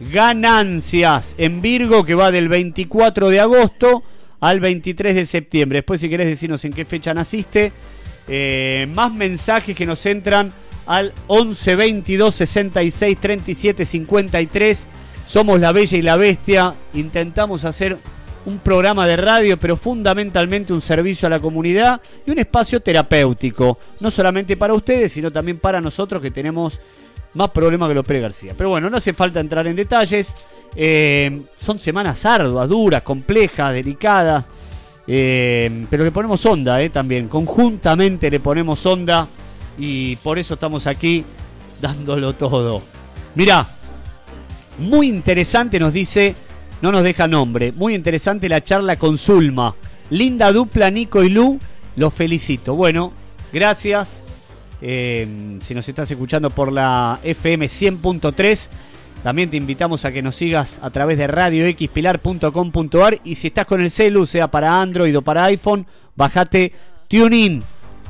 Ganancias 0.00 1.34
en 1.38 1.60
Virgo 1.60 2.04
que 2.04 2.14
va 2.14 2.30
del 2.30 2.48
24 2.48 3.30
de 3.30 3.40
agosto 3.40 4.02
al 4.40 4.60
23 4.60 5.14
de 5.14 5.26
septiembre. 5.26 5.78
Después 5.78 6.00
si 6.00 6.08
querés 6.08 6.26
decirnos 6.26 6.64
en 6.64 6.72
qué 6.72 6.84
fecha 6.84 7.14
naciste, 7.14 7.72
eh, 8.28 8.86
más 8.94 9.12
mensajes 9.12 9.74
que 9.76 9.86
nos 9.86 10.04
entran 10.06 10.52
al 10.86 11.12
11 11.26 11.76
22 11.76 12.34
66 12.34 13.18
37 13.18 13.84
53. 13.84 14.86
Somos 15.26 15.60
la 15.60 15.72
Bella 15.72 15.98
y 15.98 16.02
la 16.02 16.16
Bestia. 16.16 16.74
Intentamos 16.94 17.64
hacer 17.64 17.98
un 18.46 18.58
programa 18.58 19.06
de 19.06 19.16
radio, 19.16 19.58
pero 19.58 19.76
fundamentalmente 19.76 20.72
un 20.72 20.80
servicio 20.80 21.26
a 21.26 21.30
la 21.30 21.38
comunidad 21.38 22.00
y 22.24 22.30
un 22.30 22.38
espacio 22.38 22.80
terapéutico. 22.80 23.78
No 24.00 24.10
solamente 24.10 24.56
para 24.56 24.72
ustedes, 24.74 25.12
sino 25.12 25.30
también 25.30 25.58
para 25.58 25.80
nosotros 25.80 26.22
que 26.22 26.30
tenemos 26.30 26.80
más 27.34 27.50
problemas 27.50 27.88
que 27.88 27.94
los 27.94 28.04
Pérez 28.04 28.22
García. 28.22 28.54
Pero 28.56 28.70
bueno, 28.70 28.90
no 28.90 28.96
hace 28.96 29.12
falta 29.12 29.40
entrar 29.40 29.66
en 29.66 29.76
detalles. 29.76 30.34
Eh, 30.74 31.42
son 31.56 31.78
semanas 31.78 32.24
arduas, 32.24 32.68
duras, 32.68 33.02
complejas, 33.02 33.72
delicadas. 33.72 34.44
Eh, 35.06 35.86
pero 35.88 36.04
le 36.04 36.10
ponemos 36.10 36.44
onda 36.46 36.80
eh, 36.82 36.90
también. 36.90 37.28
Conjuntamente 37.28 38.30
le 38.30 38.40
ponemos 38.40 38.84
onda. 38.86 39.26
Y 39.78 40.16
por 40.16 40.38
eso 40.38 40.54
estamos 40.54 40.86
aquí 40.86 41.24
dándolo 41.80 42.32
todo. 42.32 42.82
Mirá, 43.34 43.66
muy 44.78 45.08
interesante 45.08 45.78
nos 45.78 45.92
dice, 45.92 46.34
no 46.82 46.92
nos 46.92 47.02
deja 47.02 47.28
nombre, 47.28 47.72
muy 47.72 47.94
interesante 47.94 48.48
la 48.48 48.62
charla 48.62 48.96
con 48.96 49.18
Zulma. 49.18 49.74
Linda 50.10 50.52
dupla 50.52 50.90
Nico 50.90 51.22
y 51.22 51.28
Lu, 51.28 51.58
los 51.96 52.14
felicito. 52.14 52.74
Bueno, 52.74 53.12
gracias. 53.52 54.22
Eh, 54.80 55.58
si 55.60 55.74
nos 55.74 55.88
estás 55.88 56.10
escuchando 56.10 56.50
por 56.50 56.72
la 56.72 57.18
FM 57.22 57.66
100.3, 57.66 58.68
también 59.22 59.50
te 59.50 59.56
invitamos 59.56 60.04
a 60.04 60.12
que 60.12 60.22
nos 60.22 60.36
sigas 60.36 60.78
a 60.82 60.90
través 60.90 61.18
de 61.18 61.26
radioxpilar.com.ar 61.26 63.18
y 63.24 63.34
si 63.34 63.48
estás 63.48 63.66
con 63.66 63.80
el 63.80 63.90
celu, 63.90 64.26
sea 64.26 64.48
para 64.48 64.80
Android 64.80 65.16
o 65.16 65.22
para 65.22 65.44
iPhone, 65.44 65.86
bajate 66.14 66.72
TuneIn. 67.08 67.62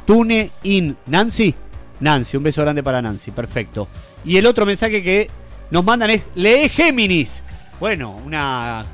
TuneIn. 0.07 0.97
Nancy. 1.07 1.55
Nancy, 2.01 2.37
un 2.37 2.43
beso 2.43 2.63
grande 2.63 2.83
para 2.83 3.03
Nancy, 3.03 3.31
perfecto. 3.31 3.89
Y 4.25 4.37
el 4.37 4.47
otro 4.47 4.67
mensaje 4.67 5.03
que 5.03 5.31
nos 5.71 5.85
mandan 5.85 6.11
es, 6.11 6.23
lee 6.35 6.69
Géminis. 6.69 7.43
Bueno, 7.81 8.17
una 8.25 8.85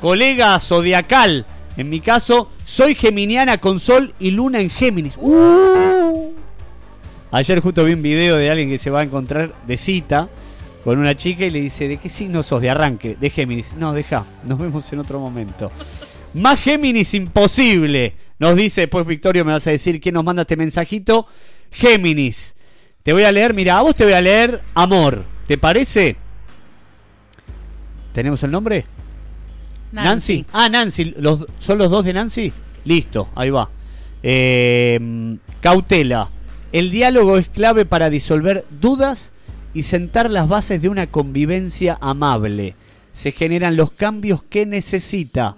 colega 0.00 0.58
zodiacal. 0.60 1.46
En 1.76 1.88
mi 1.88 2.00
caso, 2.00 2.50
soy 2.66 2.94
geminiana 2.94 3.58
con 3.58 3.80
sol 3.80 4.14
y 4.18 4.32
luna 4.32 4.60
en 4.60 4.68
Géminis. 4.68 5.14
¡Uh! 5.16 5.91
Ayer 7.32 7.60
justo 7.60 7.82
vi 7.86 7.94
un 7.94 8.02
video 8.02 8.36
de 8.36 8.50
alguien 8.50 8.68
que 8.68 8.76
se 8.76 8.90
va 8.90 9.00
a 9.00 9.04
encontrar 9.04 9.54
de 9.66 9.78
cita 9.78 10.28
con 10.84 10.98
una 10.98 11.16
chica 11.16 11.46
y 11.46 11.50
le 11.50 11.62
dice, 11.62 11.88
¿de 11.88 11.96
qué 11.96 12.10
signo 12.10 12.42
sos 12.42 12.60
de 12.60 12.68
arranque? 12.68 13.16
De 13.18 13.30
Géminis. 13.30 13.72
No, 13.72 13.94
deja, 13.94 14.26
nos 14.44 14.58
vemos 14.58 14.92
en 14.92 14.98
otro 14.98 15.18
momento. 15.18 15.72
Más 16.34 16.60
Géminis 16.60 17.14
imposible. 17.14 18.16
Nos 18.38 18.54
dice 18.54 18.82
después 18.82 19.06
Victorio, 19.06 19.46
me 19.46 19.52
vas 19.52 19.66
a 19.66 19.70
decir 19.70 19.98
quién 19.98 20.14
nos 20.14 20.24
manda 20.24 20.42
este 20.42 20.58
mensajito. 20.58 21.26
Géminis. 21.70 22.54
Te 23.02 23.14
voy 23.14 23.22
a 23.24 23.32
leer, 23.32 23.54
mira, 23.54 23.78
a 23.78 23.82
vos 23.82 23.96
te 23.96 24.04
voy 24.04 24.12
a 24.12 24.20
leer 24.20 24.60
Amor. 24.74 25.24
¿Te 25.46 25.56
parece? 25.56 26.16
¿Tenemos 28.12 28.42
el 28.42 28.50
nombre? 28.50 28.84
Nancy. 29.90 30.44
Ah, 30.52 30.68
Nancy. 30.68 31.14
Los, 31.16 31.46
¿Son 31.60 31.78
los 31.78 31.90
dos 31.90 32.04
de 32.04 32.12
Nancy? 32.12 32.52
Listo, 32.84 33.30
ahí 33.34 33.48
va. 33.48 33.70
Eh, 34.22 35.38
cautela. 35.62 36.28
El 36.72 36.90
diálogo 36.90 37.36
es 37.36 37.48
clave 37.48 37.84
para 37.84 38.08
disolver 38.08 38.64
dudas 38.80 39.34
y 39.74 39.82
sentar 39.82 40.30
las 40.30 40.48
bases 40.48 40.80
de 40.80 40.88
una 40.88 41.06
convivencia 41.06 41.98
amable. 42.00 42.74
Se 43.12 43.32
generan 43.32 43.76
los 43.76 43.90
cambios 43.90 44.42
que 44.42 44.64
necesita. 44.64 45.56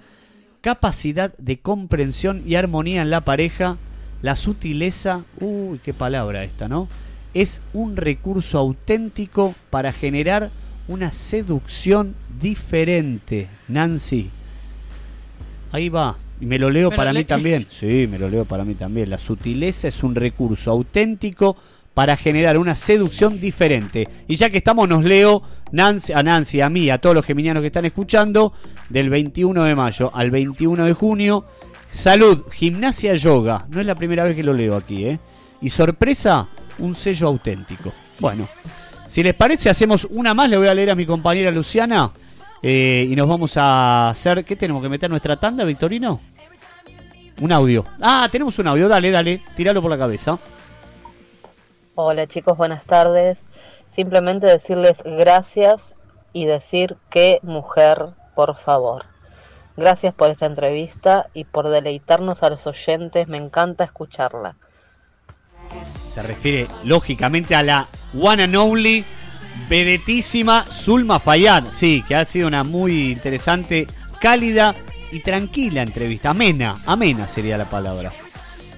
Capacidad 0.61 1.32
de 1.39 1.59
comprensión 1.61 2.43
y 2.45 2.57
armonía 2.57 3.03
en 3.03 3.11
la 3.11 3.20
pareja. 3.20 3.77
La 4.23 4.35
sutileza, 4.35 5.23
uy, 5.39 5.78
qué 5.85 5.95
palabra 5.95 6.43
esta, 6.43 6.66
¿no? 6.66 6.89
Es 7.32 7.62
un 7.73 7.97
recurso 7.97 8.59
auténtico 8.59 9.55
para 9.70 9.93
generar 9.93 10.51
una 10.89 11.12
seducción 11.12 12.16
diferente. 12.41 13.49
Nancy. 13.69 14.31
Ahí 15.70 15.89
va. 15.89 16.16
Y 16.40 16.47
me 16.47 16.59
lo 16.59 16.70
leo 16.70 16.90
para 16.90 17.12
mí 17.12 17.24
también. 17.24 17.66
Sí, 17.70 18.06
me 18.11 18.19
lo 18.19 18.28
leo 18.28 18.44
para 18.44 18.65
mí 18.65 18.74
también. 18.74 19.11
La 19.11 19.19
sutileza 19.19 19.89
es 19.89 20.02
un 20.02 20.15
recurso 20.15 20.70
auténtico 20.70 21.56
para 21.94 22.16
generar 22.16 22.59
una 22.59 22.74
seducción 22.74 23.40
diferente. 23.40 24.09
Y 24.27 24.35
ya 24.35 24.51
que 24.51 24.59
estamos, 24.59 24.89
nos 24.89 25.05
leo 25.05 25.43
Nancy, 25.70 26.12
a 26.12 26.23
Nancy, 26.23 26.61
a 26.61 26.69
mí, 26.69 26.90
a 26.90 26.98
todos 26.98 27.15
los 27.15 27.24
geminianos 27.24 27.61
que 27.61 27.69
están 27.69 27.85
escuchando, 27.85 28.52
del 28.89 29.11
21 29.11 29.62
de 29.62 29.77
mayo 29.77 30.11
al 30.12 30.31
21 30.31 30.85
de 30.85 30.93
junio. 30.93 31.44
Salud, 31.93 32.44
gimnasia 32.52 33.15
yoga. 33.15 33.66
No 33.70 33.81
es 33.81 33.86
la 33.86 33.94
primera 33.94 34.24
vez 34.24 34.35
que 34.35 34.43
lo 34.43 34.52
leo 34.52 34.74
aquí, 34.74 35.06
¿eh? 35.06 35.19
Y 35.62 35.70
sorpresa, 35.70 36.48
un 36.81 36.97
sello 36.97 37.28
auténtico. 37.28 37.93
Bueno, 38.19 38.48
si 39.09 39.23
les 39.23 39.35
parece, 39.35 39.70
hacemos 39.70 40.06
una 40.11 40.35
más. 40.35 40.51
Le 40.51 40.56
voy 40.56 40.66
a 40.66 40.74
leer 40.74 40.90
a 40.90 40.97
mi 40.97 41.06
compañera 41.06 41.52
Luciana. 41.52 42.11
Eh, 42.66 43.07
y 43.11 43.15
nos 43.15 43.28
vamos 43.28 43.59
a 43.59 44.09
hacer. 44.09 44.43
¿Qué 44.43 44.57
tenemos 44.57 44.82
que 44.82 44.89
meter 44.89 45.11
nuestra 45.11 45.36
tanda, 45.36 45.65
Victorino? 45.65 46.19
Un 47.43 47.53
audio. 47.53 47.85
Ah, 48.01 48.27
tenemos 48.32 48.59
un 48.59 48.66
audio. 48.69 48.89
Dale, 48.89 49.11
dale. 49.11 49.43
Tíralo 49.55 49.82
por 49.82 49.91
la 49.91 49.99
cabeza. 49.99 50.39
Hola 51.95 52.27
chicos, 52.27 52.57
buenas 52.57 52.82
tardes. 52.85 53.36
Simplemente 53.95 54.47
decirles 54.47 55.03
gracias 55.05 55.95
y 56.32 56.47
decir 56.47 56.97
que 57.11 57.39
mujer, 57.43 58.07
por 58.35 58.57
favor. 58.57 59.05
Gracias 59.77 60.15
por 60.15 60.31
esta 60.31 60.47
entrevista 60.47 61.28
y 61.35 61.45
por 61.45 61.69
deleitarnos 61.69 62.43
a 62.43 62.49
los 62.49 62.66
oyentes. 62.66 63.28
Me 63.28 63.36
encanta 63.36 63.85
escucharla. 63.85 64.57
Se 65.82 66.23
refiere 66.23 66.69
lógicamente 66.82 67.55
a 67.55 67.62
la 67.62 67.86
one 68.19 68.43
and 68.43 68.57
only 68.57 69.05
vedetísima 69.68 70.64
Zulma 70.64 71.18
Fayad. 71.18 71.66
Sí, 71.70 72.05
que 72.06 72.14
ha 72.14 72.24
sido 72.24 72.48
una 72.48 72.64
muy 72.64 73.12
interesante, 73.12 73.86
cálida 74.20 74.74
y 75.12 75.20
tranquila 75.20 75.82
entrevista. 75.82 76.31
Amena, 76.31 76.76
amena 76.86 77.28
sería 77.28 77.56
la 77.56 77.68
palabra. 77.68 78.10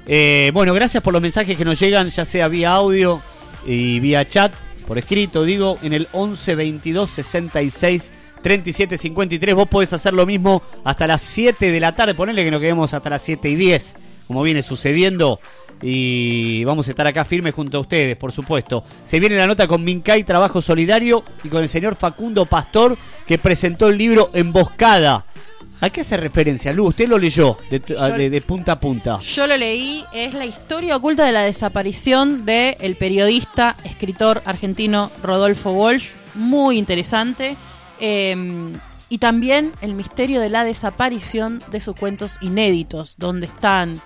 Eh, 0.07 0.51
bueno, 0.55 0.73
gracias 0.75 1.03
por 1.03 1.13
los 1.13 1.23
mensajes 1.23 1.57
que 1.57 1.65
nos 1.65 1.79
llegan, 1.81 2.11
ya 2.11 2.25
sea 2.25 2.49
vía 2.49 2.73
audio 2.73 3.21
y 3.67 3.99
vía 4.01 4.25
chat 4.25 4.53
por 4.87 4.99
escrito, 4.99 5.45
digo, 5.45 5.79
en 5.83 5.93
el 5.93 6.07
11 6.13 6.55
22 6.55 7.11
66 7.11 8.11
37 8.43 8.97
53. 8.97 9.55
Vos 9.55 9.69
podés 9.69 9.93
hacer 9.93 10.15
lo 10.15 10.25
mismo 10.25 10.63
hasta 10.85 11.07
las 11.09 11.23
7 11.23 11.71
de 11.73 11.81
la 11.81 11.97
tarde. 11.97 12.15
Ponele 12.15 12.45
que 12.45 12.51
nos 12.53 12.61
quedemos 12.61 12.95
hasta 12.95 13.11
las 13.11 13.23
7 13.23 13.49
y 13.49 13.57
10, 13.57 13.97
como 14.29 14.43
viene 14.43 14.63
sucediendo. 14.63 15.41
Y 15.83 16.65
vamos 16.65 16.87
a 16.89 16.91
estar 16.91 17.07
acá 17.07 17.25
firmes 17.25 17.55
junto 17.55 17.77
a 17.79 17.81
ustedes, 17.81 18.17
por 18.17 18.33
supuesto. 18.33 18.83
Se 19.05 19.21
viene 19.21 19.37
la 19.37 19.47
nota 19.47 19.67
con 19.69 19.85
Mincay 19.85 20.25
Trabajo 20.25 20.63
Solidario 20.63 21.23
y 21.45 21.49
con 21.49 21.63
el 21.63 21.69
señor 21.69 21.97
Facundo 21.97 22.47
Pastor, 22.47 22.97
que 23.27 23.39
presentó 23.39 23.89
el 23.89 23.99
libro 23.99 24.31
Emboscada. 24.33 25.25
¿A 25.79 25.91
qué 25.91 26.01
hace 26.01 26.17
referencia, 26.17 26.73
Lu? 26.73 26.87
Usted 26.87 27.07
lo 27.07 27.19
leyó 27.19 27.59
de, 27.71 27.81
de- 27.81 28.31
de 28.31 28.41
punta 28.41 28.73
a 28.73 28.81
punta. 28.81 29.19
Yo 29.21 29.47
lo 29.47 29.59
leí, 29.59 30.03
es 30.15 30.33
la 30.33 30.47
historia 30.47 30.97
oculta 30.97 31.27
de 31.27 31.33
la 31.33 31.43
desaparición 31.43 32.47
del 32.47 32.77
el 32.81 32.97
periodista, 32.97 33.77
escritor 33.85 34.41
argentino 34.47 35.11
Rodolfo 35.23 35.73
Walsh, 35.73 36.09
muy 36.35 36.79
interesante. 36.79 37.57
Eh, 38.01 38.73
y 39.11 39.19
también 39.19 39.71
el 39.83 39.93
misterio 39.93 40.41
de 40.41 40.49
la 40.49 40.65
desaparición 40.65 41.63
de 41.71 41.81
sus 41.81 41.95
cuentos 41.95 42.39
inéditos, 42.41 43.17
donde 43.19 43.45
están. 43.47 44.01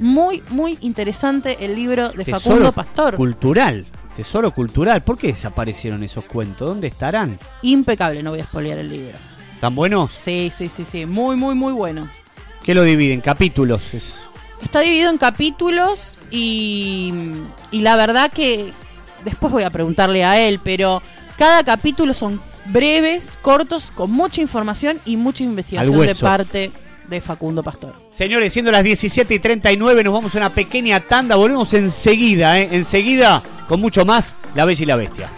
Muy, 0.00 0.42
muy 0.50 0.76
interesante 0.80 1.58
el 1.64 1.74
libro 1.76 2.10
de 2.10 2.24
Facundo 2.24 2.72
Pastor. 2.72 3.16
cultural. 3.16 3.84
Tesoro 4.16 4.52
cultural. 4.52 5.02
¿Por 5.02 5.16
qué 5.16 5.28
desaparecieron 5.28 6.02
esos 6.02 6.24
cuentos? 6.24 6.68
¿Dónde 6.68 6.88
estarán? 6.88 7.38
Impecable, 7.62 8.22
no 8.22 8.30
voy 8.30 8.40
a 8.40 8.44
spoilear 8.44 8.78
el 8.78 8.88
libro. 8.90 9.16
¿Tan 9.60 9.74
buenos? 9.74 10.10
Sí, 10.12 10.52
sí, 10.56 10.68
sí, 10.74 10.84
sí, 10.84 11.06
muy, 11.06 11.36
muy, 11.36 11.54
muy 11.54 11.72
bueno. 11.72 12.08
¿Qué 12.64 12.74
lo 12.74 12.82
dividen? 12.82 13.20
Capítulos. 13.20 13.82
Es- 13.94 14.20
Está 14.62 14.80
dividido 14.80 15.10
en 15.10 15.18
capítulos 15.18 16.18
y, 16.30 17.12
y 17.70 17.80
la 17.80 17.96
verdad 17.96 18.32
que 18.32 18.72
después 19.24 19.52
voy 19.52 19.62
a 19.64 19.70
preguntarle 19.70 20.24
a 20.24 20.40
él, 20.40 20.58
pero 20.62 21.02
cada 21.36 21.62
capítulo 21.64 22.14
son 22.14 22.40
breves, 22.66 23.36
cortos, 23.42 23.90
con 23.94 24.10
mucha 24.10 24.40
información 24.40 24.98
y 25.04 25.16
mucha 25.16 25.44
investigación 25.44 26.00
de 26.06 26.14
parte 26.14 26.72
de 27.08 27.20
Facundo 27.20 27.62
Pastor. 27.62 27.94
Señores, 28.10 28.52
siendo 28.52 28.70
las 28.70 28.82
17 28.82 29.34
y 29.34 29.38
39, 29.38 30.04
nos 30.04 30.12
vamos 30.12 30.34
a 30.34 30.38
una 30.38 30.50
pequeña 30.50 31.00
tanda. 31.00 31.36
Volvemos 31.36 31.72
enseguida, 31.74 32.58
¿eh? 32.58 32.68
Enseguida, 32.72 33.42
con 33.68 33.80
mucho 33.80 34.04
más, 34.04 34.34
La 34.54 34.64
Bella 34.64 34.82
y 34.82 34.86
la 34.86 34.96
Bestia. 34.96 35.30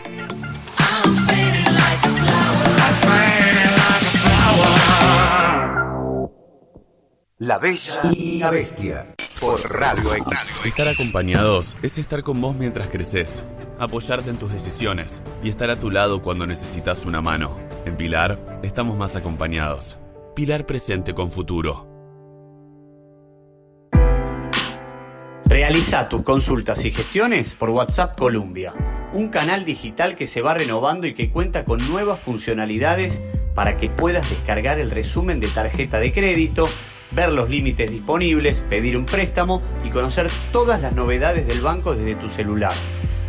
La 7.38 7.58
Bella 7.58 8.00
y 8.12 8.38
la 8.38 8.50
Bestia. 8.50 9.14
Por 9.40 9.60
Radio 9.70 10.14
X. 10.14 10.26
Estar 10.64 10.88
acompañados 10.88 11.76
es 11.82 11.98
estar 11.98 12.22
con 12.22 12.40
vos 12.40 12.56
mientras 12.56 12.88
creces, 12.88 13.44
apoyarte 13.78 14.30
en 14.30 14.38
tus 14.38 14.50
decisiones 14.50 15.22
y 15.44 15.50
estar 15.50 15.68
a 15.68 15.78
tu 15.78 15.90
lado 15.90 16.22
cuando 16.22 16.46
necesitas 16.46 17.04
una 17.04 17.20
mano. 17.20 17.58
En 17.84 17.96
Pilar 17.96 18.40
estamos 18.62 18.96
más 18.96 19.16
acompañados. 19.16 19.98
Pilar 20.36 20.66
presente 20.66 21.14
con 21.14 21.30
futuro. 21.30 21.88
Realiza 25.46 26.10
tus 26.10 26.24
consultas 26.24 26.84
y 26.84 26.90
gestiones 26.90 27.56
por 27.56 27.70
WhatsApp 27.70 28.18
Columbia, 28.18 28.74
un 29.14 29.30
canal 29.30 29.64
digital 29.64 30.14
que 30.14 30.26
se 30.26 30.42
va 30.42 30.52
renovando 30.52 31.06
y 31.06 31.14
que 31.14 31.30
cuenta 31.30 31.64
con 31.64 31.78
nuevas 31.88 32.20
funcionalidades 32.20 33.22
para 33.54 33.78
que 33.78 33.88
puedas 33.88 34.28
descargar 34.28 34.78
el 34.78 34.90
resumen 34.90 35.40
de 35.40 35.48
tarjeta 35.48 35.98
de 36.00 36.12
crédito, 36.12 36.68
ver 37.12 37.32
los 37.32 37.48
límites 37.48 37.90
disponibles, 37.90 38.60
pedir 38.68 38.98
un 38.98 39.06
préstamo 39.06 39.62
y 39.84 39.88
conocer 39.88 40.28
todas 40.52 40.82
las 40.82 40.94
novedades 40.94 41.46
del 41.46 41.62
banco 41.62 41.94
desde 41.94 42.14
tu 42.14 42.28
celular. 42.28 42.74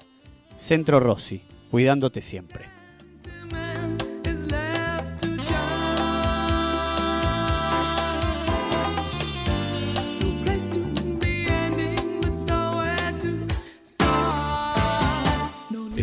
Centro 0.57 0.99
Rossi, 0.99 1.43
cuidándote 1.69 2.23
siempre. 2.23 2.70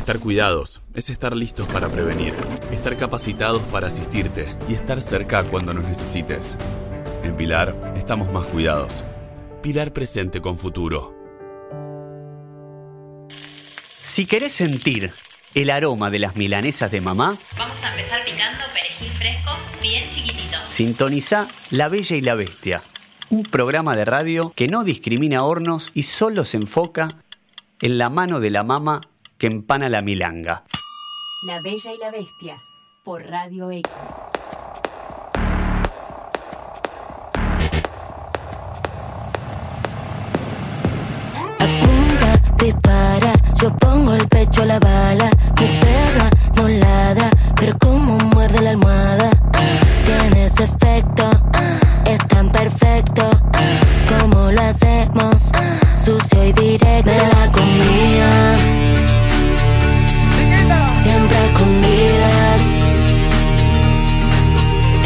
Estar 0.09 0.23
cuidados 0.23 0.81
es 0.95 1.11
estar 1.11 1.37
listos 1.37 1.69
para 1.69 1.91
prevenir, 1.91 2.35
estar 2.73 2.97
capacitados 2.97 3.61
para 3.65 3.89
asistirte 3.89 4.47
y 4.67 4.73
estar 4.73 5.03
cerca 5.03 5.45
cuando 5.45 5.75
nos 5.75 5.85
necesites. 5.85 6.57
En 7.25 7.37
Pilar 7.37 7.77
estamos 7.95 8.33
más 8.33 8.47
cuidados. 8.47 9.05
Pilar 9.61 9.93
presente 9.93 10.41
con 10.41 10.57
futuro. 10.57 11.15
Si 13.99 14.25
querés 14.25 14.55
sentir 14.55 15.13
el 15.55 15.69
aroma 15.69 16.11
de 16.11 16.21
las 16.21 16.37
milanesas 16.37 16.91
de 16.91 17.03
mamá, 17.03 17.37
Vamos 17.59 17.77
a 17.85 17.91
empezar 17.91 18.25
picando 18.25 18.65
perejil 18.73 19.11
fresco, 19.11 19.51
bien 19.83 20.11
chiquitito. 20.11 20.57
sintoniza 20.71 21.47
La 21.69 21.91
Bella 21.91 22.17
y 22.17 22.23
la 22.23 22.35
Bestia, 22.35 22.83
un 23.29 23.43
programa 23.43 23.95
de 23.95 24.07
radio 24.07 24.55
que 24.57 24.69
no 24.69 24.85
discrimina 24.85 25.45
hornos 25.45 25.91
y 25.93 26.05
solo 26.05 26.47
se 26.47 26.57
enfoca 26.57 27.09
en 27.83 27.99
la 27.99 28.09
mano 28.09 28.41
de 28.41 28.49
la 28.49 28.65
mama 28.65 29.03
que 29.39 29.47
empana 29.47 29.89
la 29.89 30.03
milanga. 30.03 30.65
La 31.47 31.61
Bella 31.63 31.95
y 31.95 31.99
la 31.99 32.11
Bestia 32.11 32.63
por 33.05 33.25
Radio 33.25 33.71
X. 33.71 33.91
dispara, 42.59 43.33
yo 43.55 43.75
pongo 43.77 44.15
el 44.15 44.27
pecho 44.29 44.63
a 44.63 44.67
la 44.67 44.79
bala. 44.79 45.31
Mi 45.61 45.67
perra 45.81 46.29
no 46.57 46.69
ladra, 46.69 47.31
pero 47.55 47.79
como 47.79 48.19
muerde 48.19 48.61
la 48.61 48.71
almohada. 48.71 49.31
Tiene 50.05 50.45
ese 50.45 50.65
efecto, 50.65 51.31
es 52.05 52.19
tan 52.29 52.51
perfecto. 52.51 53.31
Como 54.09 54.51
lo 54.51 54.61
hacemos, 54.61 55.51
sucio 56.05 56.45
y 56.45 56.53
directo. 56.53 57.11
Me 57.11 57.17
la 57.17 57.53
comía, 57.53 58.57
siempre 61.03 61.37
a 61.37 61.45
escondidas. 61.47 62.61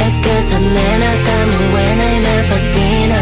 Es 0.05 0.13
que 0.23 0.39
esa 0.39 0.59
nena 0.59 1.09
está 1.15 1.37
muy 1.53 1.67
buena 1.75 2.05
y 2.15 2.21
me 2.21 2.43
fascina. 2.51 3.21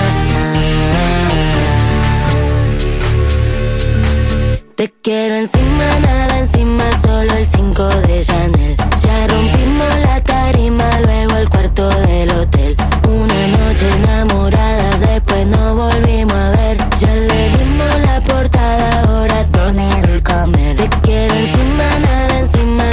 Te 4.76 4.88
quiero 5.02 5.34
encima, 5.34 5.86
nada 6.00 6.38
encima, 6.38 6.84
solo 7.02 7.32
el 7.34 7.46
5 7.46 7.88
de 8.08 8.24
Chanel. 8.24 8.76
Ya 9.02 9.26
rompimos 9.26 9.94
la 10.06 10.20
tarima, 10.22 10.88
luego 11.04 11.36
el 11.36 11.48
cuarto 11.50 11.88
del 12.06 12.30
hotel. 12.30 12.76
Una 13.06 13.40
noche 13.58 13.86
enamoradas, 13.96 15.00
después 15.00 15.46
no 15.46 15.74
volvimos 15.74 16.32
a 16.32 16.50
ver. 16.50 16.78
Ya 16.98 17.14
le 17.14 17.48
dimos 17.58 17.94
la 18.06 18.20
portada, 18.22 19.02
ahora 19.02 19.44
comer. 20.22 20.76
Te 20.76 20.88
quiero 21.02 21.34
encima, 21.34 21.98
nada 22.00 22.19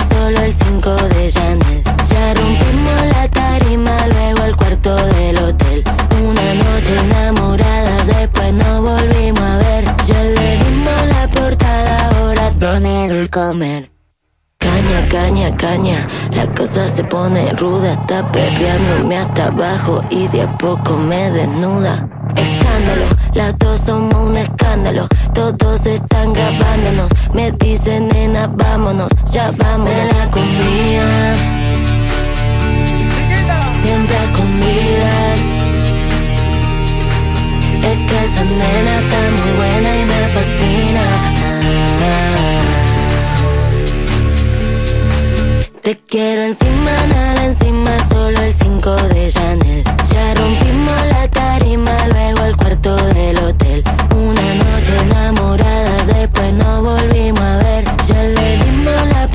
solo 0.10 0.40
el 0.42 0.54
5 0.54 0.96
de 0.96 1.32
Chanel. 1.32 1.84
Ya 2.10 2.34
rompimos 2.34 3.02
la 3.14 3.28
tarima, 3.30 3.96
luego 4.08 4.44
el 4.46 4.56
cuarto 4.56 4.96
del 4.96 5.38
hotel. 5.38 5.84
Una 6.24 6.54
noche 6.54 6.98
enamoradas, 7.04 8.08
después 8.08 8.54
no 8.54 8.82
volvimos 8.82 9.42
a 9.42 9.58
ver. 9.58 9.86
Ya 10.08 10.24
le 10.24 10.58
dimos 10.64 11.06
la 11.08 11.28
portada, 11.28 12.10
ahora 12.10 12.52
comer, 12.60 13.30
comer. 13.30 13.92
Caña, 14.60 15.08
caña, 15.10 15.56
caña, 15.56 16.08
la 16.32 16.48
cosa 16.54 16.90
se 16.90 17.04
pone 17.04 17.52
ruda, 17.54 17.94
está 17.94 18.30
perreándome 18.32 19.18
hasta 19.18 19.48
abajo 19.48 20.02
y 20.10 20.28
de 20.28 20.42
a 20.42 20.58
poco 20.58 20.98
me 20.98 21.30
desnuda. 21.32 22.08
Escándalo, 22.36 23.06
las 23.38 23.58
dos 23.60 23.80
somos 23.82 24.16
un 24.16 24.36
escándalo, 24.36 25.08
todos 25.32 25.86
están 25.86 26.34
grabándonos, 26.34 27.12
me 27.34 27.52
dicen 27.52 28.08
nena, 28.08 28.48
vámonos, 28.48 29.10
ya 29.32 29.52
vamos. 29.52 29.88
Me 29.88 30.06
la 30.06 30.32
comía, 30.32 31.36
siempre 33.84 34.18
a 34.18 34.24
escondidas. 34.24 35.40
Es 37.84 37.98
que 38.10 38.26
esa 38.26 38.44
nena 38.44 38.94
está 39.02 39.20
muy 39.40 39.52
buena 39.56 39.90
y 39.96 40.06
me 40.12 40.22
fascina. 40.34 41.04
Te 45.84 45.96
quiero 45.96 46.42
encima, 46.42 46.92
nada 47.08 47.46
encima, 47.46 47.92
solo 48.10 48.42
el 48.42 48.54
5 48.54 48.96
de 48.96 49.32
Chanel. 49.32 49.97
Ya 50.12 50.34
rompimos 50.36 51.02
la 51.12 51.28
tarima, 51.28 51.96
luego 52.08 52.46
el 52.46 52.58
cuarto 52.58 52.96
del 52.96 53.38
hotel. 53.40 53.84
Una 54.16 54.56
noche 54.56 54.98
enamoradas, 55.04 56.08
después 56.08 56.54
no 56.54 56.84
volvimos 56.84 57.42
a 57.42 57.58
ver. 57.58 57.86
Ya 58.08 58.24
le 58.24 58.58
dimos 58.64 59.08
la 59.14 59.28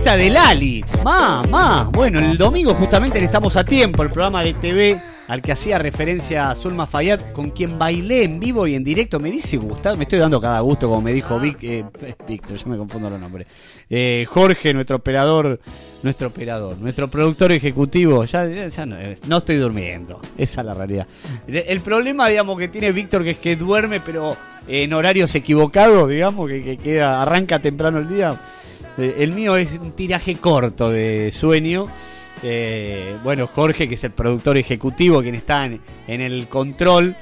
qué 0.00 0.10
temita 0.10 0.16
del 0.16 0.36
Ali. 0.36 0.84
Mamá. 1.04 1.88
Bueno, 1.92 2.18
el 2.18 2.38
domingo 2.38 2.74
justamente 2.74 3.18
le 3.18 3.26
estamos 3.26 3.56
a 3.56 3.64
tiempo, 3.64 4.02
el 4.02 4.10
programa 4.10 4.42
de 4.42 4.54
TV 4.54 5.00
al 5.28 5.40
que 5.40 5.52
hacía 5.52 5.78
referencia 5.78 6.52
Zulma 6.56 6.88
Fayad, 6.88 7.32
con 7.32 7.50
quien 7.50 7.78
bailé 7.78 8.24
en 8.24 8.40
vivo 8.40 8.66
y 8.66 8.74
en 8.74 8.82
directo. 8.82 9.20
Me 9.20 9.30
dice 9.30 9.56
Gustavo, 9.58 9.96
me 9.96 10.02
estoy 10.02 10.18
dando 10.18 10.40
cada 10.40 10.58
gusto, 10.58 10.88
como 10.88 11.02
me 11.02 11.12
dijo 11.12 11.38
Vic, 11.38 11.62
eh, 11.62 11.84
Víctor, 12.26 12.56
yo 12.56 12.66
me 12.66 12.76
confundo 12.76 13.08
los 13.08 13.20
nombres. 13.20 13.46
Eh, 13.88 14.26
Jorge, 14.28 14.74
nuestro 14.74 14.96
operador, 14.96 15.60
nuestro 16.02 16.28
operador, 16.28 16.78
nuestro 16.78 17.08
productor 17.08 17.52
ejecutivo. 17.52 18.24
Ya, 18.24 18.44
no, 18.86 18.98
eh, 18.98 19.18
no 19.28 19.36
estoy 19.36 19.56
durmiendo, 19.56 20.20
esa 20.36 20.62
es 20.62 20.66
la 20.66 20.74
realidad. 20.74 21.06
El 21.46 21.80
problema, 21.80 22.28
digamos, 22.28 22.58
que 22.58 22.66
tiene 22.66 22.90
Víctor 22.90 23.22
que 23.22 23.30
es 23.30 23.38
que 23.38 23.54
duerme, 23.54 24.00
pero 24.00 24.36
en 24.66 24.92
horarios 24.92 25.32
equivocados, 25.36 26.08
digamos, 26.08 26.48
que, 26.48 26.62
que 26.64 26.76
queda, 26.76 27.22
arranca 27.22 27.60
temprano 27.60 27.98
el 27.98 28.08
día. 28.08 28.36
Eh, 28.98 29.16
El 29.18 29.32
mío 29.32 29.56
es 29.56 29.72
un 29.80 29.92
tiraje 29.92 30.36
corto 30.36 30.90
de 30.90 31.32
sueño. 31.34 31.88
Eh, 32.42 33.16
bueno, 33.22 33.46
Jorge, 33.46 33.88
que 33.88 33.94
es 33.96 34.04
el 34.04 34.12
productor 34.12 34.56
ejecutivo, 34.56 35.20
quien 35.22 35.34
está 35.34 35.66
en, 35.66 35.80
en 36.06 36.20
el 36.20 36.46
control, 36.48 37.14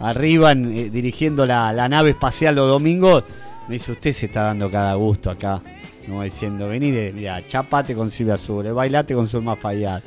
arriba 0.00 0.52
en, 0.52 0.76
eh, 0.76 0.90
dirigiendo 0.90 1.46
la, 1.46 1.72
la 1.72 1.88
nave 1.88 2.10
espacial 2.10 2.54
los 2.54 2.68
domingos, 2.68 3.24
me 3.68 3.74
dice, 3.74 3.92
usted 3.92 4.12
se 4.12 4.26
está 4.26 4.42
dando 4.42 4.70
cada 4.70 4.94
gusto 4.94 5.30
acá. 5.30 5.60
Como 6.06 6.22
diciendo, 6.22 6.68
vení, 6.68 6.90
de, 6.92 7.12
mira, 7.12 7.40
chapate 7.48 7.94
con 7.94 8.10
Silvia 8.10 8.36
Zuller, 8.36 8.72
bailate 8.74 9.14
con 9.14 9.26
Zulma 9.26 9.56
Fayad. 9.56 10.00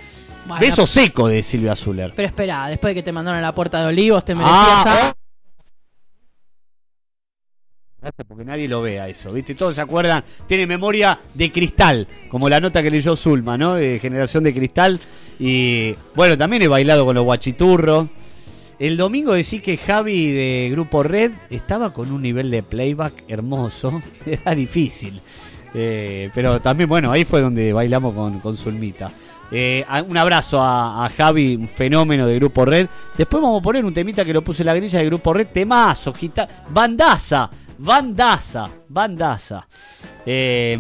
Bueno, 0.48 0.62
Beso 0.62 0.88
seco 0.88 1.28
de 1.28 1.44
Silvia 1.44 1.76
Zuller. 1.76 2.14
Pero 2.16 2.28
espera, 2.30 2.68
después 2.68 2.92
de 2.92 2.96
que 2.96 3.04
te 3.04 3.12
mandaron 3.12 3.40
a 3.40 3.42
la 3.42 3.54
puerta 3.54 3.82
de 3.82 3.88
Olivos, 3.88 4.24
te 4.24 4.34
merecías 4.34 4.58
Ah, 4.62 5.14
porque 8.28 8.46
nadie 8.46 8.68
lo 8.68 8.82
vea 8.82 9.08
eso, 9.08 9.34
¿viste? 9.34 9.56
Todos 9.56 9.76
se 9.76 9.82
acuerdan, 9.82 10.24
tiene 10.48 10.66
memoria 10.66 11.20
de 11.34 11.52
cristal, 11.52 12.08
como 12.30 12.48
la 12.48 12.60
nota 12.60 12.82
que 12.82 12.90
leyó 12.90 13.16
Zulma, 13.16 13.58
¿no? 13.58 13.76
De 13.76 14.00
generación 14.00 14.44
de 14.44 14.54
cristal. 14.54 15.00
Y 15.40 15.96
bueno, 16.16 16.38
también 16.38 16.62
he 16.62 16.68
bailado 16.68 17.06
con 17.06 17.16
los 17.16 17.26
guachiturros. 17.26 18.08
El 18.80 18.96
domingo 18.96 19.34
decí 19.34 19.60
que 19.60 19.76
Javi 19.76 20.32
de 20.32 20.70
Grupo 20.72 21.04
Red 21.04 21.34
estaba 21.50 21.94
con 21.94 22.12
un 22.12 22.22
nivel 22.22 22.50
de 22.50 22.64
playback 22.64 23.26
hermoso. 23.28 24.02
Era 24.26 24.56
difícil. 24.56 25.22
Eh, 25.74 26.32
pero 26.34 26.62
también, 26.62 26.88
bueno, 26.88 27.12
ahí 27.12 27.26
fue 27.26 27.42
donde 27.42 27.74
bailamos 27.74 28.14
con, 28.16 28.40
con 28.40 28.56
Zulmita. 28.56 29.12
Eh, 29.52 29.84
un 30.08 30.16
abrazo 30.16 30.62
a, 30.62 31.06
a 31.06 31.10
Javi, 31.10 31.56
un 31.56 31.68
fenómeno 31.68 32.26
de 32.26 32.36
Grupo 32.36 32.64
Red. 32.64 32.88
Después 33.18 33.44
vamos 33.44 33.60
a 33.60 33.64
poner 33.64 33.84
un 33.84 33.94
temita 33.94 34.24
que 34.24 34.34
lo 34.34 34.42
puse 34.42 34.62
en 34.62 34.68
la 34.68 34.76
grilla 34.76 35.00
de 35.00 35.06
Grupo 35.06 35.34
Red. 35.34 35.48
Temazo, 35.48 36.14
gita 36.14 36.48
bandaza, 36.70 37.50
bandaza, 37.80 38.70
bandaza. 38.88 39.68
Eh, 40.26 40.78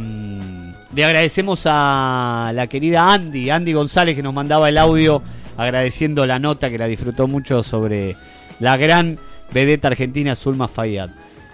le 0.94 1.06
agradecemos 1.06 1.62
a 1.66 2.52
la 2.54 2.68
querida 2.68 3.12
Andy, 3.12 3.50
Andy 3.50 3.74
González, 3.74 4.16
que 4.16 4.24
nos 4.24 4.34
mandaba 4.34 4.70
el 4.70 4.78
audio 4.78 5.22
agradeciendo 5.58 6.26
la 6.26 6.40
nota 6.40 6.70
que 6.70 6.78
la 6.78 6.88
disfrutó 6.88 7.28
mucho 7.28 7.64
sobre 7.64 8.16
la 8.60 8.78
gran 8.78 9.18
vedeta 9.52 9.88
argentina 9.88 10.36
Zulma 10.36 10.68
Fayad. 10.68 11.10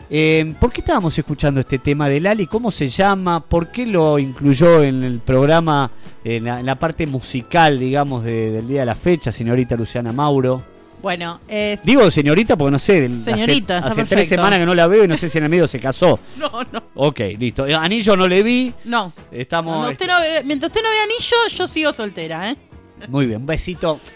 Eh, 0.10 0.54
¿Por 0.60 0.72
qué 0.72 0.82
estábamos 0.82 1.18
escuchando 1.18 1.60
este 1.60 1.80
tema 1.80 2.08
de 2.10 2.20
Lali? 2.20 2.46
¿Cómo 2.46 2.70
se 2.70 2.88
llama? 2.90 3.40
¿Por 3.40 3.72
qué 3.72 3.88
lo 3.88 4.20
incluyó 4.20 4.84
en 4.84 5.04
el 5.04 5.20
programa, 5.20 5.90
en 6.24 6.66
la, 6.66 6.76
parte 6.76 7.08
musical, 7.08 7.80
digamos, 7.80 8.24
de- 8.24 8.52
del 8.52 8.68
día 8.68 8.82
de 8.82 8.86
la 8.86 8.96
fecha, 8.96 9.32
señorita 9.32 9.76
Luciana 9.76 10.12
Mauro? 10.12 10.62
Bueno, 11.06 11.40
es. 11.48 11.86
Digo 11.86 12.10
señorita 12.10 12.56
porque 12.58 12.72
no 12.72 12.80
sé, 12.80 13.02
del- 13.02 13.22
Señorita, 13.22 13.78
hace, 13.78 13.78
está 13.78 13.88
hace 13.90 13.96
tres 13.96 14.10
perfecto. 14.10 14.36
semanas 14.38 14.58
que 14.58 14.66
no 14.66 14.74
la 14.74 14.88
veo 14.88 15.04
y 15.04 15.08
no 15.08 15.16
sé 15.16 15.30
si 15.30 15.38
en 15.38 15.44
el 15.44 15.52
medio 15.52 15.68
se 15.68 15.80
casó. 15.80 16.20
No, 16.38 16.50
no. 16.72 16.82
Ok, 16.96 17.20
listo. 17.38 17.68
Eh, 17.68 17.76
Anillo 17.76 18.18
no 18.18 18.28
le 18.28 18.42
vi. 18.42 18.74
No. 18.86 19.14
Estamos. 19.32 19.92
Usted 19.92 20.08
no 20.08 20.20
ve- 20.20 20.42
mientras 20.46 20.72
usted 20.72 20.82
no 20.82 20.90
vea 20.90 21.04
anillo, 21.04 21.38
yo 21.56 21.68
sigo 21.68 21.94
soltera, 21.94 22.50
¿eh? 22.50 22.58
Muy 23.08 23.28
bien, 23.28 23.42
un 23.42 23.46
besito. 23.46 24.00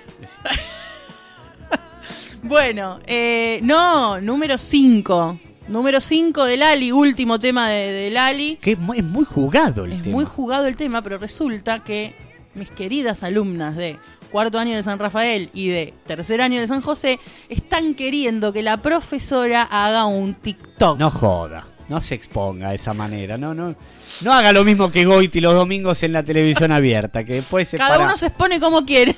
Bueno, 2.42 3.00
eh, 3.06 3.60
no, 3.64 4.20
número 4.22 4.58
5. 4.58 5.40
Número 5.68 6.00
5 6.02 6.46
de 6.46 6.58
Lali, 6.58 6.92
último 6.92 7.38
tema 7.38 7.70
de, 7.70 7.92
de 7.92 8.10
Lali. 8.10 8.58
Que 8.62 8.72
es 8.72 8.80
muy, 8.80 8.98
es 9.00 9.04
muy 9.06 9.26
jugado 9.26 9.86
el 9.86 9.92
Es 9.94 10.04
tema. 10.04 10.16
muy 10.16 10.26
jugado 10.26 10.66
el 10.66 10.76
tema, 10.76 11.02
pero 11.02 11.18
resulta 11.20 11.84
que 11.84 12.14
mis 12.56 12.70
queridas 12.72 13.22
alumnas 13.24 13.76
de 13.76 13.98
cuarto 14.32 14.58
año 14.60 14.76
de 14.76 14.84
San 14.84 15.00
Rafael 15.00 15.50
y 15.54 15.68
de 15.70 15.94
tercer 16.08 16.42
año 16.42 16.60
de 16.62 16.68
San 16.68 16.82
José 16.82 17.20
están 17.50 17.94
queriendo 17.96 18.54
que 18.54 18.62
la 18.62 18.78
profesora 18.82 19.64
haga 19.64 20.06
un 20.06 20.34
TikTok. 20.36 20.98
No 21.00 21.10
joda. 21.12 21.66
No 21.90 22.02
se 22.04 22.14
exponga 22.14 22.70
de 22.70 22.76
esa 22.76 22.94
manera. 22.94 23.36
No, 23.38 23.54
no, 23.56 23.76
no 24.22 24.32
haga 24.34 24.52
lo 24.54 24.64
mismo 24.64 24.92
que 24.92 25.06
Goiti 25.06 25.42
los 25.42 25.56
domingos 25.56 26.04
en 26.04 26.14
la 26.14 26.22
televisión 26.22 26.72
abierta. 26.72 27.24
Que 27.24 27.34
después 27.36 27.68
se 27.68 27.78
Cada 27.78 27.96
para- 27.96 28.06
uno 28.06 28.18
se 28.18 28.28
expone 28.28 28.60
como 28.60 28.86
quiere. 28.86 29.16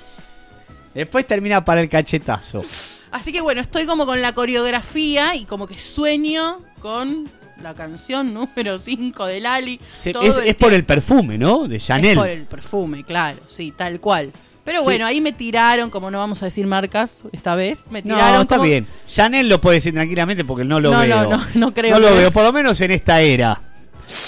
Después 0.94 1.26
termina 1.28 1.64
para 1.64 1.82
el 1.82 1.90
cachetazo. 1.90 2.64
Así 3.12 3.32
que 3.34 3.42
bueno, 3.42 3.60
estoy 3.62 3.86
como 3.86 4.06
con 4.06 4.22
la 4.22 4.34
coreografía 4.34 5.36
y 5.36 5.46
como 5.46 5.68
que 5.68 5.78
sueño 5.78 6.62
con 6.82 7.30
la 7.62 7.74
canción 7.74 8.34
número 8.34 8.80
5 8.80 9.26
de 9.26 9.40
Lali. 9.42 9.80
Se- 9.92 10.12
es, 10.22 10.38
el 10.38 10.48
es 10.48 10.56
por 10.56 10.74
el 10.74 10.86
perfume, 10.86 11.38
¿no? 11.38 11.68
De 11.68 11.76
Es 11.78 11.86
Chanel. 11.86 12.18
por 12.18 12.30
el 12.30 12.44
perfume, 12.44 13.04
claro, 13.04 13.40
sí, 13.48 13.74
tal 13.76 14.00
cual. 14.00 14.32
Pero 14.64 14.84
bueno, 14.84 15.06
ahí 15.06 15.22
me 15.22 15.32
tiraron, 15.34 15.90
como 15.90 16.12
no 16.12 16.20
vamos 16.20 16.42
a 16.44 16.46
decir 16.46 16.68
marcas 16.68 17.24
esta 17.32 17.56
vez, 17.56 17.90
me 17.90 18.02
No, 18.04 18.16
tiraron 18.16 18.42
está 18.44 18.58
como- 18.58 18.68
bien. 18.70 18.86
Chanel 19.08 19.50
lo 19.50 19.60
puede 19.60 19.78
decir 19.78 19.94
tranquilamente 19.94 20.46
porque 20.46 20.64
no 20.64 20.80
lo 20.80 20.92
No, 20.92 21.00
veo. 21.02 21.24
no, 21.24 21.38
no, 21.38 21.46
no 21.56 21.74
creo 21.74 21.92
No 21.96 22.00
lo 22.00 22.16
veo, 22.16 22.32
por 22.32 22.44
lo 22.44 22.54
menos 22.54 22.80
en 22.82 22.92
esta 22.92 23.22
era. 23.22 23.60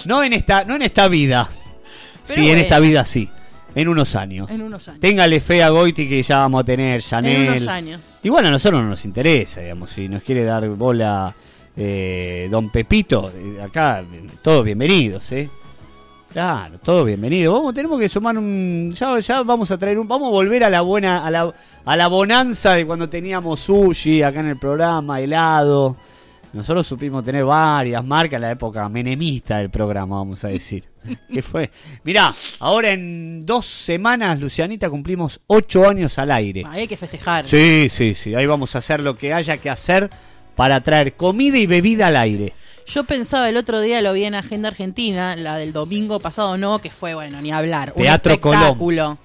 No 0.06 0.24
en 0.24 0.34
esta, 0.34 0.64
no 0.66 0.76
en 0.76 0.82
esta 0.82 1.08
vida. 1.08 1.48
Pero 2.28 2.42
sí, 2.42 2.50
en 2.50 2.58
esta 2.58 2.80
vida 2.80 3.06
sí. 3.06 3.30
En 3.76 3.88
unos 3.88 4.16
años. 4.16 4.50
En 4.50 4.62
unos 4.62 4.88
años. 4.88 5.02
Téngale 5.02 5.40
fe 5.42 5.62
a 5.64 5.70
Goiti 5.70 6.08
que 6.08 6.22
ya 6.24 6.40
vamos 6.40 6.62
a 6.62 6.64
tener 6.64 7.02
Chanel. 7.02 7.42
En 7.42 7.50
unos 7.50 7.68
años. 7.68 8.02
Y 8.24 8.30
bueno, 8.30 8.48
a 8.48 8.52
nosotros 8.52 8.82
no 8.82 8.90
nos 8.90 9.04
interesa, 9.06 9.62
digamos, 9.62 9.90
si 9.92 10.08
nos 10.08 10.22
quiere 10.24 10.44
dar 10.44 10.68
bola 10.70 11.34
eh, 11.76 12.48
Don 12.52 12.70
Pepito, 12.72 13.32
eh, 13.36 13.62
acá 13.62 14.04
todos 14.44 14.64
bienvenidos, 14.64 15.32
¿eh? 15.32 15.50
Claro, 16.34 16.80
todo 16.80 17.06
bienvenido. 17.06 17.54
Vamos, 17.54 17.76
tenemos 17.76 18.00
que 18.00 18.10
sumar 18.10 18.36
un. 18.36 18.92
Ya, 18.96 19.20
ya 19.20 19.44
vamos 19.44 19.70
a 19.70 19.78
traer 19.78 20.00
un. 20.00 20.08
Vamos 20.08 20.30
a 20.30 20.32
volver 20.32 20.64
a 20.64 20.70
la 20.70 20.82
buena. 20.82 21.24
A 21.24 21.30
la, 21.30 21.54
a 21.86 21.96
la 21.96 22.08
bonanza 22.08 22.74
de 22.74 22.88
cuando 22.88 23.08
teníamos 23.08 23.60
sushi 23.60 24.24
acá 24.24 24.40
en 24.40 24.48
el 24.48 24.58
programa, 24.58 25.22
helado. 25.22 25.96
Nosotros 26.54 26.88
supimos 26.88 27.24
tener 27.24 27.46
varias 27.46 28.04
marcas 28.04 28.38
en 28.38 28.42
la 28.42 28.52
época 28.52 28.90
menemista 28.90 29.60
del 29.60 29.70
programa, 29.70 30.16
vamos 30.18 30.44
a 30.44 30.48
decir. 30.48 30.86
¿Qué 31.32 31.44
fue? 31.44 31.70
Mirá, 32.04 32.32
ahora 32.60 32.92
en 32.92 33.46
dos 33.46 33.68
semanas, 33.68 34.40
Lucianita, 34.40 34.90
cumplimos 34.90 35.40
ocho 35.46 35.88
años 35.88 36.18
al 36.18 36.32
aire. 36.32 36.64
Ahí 36.68 36.82
hay 36.82 36.88
que 36.88 36.98
festejar. 36.98 37.48
Sí, 37.48 37.90
sí, 37.92 38.16
sí. 38.16 38.34
Ahí 38.34 38.48
vamos 38.48 38.74
a 38.74 38.80
hacer 38.80 39.04
lo 39.04 39.18
que 39.20 39.34
haya 39.36 39.58
que 39.58 39.70
hacer 39.70 40.10
para 40.56 40.82
traer 40.82 41.14
comida 41.14 41.60
y 41.60 41.68
bebida 41.68 42.08
al 42.08 42.16
aire. 42.16 42.54
Yo 42.88 43.04
pensaba 43.06 43.50
el 43.50 43.58
otro 43.58 43.82
día, 43.82 44.02
lo 44.02 44.14
vi 44.14 44.26
en 44.26 44.36
Agenda 44.36 44.70
Argentina, 44.70 45.36
la 45.36 45.58
del 45.58 45.74
domingo 45.74 46.20
pasado 46.20 46.58
no, 46.58 46.80
que 46.80 46.92
fue, 46.92 47.14
bueno, 47.14 47.42
ni 47.42 47.52
hablar. 47.52 47.94
Teatro 47.94 48.34
un 48.34 48.40
espectáculo. 48.40 49.18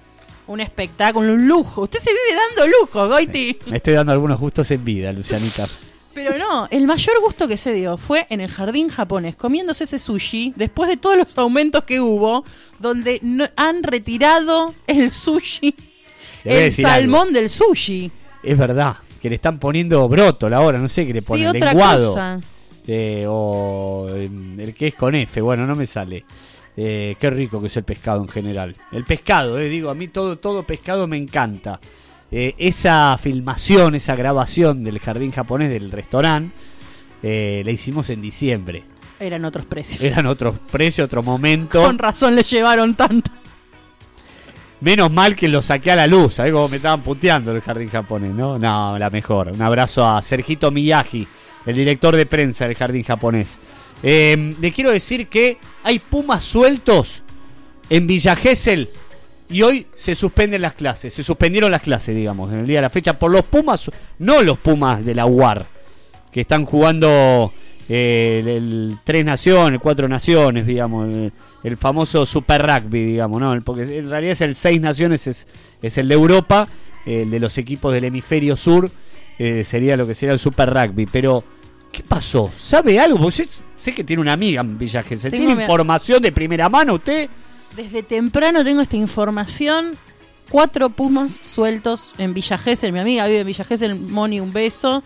Un 0.47 0.59
espectáculo, 0.61 1.33
un 1.33 1.47
lujo. 1.47 1.81
Usted 1.83 1.99
se 1.99 2.09
vive 2.09 2.39
dando 2.57 2.71
lujo, 2.79 3.07
Goiti. 3.07 3.57
Me 3.67 3.77
estoy 3.77 3.93
dando 3.93 4.11
algunos 4.13 4.39
gustos 4.39 4.69
en 4.71 4.83
vida, 4.83 5.11
Lucianita. 5.13 5.67
Pero 6.13 6.37
no, 6.37 6.67
el 6.71 6.87
mayor 6.87 7.19
gusto 7.21 7.47
que 7.47 7.55
se 7.55 7.71
dio 7.71 7.95
fue 7.97 8.25
en 8.29 8.41
el 8.41 8.49
jardín 8.49 8.89
japonés, 8.89 9.35
comiéndose 9.35 9.83
ese 9.83 9.99
sushi, 9.99 10.53
después 10.55 10.89
de 10.89 10.97
todos 10.97 11.17
los 11.17 11.37
aumentos 11.37 11.83
que 11.83 12.01
hubo, 12.01 12.43
donde 12.79 13.19
no- 13.21 13.47
han 13.55 13.83
retirado 13.83 14.73
el 14.87 15.11
sushi, 15.11 15.75
el 16.43 16.71
salmón 16.73 17.27
algo. 17.27 17.33
del 17.39 17.49
sushi. 17.49 18.11
Es 18.41 18.57
verdad, 18.57 18.95
que 19.21 19.29
le 19.29 19.35
están 19.35 19.59
poniendo 19.59 20.07
broto 20.09 20.47
ahora, 20.53 20.79
no 20.79 20.87
sé 20.87 21.05
qué 21.05 21.13
le 21.13 21.21
Sí, 21.21 21.27
ponen, 21.27 21.47
otra 21.47 21.69
lenguado. 21.73 22.09
cosa. 22.13 22.39
Eh, 22.91 23.25
o 23.27 24.07
el 24.09 24.73
que 24.73 24.87
es 24.87 24.95
con 24.95 25.13
F, 25.13 25.41
bueno, 25.41 25.67
no 25.67 25.75
me 25.75 25.85
sale. 25.85 26.25
Eh, 26.75 27.17
qué 27.19 27.29
rico 27.29 27.59
que 27.61 27.67
es 27.67 27.77
el 27.77 27.83
pescado 27.83 28.21
en 28.21 28.29
general. 28.29 28.75
El 28.91 29.03
pescado, 29.03 29.59
eh, 29.59 29.69
digo, 29.69 29.89
a 29.89 29.95
mí 29.95 30.07
todo, 30.07 30.37
todo 30.37 30.63
pescado 30.63 31.07
me 31.07 31.17
encanta. 31.17 31.79
Eh, 32.31 32.55
esa 32.57 33.15
filmación, 33.21 33.95
esa 33.95 34.15
grabación 34.15 34.83
del 34.83 34.97
jardín 34.99 35.31
japonés 35.31 35.69
del 35.69 35.91
restaurante, 35.91 36.55
la 37.21 37.69
hicimos 37.69 38.09
en 38.09 38.21
diciembre. 38.21 38.83
Eran 39.19 39.45
otros 39.45 39.65
precios. 39.65 40.01
Eran 40.01 40.25
otros 40.25 40.57
precios, 40.71 41.05
otro 41.05 41.21
momento. 41.21 41.83
Con 41.83 41.99
razón 41.99 42.35
le 42.35 42.43
llevaron 42.43 42.95
tanto. 42.95 43.29
Menos 44.81 45.11
mal 45.11 45.35
que 45.35 45.49
lo 45.49 45.61
saqué 45.61 45.91
a 45.91 45.95
la 45.97 46.07
luz, 46.07 46.35
¿sabes 46.35 46.53
cómo 46.53 46.69
me 46.69 46.77
estaban 46.77 47.01
puteando 47.01 47.51
el 47.51 47.59
jardín 47.59 47.89
japonés, 47.89 48.33
no? 48.33 48.57
No, 48.57 48.97
la 48.97 49.09
mejor. 49.09 49.49
Un 49.49 49.61
abrazo 49.61 50.09
a 50.09 50.21
Sergito 50.21 50.71
Miyagi, 50.71 51.27
el 51.65 51.75
director 51.75 52.15
de 52.15 52.25
prensa 52.25 52.67
del 52.67 52.75
jardín 52.75 53.03
japonés. 53.03 53.59
Eh, 54.01 54.55
le 54.59 54.71
quiero 54.71 54.91
decir 54.91 55.27
que 55.27 55.57
hay 55.83 55.99
pumas 55.99 56.43
sueltos 56.43 57.23
en 57.89 58.07
Villa 58.07 58.35
Gesell 58.35 58.89
y 59.49 59.61
hoy 59.63 59.87
se 59.95 60.15
suspenden 60.15 60.61
las 60.61 60.73
clases. 60.73 61.13
Se 61.13 61.23
suspendieron 61.23 61.71
las 61.71 61.81
clases, 61.81 62.15
digamos, 62.15 62.51
en 62.51 62.59
el 62.59 62.67
día 62.67 62.77
de 62.77 62.83
la 62.83 62.89
fecha 62.89 63.17
por 63.17 63.31
los 63.31 63.43
pumas, 63.43 63.89
no 64.19 64.41
los 64.43 64.57
pumas 64.59 65.03
de 65.03 65.15
la 65.15 65.25
UAR, 65.25 65.65
que 66.31 66.41
están 66.41 66.65
jugando 66.65 67.51
eh, 67.89 68.37
el, 68.41 68.47
el 68.47 68.97
Tres 69.03 69.25
Naciones, 69.25 69.79
Cuatro 69.81 70.07
Naciones, 70.07 70.67
digamos, 70.67 71.31
el, 71.63 71.77
famoso 71.77 72.25
Super 72.25 72.61
Rugby, 72.61 73.03
digamos, 73.03 73.41
¿no? 73.41 73.59
Porque 73.63 73.81
en 73.81 74.09
realidad 74.09 74.33
es 74.33 74.41
el 74.41 74.53
Seis 74.53 74.79
Naciones, 74.79 75.25
es, 75.25 75.47
es 75.81 75.97
el 75.97 76.07
de 76.07 76.13
Europa, 76.13 76.67
el 77.05 77.31
de 77.31 77.39
los 77.39 77.57
equipos 77.57 77.91
del 77.91 78.03
hemisferio 78.03 78.55
sur, 78.55 78.91
eh, 79.39 79.63
sería 79.63 79.97
lo 79.97 80.05
que 80.05 80.13
sería 80.13 80.33
el 80.33 80.39
Super 80.39 80.69
Rugby. 80.71 81.07
Pero, 81.07 81.43
¿qué 81.91 82.03
pasó? 82.03 82.51
¿Sabe 82.55 82.99
algo? 82.99 83.17
Porque 83.17 83.31
sé, 83.45 83.49
sé 83.75 83.95
que 83.95 84.03
tiene 84.03 84.21
una 84.21 84.33
amiga 84.33 84.61
en 84.61 84.77
Villa 84.77 85.01
Gesell. 85.01 85.31
¿Tiene 85.31 85.55
mi- 85.55 85.61
información 85.63 86.21
de 86.21 86.31
primera 86.31 86.69
mano 86.69 86.95
usted? 86.95 87.29
Desde 87.75 88.03
temprano 88.03 88.63
tengo 88.63 88.81
esta 88.81 88.95
información. 88.97 89.93
Cuatro 90.49 90.89
pumas 90.89 91.39
sueltos 91.43 92.13
en 92.17 92.33
Villa 92.33 92.57
Gesell. 92.57 92.91
Mi 92.91 92.99
amiga 92.99 93.25
vive 93.27 93.39
en 93.41 93.47
Villa 93.47 93.63
Gesell. 93.63 93.95
Moni, 93.99 94.39
un 94.39 94.51
beso. 94.51 95.03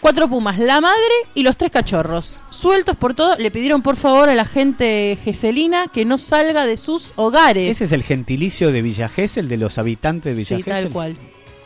Cuatro 0.00 0.28
pumas, 0.28 0.58
la 0.60 0.80
madre 0.80 0.96
y 1.34 1.42
los 1.42 1.56
tres 1.56 1.72
cachorros. 1.72 2.40
Sueltos 2.50 2.96
por 2.96 3.14
todo. 3.14 3.36
Le 3.36 3.50
pidieron 3.50 3.82
por 3.82 3.96
favor 3.96 4.28
a 4.28 4.34
la 4.36 4.44
gente 4.44 5.18
geselina 5.24 5.88
que 5.92 6.04
no 6.04 6.18
salga 6.18 6.66
de 6.66 6.76
sus 6.76 7.12
hogares. 7.16 7.68
Ese 7.72 7.84
es 7.86 7.92
el 7.92 8.04
gentilicio 8.04 8.70
de 8.70 8.80
Villa 8.80 9.08
Gesell, 9.08 9.48
de 9.48 9.56
los 9.56 9.76
habitantes 9.76 10.34
de 10.36 10.38
Villa 10.38 10.56
Sí, 10.56 10.62
tal 10.62 10.90
cual. 10.90 11.16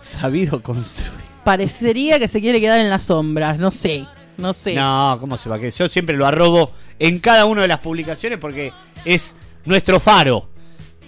sabido 0.00 0.62
construir. 0.62 1.10
Parecería 1.44 2.18
que 2.18 2.28
se 2.28 2.40
quiere 2.40 2.60
quedar 2.60 2.80
en 2.80 2.90
las 2.90 3.04
sombras, 3.04 3.58
no 3.58 3.70
sé, 3.70 4.06
no 4.36 4.52
sé. 4.54 4.74
No, 4.74 5.16
¿cómo 5.20 5.36
se 5.36 5.48
va 5.48 5.58
quedar? 5.58 5.72
Yo 5.72 5.88
siempre 5.88 6.16
lo 6.16 6.26
arrobo 6.26 6.70
en 6.98 7.18
cada 7.18 7.44
una 7.44 7.62
de 7.62 7.68
las 7.68 7.80
publicaciones 7.80 8.38
porque 8.38 8.72
es 9.04 9.34
nuestro 9.64 10.00
faro. 10.00 10.48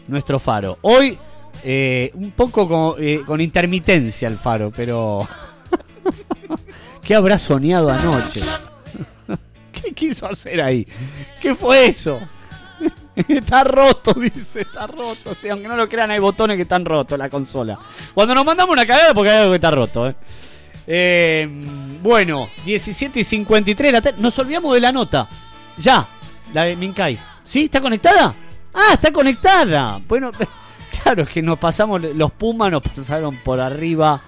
Nuestro 0.08 0.38
faro. 0.38 0.78
Hoy, 0.82 1.18
eh, 1.64 2.10
un 2.14 2.30
poco 2.30 2.68
con, 2.68 3.02
eh, 3.02 3.22
con 3.26 3.40
intermitencia 3.40 4.28
el 4.28 4.36
faro, 4.36 4.72
pero. 4.74 5.26
¿Qué 7.02 7.14
habrá 7.14 7.38
soñado 7.38 7.90
anoche? 7.90 8.40
¿Qué 9.72 9.92
quiso 9.92 10.26
hacer 10.26 10.60
ahí? 10.60 10.86
¿Qué 11.40 11.54
fue 11.54 11.86
eso? 11.86 12.20
Está 13.28 13.64
roto, 13.64 14.12
dice, 14.14 14.60
está 14.60 14.86
roto. 14.86 15.30
O 15.30 15.34
sea, 15.34 15.52
aunque 15.52 15.68
no 15.68 15.76
lo 15.76 15.88
crean, 15.88 16.10
hay 16.10 16.18
botones 16.18 16.56
que 16.56 16.62
están 16.62 16.84
rotos 16.84 17.18
la 17.18 17.30
consola. 17.30 17.78
Cuando 18.12 18.34
nos 18.34 18.44
mandamos 18.44 18.74
una 18.74 18.86
cagada, 18.86 19.14
porque 19.14 19.30
hay 19.30 19.38
algo 19.38 19.52
que 19.52 19.56
está 19.56 19.70
roto, 19.70 20.08
¿eh? 20.08 20.16
Eh, 20.86 21.48
bueno, 22.02 22.48
17 22.64 23.20
y 23.20 23.24
53 23.24 23.92
de 23.92 24.00
la. 24.00 24.16
Nos 24.18 24.38
olvidamos 24.38 24.74
de 24.74 24.80
la 24.80 24.92
nota. 24.92 25.28
Ya, 25.78 26.06
la 26.52 26.64
de 26.64 26.76
Minkai. 26.76 27.18
¿Sí? 27.44 27.64
¿Está 27.64 27.80
conectada? 27.80 28.34
Ah, 28.74 28.94
está 28.94 29.12
conectada. 29.12 30.00
Bueno, 30.06 30.30
claro, 31.02 31.22
es 31.22 31.28
que 31.28 31.42
nos 31.42 31.58
pasamos, 31.58 32.02
los 32.02 32.32
Pumas 32.32 32.70
nos 32.70 32.82
pasaron 32.82 33.36
por 33.38 33.60
arriba 33.60 34.22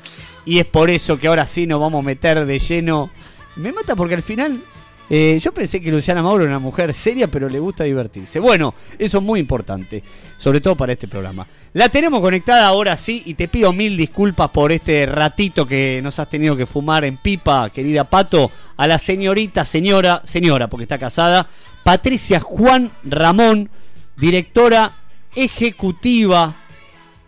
Y 0.44 0.58
es 0.58 0.66
por 0.66 0.90
eso 0.90 1.18
que 1.18 1.28
ahora 1.28 1.46
sí 1.46 1.66
nos 1.66 1.80
vamos 1.80 2.02
a 2.02 2.06
meter 2.06 2.44
de 2.46 2.58
lleno. 2.58 3.10
Me 3.56 3.72
mata 3.72 3.96
porque 3.96 4.14
al 4.14 4.22
final 4.22 4.62
eh, 5.10 5.38
yo 5.40 5.52
pensé 5.52 5.80
que 5.80 5.90
Luciana 5.90 6.22
Mauro 6.22 6.44
era 6.44 6.52
una 6.52 6.58
mujer 6.58 6.92
seria, 6.92 7.28
pero 7.28 7.48
le 7.48 7.58
gusta 7.58 7.84
divertirse. 7.84 8.40
Bueno, 8.40 8.74
eso 8.98 9.18
es 9.18 9.24
muy 9.24 9.40
importante, 9.40 10.02
sobre 10.36 10.60
todo 10.60 10.76
para 10.76 10.92
este 10.92 11.08
programa. 11.08 11.46
La 11.72 11.88
tenemos 11.88 12.20
conectada 12.20 12.66
ahora 12.66 12.96
sí 12.96 13.22
y 13.24 13.34
te 13.34 13.48
pido 13.48 13.72
mil 13.72 13.96
disculpas 13.96 14.50
por 14.50 14.70
este 14.70 15.06
ratito 15.06 15.66
que 15.66 16.00
nos 16.02 16.18
has 16.18 16.28
tenido 16.28 16.56
que 16.56 16.66
fumar 16.66 17.04
en 17.04 17.16
pipa, 17.16 17.70
querida 17.70 18.04
Pato, 18.04 18.50
a 18.76 18.86
la 18.86 18.98
señorita, 18.98 19.64
señora, 19.64 20.20
señora, 20.24 20.68
porque 20.68 20.84
está 20.84 20.98
casada, 20.98 21.48
Patricia 21.82 22.40
Juan 22.40 22.90
Ramón, 23.02 23.70
directora 24.16 24.92
ejecutiva 25.34 26.54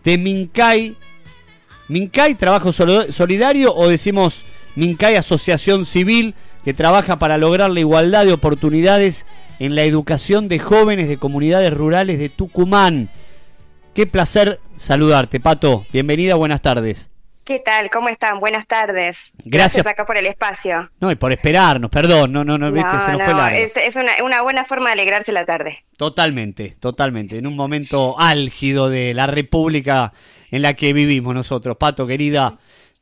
de 0.03 0.17
Mincay. 0.17 0.95
Mincay, 1.87 2.35
Trabajo 2.35 2.71
Solidario 2.71 3.73
o 3.75 3.89
decimos 3.89 4.43
Mincay 4.75 5.15
Asociación 5.15 5.85
Civil 5.85 6.35
que 6.63 6.73
trabaja 6.73 7.17
para 7.17 7.37
lograr 7.37 7.69
la 7.71 7.79
igualdad 7.79 8.25
de 8.25 8.33
oportunidades 8.33 9.25
en 9.59 9.75
la 9.75 9.83
educación 9.83 10.47
de 10.47 10.59
jóvenes 10.59 11.07
de 11.07 11.17
comunidades 11.17 11.73
rurales 11.73 12.19
de 12.19 12.29
Tucumán. 12.29 13.09
Qué 13.93 14.07
placer 14.07 14.59
saludarte, 14.77 15.39
Pato. 15.39 15.85
Bienvenida, 15.91 16.35
buenas 16.35 16.61
tardes. 16.61 17.09
¿Qué 17.43 17.59
tal? 17.59 17.89
¿Cómo 17.89 18.07
están? 18.07 18.39
Buenas 18.39 18.67
tardes. 18.67 19.33
Gracias. 19.43 19.85
acá 19.87 20.05
por 20.05 20.15
el 20.15 20.27
espacio. 20.27 20.91
No, 20.99 21.11
y 21.11 21.15
por 21.15 21.33
esperarnos, 21.33 21.89
perdón, 21.89 22.31
no, 22.31 22.43
no, 22.45 22.57
no, 22.57 22.71
viste, 22.71 22.89
se 22.89 23.11
nos 23.11 23.23
fue 23.23 23.33
no, 23.33 23.37
largo. 23.37 23.57
es, 23.57 23.75
es 23.75 23.95
una, 23.95 24.11
una 24.23 24.41
buena 24.43 24.63
forma 24.63 24.87
de 24.87 24.93
alegrarse 24.93 25.31
la 25.31 25.45
tarde. 25.45 25.83
Totalmente, 25.97 26.77
totalmente. 26.79 27.37
En 27.37 27.47
un 27.47 27.55
momento 27.55 28.15
álgido 28.19 28.89
de 28.89 29.13
la 29.13 29.25
República 29.25 30.13
en 30.51 30.61
la 30.61 30.75
que 30.75 30.93
vivimos 30.93 31.33
nosotros. 31.33 31.77
Pato, 31.77 32.05
querida. 32.05 32.57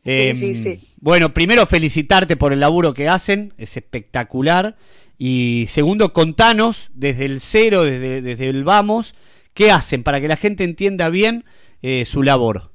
Em, 0.09 0.35
sí, 0.35 0.55
sí. 0.55 0.79
Bueno, 1.01 1.33
primero 1.33 1.65
felicitarte 1.65 2.37
por 2.37 2.53
el 2.53 2.59
laburo 2.59 2.93
que 2.93 3.07
hacen, 3.09 3.53
es 3.57 3.77
espectacular. 3.77 4.75
Y 5.17 5.67
segundo, 5.69 6.13
contanos 6.13 6.89
desde 6.93 7.25
el 7.25 7.41
cero, 7.41 7.83
desde, 7.83 8.21
desde 8.21 8.49
el 8.49 8.63
vamos, 8.63 9.15
qué 9.53 9.71
hacen 9.71 10.03
para 10.03 10.21
que 10.21 10.27
la 10.29 10.37
gente 10.37 10.63
entienda 10.63 11.09
bien 11.09 11.43
eh, 11.81 12.05
su 12.05 12.23
labor. 12.23 12.71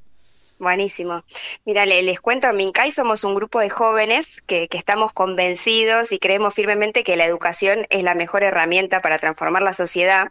Buenísimo. 0.58 1.24
Mira, 1.66 1.84
le- 1.84 2.02
les 2.02 2.20
cuento, 2.20 2.46
en 2.48 2.56
Mincay 2.56 2.90
somos 2.92 3.24
un 3.24 3.34
grupo 3.34 3.58
de 3.60 3.68
jóvenes 3.70 4.40
que, 4.46 4.68
que 4.68 4.78
estamos 4.78 5.12
convencidos 5.12 6.12
y 6.12 6.18
creemos 6.18 6.54
firmemente 6.54 7.02
que 7.02 7.16
la 7.16 7.26
educación 7.26 7.86
es 7.90 8.04
la 8.04 8.14
mejor 8.14 8.44
herramienta 8.44 9.02
para 9.02 9.18
transformar 9.18 9.62
la 9.62 9.72
sociedad. 9.72 10.28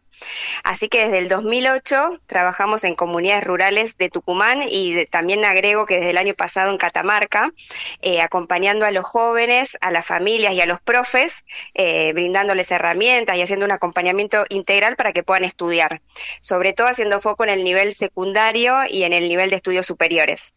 Así 0.63 0.87
que 0.87 1.05
desde 1.05 1.19
el 1.19 1.27
2008 1.27 2.19
trabajamos 2.25 2.83
en 2.83 2.95
comunidades 2.95 3.43
rurales 3.43 3.97
de 3.97 4.09
Tucumán 4.09 4.61
y 4.69 5.05
también 5.05 5.45
agrego 5.45 5.85
que 5.85 5.95
desde 5.95 6.11
el 6.11 6.17
año 6.17 6.33
pasado 6.33 6.71
en 6.71 6.77
Catamarca, 6.77 7.51
eh, 8.01 8.21
acompañando 8.21 8.85
a 8.85 8.91
los 8.91 9.05
jóvenes, 9.05 9.77
a 9.81 9.91
las 9.91 10.05
familias 10.05 10.53
y 10.53 10.61
a 10.61 10.65
los 10.65 10.81
profes, 10.81 11.45
eh, 11.73 12.13
brindándoles 12.13 12.71
herramientas 12.71 13.35
y 13.37 13.41
haciendo 13.41 13.65
un 13.65 13.71
acompañamiento 13.71 14.45
integral 14.49 14.95
para 14.95 15.13
que 15.13 15.23
puedan 15.23 15.43
estudiar, 15.43 16.01
sobre 16.41 16.73
todo 16.73 16.87
haciendo 16.87 17.21
foco 17.21 17.43
en 17.43 17.49
el 17.49 17.63
nivel 17.63 17.93
secundario 17.93 18.75
y 18.89 19.03
en 19.03 19.13
el 19.13 19.27
nivel 19.27 19.49
de 19.49 19.57
estudios 19.57 19.85
superiores. 19.85 20.53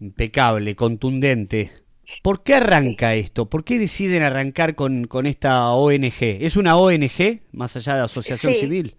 Impecable, 0.00 0.74
contundente. 0.76 1.83
¿Por 2.22 2.42
qué 2.42 2.54
arranca 2.54 3.14
esto? 3.14 3.46
¿Por 3.50 3.64
qué 3.64 3.78
deciden 3.78 4.22
arrancar 4.22 4.74
con, 4.74 5.06
con 5.06 5.26
esta 5.26 5.68
ONG? 5.70 6.14
¿Es 6.20 6.56
una 6.56 6.76
ONG 6.76 7.40
más 7.52 7.76
allá 7.76 7.94
de 7.96 8.00
asociación 8.02 8.54
Sí. 8.54 8.60
civil? 8.60 8.96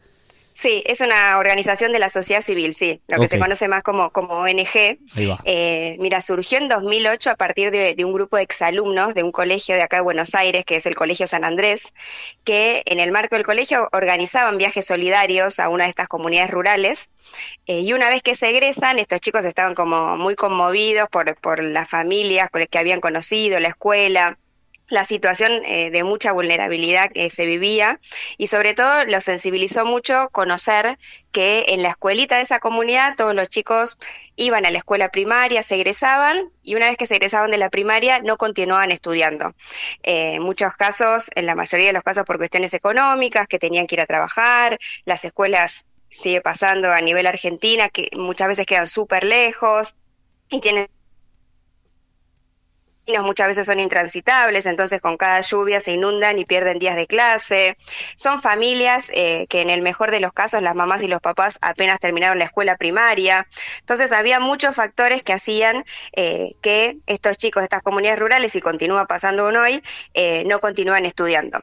Sí, 0.56 0.82
es 0.86 1.02
una 1.02 1.38
organización 1.38 1.92
de 1.92 2.00
la 2.00 2.10
sociedad 2.10 2.42
civil, 2.42 2.74
sí, 2.74 3.02
lo 3.08 3.20
que 3.20 3.28
se 3.28 3.38
conoce 3.38 3.68
más 3.68 3.84
como, 3.84 4.12
como 4.12 4.36
ONG. 4.36 4.98
Ahí 5.16 5.26
va. 5.28 5.42
Eh, 5.44 5.98
mira, 6.00 6.22
surgió 6.22 6.58
en 6.60 6.70
2008 6.70 7.32
a 7.32 7.36
partir 7.36 7.72
de, 7.72 7.94
de 7.94 8.06
un 8.06 8.14
grupo 8.14 8.38
de 8.38 8.44
exalumnos 8.44 9.14
de 9.14 9.24
un 9.24 9.34
colegio 9.34 9.76
de 9.76 9.82
acá 9.82 9.98
de 9.98 10.04
Buenos 10.04 10.34
Aires, 10.34 10.64
que 10.64 10.78
es 10.78 10.86
el 10.86 10.96
Colegio 10.96 11.28
San 11.28 11.44
Andrés, 11.44 11.94
que 12.46 12.84
en 12.86 13.02
el 13.02 13.12
marco 13.12 13.36
del 13.36 13.46
colegio 13.46 13.90
organizaban 13.92 14.58
viajes 14.58 14.86
solidarios 14.86 15.60
a 15.60 15.68
una 15.68 15.84
de 15.84 15.90
estas 15.90 16.08
comunidades 16.08 16.52
rurales. 16.52 17.10
Eh, 17.68 17.82
y 17.82 17.92
una 17.92 18.10
vez 18.10 18.24
que 18.24 18.36
se 18.36 18.50
egresan, 18.50 18.98
estos 18.98 19.20
chicos 19.20 19.44
estaban 19.44 19.76
como 19.76 20.16
muy 20.16 20.36
conmovidos 20.36 21.10
por, 21.10 21.36
por 21.42 21.62
las 21.62 21.90
familias 21.90 22.50
con 22.50 22.62
las 22.62 22.70
que 22.70 22.78
habían 22.78 23.02
conocido, 23.02 23.60
la 23.60 23.68
escuela, 23.68 24.38
la 24.88 25.04
situación 25.04 25.52
eh, 25.66 25.90
de 25.92 26.04
mucha 26.04 26.32
vulnerabilidad 26.32 27.10
que 27.12 27.30
se 27.30 27.46
vivía 27.46 28.00
y 28.38 28.48
sobre 28.48 28.74
todo 28.74 29.06
los 29.06 29.24
sensibilizó 29.24 29.86
mucho 29.86 30.30
conocer 30.32 30.98
que 31.32 31.66
en 31.70 31.82
la 31.82 31.90
escuelita 31.90 32.38
de 32.38 32.44
esa 32.44 32.60
comunidad 32.60 33.16
todos 33.16 33.34
los 33.34 33.50
chicos 33.50 33.98
iban 34.36 34.66
a 34.66 34.72
la 34.72 34.78
escuela 34.78 35.10
primaria, 35.10 35.64
se 35.64 35.76
egresaban 35.76 36.52
y 36.62 36.76
una 36.76 36.88
vez 36.88 36.98
que 36.98 37.08
se 37.08 37.16
egresaban 37.16 37.52
de 37.52 37.58
la 37.58 37.70
primaria 37.70 38.20
no 38.20 38.38
continuaban 38.38 38.92
estudiando. 38.92 39.56
Eh, 40.04 40.36
en 40.36 40.44
muchos 40.44 40.74
casos, 40.76 41.30
en 41.36 41.46
la 41.46 41.56
mayoría 41.56 41.88
de 41.88 41.94
los 41.94 42.04
casos 42.04 42.26
por 42.26 42.38
cuestiones 42.38 42.74
económicas, 42.74 43.48
que 43.48 43.60
tenían 43.60 43.88
que 43.88 43.96
ir 43.96 44.02
a 44.02 44.06
trabajar, 44.06 44.78
las 45.06 45.26
escuelas 45.26 45.86
sigue 46.10 46.42
pasando 46.42 46.92
a 46.92 47.02
nivel 47.02 47.28
Argentina, 47.28 47.90
que 47.90 48.10
muchas 48.16 48.48
veces 48.48 48.66
quedan 48.66 48.88
súper 48.88 49.24
lejos 49.24 49.96
y 50.50 50.62
tienen 50.62 50.88
muchas 53.24 53.48
veces 53.48 53.68
son 53.68 53.80
intransitables, 53.80 54.66
entonces 54.66 55.02
con 55.02 55.18
cada 55.18 55.42
lluvia 55.42 55.80
se 55.80 55.92
inundan 55.92 56.40
y 56.40 56.46
pierden 56.46 56.80
días 56.80 56.96
de 56.96 57.08
clase. 57.08 57.78
Son 58.16 58.42
familias 58.42 59.12
eh, 59.14 59.46
que 59.50 59.62
en 59.62 59.70
el 59.70 59.82
mejor 59.82 60.12
de 60.12 60.20
los 60.20 60.34
casos 60.34 60.62
las 60.62 60.76
mamás 60.76 61.02
y 61.04 61.08
los 61.08 61.22
papás 61.22 61.58
apenas 61.62 62.00
terminaron 62.00 62.40
la 62.40 62.46
escuela 62.46 62.78
primaria. 62.78 63.48
Entonces 63.80 64.12
había 64.12 64.40
muchos 64.40 64.76
factores 64.76 65.24
que 65.24 65.34
hacían 65.34 65.84
eh, 66.14 66.52
que 66.62 66.98
estos 67.06 67.38
chicos 67.38 67.62
de 67.62 67.66
estas 67.66 67.84
comunidades 67.84 68.20
rurales, 68.20 68.56
y 68.56 68.62
continúa 68.62 69.06
pasando 69.06 69.46
aún 69.46 69.58
hoy, 69.58 69.82
eh, 70.14 70.44
no 70.46 70.60
continúan 70.60 71.06
estudiando. 71.06 71.60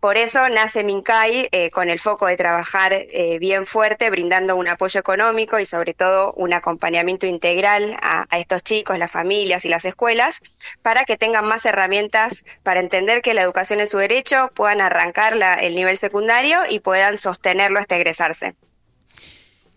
Por 0.00 0.16
eso 0.16 0.48
nace 0.48 0.84
Mincay 0.84 1.48
eh, 1.50 1.70
con 1.70 1.90
el 1.90 1.98
foco 1.98 2.26
de 2.26 2.36
trabajar 2.36 2.92
eh, 2.92 3.38
bien 3.40 3.66
fuerte, 3.66 4.10
brindando 4.10 4.54
un 4.54 4.68
apoyo 4.68 5.00
económico 5.00 5.58
y 5.58 5.66
sobre 5.66 5.92
todo 5.92 6.32
un 6.34 6.52
acompañamiento 6.52 7.26
integral 7.26 7.96
a, 8.00 8.24
a 8.30 8.38
estos 8.38 8.62
chicos, 8.62 8.96
las 8.96 9.10
familias 9.10 9.64
y 9.64 9.68
las 9.68 9.84
escuelas, 9.84 10.40
para 10.82 11.04
que 11.04 11.16
tengan 11.16 11.46
más 11.46 11.64
herramientas 11.66 12.44
para 12.62 12.78
entender 12.78 13.22
que 13.22 13.34
la 13.34 13.42
educación 13.42 13.80
es 13.80 13.90
su 13.90 13.98
derecho, 13.98 14.52
puedan 14.54 14.80
arrancar 14.80 15.34
la- 15.34 15.54
el 15.56 15.74
nivel 15.74 15.98
secundario 15.98 16.60
y 16.70 16.78
puedan 16.78 17.18
sostenerlo 17.18 17.80
hasta 17.80 17.96
egresarse. 17.96 18.54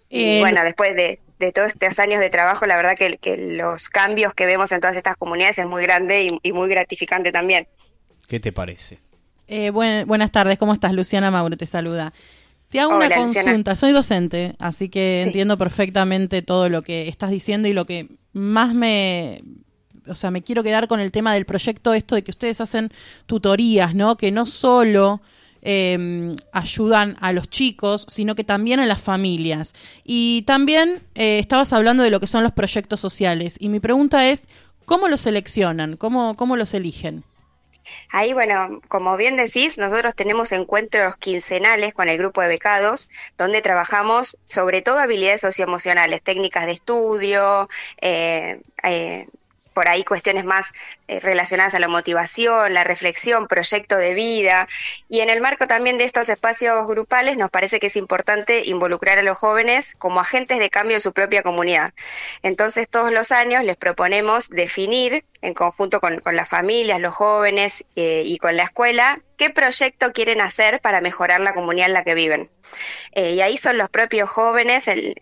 Y 0.08 0.38
Eh, 0.38 0.40
bueno, 0.40 0.64
después 0.64 0.96
de, 0.96 1.20
de 1.40 1.52
todos 1.52 1.70
estos 1.70 1.98
años 1.98 2.20
de 2.20 2.30
trabajo, 2.30 2.68
la 2.68 2.76
verdad 2.78 2.96
que, 2.96 3.18
que 3.18 3.38
los 3.38 3.90
cambios 3.90 4.36
que 4.36 4.46
vemos 4.46 4.72
en 4.72 4.82
todas 4.82 4.98
estas 4.98 5.16
comunidades 5.16 5.58
es 5.58 5.66
muy 5.66 5.82
grande 5.82 6.24
y- 6.26 6.40
y 6.44 6.52
muy 6.54 6.70
gratificante 6.70 7.32
también. 7.32 7.68
¿Qué 8.28 8.40
te 8.40 8.52
parece? 8.52 9.00
Eh, 9.54 9.70
buen- 9.70 10.08
buenas 10.08 10.32
tardes, 10.32 10.58
¿cómo 10.58 10.72
estás? 10.74 10.94
Luciana 10.94 11.30
Mauro 11.30 11.58
te 11.58 11.66
saluda. 11.66 12.14
Te 12.70 12.80
hago 12.80 12.96
Hola, 12.96 13.08
una 13.08 13.18
Luciana. 13.26 13.44
consulta. 13.50 13.76
Soy 13.76 13.92
docente, 13.92 14.56
así 14.60 14.88
que 14.88 15.20
Sí. 15.24 15.28
entiendo 15.28 15.58
perfectamente 15.58 16.42
todo 16.42 16.70
lo 16.70 16.84
que 16.84 17.10
estás 17.10 17.32
diciendo 17.32 17.68
y 17.68 17.74
lo 17.74 17.86
que 17.86 18.08
más 18.32 18.74
me... 18.74 19.44
O 20.08 20.16
sea, 20.16 20.32
me 20.32 20.42
quiero 20.42 20.64
quedar 20.64 20.88
con 20.88 21.02
el 21.02 21.12
tema 21.12 21.34
del 21.34 21.46
proyecto, 21.46 21.94
esto 21.94 22.16
de 22.16 22.24
que 22.24 22.32
ustedes 22.32 22.62
hacen 22.62 22.92
tutorías, 23.26 23.94
¿no? 23.94 24.16
Que 24.16 24.32
no 24.32 24.46
solo 24.46 25.20
eh, 25.62 26.34
ayudan 26.54 27.18
a 27.20 27.34
los 27.34 27.50
chicos, 27.50 28.06
sino 28.08 28.34
que 28.36 28.44
también 28.46 28.80
a 28.80 28.86
las 28.86 29.02
familias. 29.02 29.74
Y 30.06 30.44
también 30.44 31.02
eh, 31.14 31.40
estabas 31.40 31.74
hablando 31.74 32.04
de 32.04 32.10
lo 32.10 32.22
que 32.22 32.26
son 32.28 32.42
los 32.42 32.54
proyectos 32.54 33.02
sociales. 33.02 33.58
Y 33.60 33.68
mi 33.68 33.82
pregunta 33.82 34.28
es, 34.30 34.46
¿cómo 34.86 35.10
los 35.10 35.20
seleccionan? 35.22 35.98
¿Cómo, 35.98 36.36
cómo 36.38 36.56
los 36.56 36.74
eligen? 36.74 37.24
Ahí, 38.10 38.34
bueno, 38.34 38.82
como 38.88 39.18
bien 39.18 39.36
decís, 39.38 39.78
nosotros 39.78 40.16
tenemos 40.16 40.52
encuentros 40.52 41.16
quincenales 41.18 41.94
con 41.94 42.10
el 42.10 42.18
grupo 42.18 42.42
de 42.42 42.48
becados, 42.48 43.10
donde 43.38 43.62
trabajamos 43.62 44.38
sobre 44.46 44.82
todo 44.82 45.00
habilidades 45.00 45.42
socioemocionales, 45.42 46.22
técnicas 46.22 46.66
de 46.66 46.72
estudio, 46.74 47.70
eh, 48.02 48.62
eh, 48.84 49.28
por 49.74 49.88
ahí 49.88 50.04
cuestiones 50.04 50.46
más 50.46 50.72
eh, 51.08 51.20
relacionadas 51.20 51.74
a 51.74 51.80
la 51.80 51.88
motivación, 51.88 52.74
la 52.74 52.84
reflexión, 52.84 53.48
proyecto 53.48 53.98
de 53.98 54.14
vida. 54.14 54.68
Y 55.10 55.22
en 55.22 55.30
el 55.30 55.42
marco 55.42 55.68
también 55.68 55.98
de 55.98 56.06
estos 56.06 56.30
espacios 56.30 56.88
grupales 56.88 57.38
nos 57.38 57.50
parece 57.50 57.80
que 57.80 57.88
es 57.88 57.96
importante 57.96 58.64
involucrar 58.66 59.20
a 59.20 59.24
los 59.24 59.38
jóvenes 59.38 59.96
como 59.98 60.20
agentes 60.20 60.60
de 60.60 60.70
cambio 60.70 60.98
de 60.98 61.02
su 61.02 61.14
propia 61.14 61.44
comunidad. 61.44 61.94
Entonces 62.44 62.88
todos 62.90 63.12
los 63.12 63.32
años 63.32 63.64
les 63.64 63.78
proponemos 63.78 64.50
definir 64.50 65.26
en 65.42 65.54
conjunto 65.54 66.00
con, 66.00 66.22
las 66.26 66.48
familias, 66.48 67.00
los 67.00 67.14
jóvenes 67.14 67.84
eh, 67.96 68.24
y 68.26 68.38
con 68.38 68.56
la 68.56 68.64
escuela 68.64 69.22
qué 69.38 69.50
proyecto 69.50 70.12
quieren 70.14 70.40
hacer 70.40 70.82
para 70.82 71.02
mejorar 71.02 71.42
la 71.42 71.54
comunidad 71.54 71.88
en 71.88 71.94
la 71.94 72.04
que 72.04 72.14
viven. 72.14 72.50
Eh, 73.14 73.32
y 73.34 73.42
ahí 73.42 73.58
son 73.58 73.78
los 73.78 73.90
propios 73.90 74.30
jóvenes 74.30 74.88
el- 74.88 75.16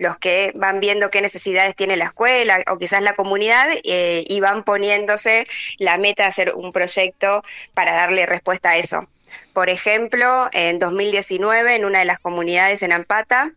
los 0.00 0.16
que 0.16 0.52
van 0.54 0.80
viendo 0.80 1.10
qué 1.10 1.20
necesidades 1.20 1.76
tiene 1.76 1.96
la 1.98 2.06
escuela 2.06 2.64
o 2.68 2.78
quizás 2.78 3.02
la 3.02 3.12
comunidad 3.12 3.68
eh, 3.84 4.24
y 4.26 4.40
van 4.40 4.64
poniéndose 4.64 5.44
la 5.78 5.98
meta 5.98 6.22
de 6.22 6.30
hacer 6.30 6.54
un 6.54 6.72
proyecto 6.72 7.42
para 7.74 7.92
darle 7.92 8.24
respuesta 8.24 8.70
a 8.70 8.78
eso. 8.78 9.06
Por 9.52 9.68
ejemplo, 9.68 10.48
en 10.52 10.78
2019, 10.78 11.74
en 11.74 11.84
una 11.84 11.98
de 11.98 12.06
las 12.06 12.18
comunidades 12.18 12.82
en 12.82 12.92
Ampata, 12.92 13.52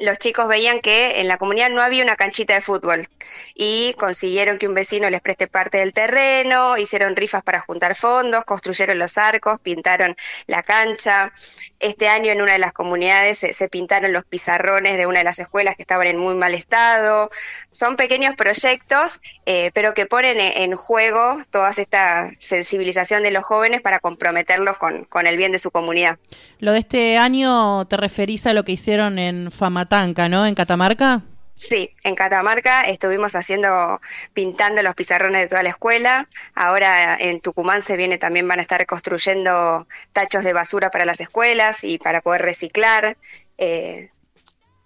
los 0.00 0.18
chicos 0.18 0.46
veían 0.46 0.80
que 0.80 1.20
en 1.20 1.28
la 1.28 1.38
comunidad 1.38 1.70
no 1.70 1.82
había 1.82 2.04
una 2.04 2.16
canchita 2.16 2.54
de 2.54 2.60
fútbol 2.60 3.08
y 3.54 3.94
consiguieron 3.98 4.58
que 4.58 4.68
un 4.68 4.74
vecino 4.74 5.10
les 5.10 5.20
preste 5.20 5.48
parte 5.48 5.78
del 5.78 5.92
terreno, 5.92 6.76
hicieron 6.78 7.16
rifas 7.16 7.42
para 7.42 7.60
juntar 7.60 7.96
fondos, 7.96 8.44
construyeron 8.44 8.98
los 8.98 9.18
arcos, 9.18 9.58
pintaron 9.60 10.14
la 10.46 10.62
cancha. 10.62 11.32
Este 11.80 12.08
año 12.08 12.32
en 12.32 12.42
una 12.42 12.52
de 12.52 12.58
las 12.58 12.72
comunidades 12.72 13.38
se, 13.38 13.68
pintaron 13.68 14.12
los 14.12 14.24
pizarrones 14.24 14.96
de 14.96 15.06
una 15.06 15.18
de 15.18 15.24
las 15.24 15.38
escuelas 15.38 15.76
que 15.76 15.82
estaban 15.82 16.06
en 16.06 16.18
muy 16.18 16.34
mal 16.34 16.54
estado. 16.54 17.30
Son 17.70 17.96
pequeños 17.96 18.34
proyectos, 18.34 19.20
eh, 19.46 19.70
pero 19.74 19.94
que 19.94 20.06
ponen 20.06 20.40
en, 20.40 20.62
en 20.62 20.76
juego 20.76 21.38
toda 21.50 21.70
esta 21.70 22.30
sensibilización 22.38 23.22
de 23.22 23.30
los 23.30 23.44
jóvenes 23.44 23.80
para 23.80 24.00
comprometerlos 24.00 24.76
con, 24.78 25.04
con 25.04 25.26
el 25.26 25.36
bien 25.36 25.52
de 25.52 25.58
su 25.58 25.70
comunidad. 25.70 26.18
Lo 26.58 26.72
de 26.72 26.80
este 26.80 27.18
año 27.18 27.86
te 27.86 27.96
referís 27.96 28.46
a 28.46 28.52
lo 28.52 28.64
que 28.64 28.72
hicieron 28.72 29.18
en 29.18 29.52
Famatanca, 29.52 30.28
¿no? 30.28 30.46
En 30.46 30.54
Catamarca. 30.54 31.22
Sí, 31.58 31.90
en 32.04 32.14
Catamarca 32.14 32.82
estuvimos 32.82 33.34
haciendo, 33.34 34.00
pintando 34.32 34.80
los 34.80 34.94
pizarrones 34.94 35.40
de 35.40 35.48
toda 35.48 35.64
la 35.64 35.70
escuela. 35.70 36.28
Ahora 36.54 37.16
en 37.16 37.40
Tucumán 37.40 37.82
se 37.82 37.96
viene 37.96 38.16
también 38.16 38.46
van 38.46 38.60
a 38.60 38.62
estar 38.62 38.86
construyendo 38.86 39.88
tachos 40.12 40.44
de 40.44 40.52
basura 40.52 40.90
para 40.90 41.04
las 41.04 41.20
escuelas 41.20 41.82
y 41.82 41.98
para 41.98 42.20
poder 42.20 42.42
reciclar. 42.42 43.16
eh, 43.58 44.10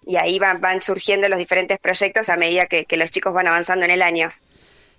y 0.05 0.17
ahí 0.17 0.37
van, 0.39 0.81
surgiendo 0.81 1.29
los 1.29 1.39
diferentes 1.39 1.79
proyectos 1.79 2.27
a 2.27 2.35
medida 2.35 2.65
que, 2.65 2.85
los 2.97 3.09
chicos 3.09 3.33
van 3.33 3.47
avanzando 3.47 3.85
en 3.85 3.91
el 3.91 4.01
año. 4.01 4.29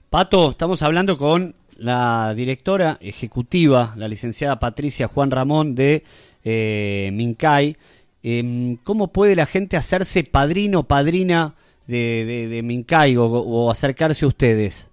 Pato, 0.09 0.52
estamos 0.52 0.80
hablando 0.82 1.18
con 1.18 1.55
la 1.76 2.32
directora 2.34 2.96
ejecutiva, 3.02 3.92
la 3.96 4.09
licenciada 4.09 4.59
Patricia 4.59 5.09
Juan 5.09 5.30
Ramón 5.30 5.74
de 5.74 6.05
eh, 6.42 7.10
Mincay. 7.12 7.76
Em, 8.22 8.76
¿Cómo 8.76 9.09
puede 9.12 9.36
la 9.36 9.44
gente 9.44 9.76
hacerse 9.76 10.22
padrino, 10.22 10.84
padrina 10.84 11.55
de, 11.86 12.24
de, 12.24 12.48
de 12.48 12.62
Mincay 12.62 13.16
o, 13.16 13.70
acercarse 13.70 14.24
a 14.24 14.28
ustedes? 14.28 14.86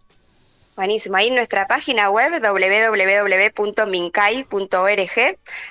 Buenísimo. 0.76 1.18
Ahí 1.18 1.28
en 1.28 1.36
nuestra 1.36 1.68
página 1.68 2.10
web 2.10 2.32
www.mincay.org 2.42 3.58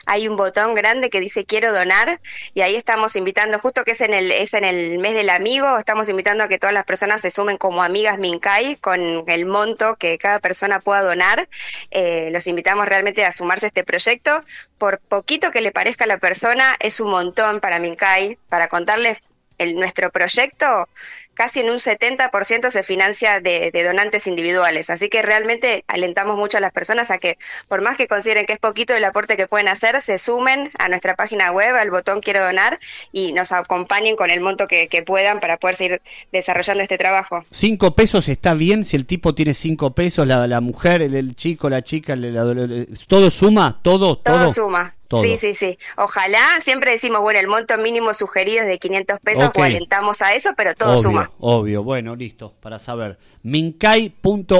hay 0.07 0.29
un 0.29 0.37
botón 0.37 0.75
grande 0.75 1.09
que 1.09 1.21
dice 1.21 1.47
quiero 1.47 1.73
donar 1.73 2.21
y 2.55 2.61
ahí 2.61 2.77
estamos 2.77 3.17
invitando, 3.17 3.59
justo 3.59 3.83
que 3.83 3.93
es 3.93 4.03
en 4.03 4.13
el 4.13 4.31
es 4.31 4.53
en 4.53 4.63
el 4.63 4.99
mes 4.99 5.15
del 5.15 5.31
amigo, 5.31 5.79
estamos 5.79 6.11
invitando 6.11 6.45
a 6.45 6.49
que 6.49 6.59
todas 6.59 6.75
las 6.75 6.85
personas 6.85 7.23
se 7.23 7.31
sumen 7.31 7.57
como 7.57 7.83
amigas 7.83 8.19
Mincay 8.19 8.77
con 8.77 9.25
el 9.27 9.47
monto 9.47 9.97
que 9.97 10.19
cada 10.19 10.39
persona 10.39 10.81
pueda 10.81 11.03
donar. 11.03 11.49
Eh, 11.91 12.29
los 12.31 12.47
invitamos 12.47 12.87
realmente 12.87 13.25
a 13.25 13.33
sumarse 13.33 13.67
a 13.67 13.69
este 13.69 13.85
proyecto. 13.85 14.43
Por 14.77 15.01
poquito 15.01 15.51
que 15.51 15.63
le 15.63 15.73
parezca 15.73 16.05
a 16.05 16.09
la 16.09 16.19
persona, 16.19 16.77
es 16.79 17.01
un 17.01 17.11
montón 17.11 17.61
para 17.61 17.81
Mincay, 17.81 18.39
para 18.49 18.69
contarles 18.69 19.23
el, 19.61 19.75
nuestro 19.77 20.11
proyecto 20.11 20.89
casi 21.35 21.61
en 21.61 21.71
un 21.71 21.79
70% 21.79 22.71
se 22.71 22.83
financia 22.83 23.41
de, 23.41 23.71
de, 23.71 23.85
donantes 23.85 24.27
individuales. 24.27 24.91
Así 24.91 25.09
que 25.09 25.23
realmente 25.23 25.85
alentamos 25.89 26.37
mucho 26.37 26.59
a 26.59 26.61
las 26.61 26.71
personas 26.73 27.11
a 27.11 27.17
que, 27.17 27.39
por 27.67 27.81
más 27.81 27.97
que 27.97 28.07
consideren 28.09 28.45
que 28.45 28.53
es 28.53 28.59
poquito 28.59 28.95
el 28.95 29.05
aporte 29.05 29.39
que 29.39 29.47
pueden 29.47 29.69
hacer, 29.69 30.03
se 30.03 30.19
sumen 30.19 30.71
a 30.79 30.89
nuestra 30.91 31.15
página 31.15 31.51
web, 31.51 31.77
al 31.77 31.91
botón 31.91 32.21
Quiero 32.21 32.43
Donar, 32.43 32.79
y 33.11 33.33
nos 33.33 33.53
acompañen 33.53 34.17
con 34.17 34.29
el 34.31 34.41
monto 34.41 34.67
que, 34.69 34.89
que 34.89 35.03
puedan 35.03 35.41
para 35.41 35.57
poder 35.57 35.77
seguir 35.77 36.03
desarrollando 36.31 36.83
este 36.83 36.99
trabajo. 36.99 37.47
¿Cinco 37.51 37.95
pesos 37.95 38.29
está 38.29 38.53
bien 38.53 38.85
si 38.85 38.97
el 38.97 39.07
tipo 39.07 39.35
tiene 39.35 39.55
cinco 39.55 39.95
pesos, 39.95 40.27
la, 40.27 40.47
la 40.47 40.61
mujer, 40.61 41.01
el, 41.01 41.15
el 41.15 41.37
chico, 41.37 41.71
la 41.71 41.81
chica, 41.83 42.13
el- 42.13 42.35
la- 42.35 42.87
todo 43.07 43.31
suma? 43.31 43.81
¿Todo? 43.83 44.19
Todo, 44.19 44.37
Todo, 44.41 44.49
suma. 44.51 44.95
Todo. 45.11 45.25
Sí, 45.25 45.37
sí, 45.39 45.55
sí. 45.55 45.77
Ojalá, 45.97 46.39
siempre 46.63 46.93
decimos, 46.93 47.21
bueno, 47.21 47.41
el 47.41 47.49
monto 47.49 47.77
mínimo 47.79 48.15
sugerido 48.15 48.63
es 48.63 48.69
de 48.69 48.79
500 48.79 49.19
pesos 49.19 49.49
Ok. 49.49 49.59
o 49.59 49.63
alentamos 49.65 50.23
a 50.23 50.37
eso, 50.37 50.51
pero 50.57 50.73
todo 50.75 50.93
obvio, 50.93 51.03
suma. 51.03 51.31
Obvio, 51.41 51.83
bueno, 51.83 52.15
listo, 52.15 52.55
para 52.61 52.79
saber. 52.79 53.19
Mincay.org. 53.43 54.55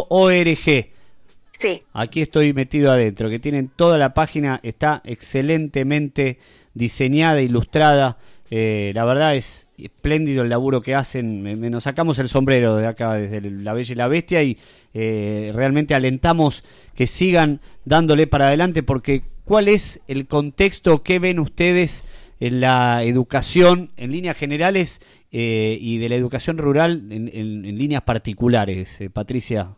Sí. 1.53 1.83
Aquí 1.93 2.21
estoy 2.21 2.53
metido 2.53 2.91
adentro, 2.91 3.31
que 3.31 3.39
tienen 3.39 3.69
toda 3.69 3.97
la 3.97 4.13
página, 4.13 4.59
está 4.65 5.03
excelentemente 5.05 6.41
diseñada, 6.75 7.41
ilustrada. 7.41 8.19
Eh, 8.51 8.91
la 8.93 9.05
verdad 9.05 9.37
es 9.37 9.69
espléndido 9.87 10.43
el 10.43 10.49
laburo 10.51 10.83
que 10.83 10.95
hacen. 10.95 11.43
Me- 11.43 11.57
nos 11.71 11.85
sacamos 11.85 12.19
el 12.19 12.29
sombrero 12.29 12.77
de 12.77 12.87
acá, 12.87 13.15
desde 13.15 13.51
La 13.51 13.73
Bella 13.75 13.93
y 13.93 13.97
la 13.97 14.09
Bestia, 14.09 14.43
y 14.43 14.59
eh, 14.95 15.53
realmente 15.55 15.95
alentamos 15.95 16.65
que 16.95 17.07
sigan 17.07 17.61
dándole 17.85 18.27
para 18.27 18.49
adelante, 18.49 18.83
porque 18.83 19.23
¿cuál 19.45 19.69
es 19.69 20.01
el 20.09 20.27
contexto 20.27 21.03
que 21.03 21.19
ven 21.19 21.39
ustedes 21.39 22.05
en 22.41 22.61
la 22.61 23.03
educación 23.05 23.91
en 23.97 24.13
líneas 24.13 24.37
generales 24.37 25.01
eh, 25.33 25.77
y 25.81 25.99
de 25.99 26.09
la 26.09 26.17
educación 26.17 26.59
rural 26.59 27.07
en, 27.11 27.29
en- 27.29 27.65
en 27.65 27.79
líneas 27.79 28.03
particulares, 28.03 29.01
eh, 29.01 29.11
Patricia? 29.11 29.77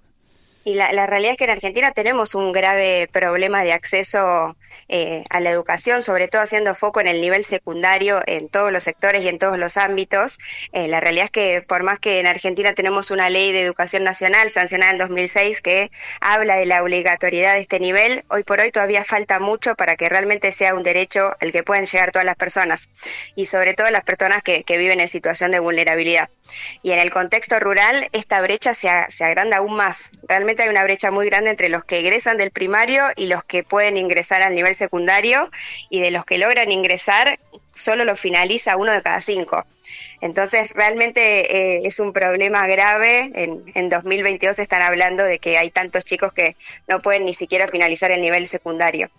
Y 0.65 0.75
la, 0.75 1.07
realidad 1.07 1.33
es 1.33 1.39
que 1.39 1.45
en 1.45 1.51
Argentina 1.51 1.91
tenemos 1.91 2.35
un 2.35 2.53
grave 2.53 3.09
problema 3.11 3.65
de 3.65 3.73
acceso 3.73 4.57
eh, 4.89 5.25
a 5.31 5.41
la 5.41 5.51
educación, 5.51 6.03
sobre 6.03 6.29
todo 6.29 6.41
haciendo 6.41 6.75
foco 6.75 7.01
en 7.01 7.09
el 7.09 7.21
nivel 7.21 7.45
secundario 7.45 8.21
en 8.27 8.49
todos 8.49 8.71
los 8.71 8.85
sectores 8.85 9.25
y 9.25 9.29
en 9.29 9.39
todos 9.39 9.59
los 9.59 9.77
ámbitos. 9.77 10.39
Eh, 10.73 10.87
la 10.87 11.01
realidad 11.01 11.27
es 11.27 11.31
que 11.33 11.63
por 11.67 11.83
más 11.83 11.99
que 11.99 12.21
en 12.21 12.27
Argentina 12.27 12.75
tenemos 12.75 13.11
una 13.11 13.29
ley 13.29 13.51
de 13.51 13.63
educación 13.63 14.05
nacional 14.05 14.51
sancionada 14.51 14.93
en 14.93 14.99
2006 14.99 15.61
que 15.63 15.91
habla 16.21 16.57
de 16.57 16.67
la 16.67 16.83
obligatoriedad 16.83 17.55
de 17.55 17.61
este 17.61 17.81
nivel, 17.81 18.25
hoy 18.29 18.45
por 18.45 18.61
hoy 18.61 18.71
todavía 18.71 19.03
falta 19.03 19.41
mucho 19.41 19.75
para 19.75 19.97
que 19.97 20.09
realmente 20.09 20.53
sea 20.53 20.75
un 20.75 20.85
derecho 20.85 21.35
al 21.41 21.51
que 21.51 21.65
puedan 21.65 21.87
llegar 21.87 22.13
todas 22.13 22.27
las 22.27 22.37
personas 22.37 22.89
y 23.35 23.47
sobre 23.47 23.75
todo 23.75 23.91
las 23.91 24.05
personas 24.05 24.43
que, 24.43 24.63
que 24.63 24.79
viven 24.79 25.01
en 25.01 25.09
situación 25.09 25.51
de 25.51 25.59
vulnerabilidad. 25.59 26.31
Y 26.83 26.93
en 26.93 26.99
el 26.99 27.11
contexto 27.11 27.59
rural, 27.59 28.09
esta 28.13 28.41
brecha 28.41 28.75
se, 28.75 28.89
se 29.09 29.25
agranda 29.25 29.59
aún 29.59 29.75
más. 29.75 30.11
Realmente 30.29 30.52
hay 30.61 30.69
una 30.69 30.85
brecha 30.85 31.11
muy 31.11 31.27
grande 31.27 31.51
entre 31.51 31.69
los 31.69 31.85
que 31.85 32.01
egresan 32.01 32.37
del 32.37 32.51
primario 32.51 33.05
y 33.17 33.27
los 33.27 33.45
que 33.45 33.63
pueden 33.63 33.97
ingresar 33.97 34.43
al 34.43 34.55
nivel 34.55 34.75
secundario, 34.75 35.51
y 35.89 36.01
de 36.01 36.11
los 36.11 36.25
que 36.25 36.39
logran 36.39 36.71
ingresar, 36.71 37.39
solo 37.75 38.05
lo 38.05 38.17
finaliza 38.17 38.77
uno 38.77 38.93
de 38.93 39.03
cada 39.03 39.21
cinco. 39.21 39.65
Entonces, 40.21 40.71
realmente 40.75 41.77
eh, 41.77 41.81
es 41.85 41.99
un 42.01 42.13
problema 42.13 42.67
grave. 42.67 43.31
En, 43.35 43.65
en 43.75 43.89
2022 43.89 44.59
están 44.59 44.83
hablando 44.83 45.25
de 45.25 45.39
que 45.39 45.59
hay 45.59 45.71
tantos 45.71 46.05
chicos 46.05 46.33
que 46.33 46.57
no 46.87 47.01
pueden 47.01 47.25
ni 47.25 47.35
siquiera 47.35 47.69
finalizar 47.69 48.11
el 48.11 48.21
nivel 48.21 48.47
secundario. 48.47 49.11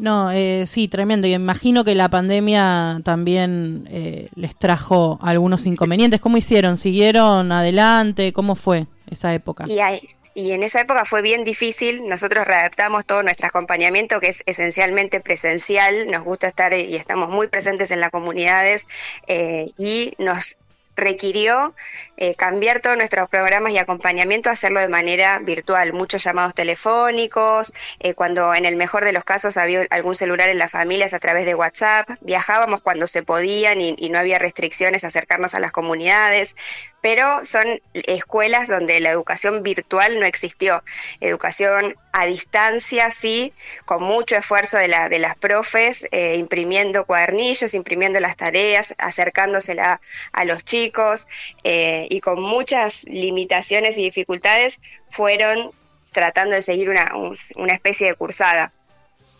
No, 0.00 0.30
eh, 0.32 0.64
sí, 0.66 0.88
tremendo. 0.88 1.26
Y 1.26 1.34
imagino 1.34 1.84
que 1.84 1.94
la 1.94 2.08
pandemia 2.08 3.02
también 3.04 3.86
eh, 3.90 4.28
les 4.34 4.56
trajo 4.56 5.18
algunos 5.20 5.66
inconvenientes. 5.66 6.22
¿Cómo 6.22 6.38
hicieron? 6.38 6.78
¿Siguieron 6.78 7.52
adelante? 7.52 8.32
¿Cómo 8.32 8.54
fue 8.54 8.86
esa 9.10 9.34
época? 9.34 9.64
Y, 9.66 9.80
hay- 9.80 10.00
y 10.34 10.52
en 10.52 10.62
esa 10.62 10.80
época 10.80 11.04
fue 11.04 11.22
bien 11.22 11.44
difícil. 11.44 12.06
Nosotros 12.06 12.46
readaptamos 12.46 13.04
todo 13.04 13.22
nuestro 13.22 13.48
acompañamiento, 13.48 14.20
que 14.20 14.28
es 14.28 14.42
esencialmente 14.46 15.20
presencial. 15.20 16.06
Nos 16.06 16.24
gusta 16.24 16.48
estar 16.48 16.72
y 16.72 16.94
estamos 16.96 17.28
muy 17.28 17.48
presentes 17.48 17.90
en 17.90 18.00
las 18.00 18.10
comunidades 18.10 18.86
eh, 19.26 19.70
y 19.76 20.12
nos 20.18 20.56
requirió 20.96 21.74
eh, 22.22 22.34
cambiar 22.34 22.80
todos 22.80 22.98
nuestros 22.98 23.30
programas 23.30 23.72
y 23.72 23.78
acompañamiento, 23.78 24.50
hacerlo 24.50 24.80
de 24.80 24.88
manera 24.88 25.38
virtual, 25.38 25.94
muchos 25.94 26.22
llamados 26.22 26.54
telefónicos, 26.54 27.72
eh, 27.98 28.12
cuando 28.12 28.54
en 28.54 28.66
el 28.66 28.76
mejor 28.76 29.06
de 29.06 29.12
los 29.12 29.24
casos 29.24 29.56
había 29.56 29.86
algún 29.88 30.14
celular 30.14 30.50
en 30.50 30.58
las 30.58 30.70
familias 30.70 31.14
a 31.14 31.18
través 31.18 31.46
de 31.46 31.54
WhatsApp, 31.54 32.10
viajábamos 32.20 32.82
cuando 32.82 33.06
se 33.06 33.22
podían 33.22 33.80
y, 33.80 34.10
no 34.10 34.18
había 34.18 34.38
restricciones 34.38 35.02
acercarnos 35.04 35.54
a 35.54 35.60
las 35.60 35.72
comunidades, 35.72 36.56
pero 37.00 37.42
son 37.46 37.80
escuelas 37.94 38.68
donde 38.68 39.00
la 39.00 39.10
educación 39.10 39.62
virtual 39.62 40.20
no 40.20 40.26
existió, 40.26 40.82
educación 41.20 41.96
a 42.12 42.26
distancia 42.26 43.10
sí, 43.10 43.52
con 43.84 44.02
mucho 44.02 44.36
esfuerzo 44.36 44.76
de, 44.78 44.88
la, 44.88 45.08
de 45.08 45.20
las 45.20 45.36
profes, 45.36 46.06
eh, 46.10 46.36
imprimiendo 46.36 47.06
cuadernillos, 47.06 47.72
imprimiendo 47.74 48.20
las 48.20 48.36
tareas, 48.36 48.94
acercándosela 48.98 50.00
a 50.32 50.44
los 50.44 50.64
chicos 50.64 51.28
eh, 51.62 52.08
y 52.10 52.20
con 52.20 52.42
muchas 52.42 53.04
limitaciones 53.04 53.96
y 53.96 54.02
dificultades 54.02 54.80
fueron 55.08 55.70
tratando 56.12 56.54
de 56.56 56.62
seguir 56.62 56.90
una, 56.90 57.14
un- 57.16 57.36
una 57.56 57.72
especie 57.72 58.08
de 58.08 58.14
cursada. 58.14 58.72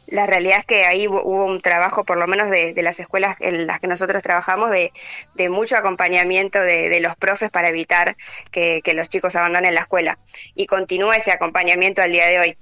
La 0.07 0.27
realidad 0.27 0.59
es 0.61 0.67
que 0.67 0.85
ahí 0.87 1.07
hu- 1.07 1.21
hubo 1.25 1.45
un 1.45 1.61
trabajo, 1.61 2.05
por 2.05 2.17
lo 2.17 2.27
menos 2.27 2.49
de, 2.51 2.73
de 2.73 2.83
las 2.83 2.99
escuelas 3.01 3.37
en 3.41 3.67
las 3.67 3.81
que 3.81 3.87
nosotros 3.89 4.23
trabajamos, 4.23 4.71
de, 4.71 4.93
de 5.35 5.49
mucho 5.51 5.77
acompañamiento 5.77 6.61
de, 6.61 6.89
de 6.89 7.01
los 7.01 7.15
profes 7.17 7.51
para 7.51 7.69
evitar 7.69 8.17
que, 8.51 8.81
que 8.83 8.95
los 8.95 9.09
chicos 9.09 9.37
abandonen 9.37 9.75
la 9.75 9.83
escuela. 9.83 10.19
Y 10.55 10.67
continúa 10.67 11.17
ese 11.17 11.33
acompañamiento 11.33 12.03
al 12.03 12.11
día 12.13 12.27
de 12.29 12.39
hoy. 12.41 12.57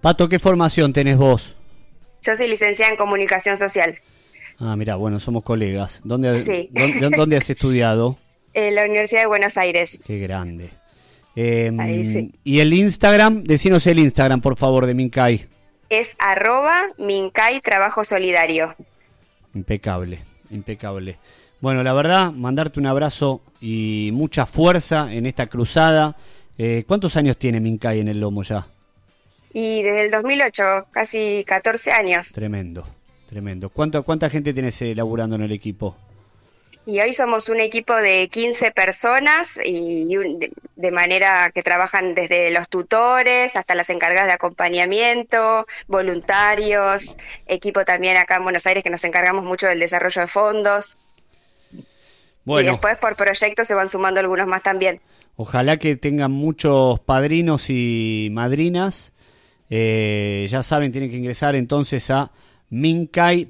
Pato, 0.00 0.28
¿qué 0.28 0.38
formación 0.38 0.92
tenés 0.92 1.16
vos? 1.16 1.54
Yo 2.22 2.36
soy 2.36 2.48
licenciada 2.48 2.90
en 2.90 2.96
comunicación 2.98 3.56
social 3.58 3.98
Ah, 4.60 4.76
mira, 4.76 4.94
bueno, 4.96 5.18
somos 5.18 5.42
colegas. 5.42 6.00
¿Dónde, 6.04 6.32
Sí. 6.42 6.68
dónde, 6.70 7.16
dónde 7.16 7.36
has 7.36 7.50
estudiado? 7.50 8.16
En 8.54 8.74
la 8.74 8.84
Universidad 8.84 9.22
de 9.22 9.26
Buenos 9.26 9.56
Aires. 9.56 10.00
Qué 10.06 10.18
grande. 10.18 10.70
Eh, 11.36 11.72
Ahí 11.78 12.04
sí. 12.04 12.32
Y 12.44 12.60
el 12.60 12.72
Instagram, 12.72 13.42
decinos 13.44 13.86
el 13.86 13.98
Instagram, 13.98 14.40
por 14.40 14.56
favor, 14.56 14.86
de 14.86 14.94
Mincay. 14.94 15.46
Es 15.90 16.16
arroba 16.18 16.86
Mincay 16.98 17.60
Trabajo 17.60 18.04
Solidario. 18.04 18.74
Impecable. 19.54 20.20
impecable. 20.50 21.18
Bueno, 21.60 21.82
la 21.82 21.92
verdad, 21.92 22.30
mandarte 22.32 22.78
un 22.78 22.86
abrazo 22.86 23.42
y 23.60 24.10
mucha 24.12 24.46
fuerza 24.46 25.12
en 25.12 25.26
esta 25.26 25.46
cruzada. 25.46 26.16
Eh, 26.58 26.84
¿Cuántos 26.86 27.16
años 27.16 27.36
tiene 27.36 27.58
Mincay 27.60 28.00
en 28.00 28.08
el 28.08 28.20
lomo 28.20 28.42
ya? 28.42 28.66
Y 29.52 29.82
desde 29.82 30.06
el 30.06 30.10
2008, 30.10 30.62
casi 30.90 31.44
14 31.46 31.92
años. 31.92 32.32
Tremendo, 32.32 32.86
tremendo. 33.28 33.70
¿Cuánto, 33.70 34.02
¿Cuánta 34.02 34.28
gente 34.28 34.52
tienes 34.52 34.80
eh, 34.82 34.94
laburando 34.94 35.36
en 35.36 35.42
el 35.42 35.52
equipo? 35.52 35.96
Y 36.86 37.00
hoy 37.00 37.14
somos 37.14 37.48
un 37.48 37.60
equipo 37.60 37.96
de 37.96 38.28
15 38.28 38.70
personas 38.70 39.58
y 39.64 40.02
y 40.12 40.16
un- 40.18 40.38
de, 40.38 40.52
de 40.76 40.90
manera 40.90 41.50
que 41.54 41.62
trabajan 41.62 42.14
desde 42.14 42.50
los 42.50 42.68
tutores 42.68 43.56
hasta 43.56 43.74
las 43.74 43.88
encargadas 43.88 44.26
de 44.26 44.34
acompañamiento, 44.34 45.64
voluntarios, 45.86 47.16
equipo 47.46 47.86
también 47.86 48.18
acá 48.18 48.36
en 48.36 48.42
Buenos 48.42 48.66
Aires 48.66 48.84
que 48.84 48.90
nos 48.90 49.02
encargamos 49.04 49.44
mucho 49.44 49.66
del 49.66 49.78
desarrollo 49.80 50.20
de 50.20 50.26
fondos. 50.26 50.98
Y 51.72 51.82
Bueno, 52.44 52.72
después 52.72 52.98
por 52.98 53.16
proyectos 53.16 53.66
se 53.66 53.72
van 53.74 53.88
sumando 53.88 54.20
algunos 54.20 54.46
más 54.46 54.62
también. 54.62 55.00
ojalá 55.36 55.78
que 55.78 55.96
tengan 55.96 56.32
muchos 56.32 57.00
padrinos 57.00 57.70
y 57.70 58.28
madrinas. 58.30 59.14
Eh, 59.70 60.46
ya 60.50 60.62
saben, 60.62 60.92
tienen 60.92 61.10
que 61.10 61.16
ingresar 61.16 61.56
entonces 61.56 62.10
a 62.10 62.30
mincay.org. 62.68 63.48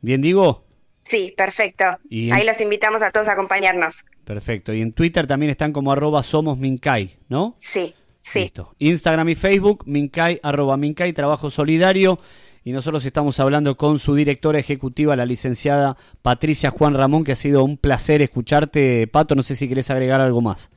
¿Bien 0.00 0.22
digo? 0.22 0.64
Sí, 1.12 1.34
perfecto. 1.36 1.84
Y 2.08 2.28
en- 2.28 2.32
Ahí 2.34 2.46
los 2.46 2.58
invitamos 2.62 3.02
a 3.02 3.10
todos 3.10 3.28
a 3.28 3.32
acompañarnos. 3.32 4.06
Perfecto. 4.24 4.72
Y 4.72 4.80
en 4.80 4.92
Twitter 4.94 5.26
también 5.26 5.50
están 5.50 5.70
como 5.74 5.92
arroba 5.92 6.22
somos 6.22 6.58
Mincay, 6.58 7.18
¿no? 7.28 7.54
Sí, 7.58 7.94
sí. 8.22 8.40
Listo. 8.40 8.74
Instagram 8.78 9.28
y 9.28 9.34
Facebook, 9.34 9.84
Mincay, 9.86 10.40
arroba 10.42 10.78
Mincay, 10.78 11.12
Trabajo 11.12 11.50
Solidario. 11.50 12.16
Y 12.64 12.72
nosotros 12.72 13.04
estamos 13.04 13.38
hablando 13.40 13.76
con 13.76 13.98
su 13.98 14.14
directora 14.14 14.58
ejecutiva, 14.58 15.14
la 15.14 15.26
licenciada 15.26 15.98
Patricia 16.22 16.70
Juan 16.70 16.94
Ramón, 16.94 17.24
que 17.24 17.32
ha 17.32 17.36
sido 17.36 17.62
un 17.62 17.76
placer 17.76 18.22
escucharte. 18.22 19.06
Pato, 19.06 19.34
no 19.34 19.42
sé 19.42 19.54
si 19.54 19.68
querés 19.68 19.90
agregar 19.90 20.22
algo 20.22 20.40
más. 20.40 20.70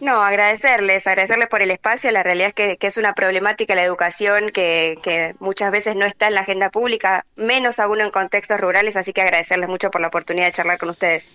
No, 0.00 0.22
agradecerles, 0.22 1.06
agradecerles 1.06 1.48
por 1.48 1.60
el 1.60 1.70
espacio. 1.70 2.10
La 2.12 2.22
realidad 2.22 2.48
es 2.48 2.54
que, 2.54 2.76
que 2.76 2.86
es 2.86 2.98
una 2.98 3.14
problemática 3.14 3.74
la 3.74 3.82
educación 3.82 4.50
que, 4.50 4.96
que 5.02 5.34
muchas 5.40 5.72
veces 5.72 5.96
no 5.96 6.04
está 6.04 6.28
en 6.28 6.34
la 6.34 6.42
agenda 6.42 6.70
pública, 6.70 7.26
menos 7.36 7.80
aún 7.80 8.00
en 8.00 8.10
contextos 8.10 8.60
rurales, 8.60 8.96
así 8.96 9.12
que 9.12 9.22
agradecerles 9.22 9.68
mucho 9.68 9.90
por 9.90 10.00
la 10.00 10.08
oportunidad 10.08 10.46
de 10.46 10.52
charlar 10.52 10.78
con 10.78 10.90
ustedes. 10.90 11.32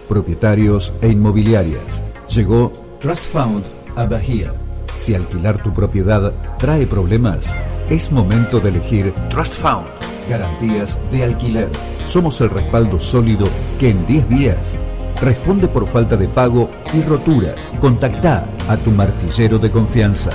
Propietarios 0.06 0.92
e 1.00 1.08
inmobiliarias. 1.08 2.02
Llegó 2.28 2.74
Trust 3.00 3.22
Fund 3.22 3.64
a 3.96 4.04
Bahía. 4.04 4.52
Si 4.98 5.14
alquilar 5.14 5.62
tu 5.62 5.72
propiedad 5.72 6.30
trae 6.58 6.86
problemas, 6.86 7.54
es 7.88 8.12
momento 8.12 8.60
de 8.60 8.68
elegir 8.68 9.14
Trust 9.30 9.54
Fund. 9.54 9.86
Garantías 10.28 10.98
de 11.10 11.24
alquiler. 11.24 11.70
Somos 12.06 12.38
el 12.42 12.50
respaldo 12.50 13.00
sólido 13.00 13.46
que 13.80 13.88
en 13.88 14.06
10 14.06 14.28
días 14.28 14.76
responde 15.22 15.68
por 15.68 15.88
falta 15.88 16.18
de 16.18 16.28
pago 16.28 16.68
y 16.92 17.00
roturas. 17.00 17.74
Contacta 17.80 18.46
a 18.68 18.76
tu 18.76 18.90
martillero 18.90 19.58
de 19.58 19.70
confianza. 19.70 20.32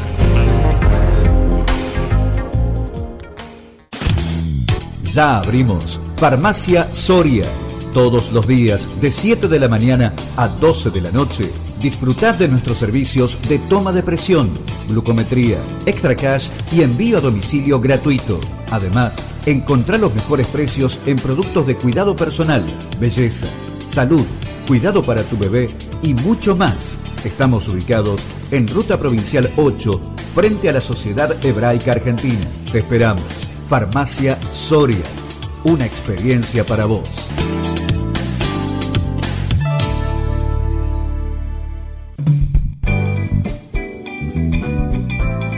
Ya 5.13 5.37
abrimos 5.37 6.01
Farmacia 6.23 6.87
Soria. 6.93 7.51
Todos 7.93 8.31
los 8.31 8.47
días, 8.47 8.87
de 9.01 9.11
7 9.11 9.49
de 9.49 9.59
la 9.59 9.67
mañana 9.67 10.13
a 10.37 10.47
12 10.47 10.89
de 10.89 11.01
la 11.01 11.11
noche, 11.11 11.51
disfrutad 11.81 12.35
de 12.35 12.47
nuestros 12.47 12.77
servicios 12.77 13.37
de 13.49 13.59
toma 13.59 13.91
de 13.91 14.03
presión, 14.03 14.49
glucometría, 14.87 15.57
extra 15.85 16.15
cash 16.15 16.47
y 16.71 16.81
envío 16.81 17.17
a 17.17 17.19
domicilio 17.19 17.81
gratuito. 17.81 18.39
Además, 18.71 19.15
encontrá 19.45 19.97
los 19.97 20.15
mejores 20.15 20.47
precios 20.47 20.97
en 21.05 21.17
productos 21.17 21.67
de 21.67 21.75
cuidado 21.75 22.15
personal, 22.15 22.63
belleza, 23.01 23.47
salud, 23.89 24.23
cuidado 24.65 25.03
para 25.03 25.23
tu 25.23 25.37
bebé 25.37 25.71
y 26.01 26.13
mucho 26.13 26.55
más. 26.55 26.97
Estamos 27.25 27.67
ubicados 27.67 28.21
en 28.49 28.69
Ruta 28.69 28.97
Provincial 28.97 29.51
8, 29.57 29.99
frente 30.33 30.69
a 30.69 30.71
la 30.71 30.79
Sociedad 30.79 31.35
Hebraica 31.45 31.91
Argentina. 31.91 32.47
Te 32.71 32.79
esperamos. 32.79 33.25
Farmacia 33.67 34.41
Soria. 34.53 35.22
Una 35.65 35.85
experiencia 35.85 36.65
para 36.65 36.83
vos. 36.83 37.09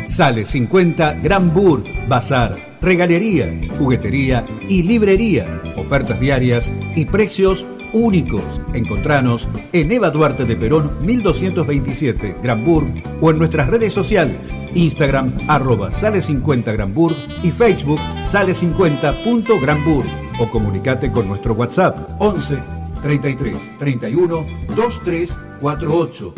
Sale 0.09 0.45
50 0.45 1.15
Gran 1.15 1.51
Bur, 1.53 1.83
Bazar, 2.07 2.55
regalería, 2.81 3.49
juguetería 3.79 4.45
y 4.69 4.83
librería. 4.83 5.61
Ofertas 5.75 6.19
diarias 6.19 6.71
y 6.95 7.05
precios 7.05 7.65
únicos. 7.95 8.43
Encontranos 8.73 9.47
en 9.73 9.91
Eva 9.91 10.11
Duarte 10.11 10.45
de 10.45 10.55
Perón 10.55 10.91
1227 11.01 12.35
Granburg 12.43 12.87
o 13.21 13.31
en 13.31 13.39
nuestras 13.39 13.67
redes 13.67 13.93
sociales. 13.93 14.53
Instagram 14.73 15.33
arroba 15.47 15.91
sale 15.91 16.21
50 16.21 16.73
Granburg 16.73 17.15
y 17.41 17.51
Facebook 17.51 17.99
sale 18.29 18.53
50.granburg 18.53 20.07
o 20.39 20.49
comunicate 20.49 21.11
con 21.11 21.27
nuestro 21.27 21.53
WhatsApp 21.53 22.09
11 22.19 22.57
33 23.01 23.55
31 23.79 24.45
2348. 24.75 26.33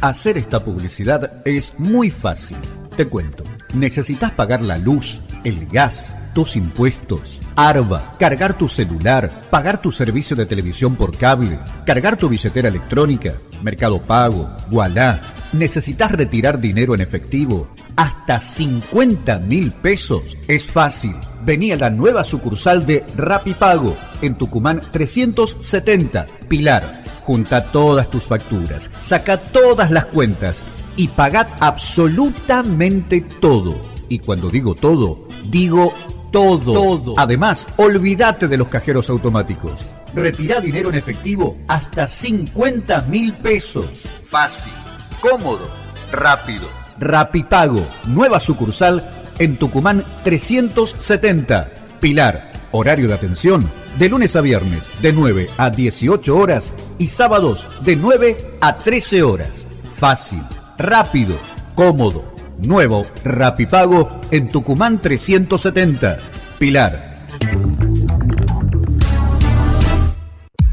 Hacer 0.00 0.38
esta 0.38 0.64
publicidad 0.64 1.42
es 1.44 1.74
muy 1.78 2.10
fácil. 2.10 2.58
Te 2.96 3.08
cuento. 3.08 3.42
Necesitas 3.74 4.30
pagar 4.30 4.62
la 4.62 4.78
luz, 4.78 5.20
el 5.44 5.66
gas, 5.66 6.14
tus 6.34 6.56
impuestos, 6.56 7.40
ARBA, 7.56 8.16
cargar 8.18 8.56
tu 8.56 8.68
celular, 8.68 9.48
pagar 9.50 9.80
tu 9.80 9.90
servicio 9.90 10.36
de 10.36 10.46
televisión 10.46 10.96
por 10.96 11.16
cable, 11.16 11.58
cargar 11.84 12.16
tu 12.16 12.28
billetera 12.28 12.68
electrónica, 12.68 13.34
Mercado 13.62 14.00
Pago, 14.02 14.56
Voilà. 14.68 15.34
Necesitas 15.52 16.12
retirar 16.12 16.60
dinero 16.60 16.94
en 16.94 17.00
efectivo, 17.00 17.68
hasta 17.96 18.40
50 18.40 19.38
mil 19.40 19.72
pesos. 19.72 20.36
Es 20.46 20.66
fácil. 20.66 21.16
Vení 21.44 21.72
a 21.72 21.76
la 21.76 21.90
nueva 21.90 22.22
sucursal 22.22 22.86
de 22.86 23.04
Rapipago 23.16 23.96
en 24.22 24.36
Tucumán 24.36 24.82
370, 24.92 26.26
Pilar. 26.48 27.04
Junta 27.22 27.72
todas 27.72 28.08
tus 28.10 28.22
facturas, 28.24 28.90
saca 29.02 29.38
todas 29.38 29.90
las 29.90 30.06
cuentas 30.06 30.64
y 30.96 31.08
pagad 31.08 31.48
absolutamente 31.60 33.20
todo. 33.40 33.80
Y 34.08 34.18
cuando 34.20 34.48
digo 34.48 34.74
todo, 34.74 35.27
Digo 35.44 35.92
todo. 36.30 36.72
todo. 36.72 37.14
Además, 37.16 37.66
olvídate 37.76 38.48
de 38.48 38.56
los 38.56 38.68
cajeros 38.68 39.08
automáticos. 39.10 39.86
Retira 40.14 40.60
dinero 40.60 40.88
en 40.88 40.96
efectivo 40.96 41.56
hasta 41.68 42.08
50 42.08 43.02
mil 43.02 43.34
pesos. 43.34 43.86
Fácil, 44.28 44.72
cómodo, 45.20 45.68
rápido. 46.10 46.66
Rapipago, 46.98 47.86
nueva 48.06 48.40
sucursal 48.40 49.08
en 49.38 49.56
Tucumán 49.56 50.04
370. 50.24 51.70
Pilar, 52.00 52.52
horario 52.72 53.08
de 53.08 53.14
atención 53.14 53.70
de 53.98 54.08
lunes 54.08 54.36
a 54.36 54.40
viernes 54.40 54.90
de 55.02 55.12
9 55.12 55.50
a 55.56 55.70
18 55.70 56.36
horas 56.36 56.72
y 56.98 57.08
sábados 57.08 57.66
de 57.80 57.96
9 57.96 58.36
a 58.60 58.78
13 58.78 59.22
horas. 59.22 59.66
Fácil, 59.96 60.42
rápido, 60.76 61.36
cómodo. 61.74 62.37
Nuevo 62.58 63.06
Rapipago 63.24 64.20
en 64.30 64.50
Tucumán 64.50 65.00
370. 65.00 66.18
Pilar. 66.58 67.16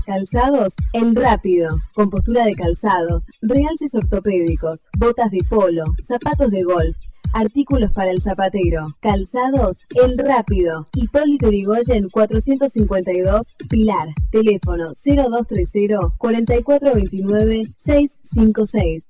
Calzados 0.06 0.76
El 0.94 1.16
Rápido, 1.16 1.78
con 1.94 2.10
postura 2.10 2.46
de 2.46 2.54
calzados, 2.54 3.30
realces 3.42 3.94
ortopédicos, 3.96 4.90
botas 4.98 5.32
de 5.32 5.44
polo, 5.48 5.84
zapatos 6.00 6.52
de 6.52 6.64
golf, 6.64 6.96
artículos 7.34 7.92
para 7.92 8.12
el 8.12 8.22
zapatero, 8.22 8.86
calzados 9.00 9.86
El 9.96 10.18
Rápido, 10.18 10.88
Hipólito 10.94 11.48
Yrigoyen 11.48 12.10
452 12.10 13.56
Pilar, 13.70 14.08
teléfono 14.32 14.92
0230 14.94 16.00
4429 16.18 17.64
656. 17.76 19.08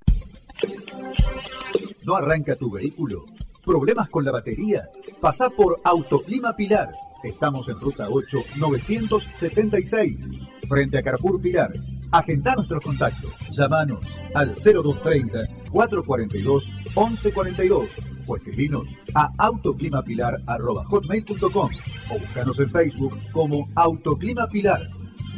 ¿No 2.06 2.16
arranca 2.16 2.56
tu 2.56 2.70
vehículo? 2.70 3.26
¿Problemas 3.64 4.10
con 4.10 4.24
la 4.24 4.32
batería? 4.32 4.88
Pasa 5.20 5.50
por 5.50 5.82
Autoclima 5.84 6.56
Pilar. 6.56 6.90
Estamos 7.24 7.68
en 7.68 7.80
ruta 7.80 8.10
8 8.12 8.44
976, 8.58 10.30
frente 10.70 11.00
a 11.00 11.02
Carrefour 11.02 11.42
Pilar. 11.42 11.74
Agenda 12.12 12.54
nuestros 12.56 12.84
contactos. 12.84 13.32
Llámanos 13.50 14.06
al 14.36 14.54
0230 14.54 15.48
442 15.72 16.70
1142 16.96 17.90
o 18.28 18.36
escribinos 18.36 18.86
a 19.16 19.32
autoclimapilar.hotmail.com 19.40 21.70
o 22.12 22.20
búscanos 22.20 22.60
en 22.60 22.70
Facebook 22.70 23.18
como 23.32 23.68
Autoclima 23.74 24.48
Pilar. 24.48 24.92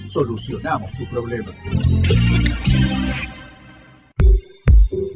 Solucionamos 0.10 0.92
tu 0.98 1.08
problema. 1.08 1.54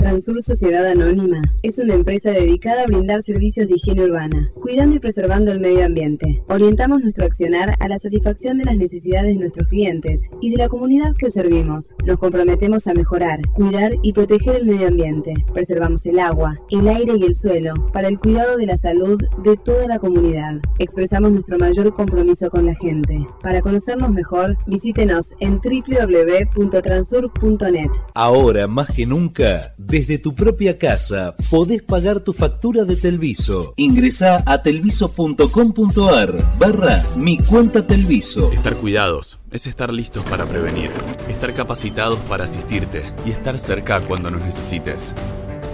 Transur 0.01 0.41
Sociedad 0.41 0.87
Anónima 0.87 1.43
es 1.61 1.77
una 1.77 1.93
empresa 1.93 2.31
dedicada 2.31 2.81
a 2.81 2.87
brindar 2.87 3.21
servicios 3.21 3.67
de 3.67 3.75
higiene 3.75 4.05
urbana, 4.05 4.49
cuidando 4.59 4.95
y 4.95 4.99
preservando 4.99 5.51
el 5.51 5.59
medio 5.59 5.85
ambiente. 5.85 6.41
Orientamos 6.47 7.03
nuestro 7.03 7.25
accionar 7.25 7.75
a 7.79 7.87
la 7.87 7.99
satisfacción 7.99 8.57
de 8.57 8.65
las 8.65 8.77
necesidades 8.77 9.35
de 9.35 9.39
nuestros 9.39 9.67
clientes 9.67 10.23
y 10.41 10.49
de 10.49 10.57
la 10.57 10.69
comunidad 10.69 11.13
que 11.19 11.29
servimos. 11.29 11.93
Nos 12.03 12.17
comprometemos 12.17 12.87
a 12.87 12.95
mejorar, 12.95 13.41
cuidar 13.53 13.93
y 14.01 14.13
proteger 14.13 14.55
el 14.55 14.65
medio 14.65 14.87
ambiente. 14.87 15.35
Preservamos 15.53 16.03
el 16.07 16.17
agua, 16.17 16.57
el 16.71 16.87
aire 16.87 17.13
y 17.17 17.23
el 17.23 17.35
suelo 17.35 17.75
para 17.93 18.07
el 18.07 18.17
cuidado 18.17 18.57
de 18.57 18.65
la 18.65 18.77
salud 18.77 19.21
de 19.43 19.55
toda 19.57 19.87
la 19.87 19.99
comunidad. 19.99 20.55
Expresamos 20.79 21.31
nuestro 21.31 21.59
mayor 21.59 21.93
compromiso 21.93 22.49
con 22.49 22.65
la 22.65 22.73
gente. 22.73 23.19
Para 23.43 23.61
conocernos 23.61 24.09
mejor, 24.09 24.57
visítenos 24.65 25.35
en 25.39 25.61
www.transur.net. 25.61 27.91
Ahora 28.15 28.67
más 28.67 28.87
que 28.87 29.05
nunca, 29.05 29.75
desde 29.91 30.17
tu 30.17 30.33
propia 30.33 30.79
casa 30.79 31.35
podés 31.49 31.83
pagar 31.83 32.21
tu 32.21 32.31
factura 32.31 32.85
de 32.85 32.95
Telviso. 32.95 33.73
Ingresa 33.75 34.41
a 34.45 34.61
telviso.com.ar 34.61 36.57
barra 36.57 37.03
mi 37.17 37.37
cuenta 37.37 37.85
Telviso. 37.85 38.53
Estar 38.53 38.75
cuidados 38.77 39.39
es 39.51 39.67
estar 39.67 39.91
listos 39.91 40.23
para 40.23 40.45
prevenir, 40.45 40.91
estar 41.27 41.53
capacitados 41.53 42.19
para 42.21 42.45
asistirte 42.45 43.03
y 43.25 43.31
estar 43.31 43.57
cerca 43.57 43.99
cuando 43.99 44.31
nos 44.31 44.41
necesites. 44.41 45.13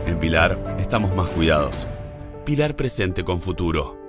En 0.08 0.18
Pilar 0.18 0.78
estamos 0.80 1.16
más 1.16 1.28
cuidados. 1.28 1.86
Pilar 2.44 2.76
presente 2.76 3.24
con 3.24 3.40
futuro. 3.40 4.00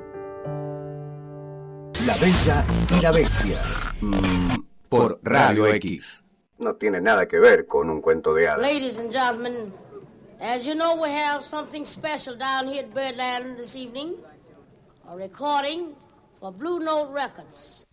La 2.06 2.16
Bella 2.16 2.64
y 2.96 3.02
la 3.02 3.12
Bestia. 3.12 3.58
Mm, 4.00 4.54
por 4.88 5.20
Radio 5.22 5.66
X. 5.66 6.24
No 6.58 6.76
tiene 6.76 7.00
nada 7.02 7.28
que 7.28 7.38
ver 7.38 7.66
con 7.66 7.90
un 7.90 8.00
cuento 8.00 8.32
de 8.32 8.48
hadas. 8.48 8.62
Ladies 8.62 8.98
and 8.98 9.12
gentlemen, 9.12 9.72
as 10.40 10.66
you 10.66 10.74
know, 10.74 10.96
we 10.96 11.10
have 11.10 11.44
something 11.44 11.84
special 11.84 12.36
down 12.36 12.68
here 12.68 12.82
at 12.82 12.94
Birdland 12.94 13.56
this 13.56 13.74
evening. 13.76 14.14
A 15.10 15.16
recording 15.16 15.94
for 16.38 16.52
Blue 16.52 16.78
Note 16.78 17.12
Records. 17.12 17.84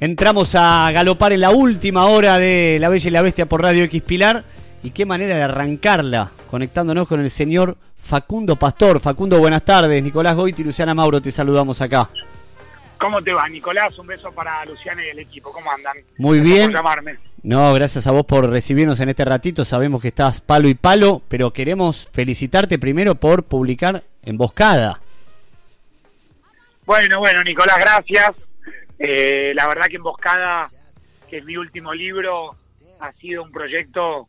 Entramos 0.00 0.54
a 0.54 0.90
galopar 0.92 1.32
en 1.32 1.40
la 1.40 1.50
última 1.50 2.06
hora 2.06 2.38
de 2.38 2.78
La 2.80 2.88
Bella 2.88 3.08
y 3.08 3.10
la 3.10 3.22
Bestia 3.22 3.46
por 3.46 3.62
Radio 3.62 3.82
X 3.84 4.02
Pilar. 4.02 4.44
Y 4.84 4.90
qué 4.90 5.04
manera 5.04 5.34
de 5.34 5.42
arrancarla, 5.42 6.30
conectándonos 6.48 7.08
con 7.08 7.20
el 7.20 7.30
señor 7.30 7.76
Facundo 7.96 8.54
Pastor. 8.54 9.00
Facundo, 9.00 9.40
buenas 9.40 9.64
tardes. 9.64 10.00
Nicolás 10.00 10.36
Goiti 10.36 10.62
y 10.62 10.66
Luciana 10.66 10.94
Mauro, 10.94 11.20
te 11.20 11.32
saludamos 11.32 11.80
acá. 11.80 12.08
¿Cómo 12.98 13.22
te 13.22 13.32
va, 13.32 13.48
Nicolás? 13.48 13.96
Un 13.98 14.06
beso 14.06 14.32
para 14.32 14.64
Luciana 14.64 15.04
y 15.04 15.10
el 15.10 15.18
equipo. 15.20 15.52
¿Cómo 15.52 15.70
andan? 15.70 15.96
Muy 16.16 16.38
Gracias 16.38 16.56
bien. 16.56 16.70
por 16.72 16.76
llamarme. 16.80 17.18
No, 17.42 17.72
gracias 17.72 18.06
a 18.06 18.10
vos 18.10 18.24
por 18.24 18.50
recibirnos 18.50 18.98
en 19.00 19.08
este 19.10 19.24
ratito. 19.24 19.64
Sabemos 19.64 20.02
que 20.02 20.08
estás 20.08 20.40
palo 20.40 20.68
y 20.68 20.74
palo, 20.74 21.22
pero 21.28 21.52
queremos 21.52 22.08
felicitarte 22.12 22.78
primero 22.78 23.14
por 23.14 23.44
publicar 23.44 24.02
Emboscada. 24.22 25.00
Bueno, 26.84 27.20
bueno, 27.20 27.40
Nicolás, 27.42 27.78
gracias. 27.78 28.32
Eh, 28.98 29.52
la 29.54 29.68
verdad 29.68 29.86
que 29.86 29.96
Emboscada, 29.96 30.66
que 31.30 31.38
es 31.38 31.44
mi 31.44 31.56
último 31.56 31.94
libro, 31.94 32.50
ha 32.98 33.12
sido 33.12 33.44
un 33.44 33.52
proyecto 33.52 34.26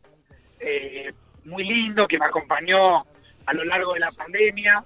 eh, 0.60 1.12
muy 1.44 1.64
lindo 1.64 2.06
que 2.06 2.18
me 2.18 2.26
acompañó 2.26 3.04
a 3.46 3.52
lo 3.52 3.64
largo 3.64 3.94
de 3.94 4.00
la 4.00 4.10
pandemia 4.12 4.84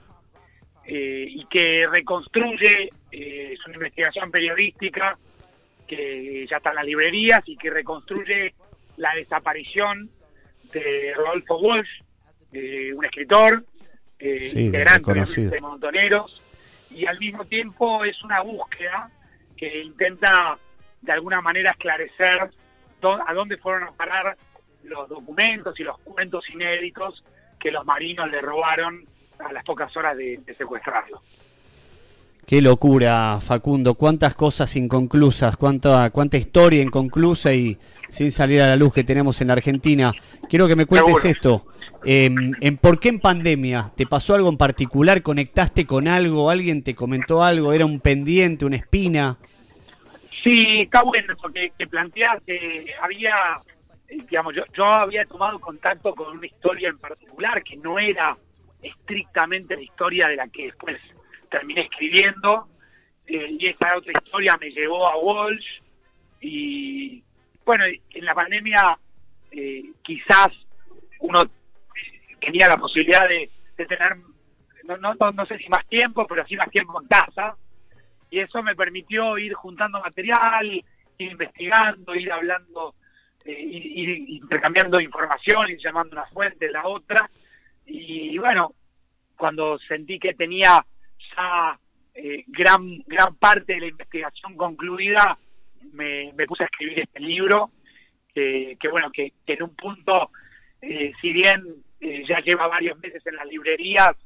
eh, 0.87 1.27
y 1.29 1.47
que 1.47 1.87
reconstruye, 1.91 2.91
eh, 3.11 3.51
es 3.53 3.67
una 3.67 3.75
investigación 3.75 4.31
periodística 4.31 5.17
que 5.87 6.47
ya 6.49 6.57
está 6.59 6.71
en 6.71 6.77
las 6.77 6.87
librerías 6.87 7.43
y 7.47 7.57
que 7.57 7.71
reconstruye 7.71 8.55
la 8.97 9.15
desaparición 9.15 10.09
de 10.73 11.13
Rodolfo 11.17 11.59
Walsh, 11.59 12.01
eh, 12.53 12.91
un 12.95 13.05
escritor, 13.05 13.65
eh, 14.19 14.49
Sí, 14.51 14.61
integrante 14.67 14.99
reconocido. 15.13 15.51
de 15.51 15.61
Montoneros, 15.61 16.41
y 16.91 17.07
al 17.07 17.19
mismo 17.19 17.45
tiempo 17.45 18.05
es 18.05 18.23
una 18.23 18.41
búsqueda 18.41 19.11
que 19.57 19.83
intenta 19.83 20.59
de 21.03 21.13
alguna 21.13 21.41
manera 21.41 21.73
esclarecer 21.73 22.51
a 23.03 23.35
dónde 23.35 23.59
fueron 23.59 23.89
a 23.89 23.93
parar 23.93 24.37
los 24.85 25.09
documentos 25.09 25.79
y 25.79 25.83
los 25.83 25.99
cuentos 26.01 26.49
inéditos 26.51 27.23
que 27.61 27.71
los 27.71 27.85
marinos 27.85 28.31
le 28.31 28.41
robaron 28.41 29.05
a 29.39 29.53
las 29.53 29.65
pocas 29.65 29.95
horas 29.97 30.17
de, 30.17 30.41
de 30.45 30.55
secuestrarlo. 30.55 31.21
Qué 32.47 32.61
locura, 32.61 33.39
Facundo. 33.41 33.95
Cuántas 33.95 34.35
cosas 34.35 34.77
inconclusas, 34.77 35.57
cuánta, 35.57 36.11
cuánta 36.11 36.37
historia 36.37 36.83
inconclusa 36.83 37.55
y 37.55 37.79
sin 38.11 38.31
salir 38.31 38.61
a 38.61 38.67
la 38.69 38.77
luz 38.77 38.93
que 38.93 39.03
tenemos 39.03 39.41
en 39.41 39.47
la 39.47 39.55
Argentina. 39.55 40.13
Quiero 40.49 40.69
que 40.69 40.77
me 40.77 40.85
cuentes 40.85 41.21
Seguro. 41.23 41.31
esto. 41.31 41.67
Eh, 42.05 42.31
en 42.61 42.77
¿Por 42.77 43.01
qué 43.01 43.09
en 43.09 43.21
pandemia? 43.21 43.91
¿Te 43.97 44.07
pasó 44.07 44.35
algo 44.35 44.51
en 44.51 44.59
particular? 44.59 45.23
¿Conectaste 45.23 45.87
con 45.87 46.07
algo? 46.07 46.51
¿Alguien 46.51 46.83
te 46.83 46.95
comentó 46.95 47.43
algo? 47.43 47.73
¿Era 47.73 47.87
un 47.87 47.99
pendiente, 47.99 48.67
una 48.67 48.77
espina? 48.77 49.39
Sí, 50.43 50.83
está 50.83 51.03
bueno 51.03 51.33
eso 51.33 51.49
que, 51.49 51.87
planteas. 51.87 52.43
que 52.47 52.93
había, 53.01 53.33
eh, 54.09 54.19
digamos, 54.29 54.55
yo, 54.55 54.65
yo 54.77 54.85
había 54.85 55.25
tomado 55.25 55.59
contacto 55.59 56.15
con 56.15 56.37
una 56.37 56.47
historia 56.47 56.91
en 56.91 56.99
particular 56.99 57.63
que 57.65 57.77
no 57.79 57.99
era 57.99 58.37
estrictamente 58.85 59.77
la 59.77 59.83
historia 59.83 60.29
de 60.29 60.37
la 60.37 60.49
que 60.49 60.67
después 60.67 61.01
terminé 61.51 61.83
escribiendo. 61.83 62.69
eh, 63.27 63.57
y 63.59 63.67
esa 63.69 63.97
otra 63.97 64.13
historia 64.13 64.57
me 64.61 64.71
llevó 64.71 65.09
a 65.09 65.17
Walsh. 65.17 65.81
Y 66.41 67.23
bueno, 67.65 67.85
en 67.87 68.25
la 68.25 68.35
pandemia 68.35 68.99
eh, 69.51 69.85
quizás 70.03 70.49
uno 71.21 71.43
tenía 72.41 72.69
la 72.69 72.77
posibilidad 72.77 73.27
de, 73.29 73.49
de 73.79 73.87
tener, 73.87 74.17
no, 74.85 74.97
no, 74.99 75.15
no- 75.33 75.47
sé 75.47 75.57
si 75.59 75.69
más 75.71 75.87
tiempo, 75.87 76.27
pero 76.27 76.47
sí 76.47 76.57
más 76.57 76.71
tiempo 76.71 77.01
en 77.01 77.09
casa 77.09 77.57
y 78.31 78.41
eso 78.41 78.63
me 78.63 78.75
permitió 78.77 79.39
ir 79.39 79.55
juntando 79.55 80.01
material, 80.01 80.67
ir 80.67 80.85
investigando, 81.31 82.15
ir 82.15 82.31
hablando, 82.33 82.95
eh, 83.45 83.53
ir, 83.59 83.87
ir 83.87 84.09
intercambiando 84.31 85.01
información, 85.01 85.71
ir 85.71 85.79
llamando 85.79 86.13
una 86.17 86.27
fuente, 86.27 86.69
la 86.71 86.87
otra, 86.87 87.31
y, 87.87 88.37
bueno, 88.39 88.75
cuando 89.37 89.79
sentí 89.79 90.19
que 90.19 90.35
tenía 90.35 90.85
ya 91.37 91.79
eh, 92.15 92.45
gran, 92.47 93.03
gran 93.07 93.35
parte 93.37 93.75
de 93.75 93.81
la 93.81 93.87
investigación 93.87 94.57
concluida, 94.57 95.39
me, 95.93 96.33
me 96.33 96.47
puse 96.47 96.65
a 96.65 96.67
escribir 96.67 97.01
este 97.01 97.21
libro 97.21 97.71
que, 98.35 98.77
que 98.81 98.89
bueno, 98.89 99.11
que, 99.11 99.33
que 99.47 99.55
en 99.55 99.63
un 99.65 99.75
punto, 99.77 100.31
eh, 100.81 101.13
si 101.21 101.33
bien 101.33 101.63
eh, 102.01 102.25
ya 102.29 102.41
lleva 102.41 102.69
varios 102.69 102.99
meses 102.99 103.25
en 103.27 103.37
las 103.37 103.47
librerías, 103.47 104.17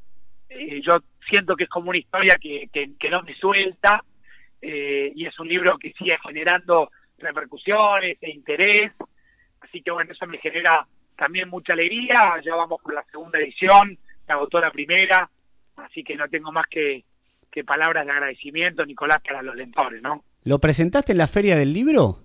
eh, 0.49 0.81
yo 0.83 0.97
siento 1.29 1.55
que 1.57 1.65
es 1.65 1.71
como 1.71 1.91
una 1.91 1.99
historia 1.99 2.37
que, 2.41 2.69
que, 2.73 3.11
no 3.11 3.23
me 3.23 3.35
suelta 3.35 4.03
eh, 4.63 5.13
y 5.15 5.27
es 5.27 5.39
un 5.39 5.49
libro 5.49 5.79
que 5.79 5.93
sigue 5.93 6.17
generando 6.27 6.91
repercusiones 7.19 8.17
e 8.21 8.31
interés, 8.31 8.93
así 9.61 9.83
que 9.83 9.91
bueno, 9.91 10.13
eso 10.13 10.27
me 10.27 10.39
genera 10.39 10.87
también 11.19 11.49
mucha 11.49 11.73
alegría, 11.73 12.41
ya 12.45 12.55
vamos 12.55 12.81
por 12.81 12.95
la 12.95 13.05
segunda 13.11 13.39
edición, 13.39 13.99
se 14.25 14.33
agotó 14.33 14.61
la 14.61 14.71
primera, 14.71 15.29
así 15.77 16.05
que 16.05 16.15
no 16.15 16.29
tengo 16.29 16.53
más 16.53 16.67
que, 16.69 17.05
que 17.51 17.65
palabras 17.65 18.07
de 18.07 18.13
agradecimiento, 18.13 18.87
Nicolás, 18.87 19.19
para 19.27 19.43
los 19.43 19.57
lectores, 19.57 20.01
¿no? 20.01 20.23
¿Lo 20.45 20.61
presentaste 20.61 21.13
en 21.13 21.19
la 21.19 21.27
feria 21.27 21.57
del 21.57 21.73
libro? 21.73 22.21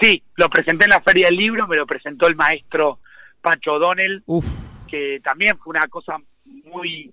Sí, 0.00 0.22
lo 0.36 0.48
presenté 0.48 0.84
en 0.84 0.90
la 0.90 1.02
Feria 1.02 1.26
del 1.26 1.36
Libro, 1.36 1.66
me 1.66 1.76
lo 1.76 1.84
presentó 1.86 2.26
el 2.26 2.34
maestro 2.34 3.00
Pacho 3.42 3.74
O'Donnell, 3.74 4.22
Uf, 4.26 4.46
que 4.88 5.20
también 5.22 5.58
fue 5.58 5.72
una 5.72 5.86
cosa 5.88 6.16
muy 6.44 7.12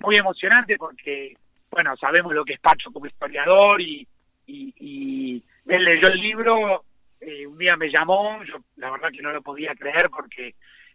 muy 0.00 0.16
emocionante 0.16 0.76
porque, 0.76 1.36
bueno, 1.70 1.96
sabemos 1.96 2.34
lo 2.34 2.44
que 2.44 2.54
es 2.54 2.60
Pacho 2.60 2.90
como 2.90 3.06
historiador 3.06 3.80
y, 3.80 4.06
y, 4.46 4.74
y 4.78 5.42
él 5.66 5.84
leyó 5.84 6.08
el 6.08 6.18
libro, 6.18 6.84
eh, 7.26 7.46
un 7.46 7.58
día 7.58 7.76
me 7.76 7.88
llamó, 7.90 8.42
yo 8.44 8.56
la 8.76 8.90
verdad 8.90 9.10
que 9.10 9.22
no 9.22 9.32
lo 9.32 9.42
podía 9.42 9.74
creer 9.74 10.10
porque, 10.10 10.54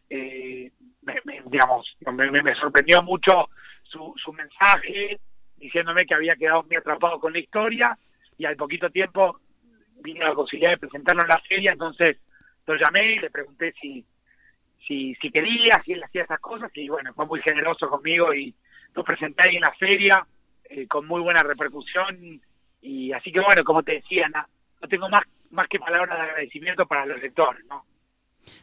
eh, 0.10 0.72
me, 1.02 1.16
digamos, 1.48 1.96
me, 2.14 2.32
me- 2.32 2.56
sorprendió 2.56 3.02
mucho 3.04 3.50
su, 3.84 4.14
su 4.18 4.34
mensaje 4.34 5.20
diciéndome 5.58 6.06
que 6.06 6.14
había 6.16 6.36
quedado 6.36 6.64
muy 6.64 6.76
atrapado 6.78 7.20
con 7.20 7.34
la 7.34 7.40
historia 7.40 7.98
y 8.38 8.46
al 8.46 8.56
poquito 8.56 8.90
tiempo 8.90 9.40
vine 10.02 10.24
a 10.24 10.30
la 10.30 10.36
posibilidad 10.36 10.72
de 10.72 10.78
presentarlo 10.78 11.24
en 11.24 11.28
la 11.28 11.42
feria, 11.48 11.72
entonces 11.74 12.18
lo 12.66 12.76
llamé 12.76 13.14
y 13.14 13.20
le 13.20 13.30
pregunté 13.30 13.74
si, 13.82 14.06
si, 14.88 15.16
si 15.16 15.32
quería, 15.32 15.80
si 15.80 15.94
él 15.94 16.04
hacía 16.04 16.24
esas 16.24 16.40
cosas, 16.40 16.72
y 16.76 16.88
bueno, 16.88 17.14
fue 17.14 17.26
muy 17.26 17.42
generoso 17.42 17.90
conmigo 17.90 18.34
y 18.34 18.54
lo 18.96 19.04
presenté 19.04 19.48
ahí 19.50 19.56
en 19.58 19.62
la 19.62 19.74
feria 19.74 20.26
eh, 20.70 20.88
con 20.88 21.06
muy 21.06 21.22
buena 21.22 21.44
repercusión, 21.44 22.40
y 22.82 23.12
así 23.12 23.32
que 23.32 23.42
bueno, 23.42 23.64
como 23.64 23.84
te 23.84 23.94
decía, 23.94 24.30
na- 24.30 24.48
no 24.82 24.88
tengo 24.88 25.10
más, 25.10 25.24
más 25.52 25.68
que 25.68 25.80
palabras 25.80 26.18
de 26.18 26.26
agradecimiento 26.26 26.86
para 26.86 27.06
los 27.06 27.22
lectores, 27.22 27.64
¿no? 27.70 27.86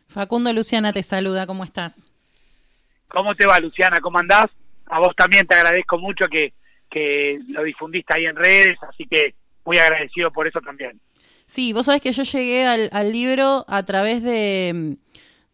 Facundo 0.09 0.53
Luciana 0.53 0.93
te 0.93 1.03
saluda, 1.03 1.47
¿cómo 1.47 1.65
estás? 1.65 2.03
¿Cómo 3.09 3.35
te 3.35 3.47
va, 3.47 3.59
Luciana? 3.61 4.01
¿Cómo 4.01 4.19
andás? 4.19 4.47
A 4.87 4.99
vos 4.99 5.15
también 5.17 5.47
te 5.47 5.55
agradezco 5.55 5.99
mucho 5.99 6.27
que, 6.29 6.55
que 6.91 7.39
lo 7.49 7.63
difundiste 7.63 8.17
ahí 8.17 8.27
en 8.27 8.37
redes, 8.37 8.79
así 8.89 9.07
que 9.07 9.35
muy 9.65 9.79
agradecido 9.79 10.31
por 10.31 10.47
eso 10.47 10.61
también. 10.61 11.01
Sí, 11.47 11.73
vos 11.73 11.87
sabés 11.87 12.03
que 12.03 12.13
yo 12.13 12.25
llegué 12.25 12.67
al, 12.67 12.89
al 12.93 13.13
libro 13.13 13.65
a 13.69 13.85
través 13.85 14.23
de 14.23 14.97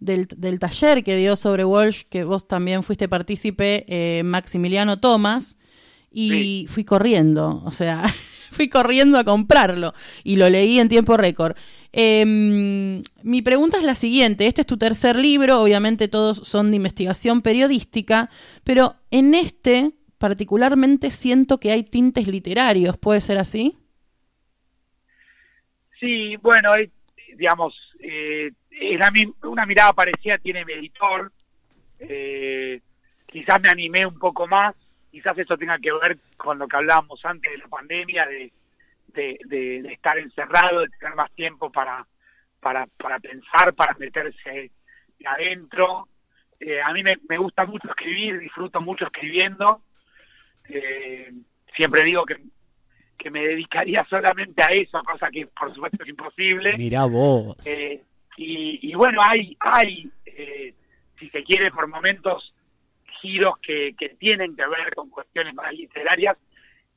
del, 0.03 0.27
del 0.27 0.59
taller 0.59 1.05
que 1.05 1.17
dio 1.17 1.37
sobre 1.37 1.65
Walsh, 1.65 2.03
que 2.11 2.25
vos 2.25 2.49
también 2.49 2.83
fuiste 2.83 3.09
partícipe, 3.09 3.85
eh, 3.87 4.23
Maximiliano 4.25 4.99
Thomas, 4.99 5.59
y 6.11 6.67
fui 6.69 6.85
corriendo, 6.85 7.63
o 7.65 7.71
sea, 7.71 8.05
fui 8.53 8.69
corriendo 8.69 9.19
a 9.19 9.25
comprarlo 9.25 9.95
y 10.23 10.37
lo 10.37 10.49
leí 10.49 10.79
en 10.79 10.89
tiempo 10.89 11.17
récord. 11.17 11.57
Em, 11.93 13.03
mi 13.23 13.43
pregunta 13.43 13.79
es 13.79 13.85
la 13.85 13.95
siguiente, 13.95 14.47
este 14.47 14.63
es 14.63 14.67
tu 14.67 14.79
tercer 14.79 15.17
libro, 15.17 15.61
obviamente 15.61 16.09
todos 16.09 16.39
son 16.39 16.71
de 16.71 16.77
investigación 16.77 17.43
periodística, 17.43 18.31
pero 18.65 18.95
en 19.11 19.35
este 19.35 19.93
particularmente 20.19 21.11
siento 21.11 21.59
que 21.59 21.73
hay 21.73 21.83
tintes 21.83 22.29
literarios, 22.29 22.97
¿puede 22.97 23.21
ser 23.21 23.39
así? 23.39 23.77
Sí, 25.99 26.37
bueno, 26.37 26.75
eh, 26.77 26.91
digamos, 27.37 27.75
eh, 28.01 28.53
era 28.71 29.11
una 29.45 29.67
mirada 29.67 29.93
parecida 29.93 30.39
tiene 30.39 30.65
mi 30.65 30.73
editor. 30.73 31.33
Eh, 31.99 32.81
quizás 33.27 33.61
me 33.61 33.69
animé 33.69 34.07
un 34.07 34.19
poco 34.19 34.47
más, 34.47 34.75
quizás 35.13 35.39
eso 35.39 35.57
tenga 35.57 35.79
que 35.79 35.93
ver 35.93 36.19
con 36.37 36.59
lo 36.59 36.67
que 36.67 36.77
hablábamos 36.77 37.25
antes 37.25 37.53
de 37.53 37.59
la 37.59 37.69
pandemia, 37.69 38.27
de, 38.27 38.51
de, 39.09 39.39
de- 39.45 39.83
de 39.83 39.93
estar 39.93 40.19
encerrado, 40.19 40.81
de 40.81 40.89
tener 40.99 41.15
más 41.15 41.31
tiempo 41.33 41.71
para, 41.71 42.05
para, 42.61 42.87
para 42.99 43.21
pensar, 43.21 43.73
para 43.75 43.95
meterse 43.99 44.71
adentro. 45.25 46.09
Eh, 46.59 46.81
a 46.81 46.93
mí 46.93 47.03
me, 47.03 47.19
me 47.29 47.37
gusta 47.39 47.65
mucho 47.67 47.89
escribir, 47.89 48.39
disfruto 48.41 48.81
mucho 48.81 49.05
escribiendo. 49.05 49.83
Eh, 50.69 51.33
siempre 51.77 52.05
digo 52.05 52.25
que, 52.25 52.37
que 53.19 53.31
me 53.31 53.43
dedicaría 53.47 54.05
solamente 54.11 54.63
a 54.63 54.73
eso, 54.73 55.01
cosa 55.03 55.31
que 55.31 55.47
por 55.47 55.73
supuesto 55.75 56.03
es 56.03 56.09
imposible. 56.09 56.77
mirá 56.79 57.05
vos. 57.05 57.57
Eh, 57.67 58.03
y, 58.37 58.91
y 58.91 58.95
bueno, 58.95 59.21
hay, 59.23 59.57
hay 59.61 60.09
eh, 60.25 60.75
si 61.19 61.29
se 61.29 61.45
quiere, 61.45 61.71
por 61.71 61.87
momentos, 61.87 62.55
giros 63.23 63.59
que, 63.61 63.95
tienen 64.19 64.55
que 64.57 64.67
ver 64.67 64.95
con 64.95 65.09
cuestiones 65.09 65.55
más 65.55 65.73
literarias. 65.73 66.37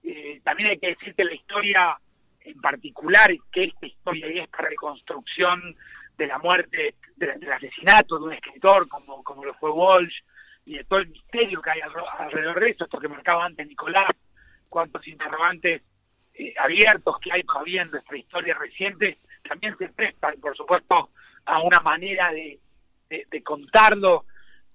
Eh, 0.04 0.42
también 0.44 0.72
hay 0.72 0.80
que 0.80 0.88
decir 0.88 1.16
que 1.16 1.24
la 1.24 1.34
historia 1.34 1.98
en 2.42 2.60
particular, 2.62 3.32
que 3.52 3.66
esta 3.66 3.86
historia 3.86 4.32
y 4.32 4.40
esta 4.40 4.62
reconstrucción 4.64 5.76
de 6.18 6.28
la 6.28 6.38
muerte, 6.40 6.96
de- 7.16 7.38
del 7.38 7.52
asesinato 7.52 8.18
de 8.20 8.26
un 8.26 8.34
escritor 8.34 8.88
como, 8.88 9.46
lo 9.46 9.54
fue 9.56 9.72
Walsh, 9.72 10.16
y 10.66 10.78
de 10.78 10.84
todo 10.84 11.00
el 11.00 11.08
misterio 11.08 11.62
que 11.62 11.72
hay 11.72 11.82
alrededor 12.20 12.60
de 12.60 12.72
eso, 12.72 12.86
esto 12.86 13.00
que 13.00 13.08
marcaba 13.08 13.46
antes 13.46 13.68
Nicolás, 13.68 14.10
cuántos 14.68 15.08
interrogantes 15.08 15.84
eh, 16.34 16.54
abiertos 16.58 17.18
que 17.20 17.32
hay 17.32 17.44
todavía 17.44 17.84
en 17.84 17.92
nuestra 17.92 18.18
historia 18.18 18.56
reciente, 18.56 19.20
también 19.48 19.78
se 19.78 19.90
prestan, 19.90 20.40
por 20.42 20.56
supuesto, 20.58 21.12
a 21.46 21.62
una 21.62 21.80
manera 21.80 22.32
de 22.32 22.60
contarlo. 23.44 24.26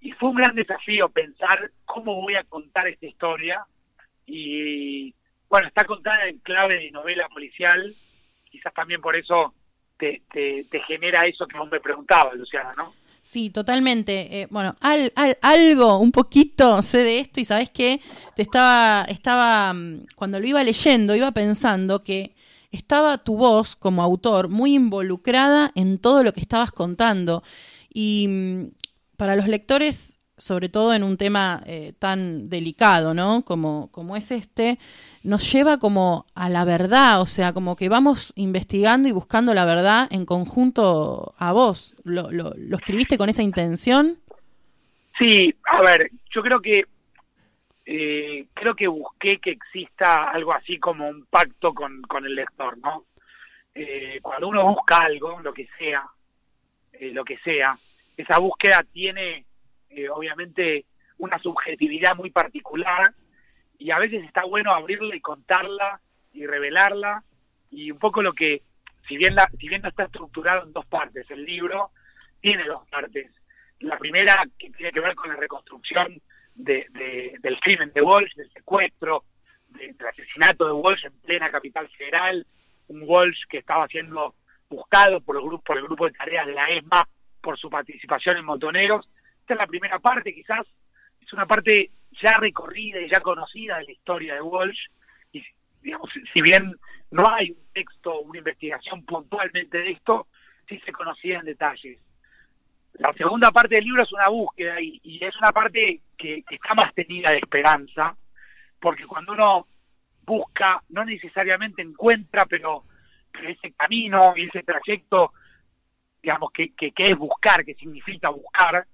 Y 0.01 0.13
fue 0.13 0.31
un 0.31 0.37
gran 0.37 0.55
desafío 0.55 1.09
pensar 1.09 1.71
cómo 1.85 2.21
voy 2.21 2.35
a 2.35 2.45
contar 2.45 2.89
esta 2.89 3.07
historia. 3.07 3.65
Y 4.27 5.15
bueno, 5.49 5.69
está 5.69 5.85
contada 5.85 6.29
en 6.29 6.39
clave 6.39 6.79
de 6.79 6.91
novela 6.91 7.29
policial, 7.29 7.93
quizás 8.51 8.73
también 8.73 9.01
por 9.01 9.17
eso 9.17 9.55
te, 9.99 10.23
te, 10.33 10.65
genera 10.87 11.27
eso 11.27 11.47
que 11.47 11.59
vos 11.59 11.71
me 11.71 11.81
preguntabas, 11.81 12.35
Luciana, 12.37 12.73
¿no? 12.77 12.95
Sí, 13.23 13.51
totalmente. 13.51 14.41
Eh, 14.43 14.47
bueno, 14.51 14.77
al- 14.81 15.13
al- 15.15 15.39
algo, 15.43 15.99
un 15.99 16.11
poquito 16.13 16.81
sé 16.83 16.99
de 16.99 17.19
esto 17.21 17.41
y 17.41 17.45
sabes 17.45 17.71
que 17.71 18.01
te 18.35 18.43
estaba, 18.43 19.05
estaba, 19.09 19.73
mm, 19.75 20.07
cuando 20.17 20.41
lo 20.41 20.47
iba 20.47 20.63
leyendo, 20.65 21.15
iba 21.15 21.31
pensando 21.33 22.03
que 22.03 22.35
estaba 22.73 23.19
tu 23.19 23.37
voz 23.37 23.77
como 23.77 24.03
autor 24.03 24.49
muy 24.49 24.75
involucrada 24.75 25.71
en 25.75 25.99
todo 25.99 26.25
lo 26.25 26.33
que 26.33 26.41
estabas 26.41 26.73
contando. 26.73 27.43
Y 27.93 28.27
mm, 28.29 28.71
para 29.21 29.37
los 29.37 29.49
lectores, 29.49 30.19
sobre 30.39 30.71
todo 30.71 30.95
en 30.95 31.03
un 31.03 31.19
tema 31.19 31.63
eh, 31.67 31.93
tan 31.99 32.49
delicado, 32.49 33.13
¿no? 33.13 33.45
Como, 33.45 33.93
como 33.93 34.17
es 34.17 34.31
este, 34.31 34.79
nos 35.23 35.53
lleva 35.53 35.79
como 35.79 36.25
a 36.35 36.49
la 36.49 36.65
verdad, 36.65 37.21
o 37.21 37.27
sea, 37.27 37.53
como 37.53 37.77
que 37.77 37.91
vamos 37.91 38.33
investigando 38.35 39.11
y 39.11 39.13
buscando 39.13 39.53
la 39.53 39.67
verdad 39.67 40.09
en 40.11 40.25
conjunto 40.25 41.35
a 41.37 41.53
vos. 41.53 41.95
¿Lo, 42.03 42.55
escribiste 42.79 43.19
con 43.19 43.29
esa 43.29 43.43
intención? 43.43 44.17
Sí, 45.19 45.55
a 45.67 45.83
ver, 45.83 46.11
yo 46.35 46.41
creo 46.41 46.63
que 46.63 46.87
eh, 47.85 48.47
creo 48.55 48.75
que 48.75 48.87
busqué 48.87 49.37
que 49.37 49.51
exista 49.51 50.31
algo 50.31 50.55
así 50.55 50.79
como 50.79 51.07
un 51.07 51.27
pacto 51.27 51.75
con, 51.75 52.01
con 52.01 52.25
el 52.25 52.37
lector, 52.37 52.79
¿no? 52.79 53.05
Eh, 53.75 54.19
cuando 54.23 54.49
uno 54.49 54.65
busca 54.65 54.97
algo, 54.97 55.41
lo 55.41 55.53
que 55.53 55.69
sea, 55.77 56.07
eh, 56.95 57.11
lo 57.13 57.23
que 57.23 57.37
sea, 57.37 57.77
esa 58.21 58.39
búsqueda 58.39 58.85
tiene 58.93 59.45
eh, 59.91 60.09
obviamente 60.09 60.87
una 61.19 61.39
subjetividad 61.39 62.15
muy 62.17 62.31
particular 62.31 63.13
y 63.79 63.91
a 63.91 63.99
veces 63.99 64.25
está 64.25 64.45
bueno 64.45 64.73
abrirla 64.73 65.15
y 65.17 65.21
contarla 65.21 66.01
y 66.33 66.47
revelarla 66.47 67.23
y 67.71 67.91
un 67.91 67.99
poco 67.99 68.23
lo 68.23 68.33
que 68.33 68.63
si 69.09 69.17
bien 69.17 69.35
la, 69.35 69.49
si 69.59 69.69
bien 69.69 69.83
no 69.83 69.89
está 69.89 70.05
estructurado 70.05 70.65
en 70.65 70.73
dos 70.73 70.87
partes 70.87 71.31
el 71.31 71.45
libro 71.45 71.91
tiene 72.41 72.65
dos 72.65 72.87
partes. 72.89 73.31
La 73.81 73.99
primera 73.99 74.45
que 74.59 74.71
tiene 74.71 74.93
que 74.93 75.01
ver 75.01 75.15
con 75.15 75.29
la 75.31 75.37
reconstrucción 75.37 76.21
de, 76.55 76.87
de- 76.91 77.37
del 77.41 77.59
crimen 77.61 77.93
de 77.95 78.03
Walsh 78.03 78.35
del 78.35 78.51
secuestro 78.53 79.25
de- 79.69 79.93
del 79.93 80.07
asesinato 80.07 80.67
de 80.67 80.73
Walsh 80.73 81.05
en 81.07 81.19
plena 81.21 81.51
capital 81.51 81.89
federal 81.91 82.47
un 82.89 83.03
Walsh 83.07 83.45
que 83.49 83.59
estaba 83.59 83.87
siendo 83.89 84.35
buscado 84.69 85.21
por 85.21 85.37
el 85.37 85.43
grupo 85.43 85.63
por 85.65 85.77
el 85.79 85.85
grupo 85.85 86.07
de 86.07 86.13
tareas 86.13 86.47
de 86.47 86.53
la 86.55 86.69
ESMA 86.69 87.09
por 87.41 87.59
su 87.59 87.71
participación 87.71 88.37
en 88.37 88.45
Montoneros. 88.45 89.09
Esta 89.41 89.55
es 89.55 89.61
la 89.61 89.67
primera 89.67 89.99
parte 89.99 90.35
quizás. 90.35 90.67
Es 91.21 91.33
una 91.33 91.47
parte 91.47 91.91
ya 92.23 92.39
recorrida 92.39 93.01
y 93.01 93.11
ya 93.11 93.21
conocida 93.21 93.79
de 93.79 93.85
la 93.85 93.93
historia 93.93 94.35
de 94.35 94.43
Walsh. 94.43 94.87
Y 95.33 95.45
digamos 95.83 96.11
si 96.33 96.43
bien 96.43 96.75
no 97.11 97.29
hay 97.29 97.51
un 97.51 97.73
texto 97.73 98.21
una 98.21 98.39
investigación 98.39 99.05
puntualmente 99.05 99.79
de 99.79 99.91
esto 99.93 100.29
sí 100.69 100.81
se 100.85 100.93
conocía 100.93 101.41
en 101.41 101.47
detalles. 101.47 101.99
La 102.95 103.13
segunda 103.15 103.51
parte 103.51 103.77
del 103.77 103.85
libro 103.85 104.03
es 104.03 104.13
una 104.13 104.29
búsqueda 104.29 104.81
y, 104.81 105.19
es 105.21 105.37
una 105.37 105.53
parte 105.53 106.01
que, 106.17 106.45
está 106.49 106.75
más 106.75 106.95
tenida 106.95 107.31
de 107.31 107.39
esperanza 107.39 108.17
porque 108.79 109.05
cuando 109.05 109.33
uno 109.33 109.67
busca 110.25 110.83
no 110.91 111.05
necesariamente 111.05 111.83
encuentra 111.83 112.45
pero 112.47 112.85
ese 113.43 113.73
camino 113.73 114.35
y 114.37 114.47
ese 114.47 114.63
trayecto 114.63 115.33
digamos, 116.23 116.51
que, 116.53 116.73
que, 116.75 116.93
que 116.93 117.05
es 117.05 117.17
buscar, 117.17 117.65
que 117.65 117.75
significa 117.75 118.29
buscar, 118.29 118.87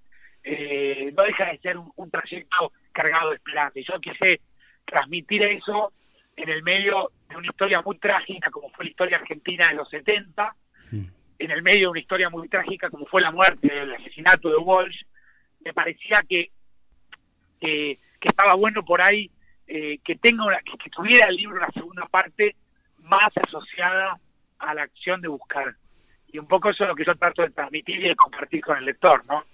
eh, 0.42 1.12
no 1.16 1.22
deja 1.24 1.46
de 1.46 1.58
ser 1.58 1.76
un, 1.76 1.92
un 1.96 2.10
trayecto 2.10 2.72
cargado 2.92 3.30
de 3.30 3.36
esperanza. 3.36 3.78
Y 3.78 3.84
yo 3.84 4.00
quise 4.00 4.40
transmitir 4.84 5.42
eso 5.42 5.92
en 6.36 6.48
el 6.48 6.62
medio 6.62 7.10
de 7.28 7.36
una 7.36 7.46
historia 7.46 7.82
muy 7.82 7.98
trágica 7.98 8.50
como 8.50 8.70
fue 8.70 8.84
la 8.84 8.90
historia 8.90 9.16
argentina 9.16 9.68
de 9.68 9.74
los 9.74 9.88
70, 9.88 10.54
en 11.38 11.50
el 11.50 11.62
medio 11.62 11.80
de 11.80 11.86
una 11.88 12.00
historia 12.00 12.30
muy 12.30 12.48
trágica 12.48 12.90
como 12.90 13.06
fue 13.06 13.20
la 13.20 13.30
muerte, 13.30 13.68
el 13.68 13.94
asesinato 13.94 14.48
de 14.48 14.56
Walsh, 14.56 15.02
me 15.64 15.72
parecía 15.72 16.22
que, 16.28 16.50
que, 17.60 17.98
que 18.20 18.28
estaba 18.28 18.54
bueno 18.54 18.84
por 18.84 19.02
ahí 19.02 19.30
eh, 19.66 19.98
que 20.04 20.16
tenga 20.16 20.44
una, 20.44 20.58
que, 20.60 20.78
que 20.78 20.90
tuviera 20.90 21.26
el 21.28 21.36
libro 21.36 21.56
una 21.56 21.70
segunda 21.72 22.06
parte 22.06 22.54
más 23.00 23.32
asociada 23.36 24.18
a 24.58 24.74
la 24.74 24.82
acción 24.82 25.20
de 25.20 25.28
buscar. 25.28 25.74
Y 26.32 26.38
un 26.38 26.46
poco 26.46 26.70
eso 26.70 26.84
es 26.84 26.88
lo 26.88 26.94
que 26.94 27.04
yo 27.04 27.14
trato 27.14 27.42
de 27.42 27.50
transmitir 27.50 27.96
y 27.96 28.08
de 28.08 28.16
compartir 28.16 28.60
con 28.60 28.76
el 28.78 28.84
lector, 28.84 29.22
¿no? 29.28 29.44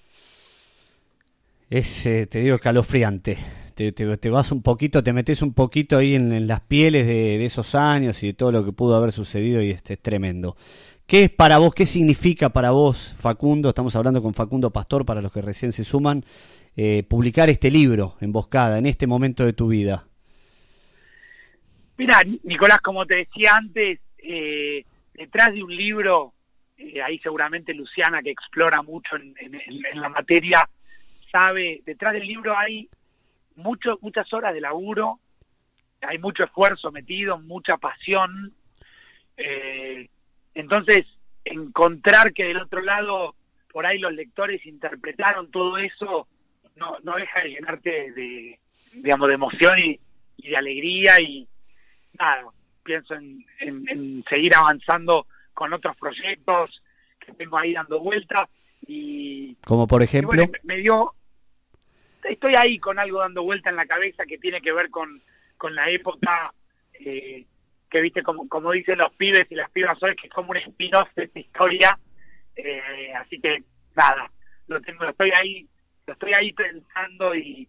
Es, 1.71 2.07
eh, 2.07 2.27
te 2.27 2.41
digo, 2.41 2.57
escalofriante. 2.57 3.39
Te, 3.75 3.93
te, 3.93 4.17
te 4.19 4.31
vas 4.31 4.53
un 4.53 4.63
poquito, 4.63 5.03
te 5.03 5.15
metes 5.15 5.41
un 5.41 5.55
poquito 5.55 5.97
ahí 5.97 6.15
en, 6.15 6.33
en 6.33 6.47
las 6.47 6.61
pieles 6.61 7.07
de, 7.07 7.39
de 7.39 7.45
esos 7.45 7.75
años 7.75 8.23
y 8.23 8.29
de 8.29 8.35
todo 8.35 8.53
lo 8.53 8.65
que 8.65 8.73
pudo 8.73 8.97
haber 8.97 9.13
sucedido 9.13 9.63
y 9.63 9.71
este 9.71 9.95
es 9.95 10.03
tremendo. 10.03 10.57
¿Qué 11.07 11.25
es 11.25 11.31
para 11.31 11.59
vos, 11.59 11.75
qué 11.75 11.87
significa 11.87 12.51
para 12.51 12.71
vos, 12.71 13.15
Facundo? 13.19 13.71
Estamos 13.71 13.97
hablando 13.97 14.23
con 14.23 14.35
Facundo 14.35 14.71
Pastor, 14.71 15.05
para 15.05 15.21
los 15.21 15.33
que 15.33 15.43
recién 15.43 15.73
se 15.73 15.85
suman, 15.85 16.25
eh, 16.77 17.03
publicar 17.09 17.51
este 17.51 17.71
libro, 17.71 18.17
Emboscada, 18.21 18.79
en 18.79 18.87
este 18.87 19.07
momento 19.07 19.45
de 19.45 19.53
tu 19.53 19.69
vida. 19.69 20.07
Mira, 21.99 22.21
Nicolás, 22.45 22.79
como 22.83 23.05
te 23.07 23.17
decía 23.17 23.57
antes, 23.57 24.01
eh, 24.19 24.85
detrás 25.15 25.53
de 25.53 25.63
un 25.63 25.75
libro, 25.75 26.33
eh, 26.95 27.03
ahí 27.03 27.19
seguramente 27.19 27.75
Luciana, 27.75 28.23
que 28.23 28.31
explora 28.31 28.83
mucho 28.83 29.17
en, 29.17 29.35
la 29.95 30.09
materia, 30.09 30.69
sabe, 31.31 31.81
detrás 31.85 32.13
del 32.13 32.27
libro 32.27 32.57
hay 32.57 32.89
mucho, 33.57 33.99
muchas 34.01 34.33
horas 34.33 34.53
de 34.55 34.61
laburo, 34.61 35.19
hay 36.01 36.19
mucho 36.19 36.45
esfuerzo 36.45 36.91
metido, 36.91 37.39
mucha 37.39 37.77
pasión. 37.77 38.53
eh, 39.37 40.09
entonces, 40.55 41.07
encontrar 41.45 42.33
que 42.33 42.45
del 42.45 42.59
otro 42.59 42.83
lado, 42.83 43.35
por 43.73 43.87
ahí 43.87 43.99
los 43.99 44.13
lectores 44.13 44.65
interpretaron 44.67 45.51
todo 45.51 45.79
eso, 45.79 46.29
no, 46.77 46.99
no 47.03 47.17
deja 47.17 47.41
de 47.41 47.49
llenarte 47.51 48.13
de, 48.13 48.59
digamos, 48.93 49.29
de 49.29 49.35
emoción 49.35 49.79
y, 49.79 49.99
de 50.49 50.57
alegría 50.57 51.21
y 51.21 51.47
nada, 52.19 52.45
pienso 52.85 53.15
en, 53.15 53.45
en- 53.61 53.89
en 53.89 54.25
seguir 54.29 54.55
avanzando 54.57 55.27
con 55.55 55.73
otros 55.73 55.97
proyectos 55.97 56.83
que 57.19 57.33
tengo 57.33 57.59
ahí 57.59 57.73
dando 57.73 58.01
vueltas 58.01 58.49
y, 58.87 59.55
Como 59.65 59.87
por 59.87 60.03
ejemplo, 60.03 60.43
bueno, 60.43 60.53
me, 60.65 60.79
dio, 60.79 61.15
estoy 62.25 62.55
ahí 62.59 62.79
con 62.79 62.99
algo 62.99 63.21
dando 63.21 63.45
vuelta 63.45 63.71
en 63.71 63.77
la 63.77 63.87
cabeza 63.87 64.25
que 64.27 64.39
tiene 64.39 64.61
que 64.61 64.73
ver 64.73 64.91
con, 64.91 65.23
con 65.57 65.75
la 65.75 65.89
época 65.89 66.53
eh, 66.95 67.47
que 67.89 68.01
viste 68.01 68.23
como, 68.23 68.49
como 68.49 68.73
dicen 68.73 68.99
los 68.99 69.13
pibes 69.15 69.47
y 69.51 69.55
las 69.55 69.71
pibas 69.71 70.03
hoy 70.03 70.17
que 70.17 70.27
es 70.27 70.33
como 70.33 70.51
un 70.51 70.57
spin-off 70.57 71.09
de 71.15 71.25
esta 71.25 71.39
historia. 71.39 71.99
Eh, 72.57 73.13
así 73.15 73.41
que 73.41 73.63
nada 73.95 74.31
lo 74.67 74.81
tengo 74.81 75.05
lo 75.05 75.11
estoy 75.11 75.31
ahí 75.31 75.67
lo 76.07 76.13
estoy 76.13 76.35
ahí 76.35 76.53
pensando 76.53 77.35
y, 77.35 77.69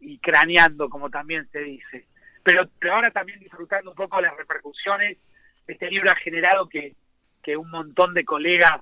y 0.00 0.18
craneando 0.18 0.90
como 0.90 1.08
también 1.08 1.48
se 1.50 1.60
dice. 1.60 2.06
Pero, 2.42 2.68
pero 2.78 2.94
ahora 2.94 3.10
también 3.10 3.38
disfrutando 3.40 3.90
un 3.90 3.96
poco 3.96 4.16
de 4.16 4.22
las 4.22 4.36
repercusiones 4.36 5.18
este 5.66 5.90
libro 5.90 6.10
ha 6.10 6.16
generado 6.16 6.68
que, 6.68 6.94
que 7.42 7.56
un 7.56 7.70
montón 7.70 8.14
de 8.14 8.24
colegas 8.24 8.80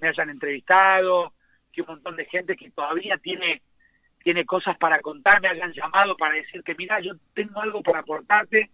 me 0.00 0.08
hayan 0.08 0.30
entrevistado 0.30 1.32
que 1.72 1.82
un 1.82 1.88
montón 1.88 2.16
de 2.16 2.24
gente 2.26 2.56
que 2.56 2.70
todavía 2.70 3.16
tiene 3.18 3.62
tiene 4.22 4.44
cosas 4.44 4.76
para 4.76 5.00
contar, 5.00 5.40
me 5.40 5.48
hayan 5.48 5.72
llamado 5.72 6.14
para 6.14 6.34
decir 6.34 6.62
que 6.62 6.74
mira, 6.74 7.00
yo 7.00 7.14
tengo 7.32 7.58
algo 7.58 7.82
para 7.82 8.00
aportarte. 8.00 8.68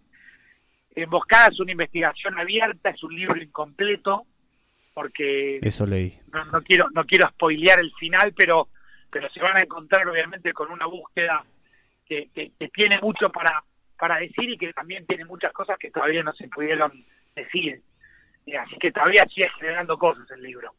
Emboscada 0.93 1.47
es 1.53 1.59
una 1.61 1.71
investigación 1.71 2.37
abierta, 2.37 2.89
es 2.89 3.01
un 3.01 3.15
libro 3.15 3.41
incompleto, 3.41 4.25
porque 4.93 5.59
eso 5.61 5.85
leí. 5.85 6.19
no, 6.33 6.43
no 6.51 6.61
quiero 6.63 6.89
no 6.89 7.05
quiero 7.05 7.29
spoilear 7.29 7.79
el 7.79 7.93
final, 7.93 8.33
pero 8.35 8.67
pero 9.09 9.29
se 9.29 9.39
van 9.39 9.55
a 9.55 9.61
encontrar 9.61 10.05
obviamente 10.09 10.51
con 10.51 10.69
una 10.69 10.85
búsqueda 10.85 11.45
que, 12.05 12.29
que, 12.35 12.51
que 12.59 12.67
tiene 12.67 12.99
mucho 12.99 13.29
para 13.31 13.63
para 13.97 14.17
decir 14.17 14.49
y 14.49 14.57
que 14.57 14.73
también 14.73 15.05
tiene 15.05 15.23
muchas 15.23 15.53
cosas 15.53 15.77
que 15.79 15.91
todavía 15.91 16.23
no 16.23 16.33
se 16.33 16.49
pudieron 16.49 17.05
decir. 17.35 17.81
Así 18.55 18.75
que 18.79 18.91
todavía 18.91 19.25
sigue 19.33 19.47
generando 19.59 19.97
cosas 19.97 20.29
el 20.31 20.41
libro. 20.41 20.71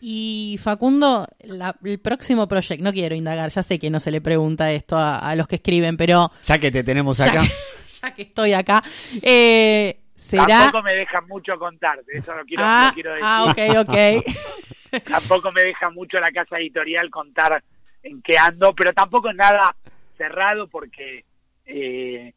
Y 0.00 0.58
Facundo, 0.60 1.28
la- 1.42 1.76
el 1.84 2.00
próximo 2.00 2.48
proyecto, 2.48 2.82
no 2.82 2.92
quiero 2.92 3.14
indagar, 3.14 3.50
ya 3.50 3.62
sé 3.62 3.78
que 3.78 3.88
no 3.90 4.00
se 4.00 4.10
le 4.10 4.20
pregunta 4.20 4.72
esto 4.72 4.96
a, 4.98 5.18
a 5.18 5.36
los 5.36 5.46
que 5.46 5.56
escriben, 5.56 5.96
pero 5.96 6.30
Ya 6.44 6.58
que 6.58 6.70
te 6.72 6.82
tenemos 6.82 7.18
Ya 7.18 7.26
acá. 7.26 7.42
que- 7.42 7.48
ya 8.02 8.14
que 8.14 8.22
estoy 8.22 8.52
acá, 8.52 8.82
eh, 9.22 10.00
será... 10.16 10.46
Tampoco 10.46 10.82
me 10.82 10.94
deja 10.94 11.20
mucho 11.22 11.56
contarte, 11.58 12.18
eso 12.18 12.34
lo 12.34 12.44
quiero, 12.44 12.64
Ah, 12.66 12.86
lo 12.88 12.94
quiero 12.94 13.10
decir. 13.10 13.24
ah, 13.24 13.44
ok, 13.44 13.88
ok. 13.88 15.04
tampoco 15.08 15.52
me 15.52 15.62
deja 15.62 15.88
mucho 15.90 16.18
la 16.18 16.32
casa 16.32 16.58
editorial 16.58 17.08
contar 17.08 17.62
en 18.02 18.20
qué 18.22 18.36
ando, 18.36 18.74
pero 18.74 18.92
tampoco 18.92 19.30
es 19.30 19.36
nada 19.36 19.74
cerrado 20.18 20.66
porque, 20.66 21.24
eh, 21.64 22.34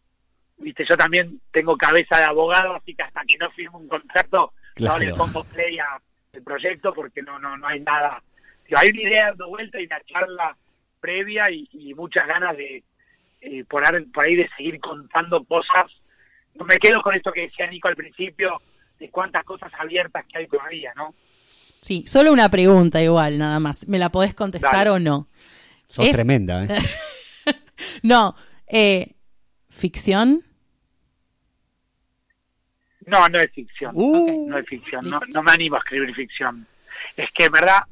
viste, 0.58 0.86
yo 0.90 0.96
también 0.98 1.40
tengo 1.52 1.76
cabeza 1.78 2.18
de 2.18 2.24
abogado, 2.26 2.76
así 2.76 2.94
que 2.96 3.04
hasta 3.04 3.22
que 3.28 3.38
no 3.38 3.50
firmo 3.52 3.78
un 3.80 3.88
contrato 3.88 4.54
Claro. 4.76 5.00
no 5.00 5.06
le 5.06 5.14
pongo 5.16 5.44
play 5.46 5.78
a 5.80 6.00
el 6.34 6.44
proyecto 6.44 6.94
porque 6.94 7.22
no 7.22 7.40
no 7.40 7.56
no 7.58 7.68
hay 7.68 7.80
nada. 7.80 8.22
Digo, 8.68 8.78
hay 8.80 8.90
una 8.90 9.02
idea 9.02 9.26
dando 9.28 9.48
vuelta 9.50 9.80
y 9.80 9.86
una 9.86 10.02
charla 10.02 10.58
previa 11.00 11.50
y, 11.52 11.68
y 11.72 11.94
muchas 11.94 12.28
ganas 12.28 12.58
de 12.58 12.84
eh, 13.42 13.64
por, 13.70 13.84
por 14.12 14.26
ahí 14.26 14.36
de 14.36 14.50
seguir 14.58 14.80
contando 14.80 15.44
cosas. 15.46 15.92
No 16.56 16.66
me 16.66 16.76
quedo 16.78 17.02
con 17.02 17.16
esto 17.16 17.32
que 17.32 17.42
decía 17.42 17.68
Nico 17.68 17.88
al 17.88 17.96
principio 17.96 18.62
de 19.00 19.10
cuántas 19.10 19.44
cosas 19.44 19.72
abiertas 19.80 20.26
que 20.32 20.40
hay 20.40 20.48
todavía, 20.48 20.94
¿no? 20.96 21.14
Sí, 21.38 22.04
solo 22.08 22.34
una 22.34 22.50
pregunta 22.50 23.02
igual, 23.02 23.38
nada 23.38 23.60
más. 23.60 23.88
¿Me 23.88 24.00
la 24.00 24.10
podés 24.10 24.34
contestar 24.34 24.74
Dale. 24.74 24.90
o 24.90 25.00
no? 25.00 25.28
Sos 25.88 26.08
Es- 26.08 26.14
tremenda, 26.14 26.64
¿eh? 26.66 26.68
no, 28.04 28.36
eh, 28.68 29.14
¿ficción? 29.76 30.44
No, 33.06 33.28
no 33.30 33.40
es 33.40 33.52
ficción. 33.52 33.92
Uh. 33.94 34.48
No 34.50 34.58
es 34.58 34.68
ficción. 34.68 35.08
No, 35.10 35.20
no 35.34 35.44
me 35.44 35.52
animo 35.52 35.76
a 35.76 35.80
escribir 35.80 36.14
ficción. 36.16 36.66
Es 37.16 37.30
que, 37.32 37.46
en 37.46 37.52
verdad, 37.52 37.84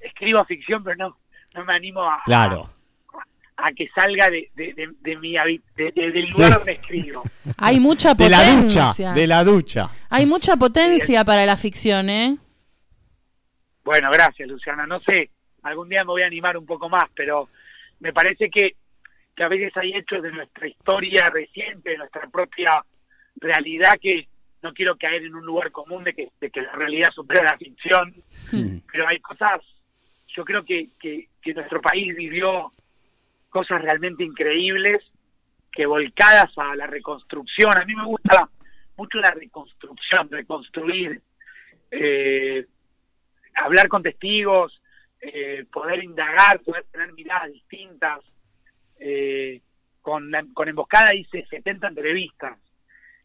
escribo 0.00 0.42
ficción, 0.44 0.82
pero 0.82 0.96
no, 0.96 1.16
no 1.54 1.64
me 1.64 1.74
animo 1.74 2.02
a, 2.02 2.22
Claro. 2.24 2.70
a 3.58 3.72
que 3.72 3.88
salga 3.94 4.30
de, 4.30 4.50
de, 4.54 4.72
de, 4.72 4.88
de 5.00 5.16
mi 5.18 5.34
habi- 5.34 5.60
de- 5.76 5.92
de- 5.92 6.10
del 6.10 6.30
lugar 6.30 6.48
Sí. 6.52 6.54
donde 6.56 6.72
escribo. 6.72 7.22
Hay 7.58 7.78
mucha 7.80 8.14
De 8.14 8.30
la 8.30 8.38
potencia. 8.38 8.84
ducha, 8.86 9.12
de 9.12 9.26
la 9.26 9.44
ducha. 9.44 9.90
Hay 10.08 10.24
mucha 10.26 10.56
potencia 10.56 11.24
para 11.24 11.44
la 11.44 11.56
ficción, 11.56 12.08
¿eh? 12.08 12.38
Bueno, 13.84 14.10
gracias, 14.10 14.48
Luciana. 14.48 14.86
No 14.86 14.98
sé, 15.00 15.30
algún 15.62 15.88
día 15.88 16.02
me 16.02 16.08
voy 16.12 16.22
a 16.22 16.26
animar 16.26 16.56
un 16.56 16.64
poco 16.66 16.88
más, 16.88 17.04
pero 17.14 17.48
me 18.00 18.12
parece 18.12 18.48
que, 18.50 18.74
que 19.36 19.44
a 19.44 19.48
veces 19.48 19.76
hay 19.76 19.92
hechos 19.94 20.22
de 20.22 20.32
nuestra 20.32 20.66
historia 20.66 21.30
reciente, 21.30 21.90
de 21.90 21.98
nuestra 21.98 22.26
propia 22.28 22.84
realidad, 23.36 23.98
que 24.00 24.26
no 24.62 24.72
quiero 24.72 24.96
caer 24.96 25.24
en 25.24 25.34
un 25.34 25.44
lugar 25.44 25.70
común 25.70 26.04
de 26.04 26.14
que, 26.14 26.30
de 26.40 26.50
que 26.50 26.62
la 26.62 26.72
realidad 26.72 27.10
supera 27.14 27.44
la 27.44 27.58
ficción, 27.58 28.14
pero 28.90 29.06
hay 29.06 29.20
cosas, 29.20 29.60
yo 30.28 30.44
creo 30.44 30.64
que, 30.64 30.88
que, 30.98 31.28
que 31.42 31.54
nuestro 31.54 31.80
país 31.82 32.16
vivió 32.16 32.72
cosas 33.50 33.82
realmente 33.82 34.24
increíbles, 34.24 35.02
que 35.70 35.84
volcadas 35.84 36.50
a 36.56 36.74
la 36.74 36.86
reconstrucción, 36.86 37.76
a 37.76 37.84
mí 37.84 37.94
me 37.94 38.06
gusta 38.06 38.48
mucho 38.96 39.18
la 39.18 39.30
reconstrucción, 39.30 40.30
reconstruir, 40.30 41.20
eh, 41.90 42.66
hablar 43.54 43.88
con 43.88 44.02
testigos, 44.02 44.80
eh, 45.20 45.64
poder 45.70 46.02
indagar, 46.02 46.60
poder 46.60 46.84
tener 46.90 47.12
miradas 47.12 47.52
distintas. 47.52 48.20
Eh, 48.98 49.60
con, 50.00 50.30
con 50.54 50.68
Emboscada 50.68 51.14
hice 51.14 51.44
70 51.46 51.88
entrevistas 51.88 52.58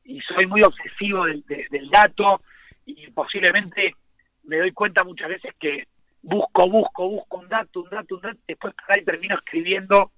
y 0.04 0.20
soy 0.22 0.48
muy 0.48 0.64
obsesivo 0.64 1.26
del, 1.26 1.44
de- 1.46 1.68
del 1.70 1.90
dato 1.90 2.42
y 2.86 3.08
posiblemente 3.12 3.96
me 4.44 4.58
doy 4.58 4.72
cuenta 4.72 5.04
muchas 5.04 5.30
veces 5.30 5.54
que 5.60 5.88
busco, 6.24 6.68
busco, 6.70 7.08
busco 7.08 7.38
un 7.38 7.48
dato, 7.48 7.82
un 7.84 7.90
dato, 7.90 8.16
un 8.16 8.22
dato, 8.22 8.40
después 8.48 8.74
ahí 8.88 9.04
termino 9.06 9.36
escribiendo 9.36 10.12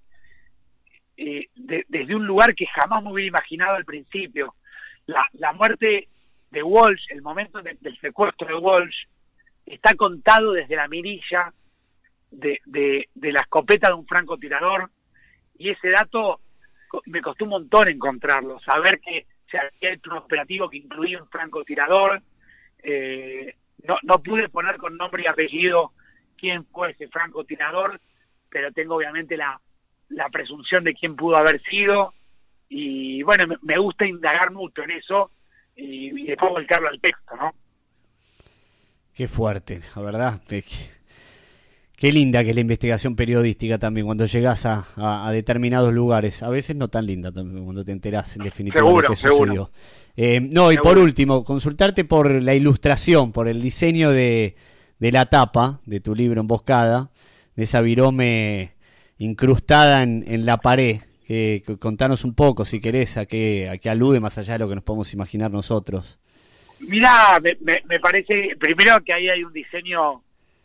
eh, 1.16 1.48
de- 1.54 1.84
desde 1.88 2.14
un 2.16 2.26
lugar 2.26 2.54
que 2.54 2.66
jamás 2.66 3.02
me 3.02 3.12
hubiera 3.12 3.28
imaginado 3.28 3.76
al 3.76 3.84
principio. 3.84 4.54
La, 5.06 5.28
la 5.34 5.52
muerte 5.52 6.08
de 6.50 6.62
Walsh, 6.62 7.06
el 7.10 7.22
momento 7.22 7.60
de- 7.62 7.76
del 7.80 7.98
secuestro 8.00 8.48
de 8.48 8.54
Walsh, 8.54 9.04
está 9.66 9.94
contado 9.94 10.52
desde 10.52 10.76
la 10.76 10.88
mirilla 10.88 11.52
de, 12.30 12.60
de, 12.64 13.08
de 13.14 13.32
la 13.32 13.40
escopeta 13.40 13.88
de 13.88 13.94
un 13.94 14.06
francotirador 14.06 14.90
y 15.58 15.70
ese 15.70 15.90
dato 15.90 16.40
me 17.06 17.20
costó 17.20 17.44
un 17.44 17.50
montón 17.50 17.88
encontrarlo, 17.88 18.60
saber 18.60 19.00
que 19.00 19.26
se 19.50 19.58
había 19.58 19.94
hecho 19.94 20.10
un 20.10 20.18
operativo 20.18 20.68
que 20.68 20.78
incluía 20.78 21.20
un 21.22 21.28
francotirador, 21.28 22.22
eh, 22.82 23.54
no, 23.86 23.98
no 24.02 24.22
pude 24.22 24.48
poner 24.48 24.76
con 24.76 24.96
nombre 24.96 25.24
y 25.24 25.26
apellido 25.26 25.92
quién 26.36 26.64
fue 26.66 26.92
ese 26.92 27.08
francotirador, 27.08 28.00
pero 28.48 28.72
tengo 28.72 28.96
obviamente 28.96 29.36
la, 29.36 29.60
la 30.08 30.28
presunción 30.28 30.84
de 30.84 30.94
quién 30.94 31.16
pudo 31.16 31.36
haber 31.36 31.60
sido 31.62 32.12
y 32.68 33.22
bueno, 33.22 33.56
me, 33.62 33.78
gusta 33.78 34.06
indagar 34.06 34.50
mucho 34.50 34.82
en 34.82 34.92
eso 34.92 35.30
y, 35.76 36.22
y 36.22 36.26
después 36.26 36.52
volcarlo 36.52 36.88
al 36.88 37.00
texto, 37.00 37.36
¿no? 37.36 37.52
Qué 39.14 39.28
fuerte, 39.28 39.80
la 39.94 40.02
verdad. 40.02 40.42
Qué, 41.96 42.12
linda 42.12 42.42
que 42.42 42.50
es 42.50 42.54
la 42.56 42.60
investigación 42.60 43.14
periodística 43.16 43.78
también 43.78 44.06
cuando 44.06 44.26
llegas 44.26 44.66
a, 44.66 44.84
a- 44.96 45.26
a 45.28 45.32
determinados 45.32 45.92
lugares. 45.94 46.42
A 46.42 46.50
veces 46.50 46.76
no 46.76 46.88
tan 46.88 47.06
linda 47.06 47.30
también 47.32 47.64
cuando 47.64 47.84
te 47.84 47.92
enterás 47.92 48.36
en 48.36 48.42
definitiva 48.44 48.80
de 48.80 48.86
Seguro, 48.86 49.16
seguro. 49.16 49.44
sucedió. 49.44 49.70
Eh, 50.16 50.40
no, 50.40 50.70
y 50.72 50.76
por 50.78 50.98
último, 50.98 51.44
consultarte 51.44 52.04
por 52.04 52.30
la 52.30 52.54
ilustración, 52.54 53.32
por 53.32 53.48
el 53.48 53.60
diseño 53.62 54.10
de, 54.10 54.54
de 54.98 55.12
la 55.12 55.26
tapa 55.26 55.80
de 55.86 56.00
tu 56.00 56.14
libro 56.14 56.40
Emboscada, 56.40 57.10
de 57.56 57.62
esa 57.64 57.80
virome 57.80 58.72
incrustada 59.18 60.02
en, 60.02 60.24
en 60.26 60.44
la 60.46 60.58
pared. 60.58 61.00
Eh, 61.28 61.62
contanos 61.80 62.24
un 62.24 62.34
poco, 62.34 62.64
si 62.64 62.80
querés, 62.80 63.16
a 63.16 63.24
qué, 63.26 63.68
a 63.70 63.78
qué 63.78 63.88
alude 63.88 64.20
más 64.20 64.36
allá 64.36 64.54
de 64.54 64.58
lo 64.58 64.68
que 64.68 64.74
nos 64.74 64.84
podemos 64.84 65.12
imaginar 65.14 65.50
nosotros. 65.50 66.18
Mira, 66.80 67.40
me, 67.42 67.56
me, 67.60 67.80
me 67.88 67.98
parece, 67.98 68.50
primero 68.58 69.02
que 69.02 69.12
ahí 69.14 69.28
hay 69.28 69.42
un 69.42 69.52
diseño 69.52 70.22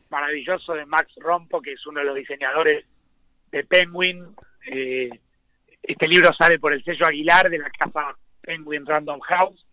maravilloso 0.10 0.74
de 0.74 0.86
Max 0.86 1.14
Rompo, 1.18 1.62
que 1.62 1.74
es 1.74 1.86
uno 1.86 2.00
de 2.00 2.06
los 2.06 2.16
diseñadores 2.16 2.86
de 3.52 3.64
Penguin. 3.64 4.26
Eh, 4.66 5.10
este 5.84 6.08
libro 6.08 6.34
sale 6.34 6.60
por 6.60 6.74
el 6.74 6.84
sello 6.84 7.06
Aguilar 7.06 7.50
de 7.50 7.60
la 7.60 7.70
casa 7.70 8.16
Penguin 8.42 8.86
Random 8.86 9.20
House. 9.22 9.66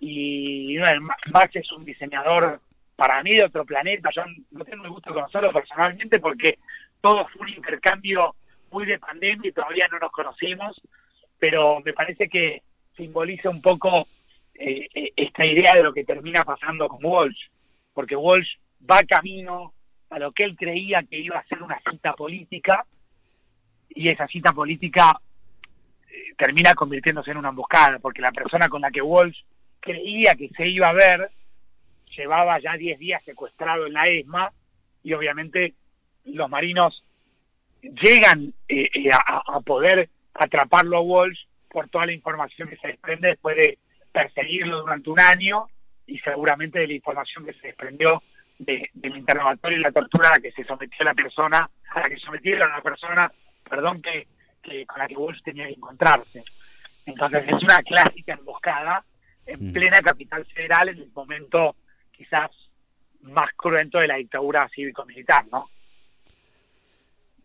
Y 0.00 0.76
Max 1.32 1.56
es 1.56 1.70
un 1.72 1.84
diseñador 1.84 2.60
para 2.96 3.22
mí 3.22 3.34
de 3.34 3.44
otro 3.44 3.64
planeta. 3.64 4.10
Yo 4.14 4.22
no 4.50 4.64
tengo 4.64 4.84
el 4.84 4.90
gusto 4.90 5.10
de 5.10 5.14
conocerlo 5.14 5.52
personalmente 5.52 6.18
porque 6.18 6.58
todo 7.00 7.26
fue 7.28 7.42
un 7.42 7.48
intercambio 7.50 8.34
muy 8.70 8.86
de 8.86 8.98
pandemia 8.98 9.48
y 9.48 9.52
todavía 9.52 9.88
no 9.88 9.98
nos 9.98 10.10
conocimos. 10.10 10.80
Pero 11.38 11.80
me 11.80 11.92
parece 11.92 12.28
que 12.28 12.62
simboliza 12.96 13.50
un 13.50 13.62
poco 13.62 14.06
eh, 14.54 14.88
eh, 14.94 15.12
esta 15.16 15.44
idea 15.44 15.74
de 15.74 15.82
lo 15.82 15.92
que 15.92 16.04
termina 16.04 16.44
pasando 16.44 16.88
con 16.88 17.04
Walsh, 17.04 17.48
porque 17.92 18.14
Walsh 18.16 18.56
va 18.90 19.02
camino 19.02 19.72
a 20.10 20.18
lo 20.18 20.30
que 20.30 20.44
él 20.44 20.56
creía 20.56 21.02
que 21.02 21.18
iba 21.18 21.38
a 21.38 21.46
ser 21.46 21.62
una 21.62 21.80
cita 21.90 22.12
política 22.12 22.84
y 23.88 24.08
esa 24.08 24.26
cita 24.26 24.52
política 24.52 25.18
eh, 26.08 26.34
termina 26.36 26.74
convirtiéndose 26.74 27.30
en 27.30 27.38
una 27.38 27.50
emboscada, 27.50 27.98
porque 27.98 28.22
la 28.22 28.32
persona 28.32 28.68
con 28.68 28.82
la 28.82 28.90
que 28.90 29.02
Walsh 29.02 29.40
creía 29.80 30.34
que 30.34 30.48
se 30.50 30.68
iba 30.68 30.88
a 30.88 30.92
ver 30.92 31.30
llevaba 32.16 32.58
ya 32.60 32.74
10 32.76 32.98
días 32.98 33.24
secuestrado 33.24 33.86
en 33.86 33.92
la 33.92 34.04
ESMA 34.04 34.52
y 35.02 35.12
obviamente 35.12 35.74
los 36.24 36.48
marinos 36.48 37.02
llegan 37.82 38.54
eh, 38.68 38.88
eh, 38.94 39.10
a, 39.12 39.42
a 39.46 39.60
poder 39.60 40.08
atraparlo 40.32 40.98
a 40.98 41.00
Walsh 41.00 41.40
por 41.68 41.88
toda 41.88 42.06
la 42.06 42.12
información 42.12 42.68
que 42.68 42.76
se 42.76 42.88
desprende 42.88 43.28
después 43.28 43.56
de 43.56 43.78
perseguirlo 44.12 44.80
durante 44.80 45.10
un 45.10 45.20
año 45.20 45.66
y 46.06 46.18
seguramente 46.18 46.78
de 46.78 46.86
la 46.86 46.94
información 46.94 47.44
que 47.44 47.54
se 47.54 47.68
desprendió 47.68 48.22
de- 48.58 48.90
del 48.94 49.16
interrogatorio 49.16 49.78
y 49.78 49.82
la 49.82 49.92
tortura 49.92 50.28
a 50.28 50.32
la 50.32 50.38
que 50.40 50.52
se 50.52 50.64
sometió 50.64 51.04
la 51.04 51.14
persona, 51.14 51.68
a 51.90 52.00
la 52.00 52.08
que 52.08 52.16
sometieron 52.18 52.70
a 52.70 52.76
la 52.76 52.82
persona, 52.82 53.30
perdón, 53.68 54.00
que, 54.02 54.26
que 54.62 54.86
con 54.86 54.98
la 54.98 55.08
que 55.08 55.16
Walsh 55.16 55.42
tenía 55.42 55.66
que 55.66 55.74
encontrarse. 55.74 56.42
Entonces 57.06 57.44
es 57.46 57.62
una 57.62 57.82
clásica 57.82 58.34
emboscada 58.34 59.04
en 59.46 59.72
plena 59.72 60.00
capital 60.00 60.44
federal 60.46 60.88
en 60.88 60.98
el 60.98 61.10
momento 61.14 61.76
quizás 62.12 62.50
más 63.20 63.50
cruento 63.56 63.98
de 63.98 64.06
la 64.06 64.16
dictadura 64.16 64.68
cívico-militar, 64.74 65.44
¿no? 65.52 65.66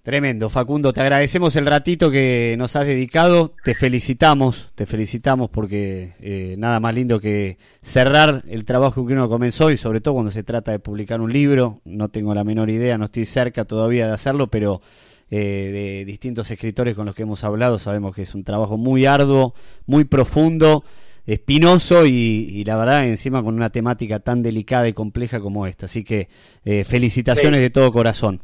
Tremendo, 0.02 0.50
Facundo, 0.50 0.94
te 0.94 1.02
agradecemos 1.02 1.56
el 1.58 1.66
ratito 1.66 2.10
que 2.10 2.56
nos 2.58 2.76
has 2.78 2.88
dedicado, 2.88 3.54
te 3.66 3.76
felicitamos, 3.76 4.72
te 4.74 4.86
felicitamos 4.86 5.50
porque 5.50 6.14
eh, 6.22 6.56
nada 6.58 6.80
más 6.80 6.96
lindo 6.96 7.20
que 7.20 7.58
cerrar 7.82 8.44
el 8.48 8.64
trabajo 8.64 9.06
que 9.06 9.14
uno 9.14 9.28
comenzó 9.28 9.70
y 9.72 9.78
sobre 9.78 10.00
todo 10.00 10.14
cuando 10.16 10.32
se 10.32 10.42
trata 10.44 10.72
de 10.72 10.80
publicar 10.80 11.20
un 11.20 11.34
libro, 11.34 11.82
no 11.84 12.08
tengo 12.08 12.34
la 12.34 12.46
menor 12.46 12.70
idea, 12.70 12.98
no 12.98 13.06
estoy 13.06 13.26
cerca 13.26 13.66
todavía 13.66 14.08
de 14.08 14.14
hacerlo, 14.14 14.48
pero 14.48 14.82
eh, 15.30 15.70
de 16.00 16.06
distintos 16.06 16.50
escritores 16.50 16.96
con 16.96 17.06
los 17.06 17.14
que 17.14 17.24
hemos 17.24 17.44
hablado 17.44 17.78
sabemos 17.78 18.16
que 18.16 18.22
es 18.22 18.34
un 18.34 18.46
trabajo 18.46 18.78
muy 18.78 19.06
arduo, 19.06 19.54
muy 19.86 20.06
profundo, 20.06 20.84
espinoso 21.28 22.06
y, 22.06 22.12
y 22.12 22.64
la 22.64 22.78
verdad 22.78 23.06
encima 23.06 23.44
con 23.44 23.54
una 23.54 23.70
temática 23.70 24.20
tan 24.22 24.42
delicada 24.44 24.88
y 24.88 24.94
compleja 24.94 25.42
como 25.42 25.68
esta, 25.68 25.86
así 25.88 26.06
que 26.06 26.30
eh, 26.64 26.86
felicitaciones 26.86 27.58
Sí. 27.60 27.64
de 27.64 27.70
todo 27.70 27.92
corazón. 27.92 28.42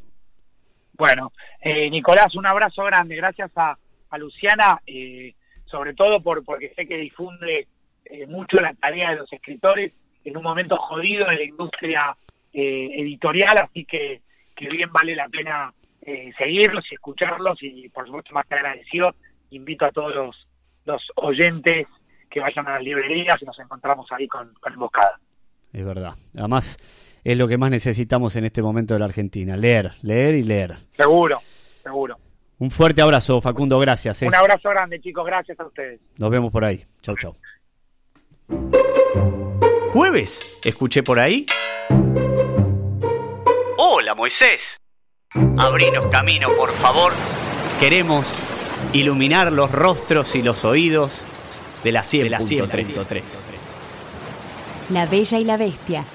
Bueno, 0.98 1.34
eh, 1.62 1.90
Nicolás, 1.90 2.36
un 2.36 2.48
abrazo 2.48 2.84
grande. 2.84 3.16
Gracias 3.16 3.52
a, 3.56 3.78
Luciana, 4.18 4.80
eh, 4.88 5.34
sobre 5.66 5.94
todo 5.94 6.22
por 6.22 6.46
porque 6.46 6.74
sé 6.74 6.88
que 6.88 6.96
difunde 6.96 7.68
eh, 8.06 8.26
mucho 8.28 8.62
la 8.62 8.74
tarea 8.76 9.10
de 9.10 9.18
los 9.18 9.34
escritores 9.34 9.92
en 10.24 10.38
un 10.38 10.44
momento 10.44 10.78
jodido 10.78 11.28
de 11.28 11.36
la 11.36 11.44
industria 11.44 12.16
eh, 12.54 12.90
editorial, 12.94 13.58
así 13.58 13.84
que, 13.84 14.22
que 14.56 14.70
bien 14.70 14.90
vale 14.94 15.18
la 15.18 15.28
pena 15.28 15.74
eh, 16.02 16.32
seguirlos 16.38 16.86
y 16.90 16.96
escucharlos 16.96 17.58
y 17.62 17.90
por 17.90 18.06
supuesto 18.06 18.34
más 18.34 18.46
que 18.46 18.56
agradecido, 18.56 19.14
invito 19.50 19.86
a 19.86 19.92
todos 19.92 20.16
los, 20.16 20.48
los 20.86 21.04
oyentes 21.16 21.88
que 22.30 22.40
vayan 22.40 22.68
a 22.68 22.76
las 22.76 22.84
librerías 22.84 23.42
y 23.42 23.46
nos 23.46 23.60
encontramos 23.60 24.10
ahí 24.14 24.28
con, 24.28 24.54
con 24.62 24.72
Emboscada. 24.72 25.20
Es 25.74 25.86
verdad. 25.86 26.14
Además, 26.38 26.78
es 27.26 27.36
lo 27.36 27.48
que 27.48 27.58
más 27.58 27.72
necesitamos 27.72 28.36
en 28.36 28.46
este 28.46 28.62
momento 28.62 28.94
de 28.94 29.00
la 29.00 29.06
Argentina. 29.06 29.58
Leer, 29.58 29.94
leer 30.04 30.36
y 30.36 30.44
leer. 30.44 30.78
Seguro, 30.96 31.42
seguro. 31.82 32.20
Un 32.60 32.70
fuerte 32.70 33.02
abrazo, 33.02 33.42
Facundo. 33.42 33.80
Gracias. 33.80 34.22
eh. 34.22 34.28
Un 34.28 34.36
abrazo 34.36 34.70
grande, 34.70 35.02
chicos. 35.02 35.26
Gracias 35.26 35.60
a 35.60 35.66
ustedes. 35.66 36.00
Nos 36.18 36.30
vemos 36.30 36.52
por 36.52 36.64
ahí. 36.64 36.86
Chau, 37.02 37.16
chau. 37.18 37.34
¿Jueves? 39.92 40.60
¿Escuché 40.64 41.02
por 41.02 41.18
ahí? 41.18 41.48
Hola, 43.78 44.14
Moisés. 44.16 44.78
Abrinos 45.58 46.06
camino, 46.08 46.50
por 46.56 46.72
favor. 46.74 47.12
Queremos 47.80 48.26
iluminar 48.94 49.52
los 49.52 49.72
rostros 49.72 50.36
y 50.36 50.44
los 50.44 50.64
oídos 50.64 51.26
de 51.84 51.92
la 51.92 52.04
100.3. 52.04 53.24
La 54.92 55.08
Bella 55.08 55.40
y 55.40 55.44
la 55.44 55.58
Bestia 55.58 56.06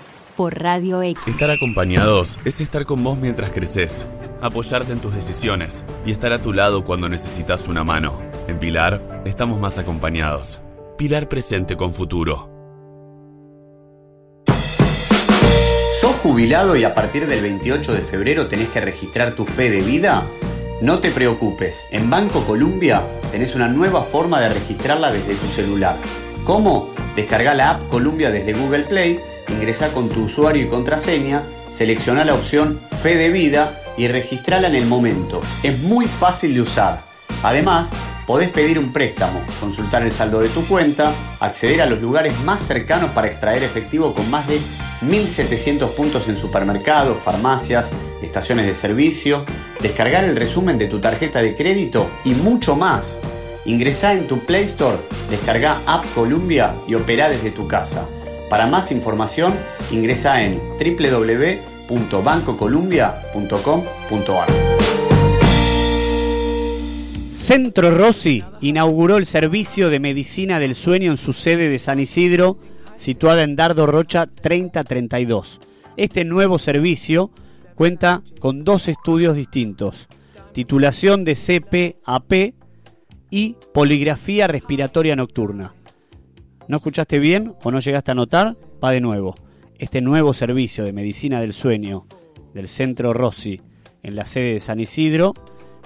por 0.41 0.59
Radio 0.59 1.03
X. 1.03 1.29
Estar 1.29 1.51
acompañados 1.51 2.41
es 2.47 2.63
estar 2.63 2.87
con 2.87 3.05
vos 3.05 3.19
mientras 3.19 3.51
creces, 3.51 4.07
apoyarte 4.41 4.91
en 4.91 4.99
tus 4.99 5.15
decisiones 5.15 5.85
y 6.07 6.13
estar 6.13 6.33
a 6.33 6.41
tu 6.41 6.55
lado 6.55 6.83
cuando 6.83 7.11
necesitas 7.11 7.69
una 7.69 7.85
mano. 7.85 8.19
En 8.49 8.59
Pilar 8.59 9.03
estamos 9.27 9.61
más 9.61 9.77
acompañados. 9.77 10.59
Pilar 10.97 11.29
presente 11.29 11.77
con 11.77 11.93
futuro. 11.93 12.49
¿Sos 16.01 16.17
jubilado 16.23 16.75
y 16.75 16.85
a 16.85 16.95
partir 16.95 17.27
del 17.27 17.43
28 17.43 17.93
de 17.93 18.01
febrero 18.01 18.49
tenés 18.49 18.71
que 18.71 18.81
registrar 18.81 19.35
tu 19.35 19.45
fe 19.45 19.69
de 19.69 19.83
vida? 19.83 20.27
No 20.81 21.01
te 21.01 21.11
preocupes, 21.11 21.85
en 21.91 22.09
Banco 22.09 22.47
Columbia 22.47 23.03
tenés 23.31 23.55
una 23.55 23.69
nueva 23.69 24.05
forma 24.05 24.41
de 24.41 24.49
registrarla 24.49 25.13
desde 25.13 25.35
tu 25.35 25.49
celular. 25.49 25.97
¿Cómo? 26.47 26.89
Descarga 27.15 27.53
la 27.53 27.73
app 27.73 27.89
Columbia 27.89 28.31
desde 28.31 28.55
Google 28.55 28.85
Play, 28.85 29.21
ingresa 29.51 29.93
con 29.93 30.09
tu 30.09 30.25
usuario 30.25 30.65
y 30.65 30.69
contraseña, 30.69 31.45
selecciona 31.73 32.25
la 32.25 32.35
opción 32.35 32.81
Fe 33.03 33.17
de 33.17 33.31
Vida 33.31 33.81
y 33.97 34.09
registrala 34.09 34.69
en 34.69 34.75
el 34.75 34.87
momento. 34.87 35.41
Es 35.63 35.81
muy 35.81 36.07
fácil 36.07 36.55
de 36.55 36.63
usar. 36.63 37.03
Además, 37.43 37.91
podés 38.27 38.51
pedir 38.51 38.79
un 38.79 38.93
préstamo, 38.93 39.43
consultar 39.59 40.03
el 40.03 40.11
saldo 40.11 40.41
de 40.41 40.49
tu 40.51 40.65
cuenta, 40.67 41.13
acceder 41.41 41.83
a 41.83 41.87
los 41.87 42.01
lugares 42.01 42.39
más 42.45 42.61
cercanos 42.61 43.11
para 43.11 43.27
extraer 43.27 43.63
efectivo 43.63 44.15
con 44.15 44.31
más 44.31 44.47
de 44.47 44.59
1.700 45.03 45.89
puntos 45.95 46.29
en 46.29 46.37
supermercados, 46.37 47.19
farmacias, 47.19 47.91
estaciones 48.23 48.67
de 48.67 48.75
servicio, 48.75 49.45
descargar 49.81 50.25
el 50.25 50.37
resumen 50.37 50.79
de 50.79 50.87
tu 50.87 51.01
tarjeta 51.01 51.41
de 51.41 51.57
crédito 51.57 52.11
y 52.25 52.35
mucho 52.35 52.77
más. 52.77 53.19
Ingresá 53.65 54.13
en 54.13 54.27
tu 54.27 54.39
Play 54.41 54.65
Store, 54.65 54.99
descarga 55.29 55.79
App 55.87 56.05
Columbia 56.15 56.75
y 56.87 56.95
operá 56.95 57.29
desde 57.29 57.51
tu 57.51 57.67
casa. 57.67 58.07
Para 58.51 58.67
más 58.67 58.91
información, 58.91 59.55
ingresa 59.93 60.43
en 60.43 60.61
www.bancocolumbia.com.ar. 61.89 64.49
Centro 67.31 67.93
Rossi 67.93 68.43
inauguró 68.61 69.19
el 69.19 69.27
servicio 69.27 69.89
de 69.89 70.01
medicina 70.01 70.59
del 70.59 70.75
sueño 70.75 71.13
en 71.13 71.17
su 71.17 71.33
sede 71.33 71.69
de 71.69 71.79
San 71.79 72.01
Isidro, 72.01 72.57
situada 72.97 73.45
en 73.45 73.55
Dardo 73.55 73.87
Rocha 73.87 74.27
3032. 74.27 75.61
Este 75.97 76.25
nuevo 76.25 76.59
servicio 76.59 77.31
cuenta 77.77 78.25
con 78.41 78.65
dos 78.65 78.89
estudios 78.89 79.37
distintos, 79.37 80.09
titulación 80.53 81.23
de 81.23 81.37
CPAP 81.37 82.33
y 83.31 83.55
poligrafía 83.73 84.49
respiratoria 84.49 85.15
nocturna. 85.15 85.75
¿No 86.71 86.77
escuchaste 86.77 87.19
bien 87.19 87.55
o 87.65 87.73
no 87.73 87.81
llegaste 87.81 88.13
a 88.13 88.15
notar? 88.15 88.57
Va 88.83 88.93
de 88.93 89.01
nuevo. 89.01 89.35
este 89.81 90.01
nuevo 90.01 90.33
servicio 90.33 90.85
de 90.85 90.93
medicina 90.93 91.41
del 91.41 91.53
sueño 91.53 92.07
del 92.55 92.69
Centro 92.69 93.13
Rossi 93.13 93.61
en 94.05 94.15
la 94.15 94.25
sede 94.25 94.53
de 94.53 94.61
San 94.61 94.79
Isidro 94.79 95.35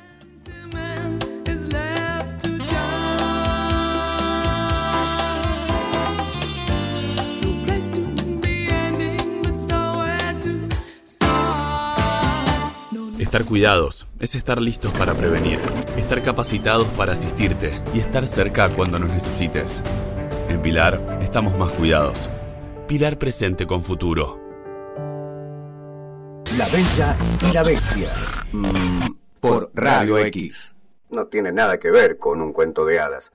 Estar 13.28 13.44
cuidados 13.44 14.08
es 14.22 14.36
estar 14.36 14.62
listos 14.62 14.94
para 14.94 15.14
prevenir, 15.14 15.60
estar 15.98 16.24
capacitados 16.24 16.88
para 16.96 17.12
asistirte 17.12 17.74
y 17.94 18.00
estar 18.00 18.26
cerca 18.26 18.70
cuando 18.70 19.00
nos 19.00 19.10
necesites. 19.10 19.84
En 20.48 20.62
Pilar 20.62 21.20
estamos 21.22 21.58
más 21.58 21.70
cuidados. 21.72 22.30
Pilar 22.88 23.20
presente 23.20 23.68
con 23.68 23.84
futuro. 23.84 24.40
La 26.58 26.70
Bella 26.70 27.18
y 27.42 27.54
la 27.54 27.64
Bestia. 27.64 28.10
Mm, 28.54 29.08
por 29.42 29.72
Radio 29.74 30.20
X. 30.20 30.74
No 31.10 31.28
tiene 31.28 31.52
nada 31.52 31.78
que 31.80 31.92
ver 31.92 32.18
con 32.18 32.42
un 32.42 32.54
cuento 32.54 32.86
de 32.86 33.02
hadas. 33.02 33.34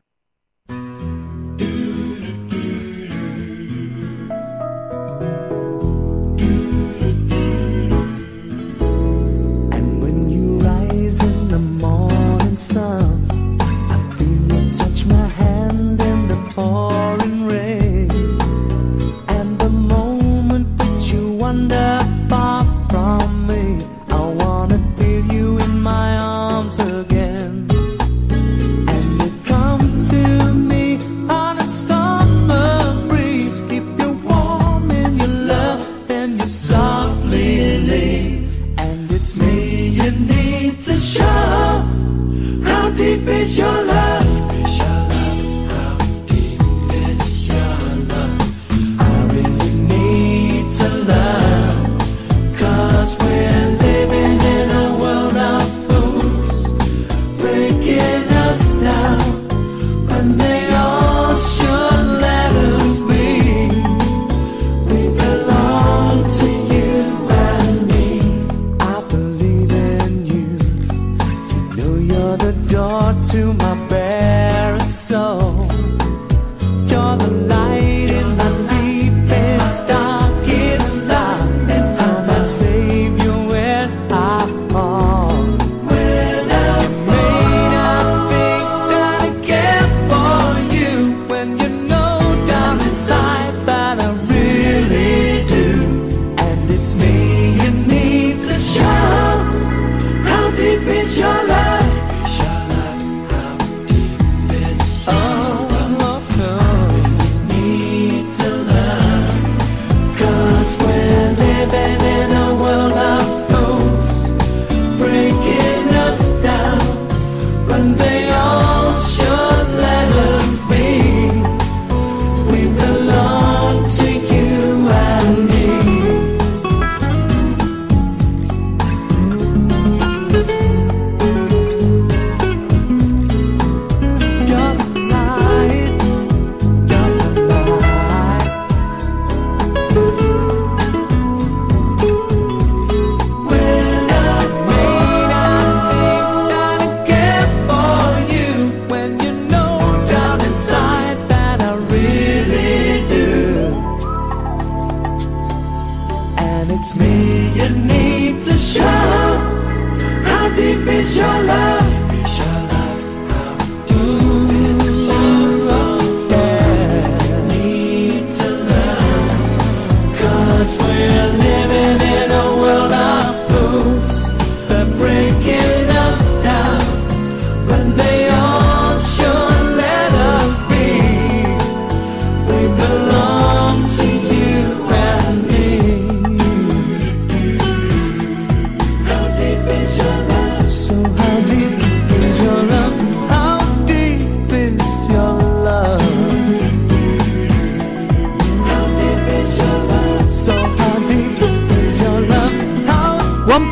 Some. 12.54 13.21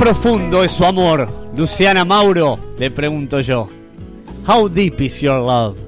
Profundo 0.01 0.65
es 0.65 0.73
su 0.73 0.85
amor? 0.87 1.29
Luciana 1.55 2.07
Mauro, 2.07 2.59
le 2.79 2.91
pregunto 2.91 3.39
yo. 3.43 3.69
How 4.49 4.67
deep 4.67 4.99
is 5.03 5.21
your 5.21 5.39
love? 5.41 5.79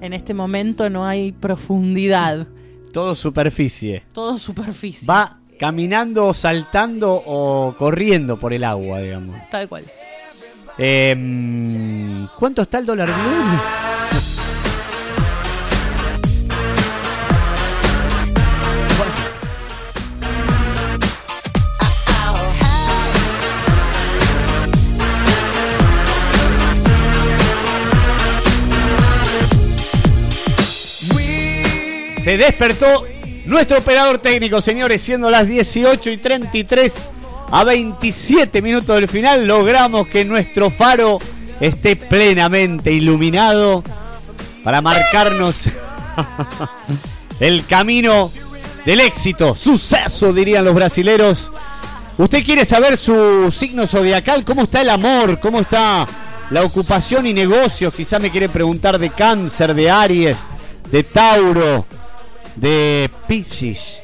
En 0.00 0.14
este 0.14 0.32
momento 0.32 0.88
no 0.88 1.04
hay 1.04 1.32
profundidad, 1.32 2.46
Todo 2.92 3.14
superficie. 3.14 4.02
todo 4.12 4.38
superficie. 4.38 5.06
Va 5.06 5.40
caminando, 5.60 6.32
saltando 6.32 7.22
o 7.26 7.74
corriendo 7.78 8.38
por 8.38 8.54
el 8.54 8.64
agua, 8.64 9.00
digamos. 9.00 9.36
Tal 9.50 9.68
cual. 9.68 9.84
Em, 10.78 12.26
¿Cuánto 12.38 12.62
está 12.62 12.78
el 12.78 12.86
dólar 12.86 13.08
blue? 13.08 13.83
Se 32.24 32.38
despertó 32.38 33.04
nuestro 33.44 33.80
operador 33.80 34.18
técnico, 34.18 34.62
señores, 34.62 35.02
siendo 35.02 35.28
las 35.28 35.46
18 35.46 36.08
y 36.08 36.16
33 36.16 37.10
a 37.50 37.64
27 37.64 38.62
minutos 38.62 38.96
del 38.96 39.08
final, 39.08 39.46
logramos 39.46 40.08
que 40.08 40.24
nuestro 40.24 40.70
faro 40.70 41.18
esté 41.60 41.96
plenamente 41.96 42.90
iluminado 42.92 43.84
para 44.64 44.80
marcarnos 44.80 45.64
el 47.40 47.66
camino 47.66 48.32
del 48.86 49.00
éxito, 49.00 49.54
suceso, 49.54 50.32
dirían 50.32 50.64
los 50.64 50.74
brasileros. 50.74 51.52
¿Usted 52.16 52.42
quiere 52.42 52.64
saber 52.64 52.96
su 52.96 53.52
signo 53.52 53.86
zodiacal? 53.86 54.46
¿Cómo 54.46 54.62
está 54.62 54.80
el 54.80 54.88
amor? 54.88 55.40
¿Cómo 55.40 55.60
está 55.60 56.08
la 56.48 56.62
ocupación 56.62 57.26
y 57.26 57.34
negocios? 57.34 57.92
Quizá 57.92 58.18
me 58.18 58.30
quiere 58.30 58.48
preguntar 58.48 58.98
de 58.98 59.10
cáncer, 59.10 59.74
de 59.74 59.90
Aries, 59.90 60.38
de 60.90 61.02
Tauro, 61.02 61.84
de 62.56 63.10
Piscis. 63.26 64.00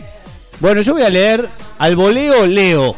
Bueno, 0.61 0.83
yo 0.83 0.95
voy 0.95 1.03
a 1.03 1.11
leer 1.11 1.49
al 1.79 1.97
voleo 1.97 2.47
Leo. 2.47 2.95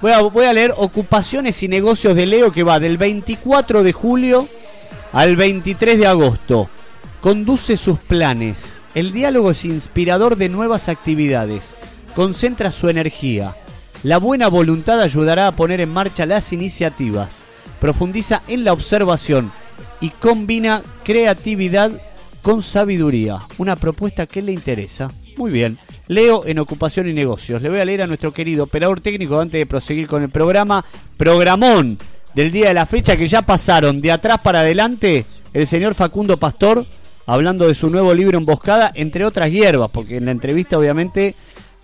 Voy 0.00 0.12
a, 0.12 0.20
voy 0.20 0.46
a 0.46 0.52
leer 0.52 0.74
ocupaciones 0.76 1.62
y 1.62 1.68
negocios 1.68 2.16
de 2.16 2.26
Leo 2.26 2.52
que 2.52 2.62
va 2.62 2.80
del 2.80 2.96
24 2.98 3.82
de 3.82 3.92
julio 3.92 4.48
al 5.12 5.36
23 5.36 5.98
de 5.98 6.06
agosto. 6.06 6.68
Conduce 7.20 7.76
sus 7.76 7.98
planes. 7.98 8.58
El 8.94 9.12
diálogo 9.12 9.52
es 9.52 9.64
inspirador 9.64 10.36
de 10.36 10.48
nuevas 10.48 10.88
actividades. 10.88 11.74
Concentra 12.14 12.70
su 12.72 12.88
energía. 12.88 13.54
La 14.02 14.18
buena 14.18 14.48
voluntad 14.48 15.00
ayudará 15.00 15.46
a 15.46 15.52
poner 15.52 15.80
en 15.80 15.92
marcha 15.92 16.26
las 16.26 16.52
iniciativas. 16.52 17.42
Profundiza 17.80 18.42
en 18.48 18.64
la 18.64 18.72
observación 18.72 19.52
y 20.00 20.10
combina 20.10 20.82
creatividad 21.04 21.92
con 22.42 22.62
sabiduría. 22.62 23.40
Una 23.58 23.76
propuesta 23.76 24.26
que 24.26 24.42
le 24.42 24.52
interesa. 24.52 25.08
Muy 25.36 25.50
bien. 25.50 25.78
Leo 26.08 26.44
en 26.46 26.58
ocupación 26.58 27.08
y 27.08 27.12
negocios. 27.12 27.62
Le 27.62 27.70
voy 27.70 27.80
a 27.80 27.84
leer 27.84 28.02
a 28.02 28.06
nuestro 28.06 28.32
querido 28.32 28.64
operador 28.64 29.00
técnico 29.00 29.40
antes 29.40 29.58
de 29.58 29.66
proseguir 29.66 30.06
con 30.06 30.22
el 30.22 30.28
programa. 30.28 30.84
Programón 31.16 31.98
del 32.34 32.50
día 32.50 32.68
de 32.68 32.74
la 32.74 32.86
fecha 32.86 33.16
que 33.16 33.28
ya 33.28 33.42
pasaron 33.42 34.00
de 34.00 34.12
atrás 34.12 34.38
para 34.42 34.60
adelante 34.60 35.24
el 35.52 35.66
señor 35.66 35.94
Facundo 35.94 36.36
Pastor 36.36 36.86
hablando 37.26 37.68
de 37.68 37.74
su 37.74 37.90
nuevo 37.90 38.14
libro 38.14 38.38
Emboscada, 38.38 38.90
entre 38.94 39.24
otras 39.24 39.50
hierbas, 39.50 39.90
porque 39.90 40.16
en 40.16 40.24
la 40.24 40.32
entrevista 40.32 40.78
obviamente 40.78 41.34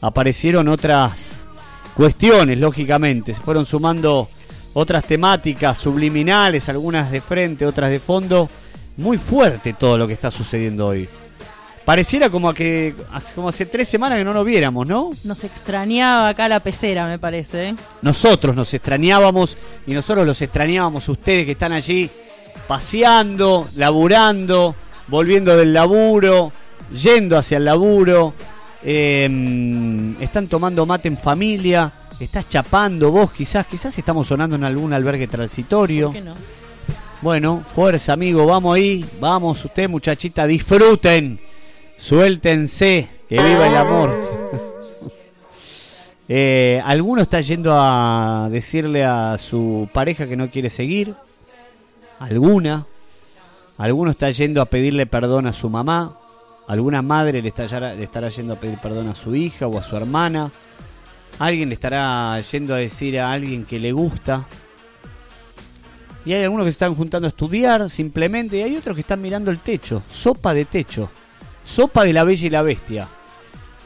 aparecieron 0.01 0.69
otras 0.69 1.47
cuestiones, 1.95 2.59
lógicamente. 2.59 3.35
Se 3.35 3.41
fueron 3.41 3.67
sumando 3.67 4.29
otras 4.75 5.05
temáticas 5.05 5.79
subliminales, 5.79 6.69
algunas 6.69 7.11
de 7.11 7.21
frente, 7.21 7.67
otras 7.67 7.91
de 7.91 8.01
fondo. 8.01 8.49
Muy 8.99 9.17
fuerte 9.17 9.75
todo 9.75 9.97
lo 9.97 10.07
que 10.09 10.13
está 10.13 10.31
sucediendo 10.31 10.87
hoy. 10.87 11.09
Pareciera 11.85 12.29
como 12.29 12.53
que 12.53 12.95
hace, 13.13 13.35
como 13.35 13.49
hace 13.49 13.65
tres 13.65 13.89
semanas 13.89 14.19
que 14.19 14.25
no 14.25 14.35
nos 14.35 14.45
viéramos, 14.45 14.87
¿no? 14.87 15.11
Nos 15.23 15.45
extrañaba 15.45 16.29
acá 16.29 16.49
la 16.49 16.59
pecera, 16.61 17.07
me 17.07 17.19
parece. 17.19 17.69
¿eh? 17.69 17.75
Nosotros 18.03 18.57
nos 18.57 18.75
extrañábamos 18.75 19.57
y 19.87 19.95
nosotros 19.95 20.27
los 20.27 20.43
extrañábamos 20.43 21.09
ustedes 21.09 21.47
que 21.47 21.53
están 21.53 21.73
allí 21.73 22.11
paseando, 22.67 23.69
laburando, 23.77 24.75
volviendo 25.07 25.57
del 25.57 25.73
laburo, 25.73 26.53
yendo 26.93 27.39
hacia 27.39 27.59
el 27.59 27.65
laburo, 27.65 28.35
eh, 28.83 30.15
están 30.21 30.49
tomando 30.49 30.87
mate 30.87 31.07
en 31.07 31.17
familia, 31.17 31.91
estás 32.19 32.49
chapando 32.49 33.13
vos 33.13 33.31
quizás, 33.31 33.65
quizás 33.67 33.97
estamos 33.97 34.27
sonando 34.27 34.57
en 34.57 34.65
algún 34.65 34.93
albergue 34.93 35.29
transitorio. 35.29 36.07
¿Por 36.09 36.15
qué 36.15 36.21
no? 36.21 36.58
Bueno, 37.21 37.65
fuerza 37.75 38.13
amigo, 38.13 38.47
vamos 38.47 38.77
ahí, 38.77 39.05
vamos 39.19 39.65
usted 39.65 39.89
muchachita, 39.89 40.47
disfruten, 40.47 41.41
suéltense, 41.99 43.09
que 43.29 43.35
viva 43.35 43.67
el 43.67 43.77
amor. 43.77 44.39
Eh, 46.31 46.83
alguno 46.85 47.23
está 47.23 47.41
yendo 47.41 47.73
a 47.75 48.49
decirle 48.51 49.03
a 49.03 49.39
su 49.39 49.89
pareja 49.95 50.27
que 50.27 50.37
no 50.37 50.49
quiere 50.49 50.69
seguir, 50.69 51.15
alguna, 52.19 52.85
alguno 53.79 54.11
está 54.11 54.31
yendo 54.31 54.61
a 54.61 54.67
pedirle 54.67 55.07
perdón 55.07 55.47
a 55.47 55.55
su 55.55 55.71
mamá, 55.71 56.19
alguna 56.67 57.01
madre 57.01 57.41
le, 57.41 57.49
estará, 57.49 57.95
le 57.95 58.05
estará 58.05 58.29
yendo 58.29 58.53
a 58.53 58.57
pedir 58.57 58.77
perdón 58.77 59.09
a 59.09 59.15
su 59.15 59.35
hija 59.35 59.69
o 59.69 59.79
a 59.79 59.83
su 59.83 59.97
hermana, 59.97 60.53
alguien 61.39 61.71
le 61.71 61.77
estará 61.77 62.39
yendo 62.43 62.75
a 62.75 62.77
decir 62.77 63.19
a 63.19 63.33
alguien 63.33 63.65
que 63.65 63.79
le 63.79 63.93
gusta. 63.93 64.47
Y 66.25 66.33
hay 66.33 66.43
algunos 66.43 66.65
que 66.65 66.73
se 66.73 66.75
están 66.75 66.95
juntando 66.95 67.27
a 67.27 67.31
estudiar 67.31 67.89
simplemente 67.89 68.59
y 68.59 68.63
hay 68.63 68.77
otros 68.77 68.95
que 68.95 69.01
están 69.01 69.21
mirando 69.21 69.51
el 69.51 69.59
techo, 69.61 70.03
sopa 70.13 70.53
de 70.53 70.65
techo, 70.65 71.09
sopa 71.65 72.05
de 72.05 72.13
la 72.13 72.25
bella 72.25 72.47
y 72.47 72.51
la 72.51 72.63
bestia. 72.63 73.09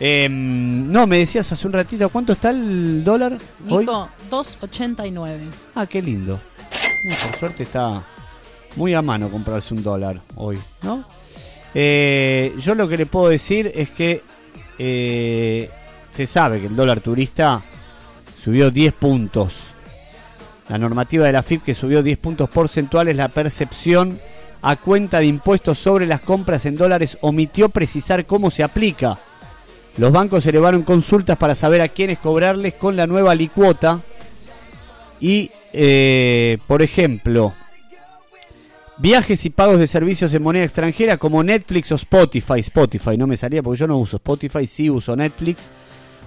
Em, 0.01 0.91
no, 0.91 1.07
me 1.07 1.19
decías 1.19 1.52
hace 1.52 1.67
un 1.67 1.73
ratito, 1.75 2.09
¿cuánto 2.09 2.33
está 2.33 2.51
el 2.51 3.05
dólar 3.05 3.39
hoy? 3.69 3.85
Nico, 3.85 4.09
2.89. 4.31 5.39
Ah, 5.75 5.86
qué 5.86 6.02
lindo. 6.02 6.41
Por 7.31 7.39
suerte 7.39 7.62
está 7.65 8.02
muy 8.77 8.94
a 8.94 9.02
mano 9.02 9.28
comprarse 9.31 9.75
un 9.75 9.83
dólar 9.83 10.20
hoy, 10.35 10.59
¿no? 10.83 11.05
Eh, 11.75 12.55
yo 12.59 12.75
lo 12.75 12.89
que 12.89 12.97
le 12.97 13.07
puedo 13.07 13.28
decir 13.28 13.70
es 13.75 13.91
que 13.91 14.23
eh, 14.78 15.70
se 16.15 16.27
sabe 16.27 16.61
que 16.61 16.67
el 16.67 16.77
dólar 16.77 17.01
turista 17.01 17.62
subió 18.43 18.70
10 18.70 18.93
puntos. 18.94 19.72
La 20.73 20.78
normativa 20.78 21.26
de 21.26 21.33
la 21.33 21.42
FIP 21.42 21.65
que 21.65 21.75
subió 21.75 22.02
10 22.02 22.17
puntos 22.17 22.49
porcentuales, 22.49 23.15
la 23.15 23.28
percepción 23.28 24.18
a 24.62 24.76
cuenta 24.76 25.18
de 25.18 25.26
impuestos 25.26 25.78
sobre 25.78 26.07
las 26.07 26.23
compras 26.23 26.65
en 26.65 26.76
dólares 26.76 27.18
omitió 27.20 27.68
precisar 27.68 28.25
cómo 28.25 28.51
se 28.51 28.62
aplica. 28.62 29.18
Los 29.99 30.12
bancos 30.12 30.47
elevaron 30.47 30.81
consultas 30.81 31.36
para 31.36 31.55
saber 31.55 31.83
a 31.83 31.89
quiénes 31.89 32.20
cobrarles 32.20 32.73
con 32.73 32.97
la 32.97 33.07
nueva 33.07 33.33
alicuota. 33.33 34.01
Y, 35.20 35.51
eh, 35.75 36.57
por 36.67 36.81
ejemplo, 36.81 37.52
viajes 38.97 39.44
y 39.44 39.51
pagos 39.51 39.78
de 39.78 39.86
servicios 39.86 40.33
en 40.33 40.42
moneda 40.42 40.65
extranjera 40.65 41.18
como 41.18 41.44
Netflix 41.44 41.92
o 41.92 41.97
Spotify. 41.97 42.60
Spotify 42.60 43.18
no 43.18 43.26
me 43.26 43.36
salía 43.36 43.62
porque 43.62 43.81
yo 43.81 43.86
no 43.86 43.99
uso 43.99 44.17
Spotify, 44.17 44.67
sí 44.67 44.89
uso 44.89 45.15
Netflix. 45.17 45.68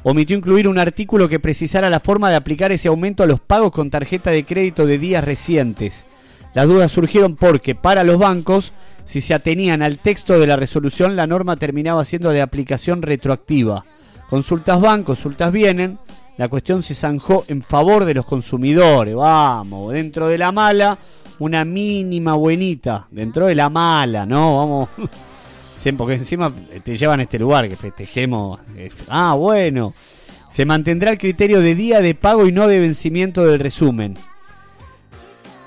Omitió 0.07 0.37
incluir 0.37 0.67
un 0.67 0.77
artículo 0.77 1.27
que 1.27 1.39
precisara 1.39 1.89
la 1.89 1.99
forma 1.99 2.29
de 2.29 2.35
aplicar 2.35 2.71
ese 2.71 2.89
aumento 2.89 3.23
a 3.23 3.25
los 3.25 3.39
pagos 3.39 3.71
con 3.71 3.89
tarjeta 3.89 4.29
de 4.29 4.45
crédito 4.45 4.85
de 4.85 4.99
días 4.99 5.23
recientes. 5.23 6.05
Las 6.53 6.67
dudas 6.67 6.91
surgieron 6.91 7.35
porque 7.35 7.73
para 7.73 8.03
los 8.03 8.19
bancos, 8.19 8.71
si 9.03 9.19
se 9.19 9.33
atenían 9.33 9.81
al 9.81 9.97
texto 9.97 10.39
de 10.39 10.45
la 10.45 10.57
resolución, 10.57 11.15
la 11.15 11.25
norma 11.25 11.57
terminaba 11.57 12.05
siendo 12.05 12.29
de 12.29 12.43
aplicación 12.43 13.01
retroactiva. 13.01 13.83
Consultas 14.29 14.79
van, 14.79 15.03
consultas 15.03 15.51
vienen. 15.51 15.97
La 16.37 16.49
cuestión 16.49 16.83
se 16.83 16.93
zanjó 16.93 17.43
en 17.47 17.63
favor 17.63 18.05
de 18.05 18.13
los 18.13 18.27
consumidores. 18.27 19.15
Vamos, 19.15 19.91
dentro 19.91 20.27
de 20.27 20.37
la 20.37 20.51
mala, 20.51 20.99
una 21.39 21.65
mínima 21.65 22.35
buenita. 22.35 23.07
Dentro 23.09 23.47
de 23.47 23.55
la 23.55 23.71
mala, 23.71 24.23
¿no? 24.27 24.57
Vamos. 24.57 24.89
Porque 25.97 26.15
encima 26.15 26.51
te 26.83 26.97
llevan 26.97 27.19
a 27.19 27.23
este 27.23 27.39
lugar 27.39 27.69
que 27.69 27.75
festejemos. 27.75 28.59
Eh, 28.75 28.89
Ah, 29.07 29.35
bueno. 29.35 29.93
Se 30.49 30.65
mantendrá 30.65 31.11
el 31.11 31.17
criterio 31.17 31.59
de 31.59 31.75
día 31.75 32.01
de 32.01 32.15
pago 32.15 32.47
y 32.47 32.51
no 32.51 32.67
de 32.67 32.79
vencimiento 32.79 33.45
del 33.45 33.59
resumen. 33.59 34.15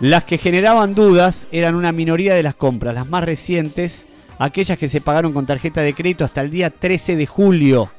Las 0.01 0.25
que 0.25 0.39
generaban 0.39 0.95
dudas 0.95 1.47
eran 1.53 1.75
una 1.75 1.93
minoría 1.93 2.35
de 2.35 2.43
las 2.43 2.55
compras, 2.55 2.95
las 2.95 3.09
más 3.09 3.25
recientes, 3.25 4.07
aquellas 4.39 4.79
que 4.79 4.89
se 4.89 5.01
pagaron 5.01 5.33
con 5.33 5.45
tarjeta 5.45 5.83
de 5.83 5.93
crédito 5.93 6.25
hasta 6.25 6.41
el 6.41 6.51
día 6.51 6.71
13 6.71 7.17
de 7.17 7.27
julio, 7.27 7.91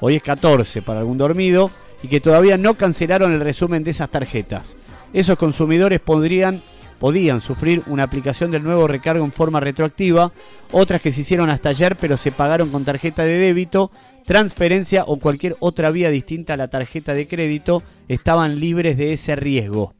hoy 0.00 0.16
es 0.16 0.22
14 0.22 0.82
para 0.82 1.00
algún 1.00 1.16
dormido, 1.16 1.70
y 2.02 2.08
que 2.08 2.20
todavía 2.20 2.58
no 2.58 2.74
cancelaron 2.74 3.32
el 3.32 3.40
resumen 3.40 3.84
de 3.84 3.92
esas 3.92 4.10
tarjetas. 4.10 4.76
Esos 5.12 5.38
consumidores 5.38 6.00
podrían, 6.00 6.60
podían 7.04 7.42
sufrir 7.42 7.82
una 7.88 8.04
aplicación 8.04 8.50
del 8.50 8.62
nuevo 8.62 8.88
recargo 8.88 9.26
en 9.26 9.30
forma 9.30 9.60
retroactiva, 9.60 10.32
otras 10.72 11.02
que 11.02 11.12
se 11.12 11.20
hicieron 11.20 11.50
hasta 11.50 11.68
ayer 11.68 11.96
pero 11.96 12.16
se 12.16 12.32
pagaron 12.32 12.70
con 12.70 12.86
tarjeta 12.86 13.24
de 13.24 13.34
débito, 13.34 13.90
transferencia 14.24 15.04
o 15.06 15.18
cualquier 15.18 15.54
otra 15.60 15.90
vía 15.90 16.08
distinta 16.08 16.54
a 16.54 16.56
la 16.56 16.68
tarjeta 16.68 17.12
de 17.12 17.28
crédito, 17.28 17.82
estaban 18.08 18.58
libres 18.58 18.96
de 18.96 19.12
ese 19.12 19.36
riesgo. 19.36 19.92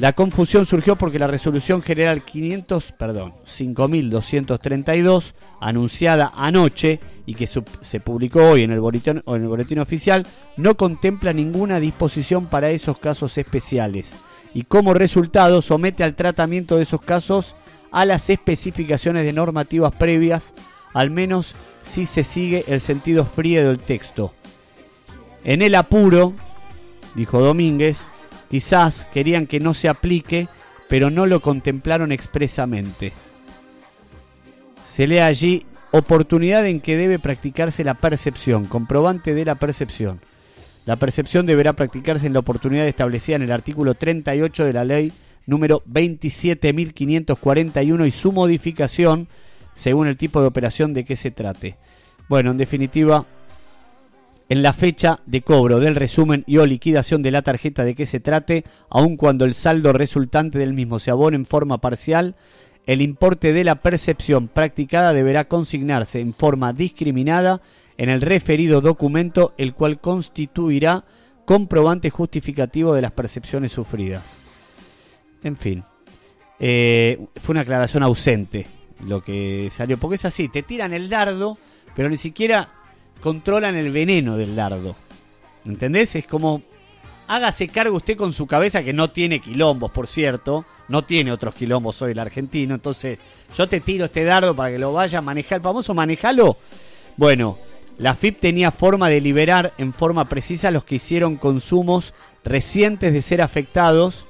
La 0.00 0.14
confusión 0.14 0.66
surgió 0.66 0.96
porque 0.96 1.20
la 1.20 1.28
resolución 1.28 1.80
general 1.80 2.24
500, 2.24 2.90
perdón, 2.98 3.34
5232 3.44 5.36
anunciada 5.60 6.32
anoche 6.34 6.98
y 7.24 7.36
que 7.36 7.46
se 7.46 8.00
publicó 8.00 8.40
hoy 8.40 8.64
en 8.64 8.72
el 8.72 8.80
boletín 8.80 9.22
en 9.24 9.42
el 9.42 9.46
boletín 9.46 9.78
oficial 9.78 10.26
no 10.56 10.76
contempla 10.76 11.32
ninguna 11.32 11.78
disposición 11.78 12.46
para 12.46 12.70
esos 12.70 12.98
casos 12.98 13.38
especiales 13.38 14.16
y 14.54 14.62
como 14.62 14.94
resultado 14.94 15.60
somete 15.60 16.04
al 16.04 16.14
tratamiento 16.14 16.76
de 16.76 16.84
esos 16.84 17.00
casos 17.00 17.56
a 17.90 18.04
las 18.04 18.30
especificaciones 18.30 19.24
de 19.24 19.32
normativas 19.32 19.94
previas, 19.94 20.54
al 20.94 21.10
menos 21.10 21.54
si 21.82 22.06
se 22.06 22.24
sigue 22.24 22.64
el 22.68 22.80
sentido 22.80 23.24
frío 23.24 23.66
del 23.66 23.78
texto. 23.78 24.32
En 25.42 25.60
el 25.60 25.74
apuro, 25.74 26.32
dijo 27.14 27.40
Domínguez, 27.40 28.06
quizás 28.48 29.06
querían 29.12 29.46
que 29.46 29.60
no 29.60 29.74
se 29.74 29.88
aplique, 29.88 30.48
pero 30.88 31.10
no 31.10 31.26
lo 31.26 31.40
contemplaron 31.40 32.12
expresamente. 32.12 33.12
Se 34.88 35.06
lee 35.06 35.18
allí 35.18 35.66
oportunidad 35.90 36.66
en 36.66 36.80
que 36.80 36.96
debe 36.96 37.18
practicarse 37.18 37.84
la 37.84 37.94
percepción, 37.94 38.66
comprobante 38.66 39.34
de 39.34 39.44
la 39.44 39.56
percepción. 39.56 40.20
La 40.86 40.96
percepción 40.96 41.46
deberá 41.46 41.72
practicarse 41.72 42.26
en 42.26 42.34
la 42.34 42.40
oportunidad 42.40 42.86
establecida 42.86 43.36
en 43.36 43.42
el 43.42 43.52
artículo 43.52 43.94
38 43.94 44.64
de 44.64 44.72
la 44.72 44.84
ley 44.84 45.12
número 45.46 45.82
27.541 45.90 48.06
y 48.06 48.10
su 48.10 48.32
modificación 48.32 49.28
según 49.72 50.08
el 50.08 50.16
tipo 50.16 50.40
de 50.40 50.46
operación 50.46 50.94
de 50.94 51.04
que 51.04 51.16
se 51.16 51.30
trate. 51.30 51.76
Bueno, 52.28 52.50
en 52.50 52.56
definitiva, 52.56 53.26
en 54.48 54.62
la 54.62 54.72
fecha 54.72 55.20
de 55.26 55.42
cobro 55.42 55.78
del 55.80 55.96
resumen 55.96 56.44
y 56.46 56.56
o 56.58 56.66
liquidación 56.66 57.22
de 57.22 57.30
la 57.30 57.42
tarjeta 57.42 57.84
de 57.84 57.94
que 57.94 58.06
se 58.06 58.20
trate, 58.20 58.64
aun 58.90 59.16
cuando 59.16 59.44
el 59.44 59.54
saldo 59.54 59.92
resultante 59.92 60.58
del 60.58 60.74
mismo 60.74 60.98
se 60.98 61.10
abone 61.10 61.36
en 61.36 61.46
forma 61.46 61.78
parcial, 61.78 62.34
el 62.86 63.00
importe 63.00 63.54
de 63.54 63.64
la 63.64 63.76
percepción 63.76 64.48
practicada 64.48 65.14
deberá 65.14 65.48
consignarse 65.48 66.20
en 66.20 66.34
forma 66.34 66.74
discriminada 66.74 67.62
en 67.96 68.08
el 68.08 68.20
referido 68.20 68.80
documento, 68.80 69.54
el 69.56 69.74
cual 69.74 70.00
constituirá 70.00 71.04
comprobante 71.44 72.10
justificativo 72.10 72.94
de 72.94 73.02
las 73.02 73.12
percepciones 73.12 73.72
sufridas. 73.72 74.36
En 75.42 75.56
fin, 75.56 75.84
eh, 76.58 77.26
fue 77.36 77.52
una 77.52 77.60
aclaración 77.62 78.02
ausente 78.02 78.66
lo 79.06 79.22
que 79.22 79.68
salió, 79.70 79.98
porque 79.98 80.16
es 80.16 80.24
así, 80.24 80.48
te 80.48 80.62
tiran 80.62 80.92
el 80.92 81.08
dardo, 81.08 81.58
pero 81.94 82.08
ni 82.08 82.16
siquiera 82.16 82.70
controlan 83.20 83.74
el 83.74 83.90
veneno 83.90 84.36
del 84.36 84.56
dardo. 84.56 84.96
¿Entendés? 85.64 86.14
Es 86.16 86.26
como, 86.26 86.62
hágase 87.28 87.68
cargo 87.68 87.96
usted 87.96 88.16
con 88.16 88.32
su 88.32 88.46
cabeza, 88.46 88.82
que 88.82 88.92
no 88.92 89.10
tiene 89.10 89.40
quilombos, 89.40 89.90
por 89.90 90.06
cierto, 90.06 90.64
no 90.88 91.02
tiene 91.04 91.32
otros 91.32 91.54
quilombos 91.54 92.00
hoy 92.02 92.12
el 92.12 92.18
argentino, 92.18 92.74
entonces 92.74 93.18
yo 93.56 93.68
te 93.68 93.80
tiro 93.80 94.06
este 94.06 94.24
dardo 94.24 94.54
para 94.54 94.70
que 94.70 94.78
lo 94.78 94.92
vaya 94.92 95.18
a 95.18 95.22
manejar, 95.22 95.56
el 95.56 95.62
famoso 95.62 95.94
manejalo. 95.94 96.56
Bueno, 97.16 97.58
la 97.98 98.14
FIP 98.14 98.40
tenía 98.40 98.70
forma 98.70 99.08
de 99.08 99.20
liberar 99.20 99.72
en 99.78 99.92
forma 99.92 100.24
precisa 100.26 100.68
a 100.68 100.70
los 100.70 100.84
que 100.84 100.96
hicieron 100.96 101.36
consumos 101.36 102.12
recientes 102.44 103.12
de 103.12 103.22
ser 103.22 103.40
afectados 103.40 104.26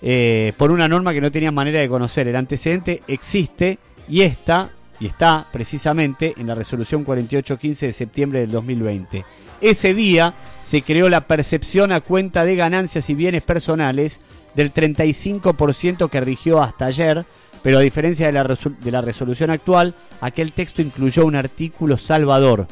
eh, 0.00 0.52
por 0.56 0.70
una 0.70 0.86
norma 0.86 1.12
que 1.12 1.20
no 1.20 1.32
tenían 1.32 1.54
manera 1.54 1.80
de 1.80 1.88
conocer. 1.88 2.28
El 2.28 2.36
antecedente 2.36 3.02
existe 3.08 3.78
y 4.08 4.22
está, 4.22 4.70
y 5.00 5.06
está 5.06 5.46
precisamente 5.50 6.34
en 6.36 6.46
la 6.46 6.54
resolución 6.54 7.04
4815 7.04 7.86
de 7.86 7.92
septiembre 7.92 8.40
del 8.40 8.50
2020. 8.50 9.24
Ese 9.60 9.94
día 9.94 10.34
se 10.62 10.82
creó 10.82 11.08
la 11.08 11.22
percepción 11.22 11.90
a 11.90 12.00
cuenta 12.00 12.44
de 12.44 12.54
ganancias 12.54 13.08
y 13.08 13.14
bienes 13.14 13.42
personales 13.42 14.20
del 14.54 14.72
35% 14.72 16.10
que 16.10 16.20
rigió 16.20 16.62
hasta 16.62 16.86
ayer, 16.86 17.24
pero 17.64 17.78
a 17.78 17.80
diferencia 17.80 18.26
de 18.26 18.32
la, 18.32 18.44
de 18.44 18.90
la 18.90 19.00
resolución 19.00 19.48
actual, 19.48 19.94
aquel 20.20 20.52
texto 20.52 20.82
incluyó 20.82 21.24
un 21.24 21.34
artículo 21.34 21.96
salvador 21.96 22.68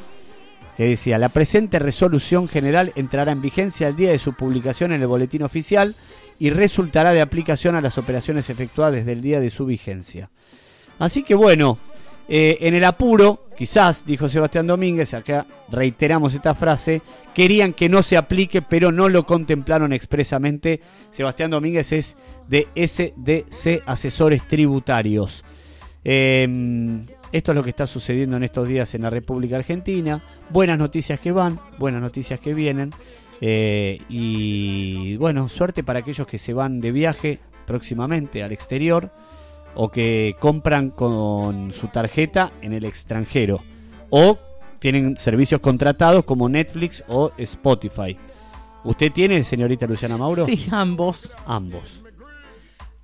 que 0.76 0.84
decía, 0.84 1.16
la 1.16 1.30
presente 1.30 1.78
resolución 1.78 2.46
general 2.46 2.92
entrará 2.94 3.32
en 3.32 3.40
vigencia 3.40 3.88
el 3.88 3.96
día 3.96 4.10
de 4.10 4.18
su 4.18 4.34
publicación 4.34 4.92
en 4.92 5.00
el 5.00 5.06
boletín 5.06 5.44
oficial 5.44 5.94
y 6.38 6.50
resultará 6.50 7.12
de 7.12 7.22
aplicación 7.22 7.74
a 7.74 7.80
las 7.80 7.96
operaciones 7.96 8.50
efectuadas 8.50 8.96
desde 8.96 9.12
el 9.12 9.22
día 9.22 9.40
de 9.40 9.48
su 9.48 9.64
vigencia. 9.64 10.28
Así 10.98 11.22
que 11.22 11.34
bueno, 11.34 11.78
eh, 12.28 12.58
en 12.60 12.74
el 12.74 12.84
apuro, 12.84 13.46
quizás, 13.56 14.06
dijo 14.06 14.28
Sebastián 14.28 14.66
Domínguez, 14.66 15.14
acá 15.14 15.46
reiteramos 15.70 16.34
esta 16.34 16.54
frase, 16.54 17.02
querían 17.34 17.72
que 17.72 17.88
no 17.88 18.02
se 18.02 18.16
aplique, 18.16 18.62
pero 18.62 18.92
no 18.92 19.08
lo 19.08 19.26
contemplaron 19.26 19.92
expresamente. 19.92 20.80
Sebastián 21.10 21.50
Domínguez 21.50 21.92
es 21.92 22.16
de 22.48 22.68
SDC 22.74 23.82
Asesores 23.86 24.46
Tributarios. 24.48 25.44
Eh, 26.04 26.48
esto 27.32 27.52
es 27.52 27.56
lo 27.56 27.64
que 27.64 27.70
está 27.70 27.86
sucediendo 27.86 28.36
en 28.36 28.44
estos 28.44 28.68
días 28.68 28.94
en 28.94 29.02
la 29.02 29.10
República 29.10 29.56
Argentina. 29.56 30.22
Buenas 30.50 30.78
noticias 30.78 31.18
que 31.18 31.32
van, 31.32 31.58
buenas 31.78 32.02
noticias 32.02 32.38
que 32.38 32.52
vienen. 32.52 32.92
Eh, 33.40 33.98
y 34.10 35.16
bueno, 35.16 35.48
suerte 35.48 35.82
para 35.82 36.00
aquellos 36.00 36.26
que 36.26 36.38
se 36.38 36.52
van 36.52 36.80
de 36.80 36.92
viaje 36.92 37.38
próximamente 37.66 38.42
al 38.42 38.52
exterior 38.52 39.10
o 39.74 39.90
que 39.90 40.36
compran 40.38 40.90
con 40.90 41.72
su 41.72 41.88
tarjeta 41.88 42.50
en 42.60 42.72
el 42.72 42.84
extranjero 42.84 43.60
o 44.10 44.38
tienen 44.78 45.16
servicios 45.16 45.60
contratados 45.60 46.24
como 46.24 46.48
Netflix 46.48 47.04
o 47.08 47.32
Spotify. 47.38 48.16
¿Usted 48.84 49.12
tiene, 49.12 49.44
señorita 49.44 49.86
Luciana 49.86 50.16
Mauro? 50.16 50.44
Sí, 50.44 50.66
ambos. 50.70 51.34
Ambos. 51.46 52.02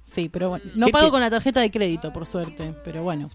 Sí, 0.02 0.28
pero 0.28 0.50
bueno. 0.50 0.64
No 0.74 0.86
¿Qué 0.86 0.92
pago 0.92 1.10
con 1.10 1.20
la 1.20 1.30
tarjeta 1.30 1.60
de 1.60 1.70
crédito, 1.70 2.12
por 2.12 2.26
suerte. 2.26 2.74
Pero 2.84 3.05
bueno. 3.05 3.30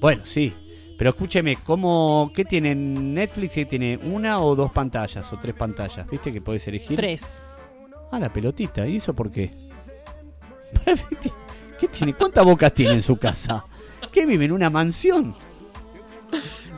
Bueno, 0.00 0.24
sí. 0.26 0.52
Pero 0.98 1.10
escúcheme, 1.10 1.56
¿cómo, 1.64 2.30
¿qué 2.34 2.44
tiene 2.44 2.74
Netflix? 2.74 3.54
¿Qué 3.54 3.64
tiene 3.64 3.96
una 3.96 4.40
o 4.42 4.54
dos 4.54 4.70
pantallas 4.72 5.32
o 5.32 5.38
tres 5.38 5.54
pantallas? 5.54 6.06
¿Viste 6.10 6.32
que 6.32 6.40
podés 6.40 6.68
elegir? 6.68 6.96
Tres. 6.96 7.42
Ah, 8.10 8.18
la 8.18 8.28
pelotita. 8.28 8.86
¿Y 8.86 8.96
eso 8.96 9.14
por 9.14 9.30
qué? 9.30 9.50
¿Qué 11.78 11.88
tiene? 11.88 12.14
¿Cuántas 12.14 12.44
bocas 12.44 12.74
tiene 12.74 12.94
en 12.94 13.02
su 13.02 13.16
casa? 13.16 13.64
¿Qué 14.12 14.26
vive 14.26 14.46
en 14.46 14.52
una 14.52 14.70
mansión? 14.70 15.34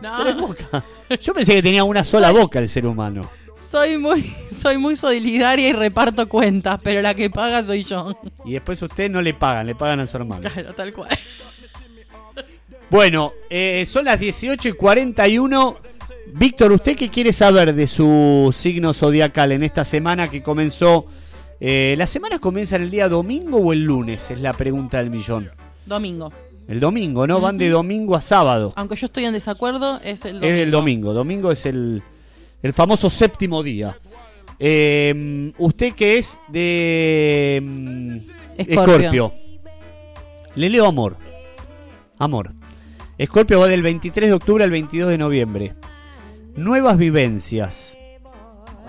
Tres 0.00 0.36
bocas. 0.36 0.84
Yo 1.20 1.34
pensé 1.34 1.54
que 1.54 1.62
tenía 1.62 1.84
una 1.84 2.04
sola 2.04 2.30
boca 2.30 2.58
el 2.58 2.68
ser 2.68 2.86
humano. 2.86 3.30
Soy 3.54 3.98
muy, 3.98 4.22
soy 4.50 4.78
muy 4.78 4.96
solidaria 4.96 5.68
y 5.68 5.72
reparto 5.72 6.28
cuentas, 6.28 6.80
pero 6.82 7.02
la 7.02 7.14
que 7.14 7.30
paga 7.30 7.62
soy 7.62 7.84
yo. 7.84 8.16
Y 8.44 8.54
después 8.54 8.80
usted 8.82 9.10
no 9.10 9.20
le 9.20 9.34
pagan, 9.34 9.66
le 9.66 9.74
pagan 9.74 10.00
a 10.00 10.06
su 10.06 10.16
hermano. 10.16 10.48
Claro, 10.48 10.74
tal 10.74 10.92
cual. 10.92 11.10
Bueno, 12.90 13.34
eh, 13.48 13.84
son 13.86 14.06
las 14.06 14.18
18 14.18 14.68
y 14.68 14.72
41. 14.72 15.76
Víctor, 16.32 16.72
¿usted 16.72 16.96
qué 16.96 17.08
quiere 17.08 17.32
saber 17.32 17.74
de 17.74 17.86
su 17.86 18.54
signo 18.56 18.92
zodiacal 18.92 19.52
en 19.52 19.62
esta 19.62 19.84
semana 19.84 20.28
que 20.28 20.42
comenzó? 20.42 21.06
Eh, 21.60 21.94
¿Las 21.98 22.10
semanas 22.10 22.40
comienzan 22.40 22.82
el 22.82 22.90
día 22.90 23.08
domingo 23.08 23.58
o 23.58 23.72
el 23.72 23.84
lunes? 23.84 24.30
Es 24.30 24.40
la 24.40 24.52
pregunta 24.54 24.98
del 24.98 25.10
millón. 25.10 25.50
Domingo. 25.84 26.32
El 26.66 26.80
domingo, 26.80 27.26
¿no? 27.26 27.40
Van 27.40 27.58
de 27.58 27.68
domingo 27.68 28.14
a 28.14 28.20
sábado. 28.20 28.72
Aunque 28.76 28.96
yo 28.96 29.06
estoy 29.06 29.24
en 29.24 29.32
desacuerdo, 29.32 30.00
es 30.02 30.24
el 30.24 30.34
domingo. 30.34 30.46
Es 30.46 30.60
el 30.60 30.70
domingo. 30.70 31.12
Domingo 31.12 31.52
es 31.52 31.66
el, 31.66 32.02
el 32.62 32.72
famoso 32.72 33.10
séptimo 33.10 33.62
día. 33.62 33.98
Eh, 34.58 35.52
¿Usted 35.58 35.94
qué 35.94 36.18
es 36.18 36.38
de 36.48 37.60
mm, 37.62 38.16
Escorpio. 38.56 38.94
Escorpio? 38.94 39.32
Le 40.54 40.68
leo 40.70 40.86
amor. 40.86 41.16
Amor. 42.18 42.52
Escorpio 43.18 43.60
va 43.60 43.66
del 43.66 43.82
23 43.82 44.28
de 44.28 44.34
octubre 44.34 44.64
al 44.64 44.70
22 44.70 45.10
de 45.10 45.18
noviembre. 45.18 45.74
Nuevas 46.56 46.98
vivencias. 46.98 47.96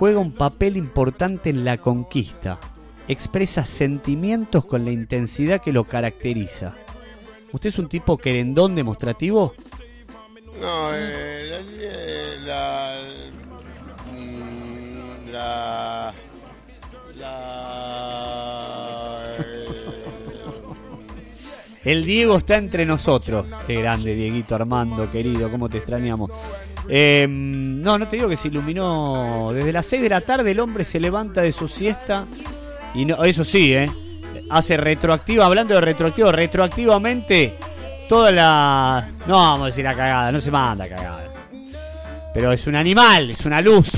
Juega 0.01 0.17
un 0.17 0.31
papel 0.31 0.77
importante 0.77 1.51
en 1.51 1.63
la 1.63 1.77
conquista. 1.77 2.59
Expresa 3.07 3.63
sentimientos 3.63 4.65
con 4.65 4.83
la 4.83 4.89
intensidad 4.89 5.61
que 5.61 5.71
lo 5.71 5.83
caracteriza. 5.83 6.73
¿Usted 7.51 7.69
es 7.69 7.77
un 7.77 7.87
tipo 7.87 8.17
querendón 8.17 8.73
demostrativo? 8.73 9.53
No, 10.59 10.89
eh, 10.95 11.61
la, 12.43 12.95
la, 12.95 12.97
mm, 14.11 15.29
la, 15.31 16.13
la, 17.15 17.61
El 21.83 22.05
Diego 22.05 22.37
está 22.37 22.57
entre 22.57 22.87
nosotros. 22.87 23.45
Qué 23.67 23.75
grande, 23.75 24.15
Dieguito 24.15 24.55
Armando, 24.55 25.11
querido, 25.11 25.51
cómo 25.51 25.69
te 25.69 25.77
extrañamos. 25.77 26.31
Eh, 26.93 27.25
no, 27.25 27.97
no 27.97 28.05
te 28.09 28.17
digo 28.17 28.27
que 28.27 28.35
se 28.35 28.49
iluminó. 28.49 29.51
Desde 29.53 29.71
las 29.71 29.85
6 29.85 30.01
de 30.01 30.09
la 30.09 30.19
tarde 30.19 30.51
el 30.51 30.59
hombre 30.59 30.83
se 30.83 30.99
levanta 30.99 31.41
de 31.41 31.53
su 31.53 31.69
siesta. 31.69 32.25
Y 32.93 33.05
no, 33.05 33.23
eso 33.23 33.45
sí, 33.45 33.73
¿eh? 33.73 33.89
Hace 34.49 34.75
retroactiva, 34.75 35.45
hablando 35.45 35.73
de 35.73 35.81
retroactivo, 35.81 36.33
retroactivamente 36.33 37.55
toda 38.09 38.33
la. 38.33 39.09
No 39.25 39.35
vamos 39.35 39.61
a 39.61 39.65
decir 39.67 39.85
la 39.85 39.95
cagada, 39.95 40.33
no 40.33 40.41
se 40.41 40.51
manda 40.51 40.87
cagada. 40.89 41.29
Pero 42.33 42.51
es 42.51 42.67
un 42.67 42.75
animal, 42.75 43.31
es 43.31 43.45
una 43.45 43.61
luz. 43.61 43.89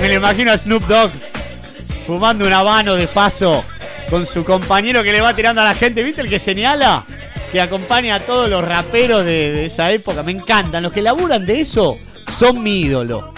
Me 0.00 0.08
lo 0.08 0.14
imagino 0.14 0.52
a 0.52 0.58
Snoop 0.58 0.86
Dogg 0.86 1.10
fumando 2.06 2.46
un 2.46 2.52
habano 2.52 2.96
de 2.96 3.06
paso 3.06 3.64
con 4.10 4.26
su 4.26 4.44
compañero 4.44 5.02
que 5.02 5.10
le 5.10 5.22
va 5.22 5.34
tirando 5.34 5.62
a 5.62 5.64
la 5.64 5.74
gente. 5.74 6.02
¿Viste 6.02 6.20
el 6.20 6.28
que 6.28 6.38
señala? 6.38 7.02
Que 7.50 7.62
acompaña 7.62 8.16
a 8.16 8.20
todos 8.20 8.50
los 8.50 8.62
raperos 8.62 9.24
de, 9.24 9.64
esa 9.64 9.90
época. 9.90 10.22
Me 10.22 10.32
encantan. 10.32 10.82
Los 10.82 10.92
que 10.92 11.00
laburan 11.00 11.46
de 11.46 11.60
eso 11.60 11.96
son 12.38 12.62
mi 12.62 12.82
ídolo. 12.82 13.32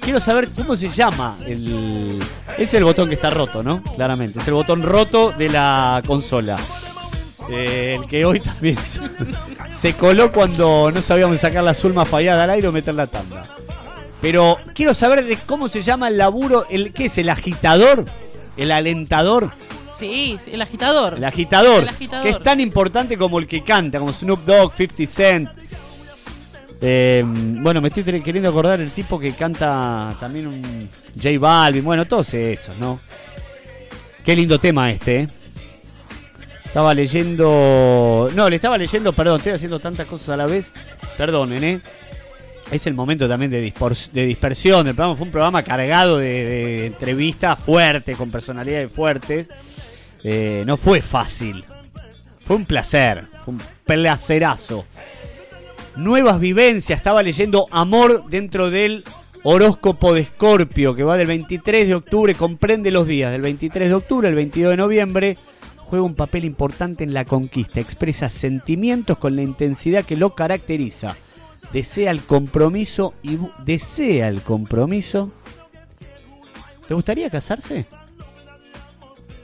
Quiero 0.00 0.20
saber 0.20 0.48
cómo 0.56 0.74
se 0.74 0.88
llama 0.88 1.36
el. 1.46 2.18
Es 2.56 2.72
el 2.72 2.84
botón 2.84 3.10
que 3.10 3.16
está 3.16 3.28
roto, 3.28 3.62
¿no? 3.62 3.82
Claramente. 3.82 4.38
Es 4.38 4.48
el 4.48 4.54
botón 4.54 4.82
roto 4.82 5.32
de 5.32 5.50
la 5.50 6.02
consola. 6.06 6.56
Eh, 7.50 7.98
el 8.00 8.08
que 8.08 8.24
hoy 8.24 8.40
también 8.40 8.78
se 9.78 9.92
coló 9.92 10.32
cuando 10.32 10.90
no 10.90 11.02
sabíamos 11.02 11.40
sacar 11.40 11.62
la 11.62 11.74
Zulma 11.74 12.06
fallada 12.06 12.44
al 12.44 12.50
aire 12.50 12.68
o 12.68 12.72
meter 12.72 12.94
la 12.94 13.06
tanda. 13.06 13.44
Pero 14.20 14.58
quiero 14.74 14.92
saber 14.94 15.24
de 15.24 15.36
cómo 15.46 15.68
se 15.68 15.82
llama 15.82 16.08
el 16.08 16.18
laburo, 16.18 16.66
el 16.68 16.92
¿qué 16.92 17.06
es? 17.06 17.16
¿El 17.18 17.28
agitador? 17.30 18.04
¿El 18.56 18.70
alentador? 18.72 19.50
Sí, 19.98 20.38
el 20.50 20.60
agitador. 20.62 21.14
El 21.16 21.24
agitador, 21.24 21.82
El 21.82 21.88
agitador. 21.88 22.22
que 22.26 22.30
es 22.36 22.42
tan 22.42 22.60
importante 22.60 23.16
como 23.18 23.38
el 23.38 23.46
que 23.46 23.62
canta, 23.62 23.98
como 23.98 24.12
Snoop 24.12 24.44
Dogg, 24.44 24.72
50 24.74 25.06
Cent. 25.06 25.48
Eh, 26.82 27.22
bueno, 27.26 27.80
me 27.82 27.88
estoy 27.88 28.04
quer- 28.04 28.22
queriendo 28.22 28.48
acordar 28.48 28.80
el 28.80 28.90
tipo 28.92 29.18
que 29.18 29.34
canta 29.34 30.14
también 30.18 30.46
un 30.46 30.88
J 31.16 31.38
Balvin, 31.38 31.84
bueno, 31.84 32.06
todos 32.06 32.32
esos, 32.32 32.76
¿no? 32.78 33.00
Qué 34.24 34.34
lindo 34.34 34.58
tema 34.58 34.90
este, 34.90 35.20
¿eh? 35.20 35.28
Estaba 36.64 36.94
leyendo... 36.94 38.30
No, 38.34 38.48
le 38.48 38.56
estaba 38.56 38.78
leyendo, 38.78 39.12
perdón, 39.12 39.38
estoy 39.38 39.52
haciendo 39.52 39.80
tantas 39.80 40.06
cosas 40.06 40.30
a 40.30 40.36
la 40.36 40.46
vez. 40.46 40.72
Perdonen, 41.18 41.64
¿eh? 41.64 41.80
Es 42.70 42.86
el 42.86 42.94
momento 42.94 43.28
también 43.28 43.50
de, 43.50 43.60
de 43.60 44.26
dispersión 44.26 44.84
del 44.84 44.94
programa. 44.94 45.16
Fue 45.16 45.26
un 45.26 45.32
programa 45.32 45.62
cargado 45.64 46.18
de, 46.18 46.44
de 46.44 46.86
entrevistas 46.86 47.58
fuertes, 47.58 48.16
con 48.16 48.30
personalidades 48.30 48.92
fuertes. 48.92 49.48
Eh, 50.22 50.62
no 50.66 50.76
fue 50.76 51.02
fácil. 51.02 51.64
Fue 52.44 52.56
un 52.56 52.64
placer. 52.64 53.24
Fue 53.44 53.54
un 53.54 53.60
placerazo. 53.84 54.84
Nuevas 55.96 56.38
vivencias. 56.38 56.96
Estaba 56.96 57.22
leyendo 57.24 57.66
Amor 57.72 58.24
dentro 58.28 58.70
del 58.70 59.02
horóscopo 59.42 60.14
de 60.14 60.22
Escorpio, 60.22 60.94
que 60.94 61.02
va 61.02 61.16
del 61.16 61.26
23 61.26 61.88
de 61.88 61.94
octubre, 61.94 62.34
comprende 62.34 62.90
los 62.90 63.06
días 63.06 63.32
del 63.32 63.40
23 63.40 63.88
de 63.88 63.94
octubre 63.94 64.28
al 64.28 64.34
22 64.34 64.70
de 64.70 64.76
noviembre. 64.76 65.36
Juega 65.78 66.04
un 66.04 66.14
papel 66.14 66.44
importante 66.44 67.02
en 67.02 67.14
la 67.14 67.24
conquista. 67.24 67.80
Expresa 67.80 68.30
sentimientos 68.30 69.18
con 69.18 69.34
la 69.34 69.42
intensidad 69.42 70.04
que 70.04 70.16
lo 70.16 70.36
caracteriza. 70.36 71.16
Desea 71.72 72.10
el 72.10 72.22
compromiso 72.22 73.14
y 73.22 73.38
desea 73.64 74.28
el 74.28 74.42
compromiso. 74.42 75.30
¿Te 76.88 76.94
gustaría 76.94 77.30
casarse? 77.30 77.86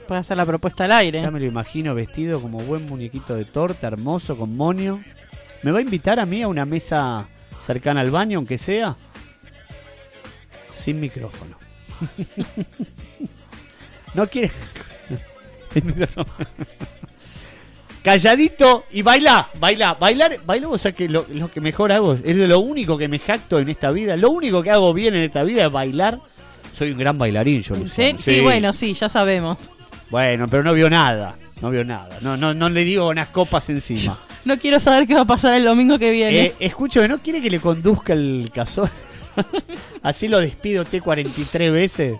Puede 0.07 0.21
hacer 0.21 0.35
la 0.37 0.45
propuesta 0.45 0.85
al 0.85 0.91
aire. 0.91 1.21
Ya 1.21 1.31
me 1.31 1.39
lo 1.39 1.45
imagino 1.45 1.95
vestido 1.95 2.41
como 2.41 2.59
buen 2.59 2.85
muñequito 2.85 3.35
de 3.35 3.45
torta, 3.45 3.87
hermoso, 3.87 4.37
con 4.37 4.55
moño. 4.55 5.01
¿Me 5.63 5.71
va 5.71 5.79
a 5.79 5.81
invitar 5.81 6.19
a 6.19 6.25
mí 6.25 6.41
a 6.41 6.47
una 6.47 6.65
mesa 6.65 7.27
cercana 7.61 8.01
al 8.01 8.11
baño, 8.11 8.37
aunque 8.37 8.57
sea? 8.57 8.97
Sin 10.71 10.99
micrófono. 10.99 11.55
no 14.13 14.27
quiere. 14.27 14.51
Calladito 18.07 18.85
y 18.93 19.01
baila, 19.01 19.49
baila, 19.59 19.95
bailar, 19.95 20.39
bailar, 20.45 20.71
o 20.71 20.77
sea 20.77 20.93
que 20.93 21.09
lo, 21.09 21.25
lo 21.33 21.51
que 21.51 21.59
mejor 21.59 21.91
hago, 21.91 22.13
es 22.13 22.37
de 22.37 22.47
lo 22.47 22.61
único 22.61 22.97
que 22.97 23.09
me 23.09 23.19
jacto 23.19 23.59
en 23.59 23.67
esta 23.67 23.91
vida, 23.91 24.15
lo 24.15 24.29
único 24.29 24.63
que 24.63 24.71
hago 24.71 24.93
bien 24.93 25.13
en 25.13 25.23
esta 25.23 25.43
vida 25.43 25.65
es 25.65 25.71
bailar. 25.73 26.21
Soy 26.73 26.91
un 26.91 26.99
gran 26.99 27.17
bailarín, 27.17 27.61
yo 27.63 27.75
lo 27.75 27.85
¿Sí? 27.89 28.15
Sí, 28.17 28.39
bueno, 28.39 28.71
sí, 28.71 28.93
ya 28.93 29.09
sabemos. 29.09 29.69
bueno, 30.09 30.47
pero 30.47 30.63
no 30.63 30.73
vio 30.73 30.89
nada. 30.89 31.35
No 31.59 31.69
vio 31.69 31.83
nada. 31.83 32.17
No, 32.21 32.37
no, 32.37 32.53
no 32.53 32.69
le 32.69 32.85
digo 32.85 33.09
unas 33.09 33.27
copas 33.27 33.69
encima. 33.69 34.17
No 34.45 34.57
quiero 34.57 34.79
saber 34.79 35.05
qué 35.05 35.13
va 35.13 35.21
a 35.21 35.25
pasar 35.25 35.55
el 35.55 35.65
domingo 35.65 35.99
que 35.99 36.09
viene. 36.09 36.41
Eh, 36.45 36.53
escúchame, 36.61 37.09
¿no 37.09 37.19
quiere 37.19 37.41
que 37.41 37.49
le 37.49 37.59
conduzca 37.59 38.13
el 38.13 38.49
casón? 38.55 38.89
Así 40.01 40.29
lo 40.29 40.39
despido 40.39 40.85
T 40.85 41.01
43 41.01 41.73
veces 41.73 42.17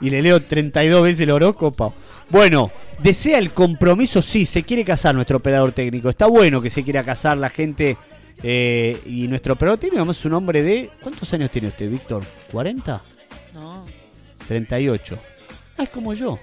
y 0.00 0.10
le 0.10 0.20
leo 0.20 0.42
32 0.42 1.00
veces 1.04 1.20
el 1.20 1.30
horóscopo. 1.30 1.94
Bueno, 2.28 2.72
desea 3.02 3.38
el 3.38 3.50
compromiso, 3.50 4.22
sí, 4.22 4.46
se 4.46 4.62
quiere 4.62 4.84
casar 4.84 5.14
nuestro 5.14 5.38
operador 5.38 5.72
técnico. 5.72 6.08
Está 6.10 6.26
bueno 6.26 6.62
que 6.62 6.70
se 6.70 6.84
quiera 6.84 7.04
casar 7.04 7.36
la 7.36 7.50
gente. 7.50 7.96
eh, 8.42 9.00
y 9.06 9.28
nuestro 9.28 9.54
operador 9.54 9.78
técnico 9.78 10.10
es 10.10 10.24
un 10.24 10.34
hombre 10.34 10.62
de... 10.62 10.90
¿Cuántos 11.02 11.32
años 11.32 11.50
tiene 11.50 11.68
usted, 11.68 11.90
Víctor? 11.90 12.22
¿40? 12.52 13.00
No. 13.54 13.84
38. 14.48 15.18
Ah, 15.78 15.84
es 15.84 15.88
como 15.90 16.14
yo. 16.14 16.38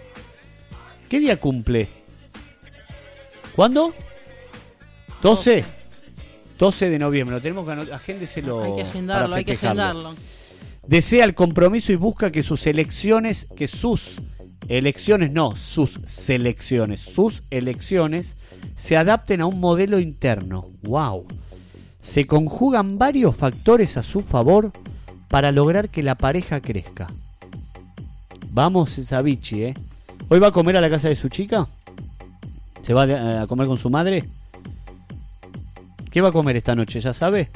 ¿Qué 1.09 1.19
día 1.19 1.37
cumple? 1.37 1.87
¿Cuándo? 3.55 3.93
12. 5.21 5.65
12 6.57 6.89
de 6.89 6.99
noviembre. 6.99 7.35
Lo 7.35 7.41
tenemos 7.41 7.65
que 7.65 7.71
anotar. 7.71 7.93
Agéndeselo. 7.95 8.63
Hay 8.63 8.71
que 8.71 8.77
para 8.77 8.89
agendarlo, 8.89 9.35
hay 9.35 9.45
que 9.45 9.53
agendarlo. 9.53 10.15
Desea 10.87 11.25
el 11.25 11.35
compromiso 11.35 11.91
y 11.91 11.95
busca 11.95 12.31
que 12.31 12.43
sus 12.43 12.65
elecciones, 12.67 13.47
que 13.55 13.67
sus 13.67 14.15
elecciones, 14.69 15.31
no, 15.31 15.55
sus 15.55 15.99
selecciones, 16.05 17.01
sus 17.01 17.43
elecciones 17.49 18.37
se 18.75 18.95
adapten 18.95 19.41
a 19.41 19.47
un 19.47 19.59
modelo 19.59 19.99
interno. 19.99 20.67
¡Wow! 20.83 21.25
Se 21.99 22.25
conjugan 22.25 22.97
varios 22.97 23.35
factores 23.35 23.97
a 23.97 24.03
su 24.03 24.21
favor 24.21 24.71
para 25.27 25.51
lograr 25.51 25.89
que 25.89 26.03
la 26.03 26.15
pareja 26.15 26.61
crezca. 26.61 27.07
Vamos, 28.51 28.97
esa 28.97 29.21
bichi, 29.21 29.63
¿eh? 29.63 29.73
¿Hoy 30.29 30.39
va 30.39 30.47
a 30.47 30.51
comer 30.51 30.77
a 30.77 30.81
la 30.81 30.89
casa 30.89 31.09
de 31.09 31.15
su 31.15 31.29
chica? 31.29 31.67
¿Se 32.81 32.93
va 32.93 33.41
a 33.41 33.47
comer 33.47 33.67
con 33.67 33.77
su 33.77 33.89
madre? 33.89 34.23
¿Qué 36.11 36.21
va 36.21 36.29
a 36.29 36.31
comer 36.31 36.55
esta 36.55 36.75
noche? 36.75 36.99
¿Ya 36.99 37.13
sabe? 37.13 37.49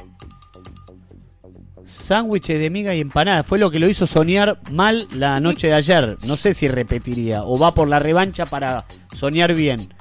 Sándwiches 1.94 2.58
de 2.58 2.70
miga 2.70 2.94
y 2.94 3.00
empanada. 3.00 3.42
Fue 3.44 3.58
lo 3.58 3.70
que 3.70 3.78
lo 3.78 3.88
hizo 3.88 4.06
soñar 4.06 4.58
mal 4.70 5.06
la 5.12 5.40
noche 5.40 5.68
de 5.68 5.74
ayer. 5.74 6.18
No 6.24 6.36
sé 6.36 6.52
si 6.54 6.68
repetiría. 6.68 7.42
O 7.44 7.58
va 7.58 7.72
por 7.74 7.88
la 7.88 7.98
revancha 7.98 8.44
para 8.46 8.84
soñar 9.14 9.54
bien. 9.54 9.92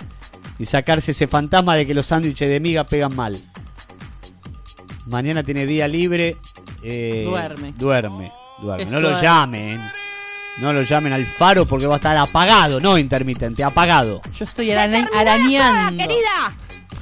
Y 0.60 0.66
sacarse 0.66 1.12
ese 1.12 1.28
fantasma 1.28 1.76
de 1.76 1.86
que 1.88 1.94
los 1.94 2.06
sándwiches 2.08 2.50
de 2.50 2.60
miga 2.60 2.84
pegan 2.84 3.16
mal. 3.16 3.42
Mañana 5.08 5.44
tiene 5.44 5.66
día 5.66 5.88
libre. 5.88 6.36
eh, 6.84 7.24
Duerme. 7.26 7.74
Duerme. 7.78 8.32
duerme. 8.62 8.86
No 8.92 9.00
lo 9.00 9.22
llamen. 9.22 9.82
No 10.60 10.72
lo 10.74 10.84
llamen 10.84 11.14
al 11.14 11.26
faro 11.26 11.66
porque 11.66 11.88
va 11.88 11.96
a 11.96 11.98
estar 11.98 12.16
apagado, 12.16 12.80
no 12.80 12.98
intermitente, 12.98 13.64
apagado. 13.64 14.22
Yo 14.38 14.46
estoy 14.46 14.70
arañando. 14.72 15.10
querida! 15.98 16.54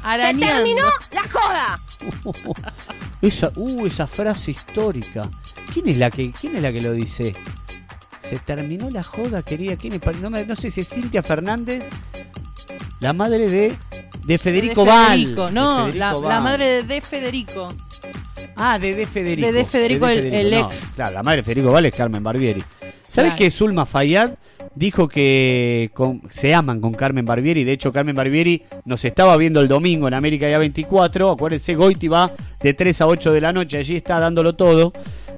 Arañando. 0.03 0.45
¡Se 0.45 0.53
terminó 0.53 0.85
la 1.11 1.21
joda! 1.23 1.79
Esa, 3.21 3.51
uh, 3.55 3.85
esa 3.85 4.07
frase 4.07 4.51
histórica. 4.51 5.29
¿Quién 5.73 5.89
es 5.89 5.97
la 5.97 6.09
que, 6.09 6.31
quién 6.31 6.55
es 6.55 6.61
la 6.63 6.71
que 6.71 6.81
lo 6.81 6.91
dice? 6.91 7.33
Se 8.27 8.39
terminó 8.39 8.89
la 8.89 9.03
joda, 9.03 9.43
querida. 9.43 9.75
¿Quién 9.75 9.93
es? 9.93 10.01
No, 10.21 10.29
me- 10.31 10.45
no 10.45 10.55
sé 10.55 10.71
si 10.71 10.81
es 10.81 10.89
Cintia 10.89 11.21
Fernández, 11.21 11.83
la 12.99 13.13
madre 13.13 13.47
de, 13.49 13.75
de 14.25 14.37
Federico, 14.39 14.83
de 14.83 14.89
Val. 14.89 15.35
De 15.35 15.51
no, 15.51 15.77
Federico 15.85 15.97
la, 15.99 16.13
Val. 16.13 16.23
la 16.29 16.41
madre 16.41 16.65
de, 16.65 16.83
de 16.83 17.01
Federico. 17.01 17.73
Ah, 18.55 18.79
de 18.79 18.95
De 18.95 19.05
Federico. 19.05 19.47
De 19.47 19.53
De 19.53 19.65
Federico, 19.65 20.07
el- 20.07 20.33
el 20.33 20.51
No, 20.51 20.67
ex. 20.67 20.77
claro, 20.95 21.13
la 21.15 21.23
madre 21.23 21.37
de 21.37 21.43
Federico 21.43 21.71
Val 21.71 21.85
es 21.85 21.93
Carmen 21.95 22.23
Barbieri. 22.23 22.63
¿Sabes 23.07 23.31
Claro. 23.31 23.35
que 23.35 23.51
Zulma 23.51 23.85
Fayad 23.85 24.31
dijo 24.75 25.07
que 25.07 25.89
con- 25.93 26.21
se 26.29 26.53
aman 26.53 26.79
con 26.81 26.93
Carmen 26.93 27.25
Barbieri? 27.25 27.63
De 27.63 27.73
hecho, 27.73 27.91
Carmen 27.91 28.15
Barbieri 28.15 28.63
nos 28.85 29.03
estaba 29.05 29.35
viendo 29.37 29.59
el 29.61 29.67
domingo 29.67 30.07
en 30.07 30.13
América 30.13 30.49
ya 30.49 30.57
24. 30.57 31.31
Acuérdense, 31.31 31.75
Goiti 31.75 32.07
va 32.07 32.31
de 32.61 32.73
3 32.73 33.01
a 33.01 33.07
8 33.07 33.31
de 33.33 33.41
la 33.41 33.53
noche. 33.53 33.77
Allí 33.77 33.95
está 33.95 34.19
dándolo 34.19 34.53
todo. 34.55 34.93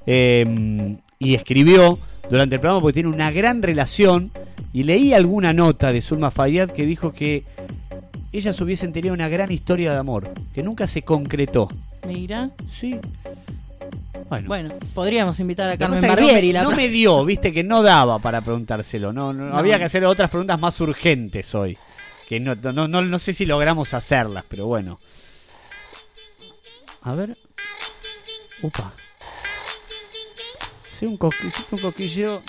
Eh, 0.06 0.96
y 1.20 1.36
escribió 1.36 1.98
durante 2.30 2.56
el 2.56 2.62
programa 2.62 2.82
porque 2.82 2.94
tiene 2.96 3.10
una 3.10 3.32
gran 3.32 3.62
relación. 3.62 4.32
Y 4.74 4.84
leí 4.84 5.14
alguna 5.14 5.54
nota 5.54 5.92
de 5.94 6.02
Zulma 6.02 6.32
Fayad 6.32 6.72
que 6.72 6.86
dijo 6.86 7.14
que 7.14 7.44
ellas 8.32 8.60
hubiesen 8.60 8.92
tenido 8.92 9.14
una 9.14 9.30
gran 9.30 9.52
historia 9.52 9.92
de 9.92 9.98
amor, 10.00 10.30
que 10.56 10.64
nunca 10.64 10.88
se 10.88 11.04
concretó. 11.04 11.70
Mira. 12.08 12.50
Sí. 12.72 12.98
Bueno. 14.30 14.48
Bueno, 14.48 14.76
podríamos 14.94 15.40
invitar 15.40 15.70
a 15.70 15.78
Carmen 15.78 16.02
Barbieri. 16.02 16.48
no, 16.48 16.54
la 16.54 16.64
me, 16.64 16.70
no 16.72 16.76
me 16.76 16.88
dio, 16.88 17.24
viste, 17.26 17.52
que 17.54 17.64
no 17.64 17.84
daba 17.84 18.20
para 18.20 18.42
preguntárselo. 18.42 19.14
No, 19.14 19.32
no, 19.34 19.50
No. 19.50 19.58
Había 19.58 19.78
que 19.78 19.84
hacer 19.86 20.04
otras 20.06 20.30
preguntas 20.30 20.60
más 20.60 20.80
urgentes 20.82 21.54
hoy. 21.54 21.78
Que 22.28 22.40
no, 22.40 22.56
no, 22.56 22.88
no, 22.88 23.02
no 23.02 23.20
sé 23.20 23.34
si 23.34 23.46
logramos 23.46 23.94
hacerlas, 23.94 24.44
pero 24.48 24.66
bueno. 24.66 25.00
A 27.02 27.14
ver. 27.14 27.38
Upa. 28.62 28.94
Sí, 30.90 31.06
un, 31.06 31.20
sí, 31.20 31.66
un 31.72 31.80
cosquilleo 31.80 32.42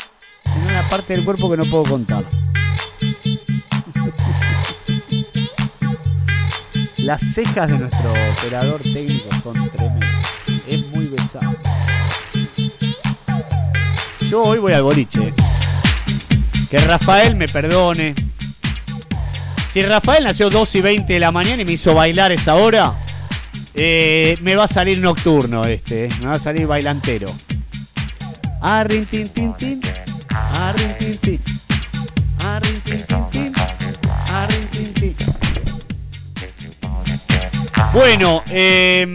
en 0.44 0.62
una 0.62 0.89
parte 0.89 1.14
del 1.16 1.24
cuerpo 1.24 1.50
que 1.50 1.56
no 1.56 1.64
puedo 1.64 1.84
contar. 1.84 2.24
Las 6.98 7.20
cejas 7.34 7.68
de 7.68 7.78
nuestro 7.78 8.12
operador 8.39 8.81
técnico 8.81 9.28
son 9.42 9.68
tremendas. 9.70 10.24
Yo 14.28 14.43
hoy 14.43 14.59
voy 14.59 14.73
al 14.73 14.83
boliche. 14.83 15.33
Que 16.70 16.78
Rafael 16.78 17.34
me 17.36 17.47
perdone. 17.47 18.15
Si 19.73 19.83
Rafael 19.83 20.25
nació 20.25 20.51
2 20.51 20.75
y 20.76 20.81
20 20.81 21.12
de 21.12 21.20
la 21.20 21.31
mañana 21.31 21.62
y 21.62 21.65
me 21.65 21.73
hizo 21.73 21.94
bailar 21.94 22.33
esa 22.33 22.55
hora, 22.55 22.94
eh, 23.75 24.39
me 24.41 24.55
va 24.55 24.65
a 24.65 24.68
salir 24.68 24.99
nocturno 24.99 25.65
este. 25.65 26.07
eh. 26.07 26.09
Me 26.20 26.26
va 26.26 26.33
a 26.34 26.39
salir 26.39 26.67
bailantero. 26.67 27.28
Arrin, 28.60 29.05
tin, 29.07 29.28
tin, 29.28 29.52
tin. 29.55 29.81
Arrin, 30.31 30.94
tin, 30.99 31.18
tin. 31.18 31.41
Arrin, 32.44 32.81
tin, 32.81 33.02
tin, 33.02 33.26
tin. 33.31 33.52
Arrin, 34.33 34.68
tin. 34.94 35.17
Bueno, 37.93 38.43
eh, 38.51 39.07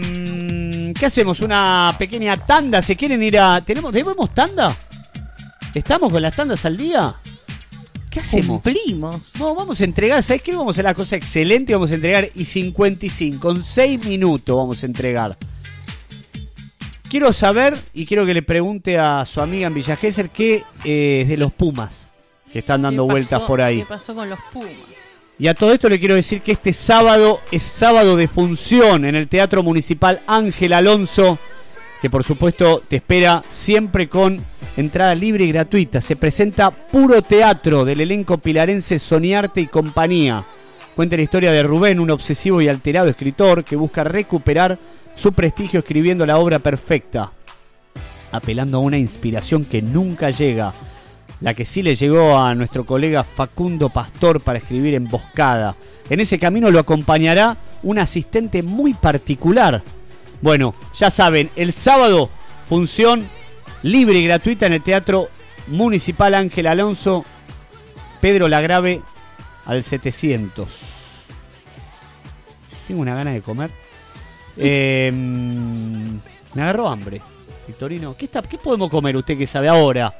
¿qué 0.94 1.06
hacemos? 1.06 1.40
Una 1.40 1.94
pequeña 1.98 2.36
tanda. 2.36 2.82
¿Se 2.82 2.96
quieren 2.96 3.22
ir 3.22 3.38
a.? 3.38 3.60
¿Tenemos, 3.60 3.92
¿Tenemos 3.92 4.34
tanda? 4.34 4.76
¿Estamos 5.74 6.12
con 6.12 6.20
las 6.22 6.34
tandas 6.34 6.64
al 6.64 6.76
día? 6.76 7.14
¿Qué 8.10 8.20
hacemos? 8.20 8.60
Cumplimos. 8.60 9.20
No, 9.38 9.54
vamos 9.54 9.80
a 9.80 9.84
entregar, 9.84 10.22
¿sabes 10.22 10.42
qué? 10.42 10.52
Vamos 10.52 10.68
a 10.68 10.70
hacer 10.72 10.84
la 10.84 10.94
cosa 10.94 11.14
excelente, 11.16 11.72
vamos 11.72 11.92
a 11.92 11.94
entregar 11.94 12.28
y 12.34 12.44
55, 12.44 13.50
en 13.52 13.62
6 13.64 14.04
minutos 14.06 14.56
vamos 14.56 14.82
a 14.82 14.86
entregar. 14.86 15.36
Quiero 17.08 17.32
saber 17.32 17.76
y 17.92 18.06
quiero 18.06 18.24
que 18.26 18.34
le 18.34 18.42
pregunte 18.42 18.98
a 18.98 19.24
su 19.26 19.40
amiga 19.40 19.66
en 19.66 19.74
Villa 19.74 19.96
Gesell 19.96 20.30
qué 20.30 20.64
eh, 20.84 21.20
es 21.22 21.28
de 21.28 21.36
los 21.36 21.52
Pumas 21.52 22.08
que 22.52 22.60
están 22.60 22.82
dando 22.82 23.06
¿Qué 23.06 23.12
vueltas 23.12 23.38
pasó- 23.40 23.46
por 23.46 23.60
ahí. 23.60 23.78
¿Qué 23.80 23.84
pasó 23.86 24.14
con 24.14 24.28
los 24.28 24.38
Pumas? 24.52 24.68
Y 25.40 25.48
a 25.48 25.54
todo 25.54 25.72
esto 25.72 25.88
le 25.88 25.98
quiero 25.98 26.16
decir 26.16 26.42
que 26.42 26.52
este 26.52 26.74
sábado 26.74 27.40
es 27.50 27.62
sábado 27.62 28.14
de 28.14 28.28
función 28.28 29.06
en 29.06 29.14
el 29.14 29.26
Teatro 29.26 29.62
Municipal 29.62 30.20
Ángel 30.26 30.74
Alonso, 30.74 31.38
que 32.02 32.10
por 32.10 32.24
supuesto 32.24 32.82
te 32.86 32.96
espera 32.96 33.42
siempre 33.48 34.06
con 34.06 34.38
entrada 34.76 35.14
libre 35.14 35.44
y 35.44 35.52
gratuita. 35.52 36.02
Se 36.02 36.14
presenta 36.14 36.70
puro 36.70 37.22
teatro 37.22 37.86
del 37.86 38.02
elenco 38.02 38.36
pilarense 38.36 38.98
Soñarte 38.98 39.62
y 39.62 39.66
compañía. 39.66 40.44
Cuenta 40.94 41.16
la 41.16 41.22
historia 41.22 41.52
de 41.52 41.62
Rubén, 41.62 42.00
un 42.00 42.10
obsesivo 42.10 42.60
y 42.60 42.68
alterado 42.68 43.08
escritor 43.08 43.64
que 43.64 43.76
busca 43.76 44.04
recuperar 44.04 44.76
su 45.14 45.32
prestigio 45.32 45.80
escribiendo 45.80 46.26
la 46.26 46.36
obra 46.36 46.58
perfecta, 46.58 47.32
apelando 48.30 48.76
a 48.76 48.80
una 48.80 48.98
inspiración 48.98 49.64
que 49.64 49.80
nunca 49.80 50.28
llega 50.28 50.74
la 51.40 51.54
que 51.54 51.64
sí 51.64 51.82
le 51.82 51.96
llegó 51.96 52.36
a 52.36 52.54
nuestro 52.54 52.84
colega 52.84 53.24
Facundo 53.24 53.88
Pastor 53.88 54.40
para 54.40 54.58
escribir 54.58 54.94
Emboscada. 54.94 55.74
En 56.08 56.20
ese 56.20 56.38
camino 56.38 56.70
lo 56.70 56.78
acompañará 56.78 57.56
un 57.82 57.98
asistente 57.98 58.62
muy 58.62 58.92
particular. 58.94 59.82
Bueno, 60.42 60.74
ya 60.96 61.10
saben, 61.10 61.50
el 61.56 61.72
sábado 61.72 62.30
función 62.68 63.26
libre 63.82 64.18
y 64.18 64.24
gratuita 64.24 64.66
en 64.66 64.74
el 64.74 64.82
Teatro 64.82 65.28
Municipal 65.68 66.34
Ángel 66.34 66.66
Alonso, 66.66 67.24
Pedro 68.20 68.48
Lagrave 68.48 69.00
al 69.66 69.82
700. 69.82 70.68
Tengo 72.86 73.00
una 73.00 73.14
gana 73.14 73.32
de 73.32 73.40
comer. 73.40 73.70
Eh, 74.56 75.10
me 75.12 76.62
agarró 76.62 76.88
hambre, 76.88 77.22
Victorino. 77.66 78.16
¿Qué, 78.18 78.26
está, 78.26 78.42
¿Qué 78.42 78.58
podemos 78.58 78.90
comer 78.90 79.16
usted 79.16 79.38
que 79.38 79.46
sabe 79.46 79.68
ahora? 79.68 80.12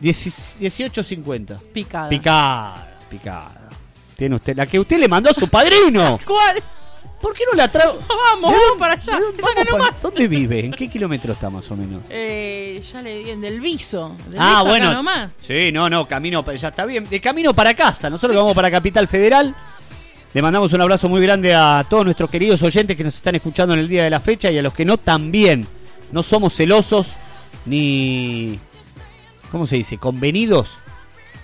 18.50. 0.00 1.58
Picada. 1.72 2.08
Picada, 2.08 2.88
picada. 3.10 3.68
Tiene 4.16 4.36
usted 4.36 4.56
la 4.56 4.66
que 4.66 4.78
usted 4.80 4.98
le 4.98 5.08
mandó 5.08 5.30
a 5.30 5.34
su 5.34 5.48
padrino. 5.48 6.18
¿Cuál? 6.26 6.62
¿Por 7.20 7.34
qué 7.34 7.42
no 7.50 7.56
la 7.56 7.66
trajo? 7.70 7.98
Vamos, 8.08 8.50
¿De 8.52 8.56
vamos 8.56 8.78
para 8.78 8.92
allá. 8.94 9.14
¿De 9.16 9.20
dónde, 9.20 9.38
Esa 9.42 9.48
vamos 9.54 9.70
nomás. 9.72 9.88
para- 9.90 10.00
¿Dónde 10.02 10.28
vive? 10.28 10.64
¿En 10.66 10.70
qué 10.72 10.88
kilómetro 10.88 11.32
está 11.32 11.50
más 11.50 11.68
o 11.70 11.76
menos? 11.76 12.02
Eh, 12.10 12.80
ya 12.92 13.00
le 13.02 13.18
di 13.18 13.40
del 13.40 13.60
viso. 13.60 14.14
Del 14.28 14.38
Ah, 14.38 14.44
viso 14.44 14.58
acá 14.60 14.62
bueno. 14.68 14.92
nomás. 14.92 15.30
Sí, 15.44 15.72
no, 15.72 15.88
no, 15.90 16.06
camino, 16.06 16.44
pa- 16.44 16.54
ya 16.54 16.68
está 16.68 16.84
bien. 16.86 17.08
De 17.08 17.20
camino 17.20 17.52
para 17.54 17.74
casa. 17.74 18.08
Nosotros 18.08 18.32
que 18.36 18.38
vamos 18.40 18.54
para 18.54 18.70
Capital 18.70 19.08
Federal. 19.08 19.54
Le 20.32 20.42
mandamos 20.42 20.72
un 20.74 20.80
abrazo 20.80 21.08
muy 21.08 21.20
grande 21.22 21.54
a 21.54 21.84
todos 21.88 22.04
nuestros 22.04 22.28
queridos 22.30 22.62
oyentes 22.62 22.96
que 22.96 23.02
nos 23.02 23.14
están 23.16 23.34
escuchando 23.34 23.74
en 23.74 23.80
el 23.80 23.88
día 23.88 24.04
de 24.04 24.10
la 24.10 24.20
fecha 24.20 24.50
y 24.50 24.58
a 24.58 24.62
los 24.62 24.74
que 24.74 24.84
no 24.84 24.96
también. 24.98 25.66
No 26.12 26.22
somos 26.22 26.54
celosos 26.54 27.08
ni. 27.66 28.58
¿Cómo 29.50 29.66
se 29.66 29.76
dice? 29.76 29.98
¿Convenidos? 29.98 30.76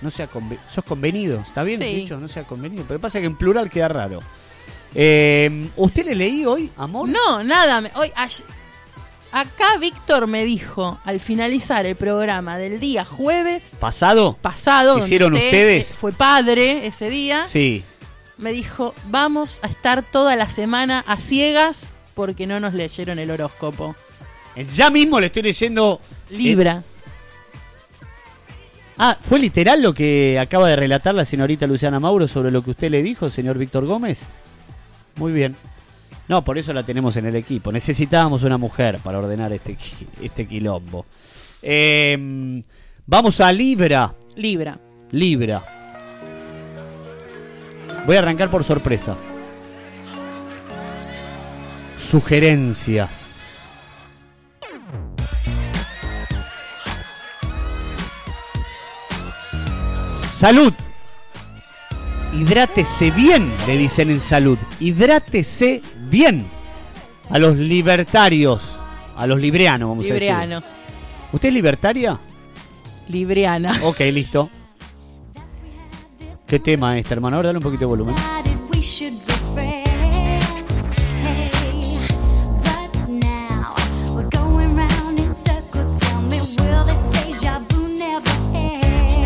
No 0.01 0.09
sea 0.11 0.29
conve- 0.29 0.59
sos 0.73 0.83
convenido, 0.83 1.39
¿está 1.39 1.63
bien 1.63 1.79
Sí. 1.79 1.85
dicho? 1.95 2.17
No 2.17 2.27
sea 2.27 2.43
convenido. 2.43 2.83
Pero 2.87 2.99
pasa 2.99 3.19
que 3.19 3.25
en 3.25 3.35
plural 3.37 3.69
queda 3.69 3.87
raro. 3.87 4.21
Eh, 4.93 5.67
¿Usted 5.75 6.05
le 6.05 6.15
leí 6.15 6.45
hoy, 6.45 6.71
amor? 6.77 7.09
No, 7.09 7.43
nada. 7.43 7.81
me- 7.81 7.91
Hoy, 7.95 8.11
acá 9.31 9.77
Víctor 9.79 10.27
me 10.27 10.45
dijo, 10.45 10.99
al 11.05 11.19
finalizar 11.19 11.85
el 11.85 11.95
programa 11.95 12.57
del 12.57 12.79
día 12.79 13.03
jueves 13.03 13.71
¿Pasado? 13.79 14.37
pasado, 14.41 14.99
¿Hicieron 14.99 15.33
usted, 15.33 15.45
ustedes? 15.47 15.91
eh, 15.91 15.93
fue 15.93 16.11
padre 16.13 16.87
ese 16.87 17.09
día, 17.09 17.45
Sí. 17.47 17.83
me 18.37 18.51
dijo, 18.51 18.93
vamos 19.09 19.59
a 19.63 19.67
estar 19.67 20.03
toda 20.03 20.35
la 20.35 20.49
semana 20.49 21.03
a 21.07 21.17
ciegas 21.17 21.91
porque 22.13 22.47
no 22.47 22.59
nos 22.61 22.73
leyeron 22.73 23.19
el 23.19 23.31
horóscopo. 23.31 23.95
Ya 24.75 24.89
mismo 24.89 25.19
le 25.19 25.25
estoy 25.27 25.41
leyendo. 25.41 25.99
Libra. 26.29 26.81
Ah, 28.97 29.17
¿fue 29.19 29.39
literal 29.39 29.81
lo 29.81 29.93
que 29.93 30.39
acaba 30.39 30.69
de 30.69 30.77
relatar 30.77 31.13
la 31.13 31.25
señorita 31.25 31.67
Luciana 31.67 31.99
Mauro 31.99 32.27
sobre 32.27 32.51
lo 32.51 32.63
que 32.63 32.71
usted 32.71 32.89
le 32.89 33.03
dijo, 33.03 33.29
señor 33.29 33.57
Víctor 33.57 33.85
Gómez? 33.85 34.21
Muy 35.17 35.33
bien. 35.33 35.55
No, 36.27 36.43
por 36.43 36.57
eso 36.57 36.73
la 36.73 36.83
tenemos 36.83 37.15
en 37.17 37.25
el 37.25 37.35
equipo. 37.35 37.71
Necesitábamos 37.71 38.43
una 38.43 38.57
mujer 38.57 38.99
para 39.03 39.19
ordenar 39.19 39.51
este, 39.53 39.77
este 40.21 40.47
quilombo. 40.47 41.05
Eh, 41.61 42.63
vamos 43.05 43.41
a 43.41 43.51
Libra. 43.51 44.13
Libra. 44.35 44.79
Libra. 45.11 45.63
Voy 48.05 48.15
a 48.15 48.19
arrancar 48.19 48.49
por 48.49 48.63
sorpresa. 48.63 49.15
Sugerencias. 51.97 53.24
Salud. 60.45 60.73
Hidrátese 62.31 63.09
bien, 63.09 63.51
le 63.65 63.79
dicen 63.79 64.11
en 64.11 64.19
salud. 64.19 64.59
Hidrátese 64.79 65.81
bien. 66.07 66.45
A 67.31 67.39
los 67.39 67.55
libertarios. 67.55 68.77
A 69.17 69.25
los 69.25 69.39
librianos, 69.39 69.89
vamos 69.89 70.05
a 70.05 70.09
Libriano. 70.09 70.59
decir. 70.61 70.69
¿Usted 71.31 71.47
es 71.47 71.53
libertaria? 71.55 72.19
Libriana. 73.09 73.79
Ok, 73.81 74.01
listo. 74.01 74.51
¿Qué 76.45 76.59
tema 76.59 76.95
este, 76.99 77.15
hermano? 77.15 77.37
Ahora 77.37 77.47
dale 77.47 77.57
un 77.57 77.63
poquito 77.63 77.79
de 77.79 77.85
volumen. 77.87 78.15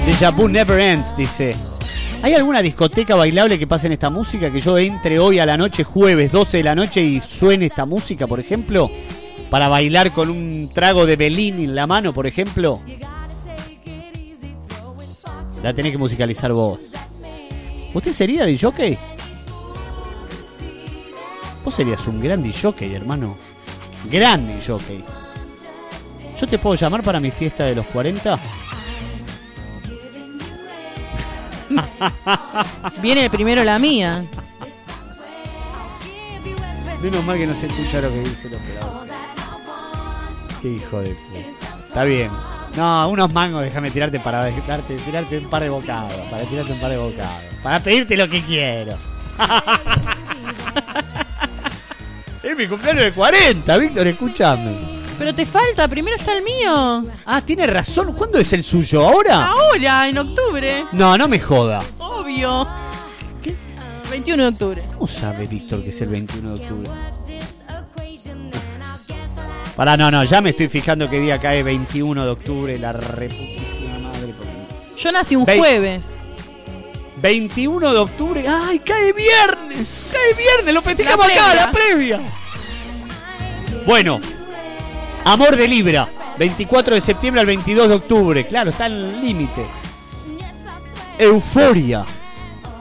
Deja 0.10 0.32
Vu 0.32 0.48
Never 0.48 0.80
Ends, 0.80 1.16
dice. 1.16 1.52
¿Hay 2.24 2.34
alguna 2.34 2.64
discoteca 2.64 3.16
bailable 3.16 3.60
que 3.60 3.68
pase 3.68 3.86
en 3.86 3.94
esta 3.94 4.10
música? 4.10 4.52
Que 4.52 4.60
yo 4.60 4.76
entre 4.80 5.20
hoy 5.20 5.38
a 5.38 5.46
la 5.46 5.56
noche, 5.56 5.84
jueves 5.84 6.32
12 6.32 6.58
de 6.58 6.64
la 6.64 6.74
noche, 6.74 7.00
y 7.04 7.22
suene 7.22 7.68
esta 7.68 7.86
música, 7.86 8.26
por 8.26 8.40
ejemplo? 8.40 8.90
Para 9.52 9.70
bailar 9.70 10.12
con 10.12 10.32
un 10.32 10.72
trago 10.74 11.06
de 11.06 11.16
Belín 11.16 11.60
en 11.60 11.76
la 11.76 11.86
mano, 11.86 12.12
por 12.12 12.26
ejemplo. 12.26 12.82
La 15.62 15.76
tenés 15.76 15.92
que 15.92 16.00
musicalizar 16.00 16.54
vos. 16.54 16.80
¿Usted 17.94 18.12
sería 18.12 18.46
de 18.46 18.58
jockey? 18.58 18.98
Vos 21.64 21.76
serías 21.76 22.08
un 22.08 22.20
gran 22.20 22.52
jockey, 22.52 22.96
hermano. 22.96 23.38
Gran 24.12 24.60
jockey. 24.66 25.04
¿Yo 26.42 26.48
te 26.48 26.58
puedo 26.58 26.76
llamar 26.76 27.04
para 27.04 27.20
mi 27.20 27.30
fiesta 27.30 27.66
de 27.66 27.76
los 27.76 27.86
40? 27.86 28.40
Viene 33.02 33.30
primero 33.30 33.64
la 33.64 33.80
mía. 33.80 34.26
Menos 37.02 37.26
mal 37.26 37.38
que 37.38 37.48
no 37.48 37.54
se 37.54 37.68
escucha 37.68 38.02
lo 38.02 38.10
que 38.10 38.20
dice 38.20 38.48
el 38.48 38.56
operador. 38.56 39.08
Qué 40.62 40.70
hijo 40.70 41.02
de 41.02 41.16
puta. 41.16 41.40
Está 41.88 42.04
bien. 42.04 42.30
No, 42.76 43.10
unos 43.10 43.34
mangos, 43.34 43.64
déjame 43.64 43.90
tirarte 43.90 44.20
para 44.20 44.52
darte, 44.52 44.98
tirarte 44.98 45.38
un 45.38 45.50
par 45.50 45.64
de 45.64 45.70
bocados. 45.70 46.14
Para 46.30 46.44
tirarte 46.44 46.74
un 46.74 46.80
par 46.80 46.92
de 46.92 46.98
bocados. 46.98 47.46
Para 47.64 47.80
pedirte 47.80 48.18
lo 48.18 48.28
que 48.28 48.44
quiero. 48.44 48.98
es 52.44 52.58
mi 52.58 52.68
cumpleaños 52.68 53.06
de 53.06 53.14
40, 53.14 53.78
Víctor, 53.78 54.08
escúchame. 54.08 54.99
Pero 55.20 55.36
te 55.36 55.46
falta, 55.46 55.88
primero 55.88 56.16
está 56.18 56.36
el 56.36 56.44
mío. 56.44 57.04
Ah, 57.26 57.42
tiene 57.42 57.68
razón. 57.68 58.14
¿Cuándo 58.14 58.40
es 58.40 58.52
el 58.54 58.64
suyo? 58.64 59.06
¿Ahora? 59.06 59.48
Ahora, 59.52 60.08
en 60.08 60.18
octubre. 60.18 60.86
No, 60.94 61.18
no 61.18 61.28
me 61.28 61.40
joda. 61.40 61.82
Obvio. 62.00 62.66
21 64.10 64.44
de 64.44 64.50
octubre. 64.50 64.84
¿Cómo 64.94 65.06
sabe 65.08 65.46
Víctor 65.46 65.84
que 65.84 65.90
es 65.90 66.02
el 66.02 66.10
21 66.10 66.56
de 66.56 66.64
octubre? 66.64 66.90
Pará, 69.76 69.96
no, 69.96 70.10
no, 70.12 70.24
ya 70.26 70.42
me 70.42 70.50
estoy 70.50 70.68
fijando 70.68 71.10
qué 71.10 71.20
día 71.20 71.40
cae 71.40 71.64
21 71.64 72.24
de 72.26 72.30
octubre, 72.30 72.78
la 72.80 72.92
reputísima 72.92 73.98
madre. 74.00 74.34
Yo 74.98 75.12
nací 75.12 75.36
un 75.38 75.46
Ve- 75.46 75.58
jueves. 75.58 76.02
21 77.22 77.92
de 77.94 77.98
octubre, 78.00 78.46
¡ay, 78.48 78.80
cae 78.80 79.14
viernes! 79.14 80.08
¡Cae 80.12 80.34
viernes! 80.34 80.74
¡Lo 80.74 80.82
festejamos 80.82 81.26
acá, 81.26 81.54
la 81.56 81.72
previa! 81.72 82.20
Bueno, 83.86 84.20
Amor 85.30 85.56
de 85.58 85.68
Libra, 85.68 86.10
24 86.40 86.96
de 86.96 87.02
septiembre 87.02 87.42
al 87.42 87.46
22 87.46 87.88
de 87.88 87.94
octubre, 87.94 88.44
claro, 88.46 88.72
está 88.72 88.88
en 88.88 89.22
límite. 89.22 89.64
Euforia, 91.20 92.04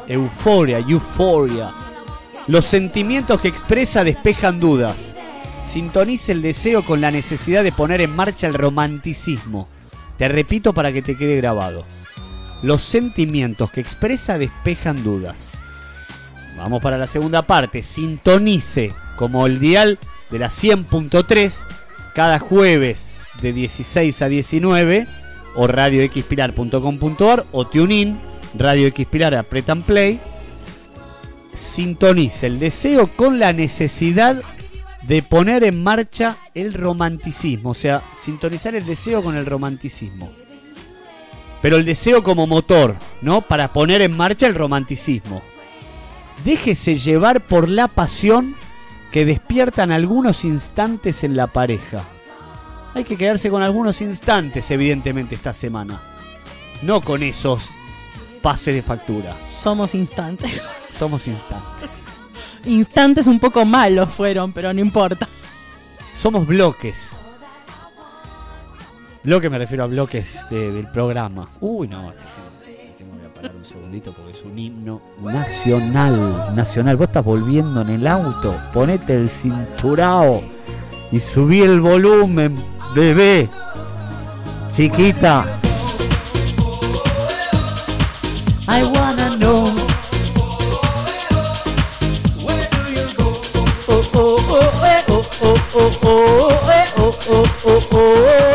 euforia, 0.08 0.78
euforia. 0.78 1.70
Los 2.46 2.64
sentimientos 2.64 3.38
que 3.42 3.48
expresa 3.48 4.02
despejan 4.02 4.60
dudas. 4.60 5.12
Sintonice 5.66 6.32
el 6.32 6.40
deseo 6.40 6.82
con 6.82 7.02
la 7.02 7.10
necesidad 7.10 7.62
de 7.62 7.70
poner 7.70 8.00
en 8.00 8.16
marcha 8.16 8.46
el 8.46 8.54
romanticismo. 8.54 9.68
Te 10.16 10.26
repito 10.28 10.72
para 10.72 10.90
que 10.90 11.02
te 11.02 11.18
quede 11.18 11.36
grabado. 11.36 11.84
Los 12.62 12.80
sentimientos 12.80 13.70
que 13.70 13.82
expresa 13.82 14.38
despejan 14.38 15.04
dudas. 15.04 15.50
Vamos 16.56 16.82
para 16.82 16.96
la 16.96 17.08
segunda 17.08 17.42
parte. 17.42 17.82
Sintonice 17.82 18.90
como 19.16 19.46
el 19.46 19.60
dial 19.60 19.98
de 20.30 20.38
la 20.38 20.48
100.3 20.48 21.66
cada 22.18 22.40
jueves 22.40 23.10
de 23.42 23.52
16 23.52 24.22
a 24.22 24.28
19 24.28 25.06
o 25.54 25.68
radioxpilar.com.ar 25.68 27.46
o 27.52 27.64
TuneIn, 27.64 28.18
Radio 28.54 28.88
Xpilar, 28.88 29.36
apretan 29.36 29.82
play. 29.82 30.18
Sintonice 31.54 32.48
el 32.48 32.58
deseo 32.58 33.14
con 33.14 33.38
la 33.38 33.52
necesidad 33.52 34.42
de 35.02 35.22
poner 35.22 35.62
en 35.62 35.80
marcha 35.80 36.36
el 36.56 36.74
romanticismo, 36.74 37.70
o 37.70 37.74
sea, 37.74 38.02
sintonizar 38.14 38.74
el 38.74 38.84
deseo 38.84 39.22
con 39.22 39.36
el 39.36 39.46
romanticismo. 39.46 40.32
Pero 41.62 41.76
el 41.76 41.84
deseo 41.84 42.24
como 42.24 42.48
motor, 42.48 42.96
¿no? 43.22 43.42
Para 43.42 43.72
poner 43.72 44.02
en 44.02 44.16
marcha 44.16 44.48
el 44.48 44.56
romanticismo. 44.56 45.40
Déjese 46.44 46.98
llevar 46.98 47.42
por 47.42 47.68
la 47.68 47.86
pasión 47.86 48.56
que 49.12 49.24
despiertan 49.24 49.90
algunos 49.92 50.44
instantes 50.44 51.24
en 51.24 51.36
la 51.36 51.46
pareja. 51.46 52.02
Hay 52.94 53.04
que 53.04 53.16
quedarse 53.16 53.50
con 53.50 53.62
algunos 53.62 54.00
instantes, 54.00 54.70
evidentemente, 54.70 55.34
esta 55.34 55.52
semana. 55.52 56.00
No 56.82 57.00
con 57.00 57.22
esos 57.22 57.70
pases 58.42 58.74
de 58.74 58.82
factura. 58.82 59.36
Somos 59.46 59.94
instantes. 59.94 60.60
Somos 60.92 61.26
instantes. 61.28 61.90
Instantes 62.64 63.26
un 63.26 63.38
poco 63.38 63.64
malos 63.64 64.08
fueron, 64.10 64.52
pero 64.52 64.72
no 64.72 64.80
importa. 64.80 65.28
Somos 66.16 66.46
bloques. 66.46 67.16
Bloque 69.22 69.50
me 69.50 69.58
refiero 69.58 69.84
a 69.84 69.86
bloques 69.86 70.46
de- 70.50 70.72
del 70.72 70.90
programa. 70.90 71.48
Uy, 71.60 71.88
no. 71.88 72.12
Un 73.40 73.64
segundito 73.64 74.12
porque 74.12 74.32
es 74.32 74.42
un 74.44 74.58
himno 74.58 75.00
nacional. 75.22 76.54
Nacional. 76.56 76.96
Vos 76.96 77.06
estás 77.06 77.24
volviendo 77.24 77.82
en 77.82 77.90
el 77.90 78.06
auto. 78.06 78.52
Ponete 78.74 79.14
el 79.14 79.28
cinturao 79.28 80.42
y 81.12 81.20
subí 81.20 81.60
el 81.62 81.80
volumen, 81.80 82.56
bebé. 82.96 83.48
Chiquita. 84.74 85.44
I 88.68 88.82
wanna 88.82 89.36
know. 89.38 89.66
Oh, 93.90 94.10
oh, 94.14 94.36
oh, 94.50 94.84
eh, 94.84 95.02
oh, 95.08 95.22
oh, 95.42 95.56
oh, 95.74 95.98
oh, 96.02 96.70
eh, 96.70 96.86
oh, 96.98 97.18
oh, 97.28 97.44
oh, 97.64 97.88
oh. 97.92 98.47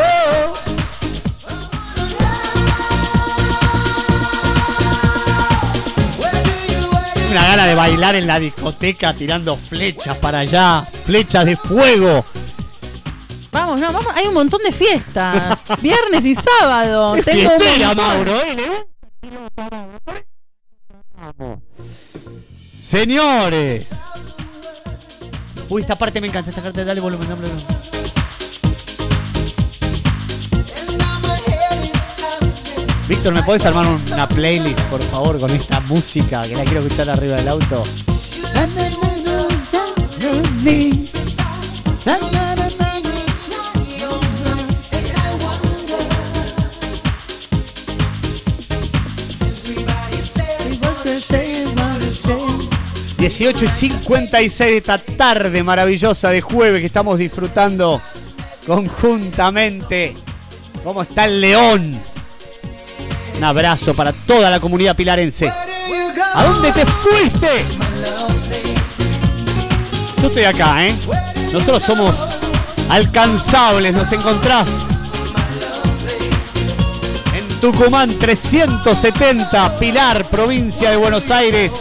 Bailar 7.83 8.15
en 8.15 8.27
la 8.27 8.39
discoteca 8.39 9.13
tirando 9.13 9.57
flechas 9.57 10.17
para 10.17 10.39
allá, 10.39 10.87
flechas 11.03 11.45
de 11.45 11.57
fuego. 11.57 12.23
Vamos, 13.51 13.77
no, 13.77 13.91
vamos. 13.91 14.13
Hay 14.15 14.25
un 14.25 14.33
montón 14.33 14.61
de 14.63 14.71
fiestas. 14.71 15.59
Viernes 15.81 16.23
y 16.23 16.33
sábado. 16.33 17.17
Es 17.17 17.25
Tengo 17.25 17.51
un. 17.51 17.97
Mauro, 17.97 18.41
¿eh? 18.41 18.57
Señores. 22.81 23.89
Uy, 25.67 25.81
esta 25.81 25.97
parte 25.97 26.21
me 26.21 26.27
encanta, 26.27 26.51
esta 26.51 26.61
parte, 26.61 26.85
dale 26.85 27.01
volumen, 27.01 27.27
dale 27.27 27.41
volumen. 27.41 27.92
Víctor, 33.07 33.33
¿me 33.33 33.43
puedes 33.43 33.65
armar 33.65 33.85
una 34.11 34.27
playlist, 34.27 34.79
por 34.83 35.01
favor, 35.03 35.39
con 35.39 35.51
esta 35.51 35.79
música 35.81 36.41
que 36.41 36.55
la 36.55 36.63
quiero 36.63 36.81
escuchar 36.81 37.09
arriba 37.09 37.35
del 37.35 37.47
auto? 37.47 37.83
Everybody 38.55 39.13
18 53.23 53.65
y 53.65 53.67
56 53.69 54.59
de 54.59 54.77
esta 54.77 54.97
tarde 54.97 55.63
maravillosa 55.63 56.29
de 56.29 56.41
jueves 56.41 56.81
que 56.81 56.87
estamos 56.87 57.17
disfrutando 57.17 58.01
conjuntamente. 58.67 60.17
¿Cómo 60.83 61.03
está 61.03 61.23
el 61.23 61.39
león? 61.39 62.12
Un 63.37 63.43
abrazo 63.43 63.93
para 63.93 64.13
toda 64.13 64.49
la 64.49 64.59
comunidad 64.59 64.95
pilarense. 64.95 65.51
¿A 66.33 66.43
dónde 66.43 66.71
te 66.71 66.85
fuiste? 66.85 67.65
Yo 70.21 70.27
estoy 70.27 70.43
acá, 70.43 70.85
¿eh? 70.85 70.95
Nosotros 71.51 71.83
somos 71.83 72.15
alcanzables, 72.89 73.93
nos 73.93 74.11
encontrás 74.11 74.69
en 77.35 77.47
Tucumán 77.59 78.17
370, 78.17 79.77
Pilar, 79.77 80.29
provincia 80.29 80.89
de 80.91 80.97
Buenos 80.97 81.29
Aires, 81.29 81.73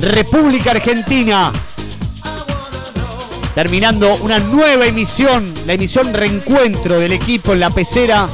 República 0.00 0.70
Argentina. 0.70 1.52
Terminando 3.54 4.14
una 4.22 4.38
nueva 4.38 4.86
emisión, 4.86 5.52
la 5.66 5.72
emisión 5.74 6.14
reencuentro 6.14 6.98
del 7.00 7.12
equipo 7.12 7.52
en 7.52 7.60
la 7.60 7.70
pecera. 7.70 8.28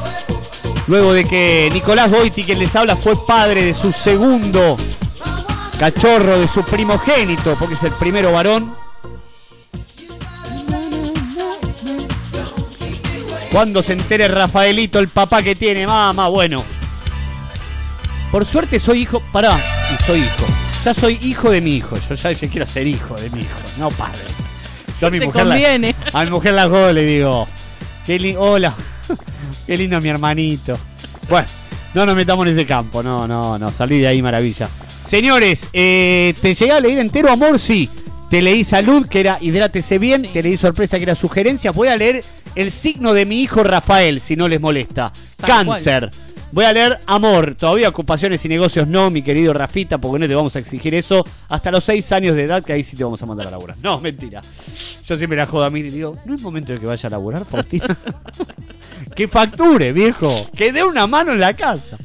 Luego 0.89 1.13
de 1.13 1.25
que 1.27 1.69
Nicolás 1.73 2.11
Boiti, 2.11 2.45
quien 2.45 2.59
les 2.61 2.75
habla, 2.77 2.95
fue 2.97 3.27
padre 3.27 3.65
de 3.65 3.75
su 3.75 3.91
segundo 3.93 4.77
cachorro, 5.79 6.39
de 6.39 6.47
su 6.49 6.63
primogénito, 6.63 7.57
porque 7.59 7.75
es 7.75 7.83
el 7.83 7.93
primero 7.93 8.33
varón. 8.33 8.73
Cuando 13.51 13.83
se 13.83 13.95
entere 13.95 14.29
Rafaelito, 14.29 14.99
el 14.99 15.09
papá 15.09 15.43
que 15.43 15.55
tiene, 15.55 15.87
mamá, 15.87 16.29
bueno. 16.29 16.63
Por 18.31 18.45
suerte 18.45 18.79
soy 18.79 19.03
hijo, 19.03 19.21
pará, 19.33 19.57
y 19.93 20.05
soy 20.05 20.21
hijo. 20.21 20.45
Ya 20.85 20.95
soy 20.95 21.19
hijo 21.23 21.51
de 21.51 21.61
mi 21.61 21.75
hijo, 21.77 21.97
yo 22.09 22.15
ya, 22.15 22.31
ya 22.33 22.49
quiero 22.49 22.67
ser 22.67 22.87
hijo 22.87 23.15
de 23.17 23.29
mi 23.31 23.41
hijo, 23.41 23.59
no 23.79 23.91
padre. 23.91 24.21
Yo 25.01 25.09
a 25.09 25.11
mi 25.11 25.19
mujer 25.27 25.47
la- 25.47 25.55
a 26.13 26.25
mi 26.25 26.31
mujer 26.31 26.55
la 26.55 26.93
le 26.93 27.03
digo, 27.05 27.49
hola, 28.39 28.73
qué 29.67 29.77
lindo 29.77 30.01
mi 30.01 30.09
hermanito. 30.09 30.79
Bueno, 31.29 31.47
no 31.95 32.07
nos 32.07 32.17
metamos 32.17 32.47
en 32.47 32.53
ese 32.53 32.67
campo, 32.67 33.03
no, 33.03 33.27
no, 33.27 33.59
no, 33.59 33.73
salí 33.73 33.99
de 33.99 34.07
ahí, 34.07 34.23
maravilla. 34.23 34.69
Señores, 35.07 35.69
eh, 35.73 36.35
te 36.41 36.55
llegué 36.55 36.73
a 36.73 36.81
leer 36.81 36.99
entero 36.99 37.31
amor, 37.31 37.59
sí. 37.59 37.89
Te 38.29 38.43
leí 38.43 38.65
salud, 38.65 39.07
que 39.07 39.21
era 39.21 39.39
hidrátese 39.41 39.99
bien. 39.99 40.23
Te 40.23 40.43
leí 40.43 40.57
sorpresa, 40.57 40.97
que 40.97 41.05
era 41.05 41.15
sugerencia. 41.15 41.71
Voy 41.71 41.89
a 41.89 41.97
leer 41.97 42.25
el 42.57 42.73
signo 42.73 43.15
de 43.15 43.25
mi 43.25 43.41
hijo 43.41 43.63
Rafael, 43.63 44.21
si 44.21 44.35
no 44.35 44.49
les 44.49 44.61
molesta. 44.61 45.13
Tal 45.37 45.67
Cáncer. 45.67 46.11
Voy 46.51 46.65
a 46.65 46.73
leer 46.73 46.99
amor. 47.07 47.55
Todavía 47.55 47.89
ocupaciones 47.89 48.45
y 48.45 48.49
negocios 48.49 48.89
no, 48.89 49.11
mi 49.11 49.23
querido 49.23 49.53
Rafita, 49.53 49.99
porque 49.99 50.19
no 50.19 50.27
te 50.27 50.35
vamos 50.35 50.57
a 50.57 50.59
exigir 50.59 50.95
eso 50.95 51.25
hasta 51.49 51.71
los 51.71 51.85
6 51.85 52.13
años 52.13 52.35
de 52.35 52.45
edad, 52.45 52.65
que 52.65 52.73
ahí 52.73 52.83
sí 52.83 52.97
te 52.97 53.05
vamos 53.05 53.23
a 53.23 53.27
mandar 53.27 53.47
a 53.47 53.51
laburar. 53.51 53.77
No, 53.81 54.01
mentira. 54.01 54.41
Yo 55.07 55.17
siempre 55.17 55.37
la 55.39 55.47
jodo 55.47 55.65
a 55.65 55.71
mí 55.71 55.81
y 55.81 55.91
digo, 55.91 56.17
¿no 56.25 56.35
es 56.35 56.43
momento 56.43 56.73
de 56.73 56.81
que 56.81 56.87
vaya 56.87 57.07
a 57.07 57.11
laburar, 57.11 57.45
Faustina? 57.45 57.97
que 59.15 59.29
facture, 59.29 59.93
viejo. 59.93 60.47
Que 60.57 60.73
dé 60.73 60.85
una 60.85 61.07
mano 61.07 61.33
en 61.33 61.41
la 61.41 61.55
casa. 61.55 61.99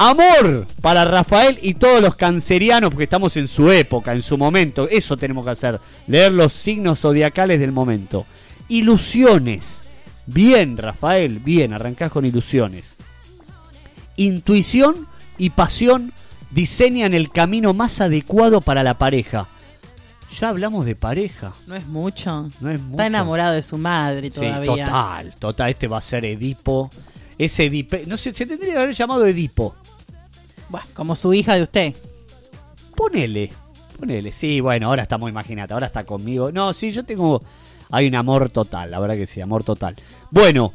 Amor 0.00 0.66
para 0.80 1.04
Rafael 1.04 1.58
y 1.60 1.74
todos 1.74 2.00
los 2.00 2.14
cancerianos, 2.14 2.90
porque 2.90 3.04
estamos 3.04 3.36
en 3.36 3.48
su 3.48 3.70
época, 3.72 4.12
en 4.12 4.22
su 4.22 4.38
momento. 4.38 4.88
Eso 4.88 5.16
tenemos 5.16 5.44
que 5.44 5.50
hacer. 5.50 5.80
Leer 6.06 6.32
los 6.32 6.52
signos 6.52 7.00
zodiacales 7.00 7.58
del 7.58 7.72
momento. 7.72 8.24
Ilusiones. 8.68 9.82
Bien, 10.26 10.76
Rafael, 10.76 11.40
bien, 11.40 11.72
arrancás 11.72 12.12
con 12.12 12.24
ilusiones. 12.24 12.94
Intuición 14.16 15.08
y 15.36 15.50
pasión 15.50 16.12
diseñan 16.50 17.14
el 17.14 17.30
camino 17.30 17.74
más 17.74 18.00
adecuado 18.00 18.60
para 18.60 18.82
la 18.82 18.98
pareja. 18.98 19.48
Ya 20.30 20.50
hablamos 20.50 20.84
de 20.84 20.94
pareja. 20.94 21.52
No 21.66 21.74
es 21.74 21.86
mucho. 21.86 22.50
No 22.60 22.70
es 22.70 22.80
mucho. 22.80 22.90
Está 22.92 23.06
enamorado 23.06 23.54
de 23.54 23.62
su 23.62 23.78
madre 23.78 24.30
Sí, 24.30 24.40
todavía. 24.40 24.84
total, 24.86 25.34
total. 25.38 25.70
Este 25.70 25.88
va 25.88 25.98
a 25.98 26.02
ser 26.02 26.24
Edipo. 26.24 26.90
Ese 27.38 27.66
Edipe. 27.66 28.04
No 28.06 28.16
sé, 28.16 28.34
se 28.34 28.44
tendría 28.46 28.72
que 28.74 28.78
haber 28.78 28.94
llamado 28.94 29.24
Edipo. 29.26 29.74
Buah, 30.68 30.82
como 30.92 31.16
su 31.16 31.32
hija 31.32 31.54
de 31.54 31.62
usted. 31.62 31.94
Ponele. 32.94 33.50
Ponele. 33.98 34.32
Sí, 34.32 34.60
bueno, 34.60 34.88
ahora 34.88 35.04
estamos, 35.04 35.30
imagínate, 35.30 35.72
ahora 35.72 35.86
está 35.86 36.04
conmigo. 36.04 36.52
No, 36.52 36.72
sí, 36.72 36.90
yo 36.90 37.04
tengo. 37.04 37.42
Hay 37.90 38.06
un 38.06 38.14
amor 38.14 38.50
total, 38.50 38.90
la 38.90 39.00
verdad 39.00 39.16
que 39.16 39.26
sí, 39.26 39.40
amor 39.40 39.64
total. 39.64 39.96
Bueno, 40.30 40.74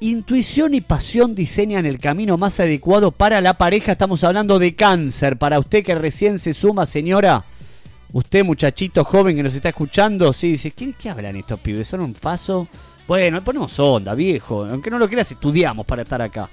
intuición 0.00 0.74
y 0.74 0.82
pasión 0.82 1.34
diseñan 1.34 1.86
el 1.86 1.98
camino 1.98 2.36
más 2.36 2.60
adecuado 2.60 3.12
para 3.12 3.40
la 3.40 3.54
pareja. 3.54 3.92
Estamos 3.92 4.22
hablando 4.24 4.58
de 4.58 4.74
cáncer. 4.74 5.38
Para 5.38 5.58
usted 5.58 5.82
que 5.84 5.94
recién 5.94 6.38
se 6.38 6.52
suma, 6.52 6.84
señora. 6.84 7.44
Usted, 8.12 8.44
muchachito 8.44 9.04
joven 9.04 9.36
que 9.36 9.42
nos 9.42 9.54
está 9.54 9.68
escuchando, 9.68 10.32
sí, 10.32 10.52
dice, 10.52 10.72
¿qué, 10.72 10.94
qué 11.00 11.10
hablan 11.10 11.36
estos 11.36 11.60
pibes? 11.60 11.88
¿Son 11.88 12.00
un 12.00 12.14
paso? 12.14 12.66
Bueno, 13.06 13.42
ponemos 13.42 13.78
onda, 13.78 14.14
viejo. 14.14 14.64
Aunque 14.64 14.90
no 14.90 14.98
lo 14.98 15.08
creas, 15.08 15.30
estudiamos 15.30 15.86
para 15.86 16.02
estar 16.02 16.20
acá. 16.20 16.48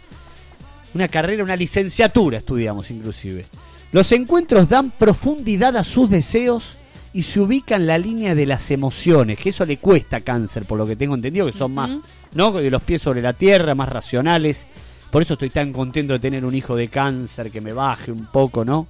Una 0.93 1.07
carrera, 1.07 1.43
una 1.43 1.55
licenciatura 1.55 2.37
estudiamos 2.37 2.89
inclusive. 2.91 3.45
Los 3.91 4.11
encuentros 4.11 4.69
dan 4.69 4.91
profundidad 4.91 5.75
a 5.77 5.83
sus 5.83 6.09
deseos 6.09 6.77
y 7.13 7.23
se 7.23 7.39
ubican 7.39 7.81
en 7.81 7.87
la 7.87 7.97
línea 7.97 8.35
de 8.35 8.45
las 8.45 8.69
emociones, 8.69 9.39
que 9.39 9.49
eso 9.49 9.65
le 9.65 9.77
cuesta 9.77 10.17
a 10.17 10.21
cáncer, 10.21 10.65
por 10.65 10.77
lo 10.77 10.85
que 10.85 10.95
tengo 10.95 11.15
entendido, 11.15 11.45
que 11.47 11.51
son 11.51 11.73
más, 11.73 12.01
¿no? 12.33 12.51
De 12.51 12.69
los 12.69 12.83
pies 12.83 13.01
sobre 13.01 13.21
la 13.21 13.33
tierra, 13.33 13.73
más 13.73 13.89
racionales. 13.89 14.67
Por 15.09 15.21
eso 15.21 15.33
estoy 15.33 15.49
tan 15.49 15.71
contento 15.71 16.13
de 16.13 16.19
tener 16.19 16.45
un 16.45 16.53
hijo 16.53 16.75
de 16.75 16.89
cáncer, 16.89 17.49
que 17.49 17.61
me 17.61 17.73
baje 17.73 18.11
un 18.11 18.27
poco, 18.27 18.63
¿no? 18.65 18.87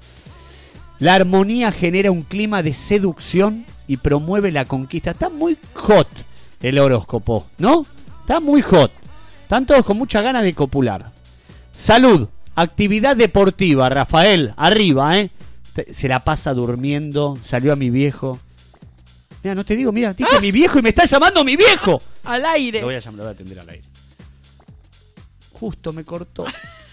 La 1.00 1.14
armonía 1.14 1.72
genera 1.72 2.11
un 2.11 2.24
clima 2.24 2.64
de 2.64 2.74
seducción 2.74 3.66
y 3.88 3.98
promueve 3.98 4.51
la 4.51 4.66
conquista. 4.66 5.11
Está 5.11 5.30
muy 5.30 5.58
hot 5.74 6.08
el 6.61 6.80
horóscopo, 6.80 7.48
¿no? 7.58 7.85
Está 8.22 8.40
muy 8.40 8.61
hot. 8.61 8.92
Están 9.43 9.66
todos 9.66 9.85
con 9.85 9.98
muchas 9.98 10.24
ganas 10.24 10.43
de 10.43 10.53
copular. 10.53 11.11
Salud, 11.72 12.27
actividad 12.56 13.16
deportiva, 13.16 13.88
Rafael, 13.90 14.53
arriba, 14.58 15.19
¿eh? 15.19 15.30
Se 15.92 16.08
la 16.08 16.24
pasa 16.24 16.53
durmiendo, 16.56 17.38
salió 17.43 17.72
a 17.72 17.76
mi 17.76 17.92
viejo. 17.92 18.40
Mira, 19.43 19.53
no 19.53 19.64
te 19.64 19.76
digo, 19.76 19.92
mira, 19.92 20.14
dije 20.14 20.40
mi 20.42 20.51
viejo 20.51 20.80
y 20.80 20.82
me 20.82 20.90
está 20.90 21.06
llamando 21.06 21.43
mi 21.43 21.56
viejo. 21.56 22.01
Al 22.24 22.43
aire. 22.45 22.80
Lo 22.80 22.88
voy 22.88 22.95
a 22.95 23.00
llamar, 23.00 23.17
lo 23.17 23.24
voy 23.24 23.30
a 23.30 23.34
atender 23.34 23.59
al 23.59 23.69
aire. 23.69 23.88
Justo 25.53 25.93
me 25.93 26.03
cortó. 26.03 26.45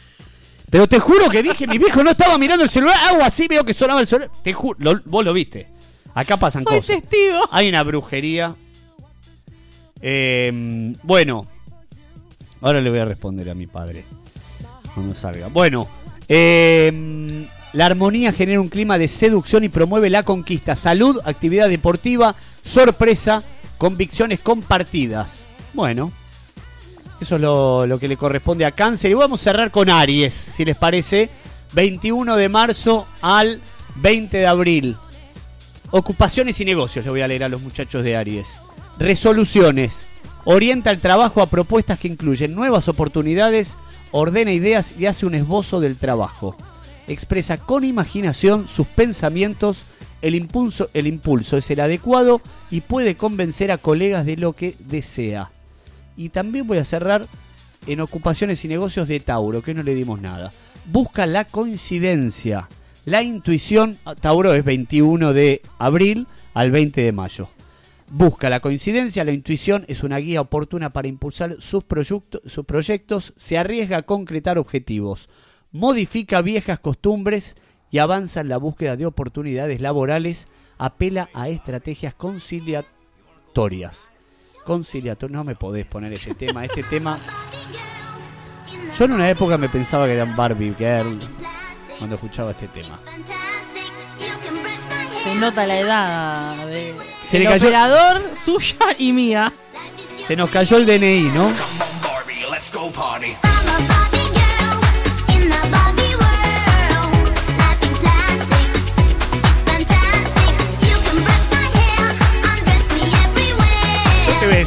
Pero 0.75 0.89
te 0.89 0.99
juro 0.99 1.31
que 1.31 1.41
dije, 1.41 1.69
mi 1.69 1.79
viejo 1.79 2.03
no 2.03 2.11
estaba 2.11 2.37
mirando 2.37 2.65
el 2.65 2.69
celular, 2.69 2.97
hago 3.09 3.23
así, 3.23 3.47
veo 3.47 3.65
que 3.65 3.73
sonaba 3.73 4.01
el 4.01 4.09
celular. 4.09 4.29
Te 4.43 4.53
juro, 4.53 4.77
lo- 4.81 5.01
vos 5.05 5.25
lo 5.25 5.33
viste. 5.33 5.69
Acá 6.15 6.37
pasan 6.37 6.65
Soy 6.65 6.79
cosas. 6.81 6.97
testigo. 7.01 7.39
Hay 7.53 7.69
una 7.69 7.85
brujería. 7.85 8.57
Eh, 10.03 10.93
bueno, 11.05 11.47
ahora 12.61 12.81
le 12.81 12.91
voy 12.91 12.99
a 12.99 13.05
responder 13.05 13.49
a 13.51 13.55
mi 13.55 13.69
padre 13.69 14.05
cuando 14.95 15.15
salga. 15.15 15.47
Bueno, 15.47 15.87
eh, 16.29 17.47
la 17.73 17.87
armonía 17.87 18.33
genera 18.33 18.61
un 18.61 18.69
clima 18.69 18.99
de 18.99 19.07
seducción 19.07 19.63
y 19.63 19.69
promueve 19.69 20.11
la 20.11 20.25
conquista. 20.25 20.75
Salud, 20.75 21.21
actividad 21.25 21.69
deportiva, 21.69 22.35
sorpresa, 22.65 23.45
convicciones 23.79 24.41
compartidas. 24.41 25.47
Bueno, 25.73 26.11
eso 27.21 27.37
es 27.37 27.41
lo, 27.41 27.87
lo 27.87 27.99
que 27.99 28.09
le 28.09 28.17
corresponde 28.17 28.65
a 28.65 28.73
Cáncer. 28.73 29.11
Y 29.11 29.15
vamos 29.15 29.41
a 29.41 29.45
cerrar 29.45 29.71
con 29.71 29.91
Aries, 29.91 30.35
si 30.35 30.65
les 30.65 30.77
parece. 30.77 31.31
21 31.75 32.37
de 32.37 32.49
marzo 32.49 33.07
al 33.21 33.61
20 33.97 34.37
de 34.37 34.47
abril. 34.47 34.97
Ocupaciones 35.91 36.61
y 36.61 36.65
negocios, 36.65 37.05
le 37.05 37.11
voy 37.11 37.21
a 37.21 37.29
leer 37.29 37.45
a 37.45 37.49
los 37.49 37.63
muchachos 37.63 38.03
de 38.05 38.17
Aries. 38.17 38.49
Resoluciones. 38.99 40.07
Orienta 40.45 40.91
el 40.91 41.01
trabajo 41.01 41.41
a 41.41 41.47
propuestas 41.47 41.99
que 41.99 42.09
incluyen 42.09 42.55
nuevas 42.55 42.89
oportunidades, 42.89 43.77
ordena 44.11 44.53
ideas 44.53 44.95
y 44.99 45.07
hace 45.07 45.25
un 45.25 45.35
esbozo 45.35 45.81
del 45.81 45.97
trabajo. 45.97 46.57
Expresa 47.09 47.59
con 47.59 47.85
imaginación 47.85 48.69
sus 48.69 48.87
pensamientos, 48.87 49.85
el 50.21 50.35
impulso, 50.35 50.91
el 50.95 51.07
impulso 51.07 51.57
es 51.57 51.71
el 51.71 51.81
adecuado 51.81 52.41
y 52.71 52.81
puede 52.83 53.15
convencer 53.15 53.73
a 53.73 53.79
colegas 53.79 54.27
de 54.27 54.37
lo 54.37 54.53
que 54.53 54.75
desea. 54.81 55.51
Y 56.17 56.29
también 56.31 56.67
voy 56.67 56.79
a 56.79 56.85
cerrar 56.85 57.27
en 57.87 58.01
ocupaciones 58.01 58.65
y 58.65 58.69
negocios 58.69 59.09
de 59.09 59.21
Tauro, 59.21 59.63
que 59.63 59.75
no 59.75 59.83
le 59.83 59.95
dimos 59.95 60.21
nada. 60.21 60.53
Busca 60.87 61.27
la 61.27 61.45
coincidencia, 61.45 62.69
la 63.05 63.23
intuición. 63.23 63.97
ah, 64.05 64.15
Tauro 64.15 64.55
es 64.55 64.65
21 64.65 65.33
de 65.33 65.61
abril 65.79 66.27
al 66.55 66.71
20 66.71 67.01
de 67.03 67.13
mayo. 67.13 67.49
Busca 68.11 68.49
la 68.51 68.61
coincidencia, 68.61 69.25
la 69.25 69.33
intuición 69.33 69.85
es 69.89 70.03
una 70.03 70.19
guía 70.19 70.41
oportuna 70.43 70.93
para 70.93 71.09
impulsar 71.09 71.57
sus, 71.59 71.83
proyecto- 71.85 72.43
sus 72.47 72.65
proyectos, 72.67 73.33
se 73.37 73.59
arriesga 73.59 73.97
a 73.99 74.03
concretar 74.03 74.59
objetivos, 74.59 75.29
modifica 75.73 76.41
viejas 76.43 76.79
costumbres 76.79 77.57
y 77.91 77.99
avanza 77.99 78.41
en 78.41 78.49
la 78.51 78.59
búsqueda 78.59 78.97
de 78.97 79.07
oportunidades 79.07 79.81
laborales, 79.81 80.47
apela 80.79 81.29
a 81.33 81.49
estrategias 81.49 82.15
conciliatorias. 82.15 84.13
Conciliatorias, 84.65 85.37
no 85.37 85.45
me 85.45 85.55
podés 85.55 85.87
poner 85.87 86.13
ese 86.13 86.35
tema, 86.35 86.65
este 86.65 86.83
tema... 86.83 87.19
Yo 88.99 89.05
en 89.07 89.13
una 89.13 89.29
época 89.29 89.59
me 89.59 89.69
pensaba 89.69 90.07
que 90.07 90.15
eran 90.15 90.37
Barbie 90.37 90.75
Girl 90.79 91.19
cuando 91.99 92.15
escuchaba 92.15 92.53
este 92.53 92.69
tema. 92.69 92.99
Se 95.25 95.35
nota 95.37 95.67
la 95.67 95.79
edad 95.81 96.67
de 96.67 96.95
Se 97.29 97.39
el 97.39 97.43
le 97.45 97.49
cayó- 97.49 97.65
operador, 97.67 98.23
suya 98.37 98.77
y 98.99 99.13
mía. 99.13 99.53
Se 100.27 100.37
nos 100.37 100.49
cayó 100.51 100.77
el 100.77 100.87
DNI, 100.87 101.23
¿no? 101.35 101.51
Yo 101.51 101.53
te 101.53 103.35
voy 103.35 103.39
a 103.51 103.54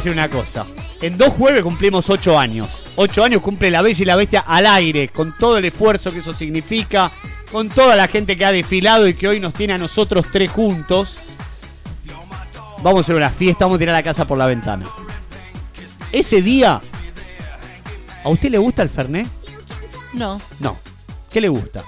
decir 0.08 0.18
una 0.18 0.28
cosa. 0.28 0.66
En 1.00 1.16
dos 1.16 1.28
jueves 1.34 1.62
cumplimos 1.62 2.08
ocho 2.10 2.38
años. 2.38 2.84
Ocho 2.96 3.22
años 3.24 3.40
cumple 3.42 3.70
la 3.70 3.82
Bella 3.82 4.02
y 4.02 4.06
la 4.06 4.16
Bestia 4.16 4.40
al 4.40 4.66
aire, 4.66 5.08
con 5.08 5.36
todo 5.38 5.58
el 5.58 5.64
esfuerzo 5.64 6.12
que 6.12 6.18
eso 6.18 6.32
significa, 6.32 7.10
con 7.52 7.68
toda 7.68 7.94
la 7.96 8.08
gente 8.08 8.36
que 8.36 8.44
ha 8.44 8.52
desfilado 8.52 9.06
y 9.06 9.14
que 9.14 9.28
hoy 9.28 9.40
nos 9.40 9.54
tiene 9.54 9.74
a 9.74 9.78
nosotros 9.78 10.26
tres 10.32 10.50
juntos. 10.50 11.18
Vamos 12.82 12.98
a 12.98 13.00
hacer 13.00 13.16
una 13.16 13.30
fiesta, 13.30 13.64
vamos 13.64 13.76
a 13.76 13.78
tirar 13.80 13.94
la 13.94 14.02
casa 14.02 14.26
por 14.26 14.38
la 14.38 14.46
ventana. 14.46 14.84
Ese 16.12 16.42
día, 16.42 16.80
¿a 18.24 18.28
usted 18.28 18.50
le 18.50 18.58
gusta 18.58 18.82
el 18.82 18.88
Fernet? 18.88 19.26
No. 20.14 20.40
No. 20.60 20.76
¿Qué 21.30 21.40
le 21.40 21.48
gusta? 21.48 21.82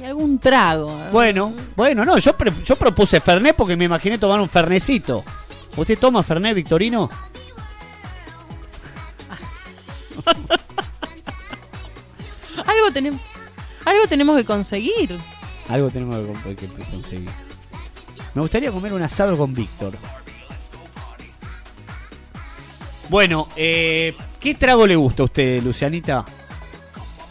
Y 0.00 0.04
algún 0.04 0.38
trago. 0.38 0.96
Bueno, 1.10 1.54
bueno, 1.76 2.04
no, 2.04 2.18
yo, 2.18 2.36
pre- 2.36 2.52
yo 2.64 2.76
propuse 2.76 3.20
Fernet 3.20 3.56
porque 3.56 3.76
me 3.76 3.84
imaginé 3.86 4.18
tomar 4.18 4.40
un 4.40 4.48
Fernecito. 4.48 5.24
¿Usted 5.76 5.98
toma 5.98 6.22
Fernet, 6.22 6.54
Victorino? 6.54 7.10
Algo 12.66 12.90
tenemos. 12.92 13.20
Algo 13.84 14.06
tenemos 14.08 14.36
que 14.36 14.44
conseguir. 14.44 15.18
Algo 15.68 15.90
tenemos 15.90 16.16
que, 16.16 16.32
con- 16.32 16.54
que 16.56 16.68
conseguir. 16.90 17.30
Me 18.34 18.42
gustaría 18.42 18.70
comer 18.72 18.92
un 18.92 19.02
asado 19.02 19.36
con 19.36 19.52
Víctor. 19.54 19.94
Bueno, 23.08 23.48
eh, 23.56 24.16
¿qué 24.40 24.54
trago 24.54 24.86
le 24.86 24.96
gusta 24.96 25.22
a 25.22 25.26
usted, 25.26 25.62
Lucianita? 25.62 26.24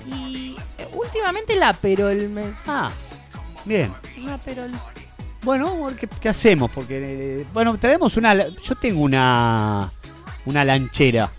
Y 0.07 0.55
eh, 0.77 0.87
últimamente 0.93 1.53
el 1.53 1.63
Aperol. 1.63 2.29
Me... 2.29 2.53
Ah, 2.67 2.91
bien. 3.65 3.91
Un 4.17 4.29
Aperol. 4.29 4.71
Bueno, 5.43 5.89
¿qué, 5.99 6.07
qué 6.07 6.29
hacemos? 6.29 6.71
Porque, 6.71 7.41
eh, 7.41 7.45
bueno, 7.53 7.77
traemos 7.77 8.15
una... 8.17 8.33
Yo 8.47 8.75
tengo 8.75 9.01
una... 9.01 9.91
Una 10.45 10.63
lanchera. 10.65 11.31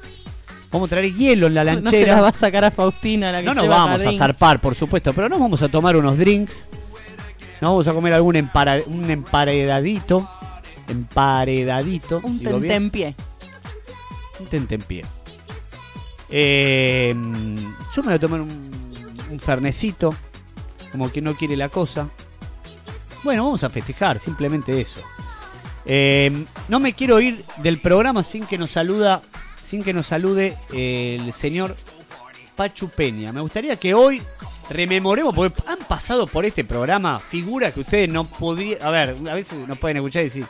Vamos 0.72 0.88
a 0.88 0.96
traer 0.96 1.14
hielo 1.14 1.46
en 1.46 1.54
la 1.54 1.64
No 1.64 1.70
se 1.76 1.80
lanchera. 1.82 2.14
la 2.16 2.20
va 2.22 2.28
a 2.28 2.32
sacar 2.32 2.64
a 2.64 2.70
Faustina 2.70 3.30
la 3.30 3.40
que 3.40 3.44
No 3.44 3.54
nos 3.54 3.64
lleva 3.64 3.76
vamos 3.76 4.04
a 4.04 4.12
zarpar, 4.12 4.60
por 4.60 4.74
supuesto, 4.74 5.12
pero 5.12 5.28
nos 5.28 5.38
vamos 5.38 5.62
a 5.62 5.68
tomar 5.68 5.94
unos 5.96 6.16
drinks. 6.18 6.66
Nos 7.60 7.70
vamos 7.70 7.86
a 7.86 7.92
comer 7.92 8.12
algún 8.14 8.34
empara- 8.36 8.82
un 8.86 9.10
emparedadito. 9.10 10.28
Emparedadito. 10.88 12.20
Un 12.24 12.38
tentempié. 12.40 13.14
Un 14.40 14.46
tentempié. 14.46 15.02
Eh, 16.30 17.14
yo 17.94 18.02
me 18.02 18.08
voy 18.08 18.14
a 18.14 18.18
tomar 18.18 18.40
un, 18.40 18.70
un 19.30 19.40
fernecito. 19.40 20.14
Como 20.92 21.12
que 21.12 21.20
no 21.20 21.34
quiere 21.34 21.56
la 21.56 21.68
cosa. 21.68 22.08
Bueno, 23.24 23.44
vamos 23.44 23.64
a 23.64 23.70
festejar, 23.70 24.18
simplemente 24.18 24.78
eso. 24.78 25.00
Eh, 25.86 26.44
no 26.68 26.78
me 26.78 26.92
quiero 26.92 27.20
ir 27.20 27.42
del 27.58 27.78
programa 27.78 28.22
sin 28.22 28.44
que 28.44 28.58
nos 28.58 28.70
saluda, 28.70 29.22
sin 29.62 29.82
que 29.82 29.94
nos 29.94 30.06
salude 30.06 30.56
eh, 30.74 31.18
el 31.18 31.32
señor 31.32 31.74
Pachu 32.54 32.90
Peña. 32.90 33.32
Me 33.32 33.40
gustaría 33.40 33.76
que 33.76 33.94
hoy 33.94 34.20
rememoremos, 34.68 35.34
porque 35.34 35.62
han 35.66 35.78
pasado 35.78 36.26
por 36.26 36.44
este 36.44 36.64
programa 36.64 37.18
figura 37.18 37.72
que 37.72 37.80
ustedes 37.80 38.10
no 38.10 38.28
podían... 38.28 38.82
A 38.82 38.90
ver, 38.90 39.16
a 39.30 39.34
veces 39.34 39.66
nos 39.66 39.78
pueden 39.78 39.96
escuchar 39.96 40.22
y 40.22 40.26
decir... 40.26 40.46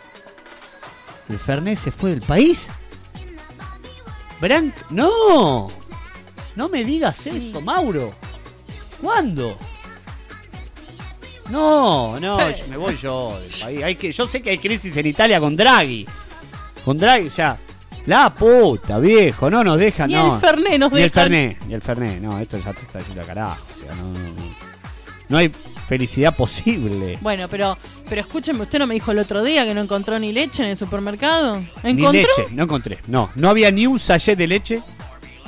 ¿El 1.29 1.39
Fernet 1.39 1.79
se 1.79 1.93
fue 1.93 2.11
del 2.11 2.23
país? 2.23 2.67
Branc... 4.41 4.75
¡No! 4.91 5.69
No 6.57 6.69
me 6.69 6.85
digas 6.85 7.25
eso, 7.29 7.61
Mauro. 7.61 8.13
¿Cuándo? 9.01 9.57
No, 11.51 12.19
no, 12.21 12.39
me 12.69 12.77
voy 12.77 12.97
yo 12.97 13.39
del 13.41 13.51
país. 13.51 13.83
Hay 13.85 13.97
que, 13.97 14.13
yo 14.13 14.27
sé 14.27 14.41
que 14.43 14.51
hay 14.51 14.59
crisis 14.59 14.97
en 14.97 15.07
Italia 15.07 15.39
con 15.41 15.55
Draghi. 15.57 16.07
Con 16.85 16.99
Draghi 16.99 17.29
ya. 17.31 17.57
La 18.07 18.29
puta, 18.31 18.99
viejo, 18.99 19.49
no 19.51 19.65
nos 19.65 19.79
dejan, 19.79 20.09
Ni 20.09 20.15
no. 20.15 20.35
el 20.35 20.41
Fernet 20.41 20.79
nos 20.79 20.93
Ni 20.93 20.99
el 21.03 21.05
dejan. 21.11 21.23
Fernet, 21.25 21.63
ni 21.67 21.75
el 21.75 21.81
Fernet. 21.83 22.21
No, 22.21 22.39
esto 22.39 22.59
ya 22.59 22.73
te 22.75 22.83
está 22.83 22.99
diciendo 22.99 23.23
a 23.23 23.27
carajo. 23.27 23.57
O 23.77 23.85
sea, 23.85 23.95
no, 23.95 24.03
no, 24.05 24.19
no. 24.19 24.55
No 25.31 25.39
hay 25.39 25.51
felicidad 25.89 26.37
posible. 26.37 27.19
Bueno, 27.23 27.49
pero 27.49 27.79
pero 28.09 28.21
escúcheme, 28.21 28.63
usted 28.63 28.79
no 28.79 28.87
me 28.87 28.93
dijo 28.95 29.11
el 29.13 29.19
otro 29.19 29.43
día 29.43 29.65
que 29.65 29.73
no 29.73 29.81
encontró 29.81 30.19
ni 30.19 30.33
leche 30.33 30.63
en 30.63 30.69
el 30.71 30.77
supermercado. 30.77 31.61
Ni 31.83 31.91
¿Encontró? 31.93 32.13
leche, 32.13 32.45
no 32.53 32.65
encontré. 32.65 32.99
No, 33.07 33.31
no 33.37 33.49
había 33.49 33.71
ni 33.71 33.87
un 33.87 33.99
sachet 33.99 34.37
de 34.37 34.47
leche. 34.47 34.83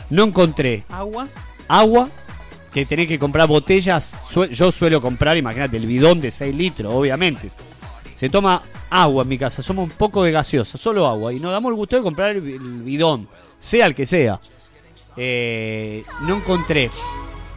No 0.09 0.25
encontré 0.25 0.85
Agua. 0.89 1.27
agua, 1.69 2.09
que 2.77 2.85
tenés 2.85 3.09
que 3.09 3.19
comprar 3.19 3.49
botellas. 3.49 4.19
Yo 4.53 4.71
suelo 4.71 5.01
comprar, 5.01 5.35
imagínate, 5.39 5.79
el 5.79 5.87
bidón 5.87 6.21
de 6.21 6.31
6 6.31 6.55
litros, 6.55 6.93
obviamente. 6.93 7.49
Se 8.17 8.29
toma 8.29 8.61
agua 8.91 9.23
en 9.23 9.29
mi 9.31 9.39
casa, 9.39 9.63
somos 9.63 9.89
un 9.91 9.97
poco 9.97 10.23
de 10.23 10.31
gaseosa, 10.31 10.77
solo 10.77 11.07
agua. 11.07 11.33
Y 11.33 11.41
nos 11.41 11.53
damos 11.53 11.71
el 11.71 11.77
gusto 11.77 11.97
de 11.97 12.03
comprar 12.03 12.33
el, 12.33 12.43
bi- 12.43 12.53
el 12.53 12.83
bidón, 12.83 13.29
sea 13.59 13.87
el 13.87 13.95
que 13.95 14.05
sea. 14.05 14.39
Eh, 15.17 16.05
no 16.23 16.37
encontré 16.37 16.91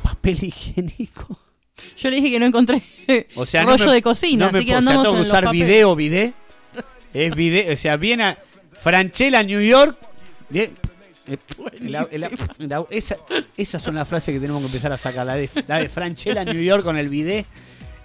papel 0.03 0.37
higiénico. 0.41 1.37
Yo 1.97 2.09
le 2.09 2.15
dije 2.17 2.31
que 2.31 2.39
no 2.39 2.45
encontré 2.45 2.81
O 3.35 3.45
sea, 3.45 3.63
no 3.63 3.71
rollo 3.71 3.87
me- 3.87 3.91
de 3.93 4.01
cocina, 4.01 4.45
no 4.45 4.51
me 4.53 4.59
así 4.59 4.67
que 4.67 4.71
po- 4.73 4.79
o 4.79 4.81
sea, 4.81 4.89
andamos 4.91 5.03
tengo 5.03 5.13
que 5.15 5.17
en 5.17 5.23
los 5.23 5.27
usar 5.27 5.43
papeles. 5.43 5.67
video, 5.67 5.95
bidet. 5.97 6.33
Es 7.13 7.35
bidet, 7.35 7.73
o 7.73 7.77
sea, 7.77 7.97
viene 7.97 8.23
a 8.23 8.37
Franchella, 8.79 9.43
New 9.43 9.59
York. 9.61 9.97
Eh, 11.29 11.37
esa- 12.89 13.17
esas 13.57 13.81
son 13.83 13.95
las 13.95 14.07
frases 14.07 14.33
que 14.33 14.39
tenemos 14.39 14.61
que 14.61 14.67
empezar 14.67 14.91
a 14.91 14.97
sacar. 14.97 15.25
La 15.25 15.35
de, 15.35 15.49
la 15.67 15.77
de 15.77 15.89
Franchella, 15.89 16.43
New 16.43 16.61
York 16.61 16.83
con 16.83 16.97
el 16.97 17.09
bidet. 17.09 17.45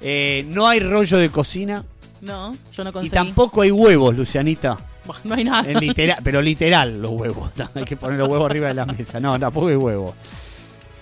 Eh, 0.01 0.44
no 0.49 0.67
hay 0.69 0.81
rollo 0.81 1.19
de 1.19 1.31
cocina. 1.31 1.85
No, 2.20 2.57
yo 2.77 2.85
no 2.85 2.91
Y 2.91 2.93
conseguí. 2.93 3.11
tampoco 3.15 3.62
hay 3.62 3.70
huevos, 3.70 4.17
Lucianita. 4.17 4.77
No 5.25 5.35
hay 5.35 5.44
nada. 5.44 5.70
En 5.70 5.78
literal, 5.81 6.19
pero 6.25 6.41
literal 6.41 7.01
los 7.03 7.11
huevos. 7.12 7.51
Hay 7.75 7.85
que 7.85 7.94
poner 7.97 8.19
los 8.19 8.27
huevos 8.28 8.51
arriba 8.51 8.69
de 8.69 8.75
la 8.75 8.86
mesa. 8.86 9.20
No, 9.20 9.39
tampoco 9.39 9.69
hay 9.69 9.77
huevos. 9.77 10.15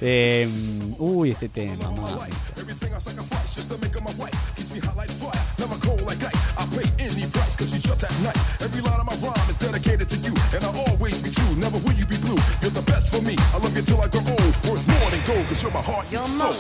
Eh, 0.00 0.48
uy, 0.98 1.30
este 1.30 1.48
tema, 1.48 1.76
mamá. 1.88 2.26
You're 12.62 12.70
the 12.70 12.82
best 12.82 13.08
for 13.08 13.20
me. 13.22 13.34
I 13.54 13.58
love 13.58 13.74
you 13.76 13.82
till 13.82 14.00
I 14.00 14.08
grow 14.08 14.22
old. 14.22 14.54
Worth 14.68 14.86
more 14.86 15.10
than 15.10 15.20
gold 15.26 15.46
cause 15.48 15.62
you're 15.62 15.72
my 15.72 15.82
heart 15.82 16.06
and 16.12 16.26
soul. 16.26 16.56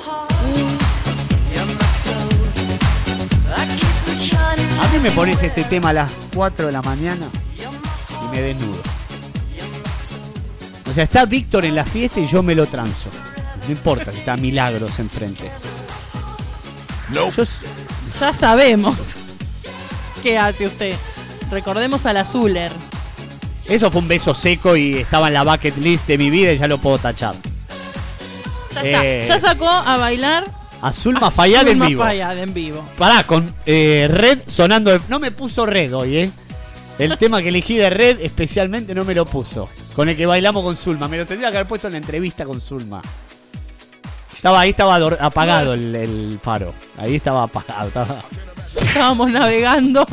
A 4.80 4.88
mí 4.92 4.98
me 5.02 5.10
pones 5.12 5.42
este 5.42 5.64
tema 5.64 5.90
a 5.90 5.92
las 5.92 6.12
4 6.34 6.66
de 6.66 6.72
la 6.72 6.82
mañana 6.82 7.26
y 8.24 8.28
me 8.34 8.40
desnudo. 8.42 8.80
O 10.90 10.94
sea, 10.94 11.04
está 11.04 11.24
Víctor 11.24 11.64
en 11.64 11.74
la 11.74 11.84
fiesta 11.84 12.20
y 12.20 12.26
yo 12.26 12.42
me 12.42 12.54
lo 12.54 12.66
transo. 12.66 13.08
No 13.66 13.72
importa 13.72 14.12
si 14.12 14.18
está 14.18 14.36
Milagros 14.36 14.98
enfrente. 14.98 15.50
Yo 17.12 17.28
s- 17.42 17.64
Ya 18.20 18.34
sabemos. 18.34 18.96
¿Qué 20.22 20.38
hace 20.38 20.66
usted? 20.66 20.94
Recordemos 21.50 22.04
a 22.06 22.12
la 22.12 22.24
Zuller. 22.24 22.72
Eso 23.66 23.90
fue 23.90 24.00
un 24.00 24.08
beso 24.08 24.34
seco 24.34 24.76
y 24.76 24.96
estaba 24.98 25.28
en 25.28 25.34
la 25.34 25.42
bucket 25.44 25.76
list 25.78 26.06
de 26.06 26.18
mi 26.18 26.30
vida 26.30 26.52
y 26.52 26.58
ya 26.58 26.68
lo 26.68 26.78
puedo 26.78 26.98
tachar. 26.98 27.34
Ya 28.74 28.80
está. 28.82 29.04
Eh, 29.04 29.24
Ya 29.28 29.38
sacó 29.40 29.68
a 29.68 29.96
bailar 29.98 30.44
a 30.80 30.92
Zulma 30.92 31.30
Fayad 31.30 31.68
en 31.68 31.78
vivo. 31.80 32.04
En 32.06 32.54
vivo. 32.54 32.84
Pará, 32.98 33.24
con 33.24 33.54
eh, 33.66 34.08
Red 34.10 34.40
sonando. 34.46 34.90
de- 34.90 35.00
No 35.08 35.18
me 35.20 35.30
puso 35.30 35.64
Red 35.66 35.94
hoy, 35.94 36.18
¿eh? 36.18 36.30
El 36.98 37.16
tema 37.18 37.40
que 37.42 37.48
elegí 37.48 37.76
de 37.76 37.88
Red 37.90 38.20
especialmente 38.20 38.94
no 38.94 39.04
me 39.04 39.14
lo 39.14 39.24
puso. 39.24 39.68
Con 39.96 40.08
el 40.08 40.16
que 40.16 40.26
bailamos 40.26 40.62
con 40.62 40.76
Zulma. 40.76 41.08
Me 41.08 41.16
lo 41.18 41.26
tendría 41.26 41.50
que 41.50 41.56
haber 41.56 41.66
puesto 41.68 41.86
en 41.88 41.92
la 41.92 41.98
entrevista 41.98 42.44
con 42.44 42.60
Zulma. 42.60 43.00
Estaba 44.34 44.60
ahí, 44.60 44.70
estaba 44.70 44.96
apagado 44.96 45.74
el, 45.74 45.94
el 45.94 46.38
faro. 46.42 46.74
Ahí 46.98 47.16
estaba 47.16 47.44
apagado. 47.44 47.88
estaba- 47.88 48.24
Estábamos 48.76 49.30
navegando. 49.30 50.04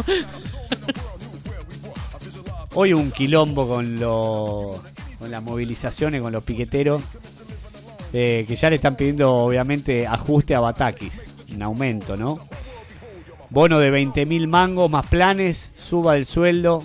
Hoy 2.82 2.94
un 2.94 3.12
quilombo 3.12 3.68
con, 3.68 4.00
lo- 4.00 4.82
con 5.18 5.30
las 5.30 5.44
movilizaciones, 5.44 6.22
con 6.22 6.32
los 6.32 6.46
piqueteros. 6.46 7.02
eh, 8.14 8.46
que 8.48 8.56
ya 8.56 8.70
le 8.70 8.78
están 8.78 8.96
pidiendo, 8.96 9.32
obviamente, 9.36 10.08
ajuste 10.08 10.56
a 10.56 10.62
Batakis. 10.62 11.12
Un 11.54 11.62
aumento, 11.62 12.16
¿no? 12.16 12.40
Bono 13.50 13.80
de 13.80 13.90
20 13.92 14.26
mil 14.26 14.48
mangos 14.48 14.90
más 14.90 15.06
planes, 15.08 15.74
suba 15.76 16.16
el 16.16 16.26
sueldo. 16.26 16.82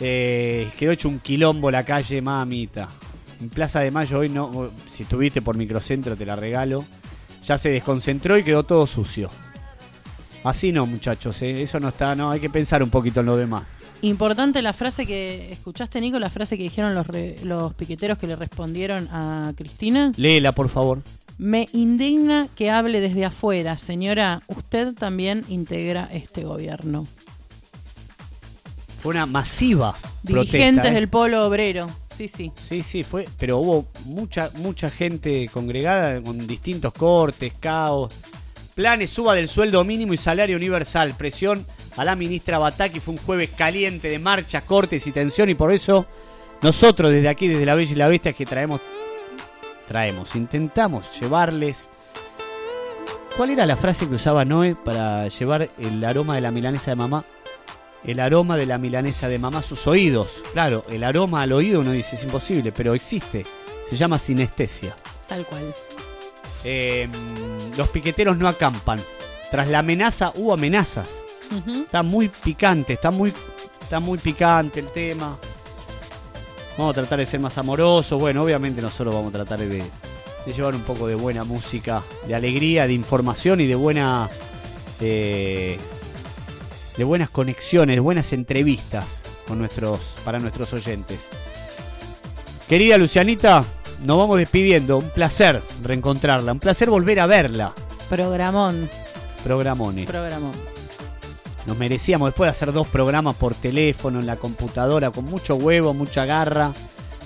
Eh, 0.00 0.68
quedó 0.76 0.90
hecho 0.90 1.08
un 1.08 1.20
quilombo 1.20 1.70
la 1.70 1.84
calle, 1.84 2.20
mamita. 2.20 2.88
En 3.40 3.50
Plaza 3.50 3.78
de 3.78 3.92
Mayo 3.92 4.18
hoy 4.18 4.28
no, 4.28 4.70
si 4.88 5.04
estuviste 5.04 5.40
por 5.40 5.56
microcentro 5.56 6.16
te 6.16 6.26
la 6.26 6.34
regalo. 6.34 6.84
Ya 7.46 7.58
se 7.58 7.68
desconcentró 7.68 8.36
y 8.36 8.42
quedó 8.42 8.64
todo 8.64 8.88
sucio. 8.88 9.30
Así 10.42 10.72
no, 10.72 10.84
muchachos, 10.84 11.40
¿eh? 11.42 11.62
eso 11.62 11.78
no 11.78 11.90
está, 11.90 12.16
no, 12.16 12.32
hay 12.32 12.40
que 12.40 12.50
pensar 12.50 12.82
un 12.82 12.90
poquito 12.90 13.20
en 13.20 13.26
lo 13.26 13.36
demás. 13.36 13.62
Importante 14.02 14.60
la 14.60 14.72
frase 14.72 15.06
que 15.06 15.50
escuchaste, 15.52 16.00
Nico, 16.00 16.18
la 16.18 16.28
frase 16.30 16.56
que 16.58 16.64
dijeron 16.64 16.94
los, 16.94 17.06
re- 17.06 17.36
los 17.42 17.72
piqueteros 17.74 18.18
que 18.18 18.26
le 18.26 18.36
respondieron 18.36 19.08
a 19.10 19.52
Cristina. 19.56 20.12
Léela, 20.16 20.52
por 20.52 20.68
favor. 20.68 21.02
Me 21.38 21.68
indigna 21.72 22.46
que 22.54 22.70
hable 22.70 23.00
desde 23.00 23.24
afuera, 23.24 23.78
señora. 23.78 24.42
Usted 24.46 24.92
también 24.94 25.44
integra 25.48 26.08
este 26.12 26.44
gobierno. 26.44 27.06
Fue 29.00 29.10
una 29.14 29.26
masiva 29.26 29.94
Dirigentes 30.22 30.60
protesta. 30.60 30.88
¿eh? 30.88 30.94
del 30.94 31.08
polo 31.08 31.46
obrero. 31.46 31.86
Sí, 32.10 32.28
sí. 32.28 32.52
Sí, 32.54 32.82
sí, 32.82 33.02
fue, 33.04 33.26
pero 33.38 33.58
hubo 33.58 33.86
mucha 34.04 34.50
mucha 34.56 34.88
gente 34.88 35.48
congregada 35.52 36.22
con 36.22 36.46
distintos 36.46 36.92
cortes, 36.92 37.52
caos, 37.58 38.12
planes, 38.74 39.10
suba 39.10 39.34
del 39.34 39.48
sueldo 39.48 39.82
mínimo 39.84 40.14
y 40.14 40.16
salario 40.16 40.56
universal, 40.56 41.14
presión 41.16 41.66
a 41.96 42.04
la 42.04 42.16
ministra 42.16 42.58
Bataki, 42.58 43.00
fue 43.00 43.14
un 43.14 43.20
jueves 43.20 43.50
caliente 43.50 44.08
de 44.08 44.18
marchas, 44.18 44.64
cortes 44.64 45.06
y 45.06 45.12
tensión 45.12 45.48
y 45.48 45.54
por 45.54 45.72
eso 45.72 46.06
nosotros 46.62 47.12
desde 47.12 47.28
aquí, 47.28 47.48
desde 47.48 47.66
La 47.66 47.74
Bella 47.74 47.92
y 47.92 47.96
la 47.96 48.08
Bestia, 48.08 48.30
es 48.30 48.36
que 48.36 48.46
traemos, 48.46 48.80
traemos, 49.86 50.34
intentamos 50.34 51.20
llevarles... 51.20 51.90
¿Cuál 53.36 53.50
era 53.50 53.66
la 53.66 53.76
frase 53.76 54.08
que 54.08 54.14
usaba 54.14 54.44
Noé 54.44 54.76
para 54.76 55.26
llevar 55.26 55.68
el 55.78 56.04
aroma 56.04 56.36
de 56.36 56.40
la 56.40 56.52
milanesa 56.52 56.92
de 56.92 56.96
mamá? 56.96 57.24
El 58.04 58.20
aroma 58.20 58.56
de 58.56 58.64
la 58.64 58.78
milanesa 58.78 59.28
de 59.28 59.40
mamá 59.40 59.58
a 59.58 59.62
sus 59.62 59.88
oídos. 59.88 60.40
Claro, 60.52 60.84
el 60.88 61.02
aroma 61.02 61.42
al 61.42 61.52
oído 61.52 61.80
uno 61.80 61.90
dice 61.90 62.14
es 62.14 62.22
imposible, 62.22 62.70
pero 62.70 62.94
existe. 62.94 63.44
Se 63.90 63.96
llama 63.96 64.20
sinestesia. 64.20 64.96
Tal 65.26 65.44
cual. 65.46 65.74
Eh, 66.62 67.08
los 67.76 67.88
piqueteros 67.88 68.38
no 68.38 68.46
acampan. 68.46 69.00
Tras 69.50 69.68
la 69.68 69.80
amenaza 69.80 70.32
hubo 70.36 70.54
amenazas. 70.54 71.24
Está 71.82 72.02
muy 72.02 72.28
picante, 72.28 72.94
está 72.94 73.10
muy, 73.10 73.32
está 73.80 74.00
muy 74.00 74.18
picante 74.18 74.80
el 74.80 74.88
tema. 74.88 75.36
Vamos 76.76 76.92
a 76.92 76.94
tratar 76.94 77.18
de 77.20 77.26
ser 77.26 77.40
más 77.40 77.56
amorosos. 77.58 78.20
Bueno, 78.20 78.42
obviamente 78.42 78.82
nosotros 78.82 79.14
vamos 79.14 79.30
a 79.34 79.44
tratar 79.44 79.60
de, 79.60 79.66
de 80.46 80.52
llevar 80.52 80.74
un 80.74 80.82
poco 80.82 81.06
de 81.06 81.14
buena 81.14 81.44
música, 81.44 82.02
de 82.26 82.34
alegría, 82.34 82.86
de 82.86 82.94
información 82.94 83.60
y 83.60 83.66
de 83.66 83.74
buena. 83.74 84.28
eh, 85.00 85.78
de 86.96 87.04
buenas 87.04 87.30
conexiones, 87.30 87.96
de 87.96 88.00
buenas 88.00 88.32
entrevistas 88.32 89.04
con 89.48 89.58
nuestros, 89.58 90.00
para 90.24 90.38
nuestros 90.38 90.72
oyentes. 90.72 91.28
Querida 92.68 92.96
Lucianita, 92.98 93.64
nos 94.04 94.16
vamos 94.16 94.38
despidiendo. 94.38 94.98
Un 94.98 95.10
placer 95.10 95.60
reencontrarla, 95.82 96.52
un 96.52 96.60
placer 96.60 96.88
volver 96.90 97.20
a 97.20 97.26
verla. 97.26 97.72
Programón. 98.08 98.88
Programone. 99.42 100.04
Programón. 100.04 100.52
Nos 101.66 101.78
merecíamos 101.78 102.28
después 102.28 102.48
de 102.48 102.52
hacer 102.52 102.72
dos 102.72 102.88
programas 102.88 103.36
por 103.36 103.54
teléfono, 103.54 104.20
en 104.20 104.26
la 104.26 104.36
computadora, 104.36 105.10
con 105.10 105.24
mucho 105.24 105.56
huevo, 105.56 105.94
mucha 105.94 106.24
garra 106.24 106.72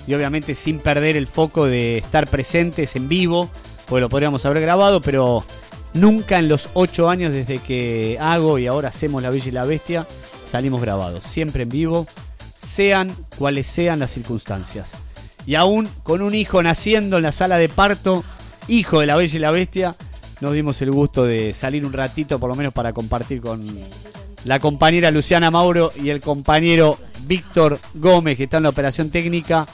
y 0.07 0.13
obviamente 0.13 0.55
sin 0.55 0.79
perder 0.79 1.17
el 1.17 1.27
foco 1.27 1.65
de 1.65 1.97
estar 1.97 2.27
presentes 2.27 2.95
en 2.95 3.09
vivo, 3.09 3.49
porque 3.87 4.01
lo 4.01 4.09
podríamos 4.09 4.45
haber 4.45 4.61
grabado, 4.61 5.01
pero 5.01 5.43
nunca 5.93 6.39
en 6.39 6.47
los 6.47 6.69
ocho 6.73 7.09
años 7.09 7.33
desde 7.33 7.59
que 7.59 8.17
hago 8.19 8.57
y 8.59 8.67
ahora 8.67 8.89
hacemos 8.89 9.21
La 9.21 9.29
Bella 9.29 9.47
y 9.47 9.51
la 9.51 9.65
Bestia 9.65 10.05
salimos 10.49 10.81
grabados, 10.81 11.23
siempre 11.23 11.63
en 11.63 11.69
vivo, 11.69 12.07
sean 12.55 13.15
cuales 13.37 13.67
sean 13.67 13.99
las 13.99 14.11
circunstancias. 14.11 14.93
Y 15.45 15.55
aún 15.55 15.89
con 16.03 16.21
un 16.21 16.33
hijo 16.33 16.63
naciendo 16.63 17.17
en 17.17 17.23
la 17.23 17.31
sala 17.31 17.57
de 17.57 17.69
parto, 17.69 18.23
hijo 18.67 18.99
de 18.99 19.05
La 19.05 19.15
Bella 19.15 19.35
y 19.35 19.39
la 19.39 19.51
Bestia, 19.51 19.95
nos 20.41 20.53
dimos 20.53 20.81
el 20.81 20.91
gusto 20.91 21.25
de 21.25 21.53
salir 21.53 21.85
un 21.85 21.93
ratito, 21.93 22.39
por 22.39 22.49
lo 22.49 22.55
menos 22.55 22.73
para 22.73 22.93
compartir 22.93 23.41
con 23.41 23.61
la 24.45 24.59
compañera 24.59 25.11
Luciana 25.11 25.51
Mauro 25.51 25.91
y 25.95 26.09
el 26.09 26.21
compañero 26.21 26.97
Víctor 27.25 27.79
Gómez, 27.93 28.37
que 28.37 28.45
está 28.45 28.57
en 28.57 28.63
la 28.63 28.69
operación 28.69 29.09
técnica, 29.09 29.67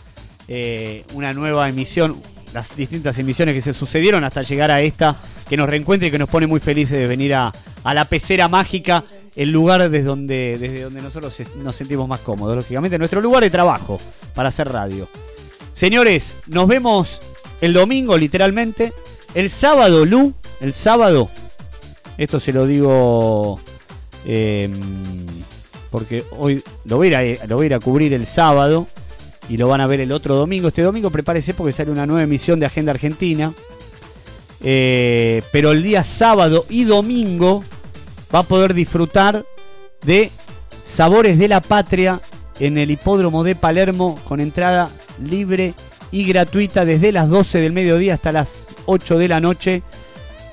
eh, 0.48 1.03
una 1.14 1.34
nueva 1.34 1.69
emisión, 1.69 2.16
las 2.53 2.76
distintas 2.76 3.18
emisiones 3.19 3.53
que 3.56 3.61
se 3.61 3.74
sucedieron 3.74 4.24
hasta 4.24 4.42
llegar 4.42 4.72
a 4.72 4.82
esta, 4.82 5.16
que 5.48 5.58
nos 5.58 5.69
reencuentra 5.69 6.08
y 6.08 6.11
que 6.11 6.19
nos 6.19 6.30
pone 6.30 6.48
muy 6.48 6.60
felices 6.60 6.98
de 6.98 7.08
venir 7.08 7.34
a, 7.35 7.52
a 7.84 7.94
la 7.94 8.06
pecera 8.06 8.48
mágica, 8.48 9.03
el 9.35 9.52
lugar 9.52 9.90
desde 9.90 10.06
donde, 10.06 10.58
desde 10.58 10.82
donde 10.82 11.02
nosotros 11.02 11.35
nos 11.58 11.76
sentimos 11.76 12.08
más 12.08 12.22
cómodos, 12.22 12.56
lógicamente, 12.56 12.98
nuestro 12.98 13.22
lugar 13.22 13.44
de 13.44 13.50
trabajo 13.50 14.00
para 14.34 14.50
hacer 14.50 14.69
radio. 14.69 15.08
Señores, 15.74 16.35
nos 16.48 16.68
vemos 16.68 17.22
el 17.61 17.74
domingo, 17.74 18.18
literalmente. 18.18 18.94
El 19.34 19.50
sábado, 19.50 20.06
Lu, 20.06 20.34
el 20.61 20.74
sábado, 20.74 21.30
esto 22.18 22.40
se 22.40 22.53
lo 22.53 22.66
digo 22.66 23.60
eh, 24.25 24.69
porque 25.91 26.25
hoy 26.31 26.63
lo 26.85 26.97
voy, 26.97 27.13
a 27.13 27.23
ir 27.23 27.39
a, 27.41 27.45
lo 27.45 27.57
voy 27.57 27.71
a 27.71 27.79
cubrir 27.79 28.13
el 28.13 28.25
sábado 28.25 28.87
y 29.47 29.57
lo 29.57 29.67
van 29.67 29.81
a 29.81 29.87
ver 29.87 29.99
el 29.99 30.11
otro 30.11 30.35
domingo. 30.35 30.67
Este 30.67 30.81
domingo 30.81 31.09
prepárese 31.09 31.53
porque 31.53 31.73
sale 31.73 31.91
una 31.91 32.05
nueva 32.05 32.23
emisión 32.23 32.59
de 32.59 32.65
Agenda 32.65 32.91
Argentina. 32.91 33.53
Eh, 34.61 35.43
pero 35.51 35.71
el 35.71 35.83
día 35.83 36.03
sábado 36.03 36.65
y 36.69 36.85
domingo 36.85 37.63
va 38.33 38.39
a 38.39 38.43
poder 38.43 38.73
disfrutar 38.73 39.45
de 40.03 40.31
Sabores 40.85 41.37
de 41.37 41.47
la 41.47 41.61
Patria 41.61 42.19
en 42.59 42.77
el 42.77 42.91
hipódromo 42.91 43.43
de 43.43 43.55
Palermo 43.55 44.19
con 44.25 44.39
entrada 44.39 44.89
libre 45.23 45.73
y 46.11 46.25
gratuita 46.25 46.85
desde 46.85 47.11
las 47.11 47.29
12 47.29 47.59
del 47.59 47.73
mediodía 47.73 48.13
hasta 48.13 48.31
las 48.31 48.57
8 48.85 49.17
de 49.17 49.27
la 49.27 49.39
noche. 49.39 49.83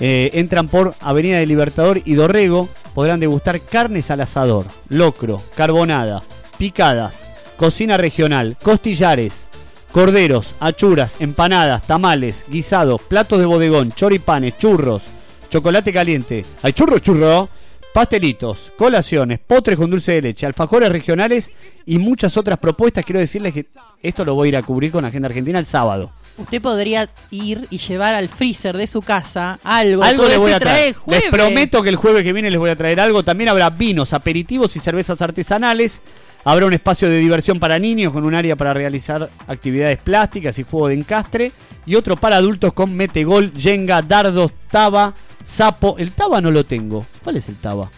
Eh, 0.00 0.30
entran 0.34 0.68
por 0.68 0.94
Avenida 1.00 1.38
del 1.38 1.48
Libertador 1.48 2.02
y 2.04 2.14
Dorrego. 2.14 2.68
Podrán 2.94 3.20
degustar 3.20 3.60
carnes 3.60 4.10
al 4.10 4.20
asador, 4.20 4.66
locro, 4.88 5.40
carbonada, 5.54 6.22
picadas, 6.58 7.24
cocina 7.56 7.96
regional, 7.96 8.56
costillares, 8.62 9.46
corderos, 9.92 10.54
achuras, 10.60 11.16
empanadas, 11.20 11.86
tamales, 11.86 12.44
guisados, 12.48 13.00
platos 13.02 13.38
de 13.38 13.46
bodegón, 13.46 13.92
choripanes, 13.92 14.58
churros, 14.58 15.02
chocolate 15.48 15.92
caliente. 15.92 16.44
¿Hay 16.62 16.72
churros, 16.72 17.02
churro? 17.02 17.48
Pastelitos, 17.94 18.72
colaciones, 18.78 19.38
potres 19.38 19.76
con 19.76 19.90
dulce 19.90 20.12
de 20.12 20.22
leche, 20.22 20.46
alfajores 20.46 20.90
regionales 20.90 21.50
y 21.84 21.98
muchas 21.98 22.38
otras 22.38 22.58
propuestas. 22.58 23.04
Quiero 23.04 23.20
decirles 23.20 23.52
que 23.52 23.66
esto 24.02 24.24
lo 24.24 24.34
voy 24.34 24.48
a 24.48 24.50
ir 24.50 24.56
a 24.56 24.62
cubrir 24.62 24.90
con 24.90 25.04
Agenda 25.04 25.28
Argentina 25.28 25.58
el 25.58 25.66
sábado. 25.66 26.10
Usted 26.38 26.62
podría 26.62 27.10
ir 27.30 27.66
y 27.70 27.78
llevar 27.78 28.14
al 28.14 28.28
freezer 28.28 28.76
de 28.76 28.86
su 28.86 29.02
casa 29.02 29.58
algo. 29.62 30.02
Algo 30.02 30.26
les 30.26 30.38
voy 30.38 30.52
a 30.52 30.58
traer. 30.58 30.96
Les 31.06 31.24
prometo 31.24 31.82
que 31.82 31.90
el 31.90 31.96
jueves 31.96 32.22
que 32.22 32.32
viene 32.32 32.50
les 32.50 32.58
voy 32.58 32.70
a 32.70 32.76
traer 32.76 33.00
algo. 33.00 33.22
También 33.22 33.50
habrá 33.50 33.68
vinos, 33.70 34.12
aperitivos 34.12 34.74
y 34.76 34.80
cervezas 34.80 35.20
artesanales. 35.20 36.00
Habrá 36.44 36.66
un 36.66 36.72
espacio 36.72 37.08
de 37.08 37.18
diversión 37.18 37.60
para 37.60 37.78
niños 37.78 38.12
con 38.12 38.24
un 38.24 38.34
área 38.34 38.56
para 38.56 38.72
realizar 38.72 39.28
actividades 39.46 39.98
plásticas 39.98 40.58
y 40.58 40.62
juego 40.62 40.88
de 40.88 40.94
encastre. 40.94 41.52
Y 41.84 41.96
otro 41.96 42.16
para 42.16 42.36
adultos 42.36 42.72
con 42.72 42.96
metegol, 42.96 43.52
yenga, 43.52 44.00
dardos, 44.00 44.52
taba, 44.70 45.14
sapo. 45.44 45.96
El 45.98 46.12
taba 46.12 46.40
no 46.40 46.50
lo 46.50 46.64
tengo. 46.64 47.04
¿Cuál 47.22 47.36
es 47.36 47.48
el 47.48 47.56
taba? 47.56 47.90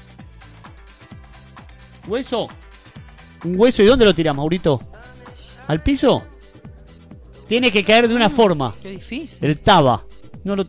¿Hueso? 2.07 2.49
¿Un 3.45 3.59
hueso? 3.59 3.83
¿Y 3.83 3.87
dónde 3.87 4.05
lo 4.05 4.15
tiramos, 4.15 4.43
Maurito? 4.43 4.81
¿Al 5.69 5.83
piso? 5.83 6.25
Tiene 7.49 7.71
que 7.71 7.85
caer 7.85 8.09
de 8.09 8.15
una 8.15 8.31
forma. 8.31 8.75
Qué 8.83 8.91
difícil. 8.91 9.39
El 9.41 9.59
taba. 9.59 10.05
No 10.45 10.57
lo... 10.57 10.67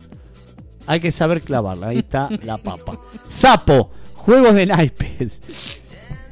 Hay 0.86 1.00
que 1.00 1.10
saber 1.10 1.42
clavarla. 1.42 1.88
Ahí 1.88 1.98
está 1.98 2.28
la 2.44 2.58
papa. 2.58 2.98
Sapo. 3.26 3.90
Juegos 4.14 4.54
de 4.54 4.66
naipes. 4.66 5.40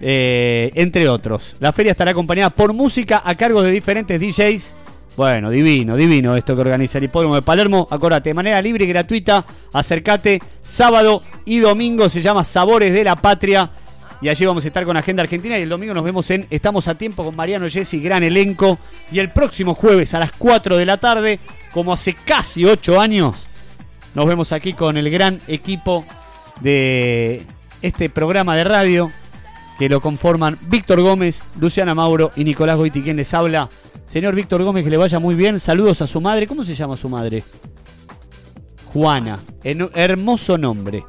Eh, 0.01 0.71
entre 0.75 1.09
otros. 1.09 1.57
La 1.61 1.73
feria 1.73 1.93
estará 1.93 2.11
acompañada 2.11 2.51
por 2.51 2.73
música 2.73 3.23
a 3.25 3.35
cargo 3.37 3.63
de 3.63 3.71
diferentes 3.71 4.21
DJs. 4.21 4.75
Bueno, 5.17 5.49
divino, 5.49 5.97
divino 5.97 6.37
esto 6.37 6.55
que 6.57 6.61
organiza 6.61 6.99
el 6.99 7.05
Hipódromo 7.05 7.37
de 7.37 7.43
Palermo. 7.43 7.87
Acordate, 7.91 8.31
de 8.31 8.35
manera 8.35 8.61
libre 8.61 8.85
y 8.85 8.89
gratuita. 8.89 9.45
Acércate 9.73 10.43
sábado 10.61 11.23
y 11.45 11.59
domingo. 11.59 12.09
Se 12.09 12.21
llama 12.21 12.45
Sabores 12.45 12.93
de 12.93 13.05
la 13.05 13.17
Patria. 13.17 13.71
Y 14.21 14.29
allí 14.29 14.47
vamos 14.47 14.65
a 14.65 14.69
estar 14.69 14.85
con 14.85 14.97
Agenda 14.97 15.23
Argentina. 15.23 15.59
Y 15.59 15.63
el 15.63 15.69
domingo 15.69 15.95
nos 15.95 16.05
vemos 16.05 16.31
en 16.31 16.47
Estamos 16.51 16.89
a 16.89 16.97
Tiempo 16.97 17.25
con 17.25 17.37
Mariano 17.37 17.69
Jessy, 17.69 18.01
gran 18.01 18.23
elenco. 18.23 18.79
Y 19.13 19.19
el 19.19 19.31
próximo 19.31 19.75
jueves 19.75 20.15
a 20.15 20.19
las 20.19 20.33
4 20.33 20.77
de 20.77 20.87
la 20.87 20.97
tarde, 20.97 21.39
como 21.73 21.93
hace 21.93 22.15
casi 22.15 22.65
8 22.65 23.01
años, 23.01 23.47
nos 24.15 24.27
vemos 24.27 24.53
aquí 24.53 24.73
con 24.73 24.97
el 24.97 25.11
gran 25.11 25.41
equipo 25.49 26.05
de 26.61 27.43
este 27.83 28.09
programa 28.09 28.57
de 28.57 28.65
radio 28.65 29.11
que 29.79 29.89
lo 29.89 30.01
conforman 30.01 30.57
Víctor 30.69 31.01
Gómez, 31.01 31.45
Luciana 31.59 31.95
Mauro 31.95 32.31
y 32.37 32.45
Nicolás 32.45 32.77
Goiti, 32.77 33.03
quien 33.03 33.17
les 33.17 33.35
habla. 33.35 33.69
Señor 34.07 34.35
Víctor 34.35 34.63
Gómez, 34.63 34.85
que 34.85 34.91
le 34.91 34.97
vaya 34.97 35.19
muy 35.19 35.35
bien. 35.35 35.59
Saludos 35.59 36.01
a 36.01 36.07
su 36.07 36.21
madre. 36.21 36.47
¿Cómo 36.47 36.63
se 36.63 36.75
llama 36.75 36.97
su 36.97 37.09
madre? 37.09 37.43
Juana. 38.93 39.41
Hermoso 39.65 40.57
nombre. 40.57 41.03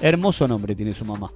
Hermoso 0.00 0.46
nombre 0.46 0.74
tiene 0.74 0.92
su 0.92 1.04
mamá. 1.04 1.30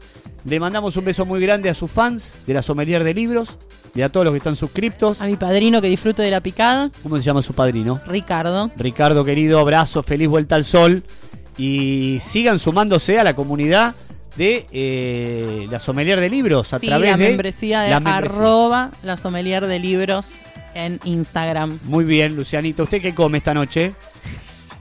Le 0.44 0.60
mandamos 0.60 0.96
un 0.96 1.04
beso 1.04 1.24
muy 1.26 1.40
grande 1.40 1.68
a 1.70 1.74
sus 1.74 1.90
fans 1.90 2.34
de 2.46 2.54
la 2.54 2.62
Sommelier 2.62 3.02
de 3.04 3.12
Libros 3.14 3.56
y 3.94 4.02
a 4.02 4.08
todos 4.08 4.24
los 4.24 4.32
que 4.32 4.38
están 4.38 4.56
suscriptos. 4.56 5.20
A 5.20 5.26
mi 5.26 5.36
padrino 5.36 5.80
que 5.82 5.88
disfrute 5.88 6.22
de 6.22 6.30
la 6.30 6.40
picada, 6.40 6.90
¿Cómo 7.02 7.16
se 7.16 7.22
llama 7.22 7.42
su 7.42 7.54
padrino? 7.54 8.00
Ricardo. 8.06 8.70
Ricardo 8.76 9.24
querido, 9.24 9.58
abrazo, 9.58 10.02
feliz 10.02 10.28
vuelta 10.28 10.54
al 10.54 10.64
sol. 10.64 11.02
Y 11.58 12.18
sigan 12.22 12.58
sumándose 12.58 13.18
a 13.18 13.24
la 13.24 13.34
comunidad 13.34 13.94
de 14.36 14.66
eh, 14.72 15.66
la 15.70 15.78
Sommelier 15.80 16.18
de 16.18 16.30
Libros 16.30 16.72
a 16.72 16.78
Sí, 16.78 16.86
través 16.86 17.10
la 17.10 17.16
de 17.18 17.28
membresía 17.28 17.82
de 17.82 17.90
la 17.90 18.00
membresía. 18.00 18.38
arroba 18.38 18.90
la 19.02 19.16
sommelier 19.18 19.66
de 19.66 19.78
libros 19.78 20.28
en 20.74 20.98
Instagram. 21.04 21.78
Muy 21.84 22.04
bien, 22.04 22.34
Lucianito. 22.34 22.84
¿Usted 22.84 23.02
qué 23.02 23.14
come 23.14 23.38
esta 23.38 23.52
noche? 23.54 23.94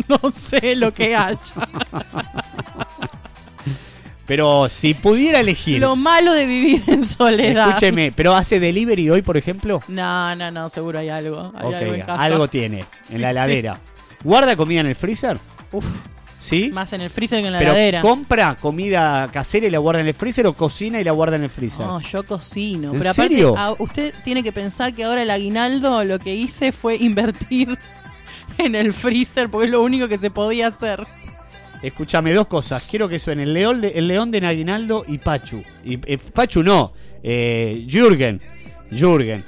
No 0.08 0.32
sé 0.34 0.76
lo 0.76 0.92
que 0.94 1.16
haya. 1.16 1.38
Pero 4.32 4.70
si 4.70 4.94
pudiera 4.94 5.42
elegir. 5.42 5.82
Lo 5.82 5.98
malo 5.98 6.32
de 6.32 6.46
vivir 6.46 6.84
en 6.88 7.04
soledad. 7.04 7.68
Escúcheme, 7.68 8.14
pero 8.14 8.34
hace 8.34 8.62
delivery 8.62 9.10
hoy, 9.10 9.22
por 9.22 9.36
ejemplo. 9.36 9.82
No, 9.90 10.34
no, 10.38 10.50
no, 10.52 10.70
seguro 10.70 11.00
hay 11.00 11.10
algo. 11.10 11.52
Hay 11.54 11.74
algo 11.74 11.94
en 11.96 12.00
casa. 12.00 12.22
algo 12.22 12.48
tiene 12.48 12.80
en 13.10 13.16
Sí, 13.16 13.18
la 13.18 13.28
sí. 13.28 13.32
heladera. 13.32 13.80
¿Guarda 14.24 14.56
comida 14.56 14.80
en 14.80 14.88
el 14.88 14.96
freezer? 14.96 15.38
Uf. 15.74 15.84
¿Sí? 16.40 16.72
Más 16.74 16.94
en 16.94 17.02
el 17.02 17.10
freezer 17.10 17.42
que 17.42 17.48
en 17.48 17.52
la 17.52 17.60
¿Pero 17.60 17.72
heladera. 17.74 18.02
compra 18.02 18.56
comida 18.56 19.28
casera 19.34 19.68
y 19.68 19.70
la 19.70 19.80
guarda 19.80 20.00
en 20.00 20.08
el 20.08 20.14
freezer 20.14 20.48
o 20.48 20.54
cocina 20.54 21.02
y 21.02 21.04
la 21.04 21.12
guarda 21.12 21.36
en 21.36 21.44
el 21.44 21.50
freezer? 21.50 21.86
No, 21.86 22.00
yo 22.00 22.24
cocino. 22.26 22.94
¿En 22.94 23.00
Pero 23.00 23.10
aparte, 23.12 23.34
serio? 23.34 23.76
usted 23.80 24.14
tiene 24.24 24.44
que 24.44 24.54
pensar 24.54 24.94
que 24.94 25.04
ahora 25.04 25.24
el 25.24 25.30
aguinaldo 25.30 26.06
lo 26.06 26.20
que 26.20 26.34
hice 26.36 26.72
fue 26.72 26.96
invertir 26.96 27.78
en 28.58 28.76
el 28.76 28.94
freezer 28.94 29.50
porque 29.50 29.66
es 29.66 29.72
lo 29.72 29.82
único 29.84 30.08
que 30.08 30.18
se 30.18 30.32
podía 30.32 30.68
hacer. 30.68 31.06
Escúchame 31.82 32.34
dos 32.34 32.48
cosas. 32.48 32.88
Quiero 32.90 33.10
que 33.10 33.18
suene 33.20 33.44
el 33.44 33.54
león 33.54 33.82
de, 33.82 33.90
el 33.90 34.08
león 34.08 34.30
de 34.32 34.42
Naguinaldo 34.42 35.04
y 35.08 35.18
Pachu. 35.18 35.64
Y, 35.84 36.00
eh, 36.06 36.18
Pachu 36.18 36.64
no, 36.64 36.94
eh, 37.24 37.86
Jürgen. 37.90 38.42
Jürgen. 38.92 39.44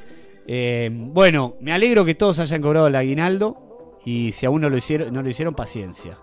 Eh, 0.48 0.90
bueno, 0.92 1.56
me 1.62 1.72
alegro 1.72 2.04
que 2.04 2.16
todos 2.16 2.40
hayan 2.40 2.62
cobrado 2.62 2.88
el 2.88 2.96
aguinaldo. 2.96 4.00
Y 4.06 4.32
si 4.32 4.46
aún 4.46 4.62
no 4.62 4.70
lo 4.70 4.78
hicieron, 4.78 5.14
no 5.14 5.22
lo 5.22 5.30
hicieron, 5.30 5.54
paciencia. 5.54 6.18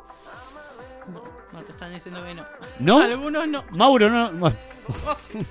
No, 1.52 1.60
te 1.62 1.72
están 1.72 1.94
diciendo 1.94 2.22
que 2.24 2.34
no. 2.34 2.44
¿No? 2.80 3.00
Algunos 3.02 3.48
no. 3.48 3.64
Mauro, 3.70 4.10
no. 4.10 4.32
bueno. 4.32 4.56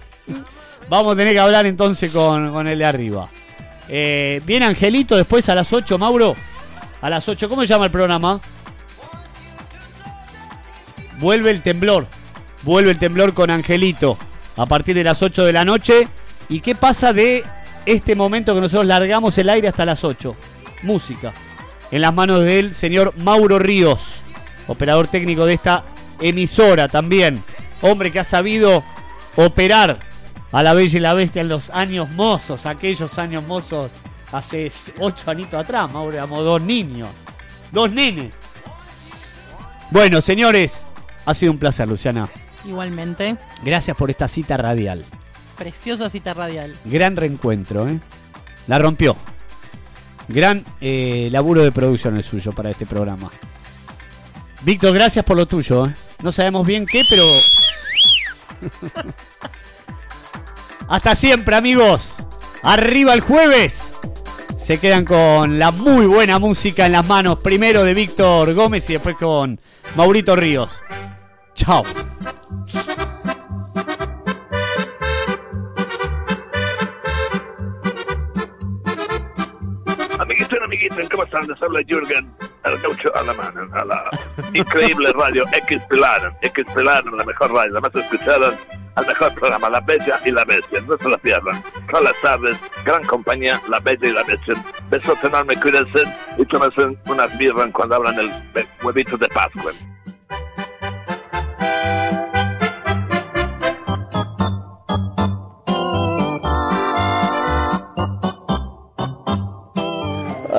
Vamos 0.89 1.13
a 1.13 1.15
tener 1.15 1.33
que 1.33 1.39
hablar 1.39 1.65
entonces 1.65 2.11
con, 2.11 2.51
con 2.51 2.67
el 2.67 2.79
de 2.79 2.85
arriba. 2.85 3.29
Eh, 3.87 4.41
Viene 4.45 4.65
Angelito 4.65 5.15
después 5.15 5.47
a 5.49 5.55
las 5.55 5.71
8, 5.71 5.97
Mauro. 5.97 6.35
A 7.01 7.09
las 7.09 7.27
8. 7.27 7.49
¿Cómo 7.49 7.61
se 7.61 7.67
llama 7.67 7.85
el 7.85 7.91
programa? 7.91 8.39
Vuelve 11.19 11.51
el 11.51 11.61
temblor. 11.61 12.07
Vuelve 12.63 12.91
el 12.91 12.99
temblor 12.99 13.33
con 13.33 13.49
Angelito. 13.49 14.17
A 14.57 14.65
partir 14.65 14.95
de 14.95 15.03
las 15.03 15.21
8 15.21 15.45
de 15.45 15.53
la 15.53 15.65
noche. 15.65 16.07
¿Y 16.47 16.61
qué 16.61 16.75
pasa 16.75 17.13
de 17.13 17.43
este 17.85 18.15
momento 18.15 18.55
que 18.55 18.61
nosotros 18.61 18.87
largamos 18.87 19.37
el 19.37 19.49
aire 19.49 19.67
hasta 19.67 19.85
las 19.85 20.03
8? 20.03 20.35
Música. 20.83 21.33
En 21.91 22.01
las 22.01 22.13
manos 22.13 22.43
del 22.43 22.73
señor 22.73 23.13
Mauro 23.17 23.59
Ríos. 23.59 24.21
Operador 24.67 25.07
técnico 25.07 25.45
de 25.45 25.53
esta 25.55 25.83
emisora 26.21 26.87
también. 26.87 27.43
Hombre 27.81 28.11
que 28.11 28.19
ha 28.19 28.23
sabido 28.23 28.83
operar 29.35 29.99
a 30.51 30.63
la 30.63 30.73
Bella 30.73 30.97
y 30.97 31.01
la 31.01 31.13
Bestia 31.13 31.41
en 31.41 31.49
los 31.49 31.69
años 31.69 32.09
mozos. 32.11 32.65
Aquellos 32.65 33.17
años 33.19 33.43
mozos 33.43 33.91
hace 34.31 34.71
8 34.99 35.31
añitos 35.31 35.59
atrás. 35.59 35.91
Mauro 35.91 36.13
éramos 36.13 36.43
dos 36.45 36.61
niños. 36.61 37.09
Dos 37.71 37.91
nenes. 37.91 38.33
Bueno, 39.91 40.21
señores. 40.21 40.85
Ha 41.29 41.35
sido 41.35 41.51
un 41.51 41.59
placer, 41.59 41.87
Luciana. 41.87 42.27
Igualmente, 42.65 43.37
Gracias 43.63 43.95
por 43.95 44.09
esta 44.09 44.27
cita 44.27 44.57
radial. 44.57 45.05
preciosa 45.59 46.09
cita 46.09 46.33
radial. 46.33 46.75
Gran 46.85 47.15
reencuentro, 47.15 47.87
¿eh? 47.87 47.99
La 48.65 48.79
rompió. 48.79 49.15
Gran 50.27 50.65
eh, 50.81 51.29
laburo 51.31 51.61
de 51.61 51.71
producción 51.71 52.17
el 52.17 52.23
suyo 52.23 52.51
para 52.51 52.71
este 52.71 52.87
programa. 52.87 53.29
Víctor, 54.63 54.91
gracias 54.95 55.23
por 55.23 55.37
lo 55.37 55.45
tuyo, 55.45 55.85
¿eh? 55.85 55.93
No 56.23 56.31
sabemos 56.31 56.65
bien 56.65 56.87
qué, 56.87 57.03
pero... 57.07 57.23
Hasta 60.89 61.13
siempre, 61.13 61.55
amigos. 61.55 62.25
Arriba 62.63 63.13
el 63.13 63.21
jueves. 63.21 63.83
Se 64.57 64.79
quedan 64.79 65.05
con 65.05 65.59
la 65.59 65.69
muy 65.69 66.07
buena 66.07 66.39
música 66.39 66.87
en 66.87 66.93
las 66.93 67.05
manos. 67.05 67.37
Primero 67.43 67.83
de 67.83 67.93
Víctor 67.93 68.55
Gómez 68.55 68.89
y 68.89 68.93
después 68.93 69.15
con 69.15 69.61
Maurito 69.95 70.35
Ríos. 70.35 70.81
Chao. 71.59 71.83
Amiguito 80.19 80.55
y 80.55 80.63
amiguito, 80.63 80.95
¿cómo 81.11 81.23
están? 81.25 81.45
Les 81.49 81.61
habla 81.61 81.81
Jürgen, 81.85 82.33
el 82.63 82.77
gaucho 82.77 83.13
alemán, 83.13 83.53
a 83.73 83.83
la 83.83 84.09
increíble 84.53 85.11
radio 85.11 85.43
X 85.51 85.81
Pilar, 85.89 86.33
X 86.43 86.65
Pilar, 86.73 87.03
la 87.03 87.25
mejor 87.25 87.51
radio, 87.51 87.73
la 87.73 87.81
más 87.81 87.93
escuchada, 87.93 88.57
al 88.95 89.05
mejor 89.05 89.33
programa, 89.35 89.69
La 89.69 89.81
Bella 89.81 90.17
y 90.25 90.31
la 90.31 90.45
Bestia, 90.45 90.79
no 90.87 90.97
se 90.97 91.09
la 91.09 91.17
pierdan. 91.17 91.61
Todas 91.91 92.05
las 92.05 92.21
tardes, 92.21 92.57
gran 92.85 93.03
compañía, 93.03 93.61
La 93.67 93.81
Bella 93.81 94.07
y 94.07 94.13
la 94.13 94.23
Bestia. 94.23 94.55
Besos 94.89 95.17
enormes, 95.23 95.59
cuídense 95.59 96.03
y 96.37 96.45
tómense 96.45 96.97
unas 97.05 97.37
birras 97.37 97.67
cuando 97.73 97.95
hablan 97.97 98.17
el 98.17 98.31
huevito 98.81 99.17
de 99.17 99.27
Pascua. 99.27 99.73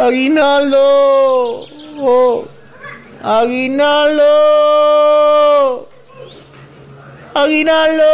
Aguinaldo. 0.00 1.66
Oh. 1.98 2.46
Aguinaldo. 3.22 4.22
Aguinaldo. 7.34 8.04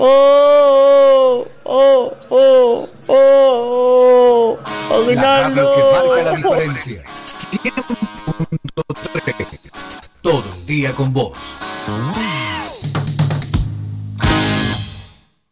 Oh, 0.00 1.44
oh, 1.64 2.12
oh, 2.30 2.30
oh, 2.30 2.88
oh. 3.08 4.56
La 4.62 4.88
que 4.88 4.94
Aguinaldo. 4.94 5.90
marca 5.92 6.22
la 6.22 6.32
diferencia. 6.36 7.02
100.3. 7.14 10.08
Todo 10.22 10.44
el 10.54 10.66
día 10.66 10.94
con 10.94 11.12
vos. 11.12 11.32